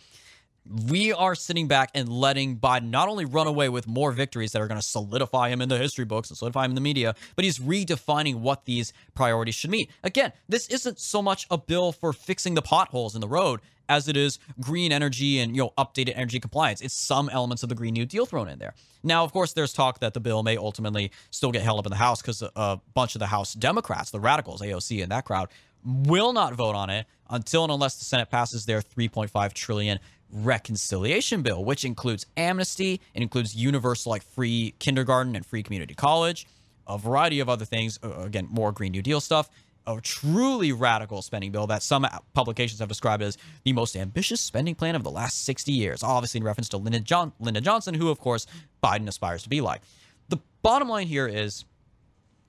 we 0.67 1.11
are 1.11 1.35
sitting 1.35 1.67
back 1.67 1.89
and 1.93 2.09
letting 2.09 2.57
Biden 2.57 2.89
not 2.89 3.07
only 3.07 3.25
run 3.25 3.47
away 3.47 3.69
with 3.69 3.87
more 3.87 4.11
victories 4.11 4.51
that 4.51 4.61
are 4.61 4.67
going 4.67 4.79
to 4.79 4.85
solidify 4.85 5.49
him 5.49 5.61
in 5.61 5.69
the 5.69 5.77
history 5.77 6.05
books 6.05 6.29
and 6.29 6.37
solidify 6.37 6.65
him 6.65 6.71
in 6.71 6.75
the 6.75 6.81
media, 6.81 7.15
but 7.35 7.45
he's 7.45 7.59
redefining 7.59 8.35
what 8.35 8.65
these 8.65 8.93
priorities 9.15 9.55
should 9.55 9.69
mean. 9.69 9.87
Again, 10.03 10.31
this 10.47 10.67
isn't 10.67 10.99
so 10.99 11.21
much 11.21 11.47
a 11.49 11.57
bill 11.57 11.91
for 11.91 12.13
fixing 12.13 12.53
the 12.53 12.61
potholes 12.61 13.15
in 13.15 13.21
the 13.21 13.27
road 13.27 13.61
as 13.89 14.07
it 14.07 14.15
is 14.15 14.37
green 14.61 14.91
energy 14.91 15.39
and 15.39 15.55
you 15.55 15.63
know 15.63 15.73
updated 15.77 16.13
energy 16.15 16.39
compliance. 16.39 16.79
It's 16.79 16.93
some 16.93 17.27
elements 17.29 17.63
of 17.63 17.69
the 17.69 17.75
Green 17.75 17.95
New 17.95 18.05
Deal 18.05 18.25
thrown 18.25 18.47
in 18.47 18.59
there. 18.59 18.75
Now, 19.03 19.23
of 19.23 19.33
course, 19.33 19.53
there's 19.53 19.73
talk 19.73 19.99
that 19.99 20.13
the 20.13 20.19
bill 20.19 20.43
may 20.43 20.55
ultimately 20.55 21.11
still 21.31 21.51
get 21.51 21.63
held 21.63 21.79
up 21.79 21.85
in 21.85 21.89
the 21.89 21.97
House 21.97 22.21
because 22.21 22.43
a 22.55 22.79
bunch 22.93 23.15
of 23.15 23.19
the 23.19 23.27
House 23.27 23.53
Democrats, 23.53 24.11
the 24.11 24.19
radicals, 24.19 24.61
AOC, 24.61 25.01
and 25.01 25.11
that 25.11 25.25
crowd, 25.25 25.49
will 25.83 26.33
not 26.33 26.53
vote 26.53 26.75
on 26.75 26.89
it 26.89 27.07
until 27.29 27.63
and 27.63 27.73
unless 27.73 27.95
the 27.97 28.05
Senate 28.05 28.29
passes 28.29 28.65
their 28.65 28.81
3.5 28.81 29.53
trillion 29.53 29.99
reconciliation 30.31 31.41
bill, 31.41 31.63
which 31.63 31.85
includes 31.85 32.25
amnesty, 32.37 33.01
it 33.13 33.21
includes 33.21 33.55
universal 33.55 34.11
like 34.11 34.23
free 34.23 34.73
kindergarten 34.79 35.35
and 35.35 35.45
free 35.45 35.63
community 35.63 35.93
college, 35.93 36.47
a 36.87 36.97
variety 36.97 37.39
of 37.39 37.49
other 37.49 37.65
things. 37.65 37.99
Uh, 38.03 38.21
again, 38.21 38.47
more 38.49 38.71
Green 38.71 38.91
New 38.91 39.01
Deal 39.01 39.21
stuff. 39.21 39.49
A 39.87 39.99
truly 40.01 40.71
radical 40.71 41.23
spending 41.23 41.51
bill 41.51 41.65
that 41.67 41.81
some 41.81 42.05
publications 42.33 42.79
have 42.79 42.89
described 42.89 43.23
as 43.23 43.37
the 43.63 43.73
most 43.73 43.95
ambitious 43.95 44.39
spending 44.39 44.75
plan 44.75 44.95
of 44.95 45.03
the 45.03 45.09
last 45.09 45.45
60 45.45 45.71
years, 45.71 46.03
obviously 46.03 46.39
in 46.39 46.43
reference 46.43 46.69
to 46.69 46.77
Lyndon, 46.77 47.03
John- 47.03 47.31
Lyndon 47.39 47.63
Johnson, 47.63 47.95
who, 47.95 48.09
of 48.09 48.19
course, 48.19 48.45
Biden 48.83 49.07
aspires 49.07 49.41
to 49.43 49.49
be 49.49 49.61
like. 49.61 49.81
The 50.27 50.37
bottom 50.61 50.89
line 50.89 51.07
here 51.07 51.27
is 51.27 51.65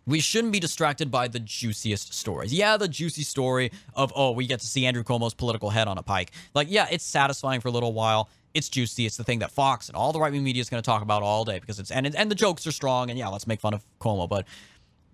we 0.07 0.21
shouldn't 0.21 0.53
be 0.53 0.61
distracted 0.61 1.11
by 1.11 1.29
the 1.29 1.39
juiciest 1.39 2.15
stories. 2.15 2.53
Yeah, 2.53 2.77
the 2.77 2.89
juicy 2.89 3.23
story 3.23 3.71
of, 3.95 4.13
oh, 4.17 4.33
we 4.33 4.47
get 4.47 4.61
to 4.61 4.67
see 4.67 4.87
Andrew 4.87 5.05
Cuomo's 5.05 5.35
political 5.35 5.71
head 5.71 5.89
on 5.89 5.99
a 5.99 6.03
pike. 6.03 6.33
Like, 6.55 6.69
yeah, 6.71 6.87
it's 6.91 7.05
satisfying 7.05 7.61
for 7.61 7.69
a 7.69 7.71
little 7.71 7.93
while. 7.93 8.29
It's 8.55 8.69
juicy. 8.69 9.07
It's 9.07 9.17
the 9.17 9.25
thing 9.25 9.41
that 9.41 9.53
Fox 9.53 9.89
and 9.89 9.97
all 9.97 10.13
the 10.13 10.19
right 10.19 10.33
wing 10.33 10.43
media 10.43 10.61
is 10.61 10.69
going 10.69 10.83
to 10.83 10.87
talk 10.87 11.03
about 11.03 11.23
all 11.23 11.45
day 11.45 11.59
because 11.61 11.79
it's, 11.79 11.91
and, 11.91 12.13
and 12.15 12.31
the 12.31 12.35
jokes 12.35 12.67
are 12.67 12.73
strong. 12.73 13.11
And 13.11 13.19
yeah, 13.19 13.29
let's 13.29 13.47
make 13.47 13.61
fun 13.61 13.75
of 13.75 13.85
Cuomo. 14.01 14.29
But 14.29 14.47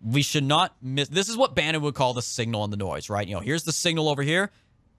we 0.02 0.22
should 0.22 0.44
not 0.44 0.74
miss, 0.80 1.08
this 1.08 1.28
is 1.28 1.36
what 1.36 1.54
Bannon 1.54 1.82
would 1.82 1.94
call 1.94 2.14
the 2.14 2.22
signal 2.22 2.64
and 2.64 2.72
the 2.72 2.78
noise, 2.78 3.10
right? 3.10 3.26
You 3.26 3.34
know, 3.34 3.40
here's 3.40 3.64
the 3.64 3.72
signal 3.72 4.08
over 4.08 4.22
here 4.22 4.50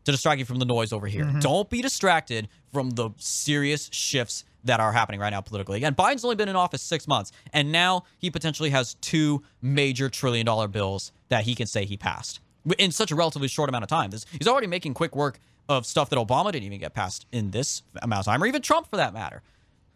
to 0.03 0.11
distract 0.11 0.39
you 0.39 0.45
from 0.45 0.59
the 0.59 0.65
noise 0.65 0.93
over 0.93 1.07
here. 1.07 1.23
Mm-hmm. 1.23 1.39
Don't 1.39 1.69
be 1.69 1.81
distracted 1.81 2.49
from 2.71 2.91
the 2.91 3.09
serious 3.17 3.89
shifts 3.91 4.43
that 4.68 4.80
are 4.80 4.91
happening 4.91 5.20
right 5.20 5.32
now 5.32 5.41
politically. 5.41 5.78
Again, 5.78 5.95
Biden's 5.95 6.24
only 6.24 6.36
been 6.36 6.49
in 6.49 6.55
office 6.55 6.82
six 6.82 7.07
months, 7.07 7.32
and 7.51 7.72
now 7.72 8.03
he 8.20 8.30
potentially 8.30 8.70
has 8.70 8.93
two 8.95 9.43
major 9.61 10.09
trillion 10.09 10.45
dollar 10.45 10.68
bills 10.68 11.11
that 11.30 11.43
he 11.43 11.55
can 11.55 11.68
say 11.68 11.86
he 11.86 11.97
passed 11.97 12.39
in 12.78 12.91
such 12.91 13.11
a 13.11 13.15
relatively 13.15 13.47
short 13.47 13.70
amount 13.70 13.84
of 13.84 13.89
time. 13.89 14.09
This, 14.09 14.26
he's 14.32 14.47
already 14.47 14.68
making 14.68 14.93
quick 14.93 15.15
work 15.15 15.39
of 15.70 15.86
stuff 15.86 16.09
that 16.09 16.18
Obama 16.18 16.51
didn't 16.51 16.63
even 16.63 16.80
get 16.80 16.93
passed 16.93 17.26
in 17.32 17.51
this 17.51 17.84
amount 18.01 18.22
of 18.22 18.26
time, 18.26 18.41
or 18.41 18.45
even 18.45 18.61
Trump 18.61 18.89
for 18.89 18.97
that 18.97 19.13
matter. 19.13 19.41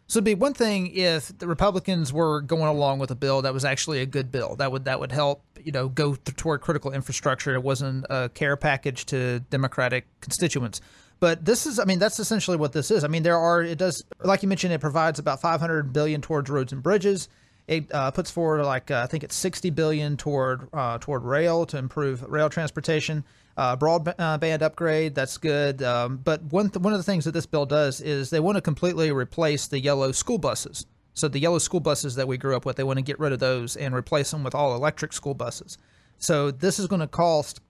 So 0.07 0.17
it'd 0.17 0.25
be 0.25 0.35
one 0.35 0.53
thing 0.53 0.93
if 0.93 1.37
the 1.37 1.47
Republicans 1.47 2.11
were 2.11 2.41
going 2.41 2.67
along 2.67 2.99
with 2.99 3.11
a 3.11 3.15
bill 3.15 3.41
that 3.43 3.53
was 3.53 3.63
actually 3.63 4.01
a 4.01 4.05
good 4.05 4.29
bill. 4.29 4.57
That 4.57 4.69
would 4.69 4.83
that 4.83 4.99
would 4.99 5.13
help, 5.13 5.41
you 5.63 5.71
know, 5.71 5.87
go 5.87 6.15
toward 6.15 6.59
critical 6.59 6.91
infrastructure. 6.91 7.55
It 7.55 7.63
wasn't 7.63 8.05
a 8.09 8.27
care 8.27 8.57
package 8.57 9.05
to 9.05 9.39
Democratic 9.49 10.05
constituents. 10.19 10.81
But 11.21 11.45
this 11.45 11.67
is, 11.67 11.77
I 11.77 11.85
mean, 11.85 11.99
that's 11.99 12.19
essentially 12.19 12.57
what 12.57 12.73
this 12.73 12.89
is. 12.89 13.03
I 13.03 13.07
mean, 13.07 13.21
there 13.21 13.37
are, 13.37 13.61
it 13.61 13.77
does, 13.77 14.03
like 14.23 14.41
you 14.41 14.49
mentioned, 14.49 14.73
it 14.73 14.81
provides 14.81 15.19
about 15.19 15.39
500 15.39 15.93
billion 15.93 16.19
towards 16.19 16.49
roads 16.49 16.73
and 16.73 16.81
bridges. 16.81 17.29
It 17.67 17.93
uh, 17.93 18.09
puts 18.09 18.31
forward 18.31 18.65
like 18.65 18.89
uh, 18.89 19.01
I 19.03 19.07
think 19.07 19.23
it's 19.23 19.35
60 19.35 19.69
billion 19.69 20.17
toward 20.17 20.67
uh, 20.73 20.97
toward 20.97 21.23
rail 21.23 21.65
to 21.67 21.77
improve 21.77 22.23
rail 22.23 22.49
transportation. 22.49 23.23
Uh, 23.55 23.77
broadband 23.77 24.63
upgrade, 24.63 25.13
that's 25.13 25.37
good. 25.37 25.83
Um, 25.83 26.17
but 26.17 26.41
one 26.43 26.71
th- 26.71 26.81
one 26.81 26.91
of 26.91 26.99
the 26.99 27.03
things 27.03 27.25
that 27.25 27.33
this 27.33 27.45
bill 27.45 27.67
does 27.67 28.01
is 28.01 28.31
they 28.31 28.39
want 28.39 28.57
to 28.57 28.61
completely 28.61 29.11
replace 29.11 29.67
the 29.67 29.79
yellow 29.79 30.11
school 30.11 30.39
buses. 30.39 30.87
So 31.13 31.27
the 31.27 31.39
yellow 31.39 31.59
school 31.59 31.79
buses 31.81 32.15
that 32.15 32.27
we 32.27 32.37
grew 32.37 32.55
up 32.55 32.65
with, 32.65 32.77
they 32.77 32.83
want 32.83 32.97
to 32.97 33.03
get 33.03 33.19
rid 33.19 33.31
of 33.31 33.39
those 33.39 33.77
and 33.77 33.93
replace 33.93 34.31
them 34.31 34.43
with 34.43 34.55
all 34.55 34.75
electric 34.75 35.13
school 35.13 35.35
buses. 35.35 35.77
So 36.17 36.49
this 36.49 36.79
is 36.79 36.87
going 36.87 37.01
to 37.01 37.07
cost 37.07 37.61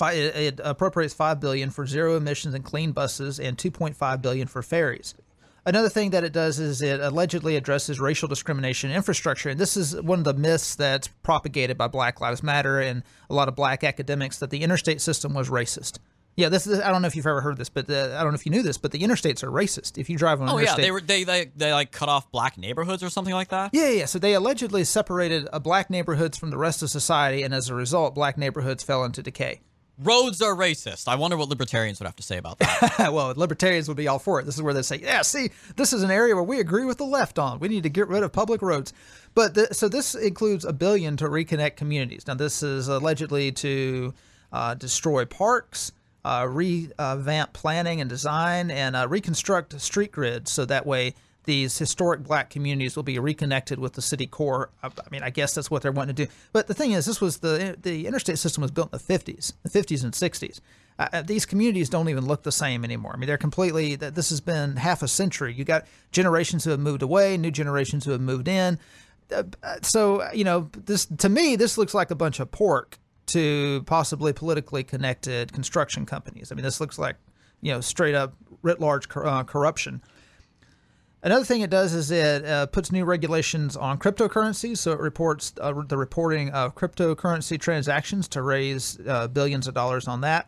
it 0.00 0.60
appropriates 0.62 1.14
five 1.14 1.40
billion 1.40 1.70
for 1.70 1.86
zero 1.86 2.16
emissions 2.16 2.54
and 2.54 2.64
clean 2.64 2.92
buses 2.92 3.38
and 3.38 3.56
2.5 3.56 4.22
billion 4.22 4.46
for 4.46 4.62
ferries. 4.62 5.14
Another 5.66 5.88
thing 5.88 6.10
that 6.10 6.24
it 6.24 6.32
does 6.32 6.58
is 6.58 6.82
it 6.82 7.00
allegedly 7.00 7.56
addresses 7.56 7.98
racial 7.98 8.28
discrimination 8.28 8.90
infrastructure, 8.90 9.48
and 9.48 9.58
this 9.58 9.78
is 9.78 9.98
one 10.02 10.18
of 10.18 10.24
the 10.24 10.34
myths 10.34 10.74
that's 10.74 11.08
propagated 11.08 11.78
by 11.78 11.88
Black 11.88 12.20
Lives 12.20 12.42
Matter 12.42 12.80
and 12.80 13.02
a 13.30 13.34
lot 13.34 13.48
of 13.48 13.56
black 13.56 13.82
academics 13.82 14.38
that 14.40 14.50
the 14.50 14.62
interstate 14.62 15.00
system 15.00 15.32
was 15.32 15.48
racist. 15.48 15.98
Yeah, 16.36 16.48
this 16.48 16.66
is. 16.66 16.80
I 16.80 16.90
don't 16.90 17.00
know 17.00 17.06
if 17.06 17.14
you've 17.14 17.26
ever 17.26 17.40
heard 17.40 17.56
this, 17.56 17.68
but 17.68 17.86
the, 17.86 18.14
I 18.18 18.22
don't 18.22 18.32
know 18.32 18.36
if 18.36 18.44
you 18.44 18.50
knew 18.50 18.62
this, 18.62 18.76
but 18.76 18.90
the 18.90 18.98
interstates 18.98 19.44
are 19.44 19.50
racist. 19.50 19.98
If 19.98 20.10
you 20.10 20.18
drive 20.18 20.42
on, 20.42 20.48
oh 20.48 20.58
interstate, 20.58 20.78
yeah, 20.78 20.84
they 20.84 20.90
were 20.90 21.00
they, 21.00 21.24
they 21.24 21.50
they 21.56 21.72
like 21.72 21.92
cut 21.92 22.08
off 22.08 22.30
black 22.32 22.58
neighborhoods 22.58 23.04
or 23.04 23.08
something 23.08 23.32
like 23.32 23.48
that. 23.48 23.70
Yeah, 23.72 23.90
yeah. 23.90 24.06
So 24.06 24.18
they 24.18 24.34
allegedly 24.34 24.82
separated 24.82 25.48
uh, 25.52 25.60
black 25.60 25.90
neighborhoods 25.90 26.36
from 26.36 26.50
the 26.50 26.58
rest 26.58 26.82
of 26.82 26.90
society, 26.90 27.42
and 27.42 27.54
as 27.54 27.68
a 27.68 27.74
result, 27.74 28.16
black 28.16 28.36
neighborhoods 28.36 28.82
fell 28.82 29.04
into 29.04 29.22
decay. 29.22 29.60
Roads 30.02 30.42
are 30.42 30.54
racist. 30.54 31.08
I 31.08 31.14
wonder 31.14 31.36
what 31.36 31.48
libertarians 31.48 32.00
would 32.00 32.06
have 32.06 32.16
to 32.16 32.22
say 32.22 32.36
about 32.36 32.58
that. 32.58 32.94
well, 33.12 33.32
libertarians 33.36 33.88
would 33.88 33.96
be 33.96 34.08
all 34.08 34.18
for 34.18 34.40
it. 34.40 34.44
This 34.44 34.56
is 34.56 34.62
where 34.62 34.74
they 34.74 34.82
say, 34.82 35.00
yeah, 35.02 35.22
see, 35.22 35.50
this 35.76 35.92
is 35.92 36.02
an 36.02 36.10
area 36.10 36.34
where 36.34 36.44
we 36.44 36.60
agree 36.60 36.84
with 36.84 36.98
the 36.98 37.04
left 37.04 37.38
on. 37.38 37.58
We 37.60 37.68
need 37.68 37.84
to 37.84 37.88
get 37.88 38.08
rid 38.08 38.22
of 38.22 38.32
public 38.32 38.62
roads. 38.62 38.92
But 39.34 39.76
so 39.76 39.88
this 39.88 40.14
includes 40.14 40.64
a 40.64 40.72
billion 40.72 41.16
to 41.18 41.24
reconnect 41.26 41.76
communities. 41.76 42.26
Now, 42.26 42.34
this 42.34 42.62
is 42.62 42.88
allegedly 42.88 43.52
to 43.52 44.14
uh, 44.52 44.74
destroy 44.74 45.24
parks, 45.24 45.92
uh, 46.24 46.46
revamp 46.48 47.52
planning 47.52 48.00
and 48.00 48.08
design, 48.08 48.70
and 48.70 48.96
uh, 48.96 49.08
reconstruct 49.08 49.80
street 49.80 50.12
grids 50.12 50.50
so 50.50 50.64
that 50.64 50.86
way 50.86 51.14
these 51.44 51.78
historic 51.78 52.22
black 52.22 52.50
communities 52.50 52.96
will 52.96 53.02
be 53.02 53.18
reconnected 53.18 53.78
with 53.78 53.94
the 53.94 54.02
city 54.02 54.26
core. 54.26 54.70
I, 54.82 54.90
mean, 55.10 55.22
I 55.22 55.30
guess 55.30 55.54
that's 55.54 55.70
what 55.70 55.82
they're 55.82 55.92
wanting 55.92 56.16
to 56.16 56.26
do. 56.26 56.32
But 56.52 56.66
the 56.66 56.74
thing 56.74 56.92
is, 56.92 57.06
this 57.06 57.20
was 57.20 57.38
the 57.38 57.76
the 57.80 58.06
interstate 58.06 58.38
system 58.38 58.62
was 58.62 58.70
built 58.70 58.92
in 58.92 58.98
the 58.98 59.18
50s, 59.18 59.52
the 59.62 59.70
50s 59.70 60.04
and 60.04 60.12
60s. 60.12 60.60
Uh, 60.98 61.08
uh, 61.12 61.22
these 61.22 61.44
communities 61.44 61.88
don't 61.88 62.08
even 62.08 62.26
look 62.26 62.42
the 62.42 62.52
same 62.52 62.84
anymore. 62.84 63.12
I 63.14 63.18
mean, 63.18 63.26
they're 63.26 63.38
completely. 63.38 63.96
This 63.96 64.30
has 64.30 64.40
been 64.40 64.76
half 64.76 65.02
a 65.02 65.08
century. 65.08 65.54
You 65.54 65.64
got 65.64 65.86
generations 66.12 66.64
who 66.64 66.70
have 66.70 66.80
moved 66.80 67.02
away, 67.02 67.36
new 67.36 67.50
generations 67.50 68.04
who 68.04 68.12
have 68.12 68.20
moved 68.20 68.48
in. 68.48 68.78
Uh, 69.32 69.44
uh 69.62 69.76
so 69.82 70.30
you 70.32 70.44
know, 70.44 70.70
this 70.86 71.06
to 71.06 71.28
me, 71.28 71.56
this 71.56 71.76
looks 71.78 71.94
like 71.94 72.10
a 72.10 72.16
bunch 72.16 72.40
of 72.40 72.50
pork 72.50 72.98
to 73.26 73.82
possibly 73.86 74.32
politically 74.32 74.84
connected 74.84 75.52
construction 75.52 76.06
companies. 76.06 76.52
I 76.52 76.54
mean, 76.54 76.64
this 76.64 76.80
looks 76.80 76.98
like 76.98 77.16
you 77.60 77.72
know 77.72 77.80
straight 77.80 78.14
up 78.14 78.34
writ 78.62 78.80
large 78.80 79.06
uh, 79.14 79.44
corruption. 79.44 80.02
Another 81.24 81.44
thing 81.46 81.62
it 81.62 81.70
does 81.70 81.94
is 81.94 82.10
it 82.10 82.44
uh, 82.44 82.66
puts 82.66 82.92
new 82.92 83.06
regulations 83.06 83.78
on 83.78 83.98
cryptocurrencies. 83.98 84.76
So 84.76 84.92
it 84.92 85.00
reports 85.00 85.54
uh, 85.58 85.72
the 85.88 85.96
reporting 85.96 86.50
of 86.50 86.74
cryptocurrency 86.74 87.58
transactions 87.58 88.28
to 88.28 88.42
raise 88.42 88.98
uh, 89.08 89.28
billions 89.28 89.66
of 89.66 89.72
dollars 89.72 90.06
on 90.06 90.20
that. 90.20 90.46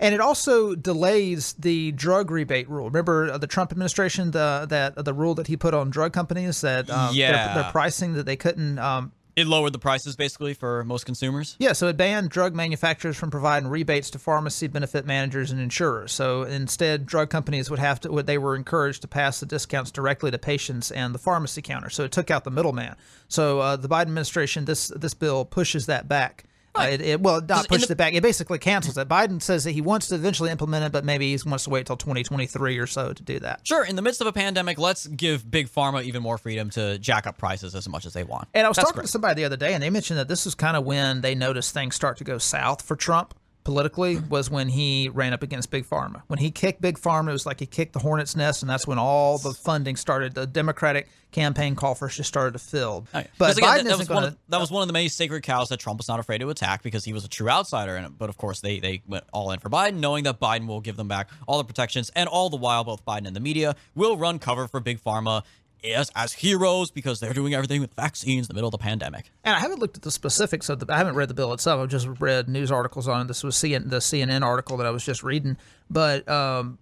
And 0.00 0.12
it 0.14 0.20
also 0.20 0.74
delays 0.74 1.52
the 1.54 1.92
drug 1.92 2.32
rebate 2.32 2.68
rule. 2.68 2.86
Remember 2.86 3.30
uh, 3.30 3.38
the 3.38 3.46
Trump 3.46 3.70
administration, 3.70 4.32
the 4.32 4.66
that 4.68 5.04
the 5.04 5.14
rule 5.14 5.36
that 5.36 5.46
he 5.46 5.56
put 5.56 5.74
on 5.74 5.90
drug 5.90 6.12
companies 6.12 6.60
that 6.60 6.90
um, 6.90 7.14
yeah. 7.14 7.54
their, 7.54 7.62
their, 7.62 7.70
pricing 7.70 8.14
that 8.14 8.26
they 8.26 8.36
couldn't 8.36 8.78
um, 8.80 9.12
it 9.36 9.46
lowered 9.46 9.74
the 9.74 9.78
prices 9.78 10.16
basically 10.16 10.54
for 10.54 10.82
most 10.84 11.04
consumers. 11.04 11.56
Yeah, 11.58 11.74
so 11.74 11.88
it 11.88 11.98
banned 11.98 12.30
drug 12.30 12.54
manufacturers 12.54 13.18
from 13.18 13.30
providing 13.30 13.68
rebates 13.68 14.08
to 14.10 14.18
pharmacy 14.18 14.66
benefit 14.66 15.04
managers 15.04 15.50
and 15.50 15.60
insurers. 15.60 16.12
So 16.12 16.42
instead, 16.44 17.04
drug 17.04 17.28
companies 17.28 17.70
would 17.70 17.78
have 17.78 18.00
to 18.00 18.22
they 18.22 18.38
were 18.38 18.56
encouraged 18.56 19.02
to 19.02 19.08
pass 19.08 19.38
the 19.38 19.46
discounts 19.46 19.90
directly 19.90 20.30
to 20.30 20.38
patients 20.38 20.90
and 20.90 21.14
the 21.14 21.18
pharmacy 21.18 21.60
counter. 21.60 21.90
So 21.90 22.04
it 22.04 22.12
took 22.12 22.30
out 22.30 22.44
the 22.44 22.50
middleman. 22.50 22.96
So 23.28 23.60
uh, 23.60 23.76
the 23.76 23.88
Biden 23.88 24.02
administration 24.02 24.64
this 24.64 24.88
this 24.88 25.12
bill 25.12 25.44
pushes 25.44 25.84
that 25.86 26.08
back. 26.08 26.45
Uh, 26.78 26.84
it, 26.84 27.00
it, 27.00 27.20
well, 27.20 27.40
not 27.40 27.68
pushed 27.68 27.88
the, 27.88 27.92
it 27.92 27.96
back. 27.96 28.14
It 28.14 28.22
basically 28.22 28.58
cancels 28.58 28.98
it. 28.98 29.08
Biden 29.08 29.40
says 29.40 29.64
that 29.64 29.72
he 29.72 29.80
wants 29.80 30.08
to 30.08 30.14
eventually 30.14 30.50
implement 30.50 30.84
it, 30.84 30.92
but 30.92 31.04
maybe 31.04 31.36
he 31.36 31.48
wants 31.48 31.64
to 31.64 31.70
wait 31.70 31.86
till 31.86 31.96
2023 31.96 32.78
or 32.78 32.86
so 32.86 33.12
to 33.12 33.22
do 33.22 33.38
that. 33.40 33.60
Sure. 33.66 33.84
In 33.84 33.96
the 33.96 34.02
midst 34.02 34.20
of 34.20 34.26
a 34.26 34.32
pandemic, 34.32 34.78
let's 34.78 35.06
give 35.06 35.48
big 35.50 35.68
pharma 35.68 36.02
even 36.04 36.22
more 36.22 36.38
freedom 36.38 36.70
to 36.70 36.98
jack 36.98 37.26
up 37.26 37.38
prices 37.38 37.74
as 37.74 37.88
much 37.88 38.06
as 38.06 38.12
they 38.12 38.24
want. 38.24 38.48
And 38.54 38.66
I 38.66 38.68
was 38.68 38.76
That's 38.76 38.88
talking 38.88 39.00
great. 39.00 39.06
to 39.06 39.12
somebody 39.12 39.34
the 39.34 39.44
other 39.44 39.56
day, 39.56 39.74
and 39.74 39.82
they 39.82 39.90
mentioned 39.90 40.18
that 40.18 40.28
this 40.28 40.46
is 40.46 40.54
kind 40.54 40.76
of 40.76 40.84
when 40.84 41.20
they 41.20 41.34
noticed 41.34 41.72
things 41.72 41.94
start 41.94 42.16
to 42.18 42.24
go 42.24 42.38
south 42.38 42.82
for 42.82 42.96
Trump 42.96 43.34
politically 43.66 44.16
was 44.30 44.48
when 44.48 44.68
he 44.68 45.08
ran 45.08 45.32
up 45.32 45.42
against 45.42 45.72
Big 45.72 45.84
Pharma. 45.84 46.22
When 46.28 46.38
he 46.38 46.52
kicked 46.52 46.80
Big 46.80 46.96
Pharma, 46.96 47.30
it 47.30 47.32
was 47.32 47.46
like 47.46 47.58
he 47.58 47.66
kicked 47.66 47.94
the 47.94 47.98
hornet's 47.98 48.36
nest, 48.36 48.62
and 48.62 48.70
that's 48.70 48.86
when 48.86 48.96
all 48.96 49.38
the 49.38 49.50
funding 49.50 49.96
started. 49.96 50.36
The 50.36 50.46
Democratic 50.46 51.08
campaign 51.32 51.74
coffers 51.74 52.16
just 52.16 52.28
started 52.28 52.52
to 52.52 52.60
fill. 52.60 53.08
Oh, 53.12 53.18
right. 53.18 53.28
But 53.38 53.58
again, 53.58 53.68
Biden 53.68 53.76
that, 53.78 53.84
that 53.86 53.98
was 53.98 54.06
gonna, 54.08 54.20
one 54.20 54.28
of, 54.28 54.38
that 54.50 54.60
was 54.60 54.70
one 54.70 54.82
of 54.82 54.86
the 54.86 54.92
many 54.92 55.08
sacred 55.08 55.42
cows 55.42 55.68
that 55.70 55.80
Trump 55.80 55.98
was 55.98 56.06
not 56.06 56.20
afraid 56.20 56.38
to 56.38 56.48
attack 56.48 56.84
because 56.84 57.04
he 57.04 57.12
was 57.12 57.24
a 57.24 57.28
true 57.28 57.50
outsider 57.50 57.96
it. 57.96 58.12
But 58.16 58.28
of 58.28 58.36
course, 58.36 58.60
they 58.60 58.78
they 58.78 59.02
went 59.04 59.24
all 59.32 59.50
in 59.50 59.58
for 59.58 59.68
Biden, 59.68 59.96
knowing 59.96 60.22
that 60.24 60.38
Biden 60.38 60.68
will 60.68 60.80
give 60.80 60.96
them 60.96 61.08
back 61.08 61.28
all 61.48 61.58
the 61.58 61.64
protections, 61.64 62.12
and 62.14 62.28
all 62.28 62.48
the 62.48 62.56
while, 62.56 62.84
both 62.84 63.04
Biden 63.04 63.26
and 63.26 63.34
the 63.34 63.40
media 63.40 63.74
will 63.96 64.16
run 64.16 64.38
cover 64.38 64.68
for 64.68 64.78
Big 64.78 65.02
Pharma 65.02 65.42
as, 65.84 66.10
as 66.16 66.32
heroes 66.32 66.90
because 66.90 67.20
they're 67.20 67.32
doing 67.32 67.54
everything 67.54 67.80
with 67.80 67.94
vaccines 67.94 68.46
in 68.46 68.48
the 68.48 68.54
middle 68.54 68.68
of 68.68 68.72
the 68.72 68.78
pandemic. 68.78 69.30
And 69.44 69.54
I 69.54 69.60
haven't 69.60 69.80
looked 69.80 69.96
at 69.96 70.02
the 70.02 70.10
specifics 70.10 70.68
of 70.68 70.80
the. 70.80 70.92
I 70.92 70.98
haven't 70.98 71.14
read 71.14 71.28
the 71.28 71.34
bill 71.34 71.52
itself. 71.52 71.80
I've 71.80 71.88
just 71.88 72.08
read 72.20 72.48
news 72.48 72.70
articles 72.72 73.08
on 73.08 73.22
it. 73.22 73.28
This 73.28 73.44
was 73.44 73.56
CN, 73.56 73.90
the 73.90 73.98
CNN 73.98 74.42
article 74.42 74.76
that 74.78 74.86
I 74.86 74.90
was 74.90 75.04
just 75.04 75.22
reading. 75.22 75.56
But 75.90 76.28
um, 76.28 76.78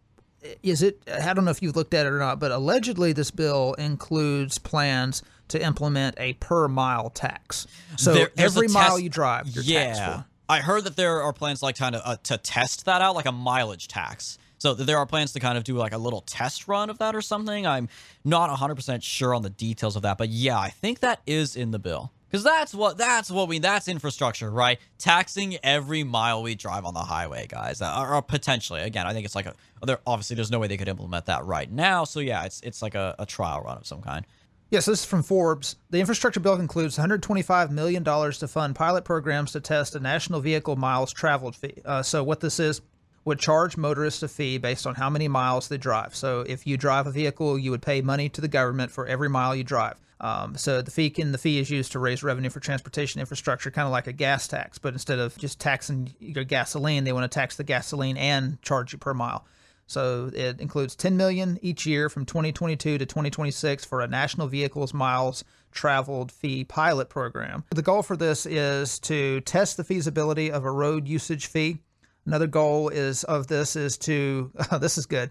is 0.63 0.83
it? 0.83 1.03
I 1.11 1.33
don't 1.35 1.45
know 1.45 1.51
if 1.51 1.63
you've 1.63 1.77
looked 1.77 1.95
at 1.95 2.07
it 2.07 2.13
or 2.13 2.19
not. 2.19 2.39
But 2.39 2.51
allegedly, 2.51 3.13
this 3.13 3.31
bill 3.31 3.75
includes 3.75 4.59
plans 4.59 5.23
to 5.49 5.63
implement 5.63 6.17
a 6.19 6.35
per 6.35 6.69
mile 6.69 7.11
tax. 7.11 7.67
So 7.97 8.15
there, 8.15 8.31
every 8.37 8.69
mile 8.69 8.99
you 8.99 9.09
drive, 9.09 9.49
you're 9.49 9.65
yeah. 9.65 9.85
taxed 9.85 10.03
for. 10.03 10.25
I 10.49 10.61
heard 10.61 10.85
that 10.85 10.97
there 10.97 11.23
are 11.23 11.33
plans 11.33 11.63
like 11.63 11.77
kind 11.77 11.95
of 11.95 12.03
uh, 12.05 12.17
to 12.25 12.37
test 12.37 12.85
that 12.85 13.01
out, 13.01 13.15
like 13.15 13.27
a 13.27 13.33
mileage 13.33 13.89
tax. 13.89 14.39
So 14.65 14.73
there 14.73 14.97
are 14.97 15.05
plans 15.05 15.35
to 15.35 15.41
kind 15.41 15.59
of 15.59 15.65
do 15.65 15.77
like 15.77 15.93
a 15.93 15.99
little 15.99 16.23
test 16.23 16.69
run 16.69 16.89
of 16.89 16.97
that 16.97 17.15
or 17.15 17.21
something. 17.21 17.67
I'm 17.67 17.91
not 18.25 18.49
100% 18.49 19.03
sure 19.03 19.35
on 19.35 19.43
the 19.43 19.51
details 19.51 19.95
of 19.95 20.01
that, 20.05 20.17
but 20.17 20.31
yeah, 20.31 20.59
I 20.59 20.71
think 20.71 21.01
that 21.01 21.21
is 21.27 21.55
in 21.55 21.71
the 21.71 21.79
bill. 21.79 22.13
Because 22.31 22.45
that's 22.45 22.75
what 22.75 22.97
that's 22.97 23.31
what 23.31 23.47
we 23.47 23.59
that's 23.59 23.89
infrastructure, 23.89 24.51
right? 24.51 24.79
Taxing 24.97 25.59
every 25.63 26.03
mile 26.03 26.43
we 26.43 26.55
drive 26.55 26.87
on 26.87 26.95
the 26.95 27.01
highway, 27.01 27.47
guys. 27.47 27.83
Or, 27.83 28.15
or 28.15 28.23
potentially, 28.23 28.81
again, 28.81 29.07
I 29.07 29.13
think 29.13 29.27
it's 29.27 29.35
like 29.35 29.45
a. 29.45 29.55
There 29.83 30.01
obviously 30.07 30.35
there's 30.35 30.51
no 30.51 30.59
way 30.59 30.67
they 30.67 30.79
could 30.79 30.89
implement 30.89 31.27
that 31.27 31.45
right 31.45 31.71
now. 31.71 32.05
So 32.05 32.21
yeah, 32.21 32.45
it's 32.45 32.63
it's 32.63 32.81
like 32.81 32.95
a, 32.95 33.15
a 33.19 33.27
trial 33.27 33.61
run 33.61 33.77
of 33.77 33.87
some 33.87 34.01
kind. 34.01 34.25
Yes, 34.71 34.87
this 34.87 35.01
is 35.01 35.05
from 35.05 35.23
Forbes. 35.23 35.77
The 35.91 36.01
infrastructure 36.01 36.41
bill 36.41 36.55
includes 36.55 36.97
$125 36.97 37.71
million 37.71 38.03
to 38.03 38.49
fund 38.49 38.75
pilot 38.75 39.05
programs 39.05 39.53
to 39.53 39.61
test 39.61 39.95
a 39.95 40.01
national 40.01 40.41
vehicle 40.41 40.75
miles 40.75 41.13
traveled 41.13 41.55
fee. 41.55 41.83
Uh, 41.85 42.03
so, 42.03 42.25
what 42.25 42.41
this 42.41 42.59
is, 42.59 42.81
would 43.25 43.39
charge 43.39 43.77
motorists 43.77 44.23
a 44.23 44.29
fee 44.29 44.59
based 44.59 44.87
on 44.87 44.95
how 44.95 45.09
many 45.09 45.29
miles 45.29 45.69
they 45.69 45.79
drive. 45.79 46.15
So 46.15 46.41
if 46.41 46.67
you 46.67 46.77
drive 46.77 47.07
a 47.07 47.11
vehicle, 47.11 47.59
you 47.59 47.71
would 47.71 47.83
pay 47.83 48.01
money 48.01 48.29
to 48.31 48.41
the 48.41 48.49
government 48.49 48.91
for 48.91 49.07
every 49.07 49.29
mile 49.29 49.57
you 49.57 49.65
drive. 49.65 49.99
Um, 50.21 50.57
so 50.57 50.81
the 50.81 50.91
fee 50.91 51.11
can, 51.11 51.33
the 51.33 51.39
fee 51.39 51.59
is 51.59 51.71
used 51.71 51.93
to 51.93 51.99
raise 51.99 52.23
revenue 52.23 52.51
for 52.51 52.61
transportation 52.61 53.21
infrastructure, 53.21 53.71
kind 53.71 53.87
of 53.87 53.93
like 53.93 54.07
a 54.07 54.13
gas 54.13 54.47
tax. 54.47 54.79
But 54.79 54.93
instead 54.93 55.19
of 55.19 55.37
just 55.37 55.59
taxing 55.59 56.15
your 56.19 56.45
gasoline, 56.45 57.05
they 57.05 57.13
want 57.13 57.31
to 57.31 57.35
tax 57.35 57.57
the 57.57 57.65
gasoline 57.65 58.17
and 58.17 58.61
charge 58.63 58.93
you 58.93 58.99
per 58.99 59.15
mile. 59.15 59.45
So 59.87 60.31
it 60.33 60.61
includes 60.61 60.97
10 60.97 61.17
million 61.17 61.59
each 61.61 61.85
year 61.85 62.09
from 62.09 62.25
2022 62.25 62.99
to 62.99 63.05
2026 63.05 63.85
for 63.85 64.01
a 64.01 64.07
national 64.07 64.47
vehicles 64.47 64.95
miles 64.95 65.45
traveled 65.73 66.33
fee 66.33 66.65
pilot 66.65 67.11
program. 67.11 67.65
The 67.71 67.83
goal 67.83 68.03
for 68.03 68.17
this 68.17 68.47
is 68.47 68.99
to 69.01 69.41
test 69.43 69.77
the 69.77 69.85
feasibility 69.85 70.51
of 70.51 70.65
a 70.65 70.71
road 70.71 71.07
usage 71.07 71.47
fee 71.47 71.81
Another 72.27 72.47
goal 72.47 72.89
is 72.89 73.25
of 73.25 73.47
this 73.47 73.77
is 73.77 73.99
to 73.99 74.51
oh, 74.73 74.79
this 74.79 74.99
is 74.99 75.07
good. 75.07 75.31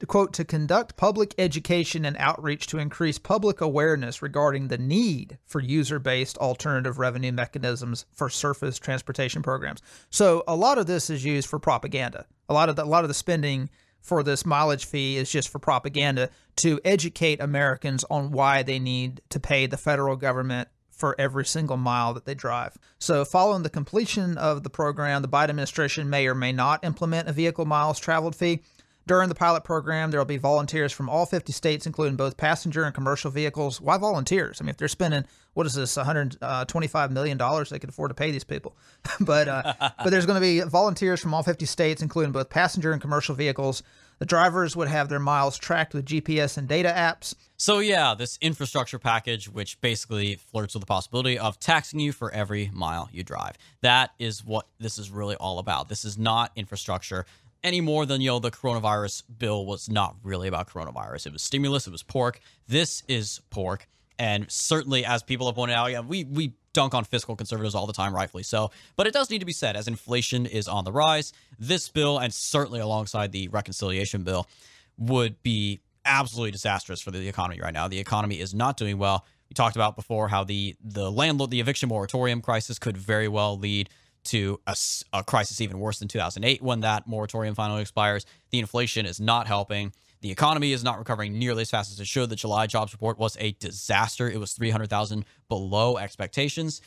To 0.00 0.06
quote 0.06 0.32
to 0.34 0.44
conduct 0.44 0.96
public 0.96 1.34
education 1.38 2.04
and 2.04 2.16
outreach 2.18 2.68
to 2.68 2.78
increase 2.78 3.18
public 3.18 3.60
awareness 3.60 4.22
regarding 4.22 4.68
the 4.68 4.78
need 4.78 5.38
for 5.44 5.60
user-based 5.60 6.38
alternative 6.38 7.00
revenue 7.00 7.32
mechanisms 7.32 8.06
for 8.12 8.28
surface 8.30 8.78
transportation 8.78 9.42
programs. 9.42 9.82
So 10.10 10.44
a 10.46 10.54
lot 10.54 10.78
of 10.78 10.86
this 10.86 11.10
is 11.10 11.24
used 11.24 11.48
for 11.48 11.58
propaganda. 11.58 12.26
A 12.48 12.54
lot 12.54 12.68
of 12.68 12.76
the, 12.76 12.84
a 12.84 12.86
lot 12.86 13.02
of 13.02 13.08
the 13.08 13.14
spending 13.14 13.70
for 14.00 14.22
this 14.22 14.46
mileage 14.46 14.84
fee 14.84 15.16
is 15.16 15.30
just 15.30 15.48
for 15.48 15.58
propaganda 15.58 16.30
to 16.56 16.80
educate 16.84 17.40
Americans 17.40 18.04
on 18.08 18.30
why 18.30 18.62
they 18.62 18.78
need 18.78 19.20
to 19.30 19.40
pay 19.40 19.66
the 19.66 19.76
federal 19.76 20.14
government 20.14 20.68
for 20.98 21.14
every 21.18 21.44
single 21.44 21.76
mile 21.76 22.12
that 22.14 22.24
they 22.24 22.34
drive. 22.34 22.76
So, 22.98 23.24
following 23.24 23.62
the 23.62 23.70
completion 23.70 24.36
of 24.36 24.64
the 24.64 24.70
program, 24.70 25.22
the 25.22 25.28
Biden 25.28 25.50
administration 25.50 26.10
may 26.10 26.26
or 26.26 26.34
may 26.34 26.52
not 26.52 26.84
implement 26.84 27.28
a 27.28 27.32
vehicle 27.32 27.64
miles 27.64 27.98
traveled 27.98 28.34
fee. 28.34 28.60
During 29.08 29.30
the 29.30 29.34
pilot 29.34 29.64
program, 29.64 30.10
there 30.10 30.20
will 30.20 30.26
be 30.26 30.36
volunteers 30.36 30.92
from 30.92 31.08
all 31.08 31.24
50 31.24 31.50
states, 31.50 31.86
including 31.86 32.14
both 32.14 32.36
passenger 32.36 32.84
and 32.84 32.94
commercial 32.94 33.30
vehicles. 33.30 33.80
Why 33.80 33.96
volunteers? 33.96 34.60
I 34.60 34.64
mean, 34.64 34.68
if 34.68 34.76
they're 34.76 34.86
spending 34.86 35.24
what 35.54 35.66
is 35.66 35.72
this, 35.72 35.96
125 35.96 37.10
million 37.10 37.38
dollars, 37.38 37.70
they 37.70 37.78
could 37.78 37.88
afford 37.88 38.10
to 38.10 38.14
pay 38.14 38.30
these 38.30 38.44
people. 38.44 38.76
but 39.20 39.48
uh, 39.48 39.72
but 39.80 40.10
there's 40.10 40.26
going 40.26 40.36
to 40.36 40.42
be 40.42 40.60
volunteers 40.60 41.20
from 41.20 41.32
all 41.32 41.42
50 41.42 41.64
states, 41.64 42.02
including 42.02 42.32
both 42.32 42.50
passenger 42.50 42.92
and 42.92 43.00
commercial 43.00 43.34
vehicles. 43.34 43.82
The 44.18 44.26
drivers 44.26 44.76
would 44.76 44.88
have 44.88 45.08
their 45.08 45.20
miles 45.20 45.56
tracked 45.56 45.94
with 45.94 46.04
GPS 46.04 46.58
and 46.58 46.68
data 46.68 46.92
apps. 46.94 47.34
So, 47.56 47.78
yeah, 47.78 48.14
this 48.14 48.36
infrastructure 48.42 48.98
package, 48.98 49.48
which 49.48 49.80
basically 49.80 50.34
flirts 50.34 50.74
with 50.74 50.82
the 50.82 50.86
possibility 50.86 51.38
of 51.38 51.58
taxing 51.58 51.98
you 52.00 52.12
for 52.12 52.30
every 52.32 52.70
mile 52.74 53.08
you 53.10 53.22
drive. 53.22 53.56
That 53.80 54.10
is 54.18 54.44
what 54.44 54.66
this 54.78 54.98
is 54.98 55.10
really 55.10 55.36
all 55.36 55.60
about. 55.60 55.88
This 55.88 56.04
is 56.04 56.18
not 56.18 56.52
infrastructure 56.56 57.24
any 57.64 57.80
more 57.80 58.06
than, 58.06 58.20
you 58.20 58.30
know, 58.30 58.38
the 58.38 58.50
coronavirus 58.50 59.24
bill 59.38 59.66
was 59.66 59.88
not 59.88 60.16
really 60.22 60.48
about 60.48 60.68
coronavirus. 60.68 61.26
It 61.26 61.32
was 61.32 61.42
stimulus, 61.42 61.86
it 61.86 61.90
was 61.90 62.02
pork. 62.02 62.40
This 62.66 63.02
is 63.08 63.40
pork. 63.50 63.88
And 64.18 64.50
certainly, 64.50 65.04
as 65.04 65.22
people 65.22 65.46
have 65.46 65.54
pointed 65.54 65.74
out, 65.74 65.92
yeah, 65.92 66.00
we, 66.00 66.24
we 66.24 66.54
dunk 66.72 66.94
on 66.94 67.04
fiscal 67.04 67.36
conservatives 67.36 67.74
all 67.74 67.86
the 67.86 67.92
time, 67.92 68.14
rightfully 68.14 68.42
so. 68.42 68.70
But 68.96 69.06
it 69.06 69.12
does 69.12 69.30
need 69.30 69.38
to 69.40 69.44
be 69.44 69.52
said, 69.52 69.76
as 69.76 69.86
inflation 69.86 70.44
is 70.46 70.66
on 70.66 70.84
the 70.84 70.92
rise, 70.92 71.32
this 71.58 71.88
bill, 71.88 72.18
and 72.18 72.34
certainly 72.34 72.80
alongside 72.80 73.32
the 73.32 73.48
reconciliation 73.48 74.24
bill, 74.24 74.48
would 74.96 75.40
be 75.42 75.80
absolutely 76.04 76.50
disastrous 76.50 77.00
for 77.00 77.10
the 77.10 77.28
economy 77.28 77.60
right 77.60 77.74
now. 77.74 77.86
The 77.86 78.00
economy 78.00 78.40
is 78.40 78.54
not 78.54 78.76
doing 78.76 78.98
well. 78.98 79.24
We 79.48 79.54
talked 79.54 79.76
about 79.76 79.96
before 79.96 80.28
how 80.28 80.44
the 80.44 80.76
the 80.82 81.10
landlord, 81.10 81.50
the 81.50 81.60
eviction 81.60 81.88
moratorium 81.88 82.42
crisis 82.42 82.78
could 82.78 82.96
very 82.96 83.28
well 83.28 83.56
lead 83.56 83.88
to 84.24 84.60
a, 84.66 84.76
a 85.12 85.24
crisis 85.24 85.60
even 85.60 85.78
worse 85.78 85.98
than 85.98 86.08
2008 86.08 86.62
when 86.62 86.80
that 86.80 87.06
moratorium 87.06 87.54
finally 87.54 87.82
expires. 87.82 88.26
The 88.50 88.58
inflation 88.58 89.06
is 89.06 89.20
not 89.20 89.46
helping. 89.46 89.92
The 90.20 90.30
economy 90.30 90.72
is 90.72 90.82
not 90.82 90.98
recovering 90.98 91.38
nearly 91.38 91.62
as 91.62 91.70
fast 91.70 91.92
as 91.92 92.00
it 92.00 92.06
should. 92.06 92.28
The 92.28 92.36
July 92.36 92.66
jobs 92.66 92.92
report 92.92 93.18
was 93.18 93.36
a 93.38 93.52
disaster. 93.52 94.28
It 94.28 94.38
was 94.38 94.52
300,000 94.52 95.24
below 95.48 95.96
expectations. 95.96 96.80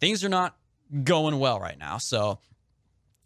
Things 0.00 0.24
are 0.24 0.28
not 0.28 0.56
going 1.04 1.38
well 1.38 1.60
right 1.60 1.78
now. 1.78 1.98
So 1.98 2.38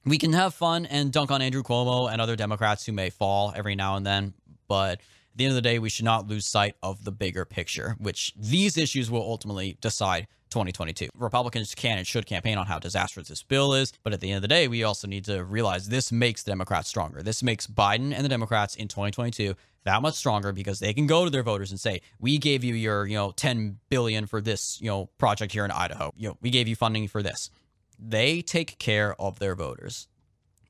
we 0.05 0.19
can 0.19 0.32
have 0.32 0.55
fun 0.55 0.86
and 0.86 1.12
dunk 1.12 1.31
on 1.31 1.43
Andrew 1.43 1.62
Cuomo 1.62 2.11
and 2.11 2.20
other 2.20 2.36
Democrats 2.36 2.86
who 2.86 2.93
may 2.93 3.11
fall 3.11 3.52
every 3.55 3.77
now 3.77 3.97
and 3.97 4.07
then, 4.07 4.35
but 4.66 5.01
at 5.32 5.39
the 5.39 5.44
end 5.44 5.52
of 5.52 5.57
the 5.57 5.62
day, 5.62 5.78
we 5.78 5.90
should 5.90 6.05
not 6.05 6.27
lose 6.27 6.47
sight 6.47 6.74
of 6.82 7.05
the 7.05 7.12
bigger 7.12 7.44
picture, 7.44 7.94
which 7.98 8.35
these 8.36 8.77
issues 8.77 9.11
will 9.11 9.23
ultimately 9.23 9.77
decide 9.81 10.27
2022. 10.51 11.09
Republicans 11.15 11.74
can 11.74 11.98
and 11.98 12.07
should 12.07 12.27
campaign 12.27 12.59
on 12.59 12.66
how 12.66 12.78
disastrous 12.78 13.28
this 13.28 13.43
bill 13.43 13.73
is, 13.74 13.93
but 14.02 14.12
at 14.12 14.20
the 14.20 14.31
end 14.31 14.36
of 14.36 14.43
the 14.43 14.48
day, 14.48 14.66
we 14.66 14.82
also 14.82 15.07
need 15.07 15.24
to 15.24 15.44
realize 15.44 15.89
this 15.89 16.11
makes 16.11 16.43
the 16.43 16.51
Democrats 16.51 16.89
stronger. 16.89 17.23
This 17.23 17.43
makes 17.43 17.66
Biden 17.66 18.12
and 18.12 18.24
the 18.24 18.28
Democrats 18.28 18.74
in 18.74 18.89
2022 18.89 19.55
that 19.85 20.02
much 20.02 20.15
stronger 20.15 20.52
because 20.52 20.81
they 20.81 20.93
can 20.93 21.07
go 21.07 21.24
to 21.24 21.31
their 21.31 21.44
voters 21.44 21.70
and 21.70 21.81
say, 21.81 22.02
"We 22.19 22.36
gave 22.36 22.65
you 22.65 22.74
your, 22.74 23.07
you 23.07 23.15
know, 23.15 23.31
10 23.31 23.78
billion 23.89 24.27
for 24.27 24.40
this, 24.40 24.81
you 24.81 24.89
know, 24.89 25.07
project 25.16 25.52
here 25.52 25.65
in 25.65 25.70
Idaho. 25.70 26.12
You 26.16 26.31
know, 26.31 26.39
we 26.40 26.51
gave 26.51 26.69
you 26.69 26.77
funding 26.77 27.09
for 27.09 27.23
this." 27.23 27.51
They 27.98 28.43
take 28.43 28.78
care 28.78 29.15
of 29.20 29.39
their 29.39 29.55
voters. 29.55 30.09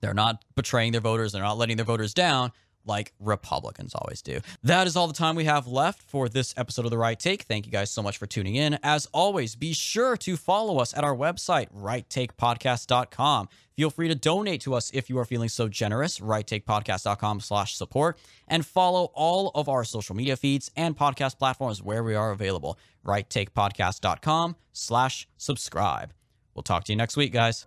They're 0.01 0.15
not 0.15 0.45
betraying 0.55 0.93
their 0.93 1.01
voters, 1.01 1.33
they're 1.33 1.43
not 1.43 1.59
letting 1.59 1.77
their 1.77 1.87
voters 1.87 2.15
down 2.15 2.53
like 2.85 3.13
Republicans 3.21 3.95
always 3.95 4.23
do. 4.23 4.41
That 4.63 4.87
is 4.87 4.97
all 4.97 5.07
the 5.07 5.15
time 5.15 5.37
we 5.37 5.45
have 5.45 5.67
left 5.67 6.03
for 6.03 6.29
this 6.29 6.55
episode 6.57 6.85
of 6.85 6.91
The 6.91 6.99
Right 6.99 7.19
Take. 7.19 7.43
Thank 7.43 7.67
you 7.67 7.73
guys 7.73 7.91
so 7.91 8.03
much 8.03 8.19
for 8.19 8.27
tuning 8.27 8.57
in. 8.57 8.79
As 8.83 9.07
always, 9.13 9.55
be 9.57 9.73
sure 9.73 10.17
to 10.19 10.37
follow 10.37 10.79
us 10.79 10.97
at 10.97 11.05
our 11.05 11.15
website, 11.15 11.69
righttakepodcast.com. 11.75 13.49
Feel 13.77 13.91
free 13.91 14.09
to 14.09 14.15
donate 14.15 14.61
to 14.63 14.75
us 14.75 14.91
if 14.93 15.09
you 15.09 15.19
are 15.19 15.25
feeling 15.25 15.49
so 15.49 15.69
generous, 15.69 16.19
righttakepodcast.com 16.19 17.41
slash 17.41 17.75
support, 17.77 18.19
and 18.47 18.67
follow 18.67 19.11
all 19.15 19.51
of 19.55 19.69
our 19.69 19.85
social 19.85 20.15
media 20.15 20.37
feeds 20.37 20.71
and 20.77 20.97
podcast 20.97 21.39
platforms 21.39 21.83
where 21.83 22.03
we 22.03 22.15
are 22.15 22.31
available, 22.31 22.79
righttakepodcast.com 23.07 24.57
slash 24.73 25.29
subscribe. 25.39 26.13
We'll 26.55 26.63
talk 26.63 26.85
to 26.85 26.93
you 26.93 26.97
next 26.97 27.17
week, 27.17 27.33
guys. 27.33 27.67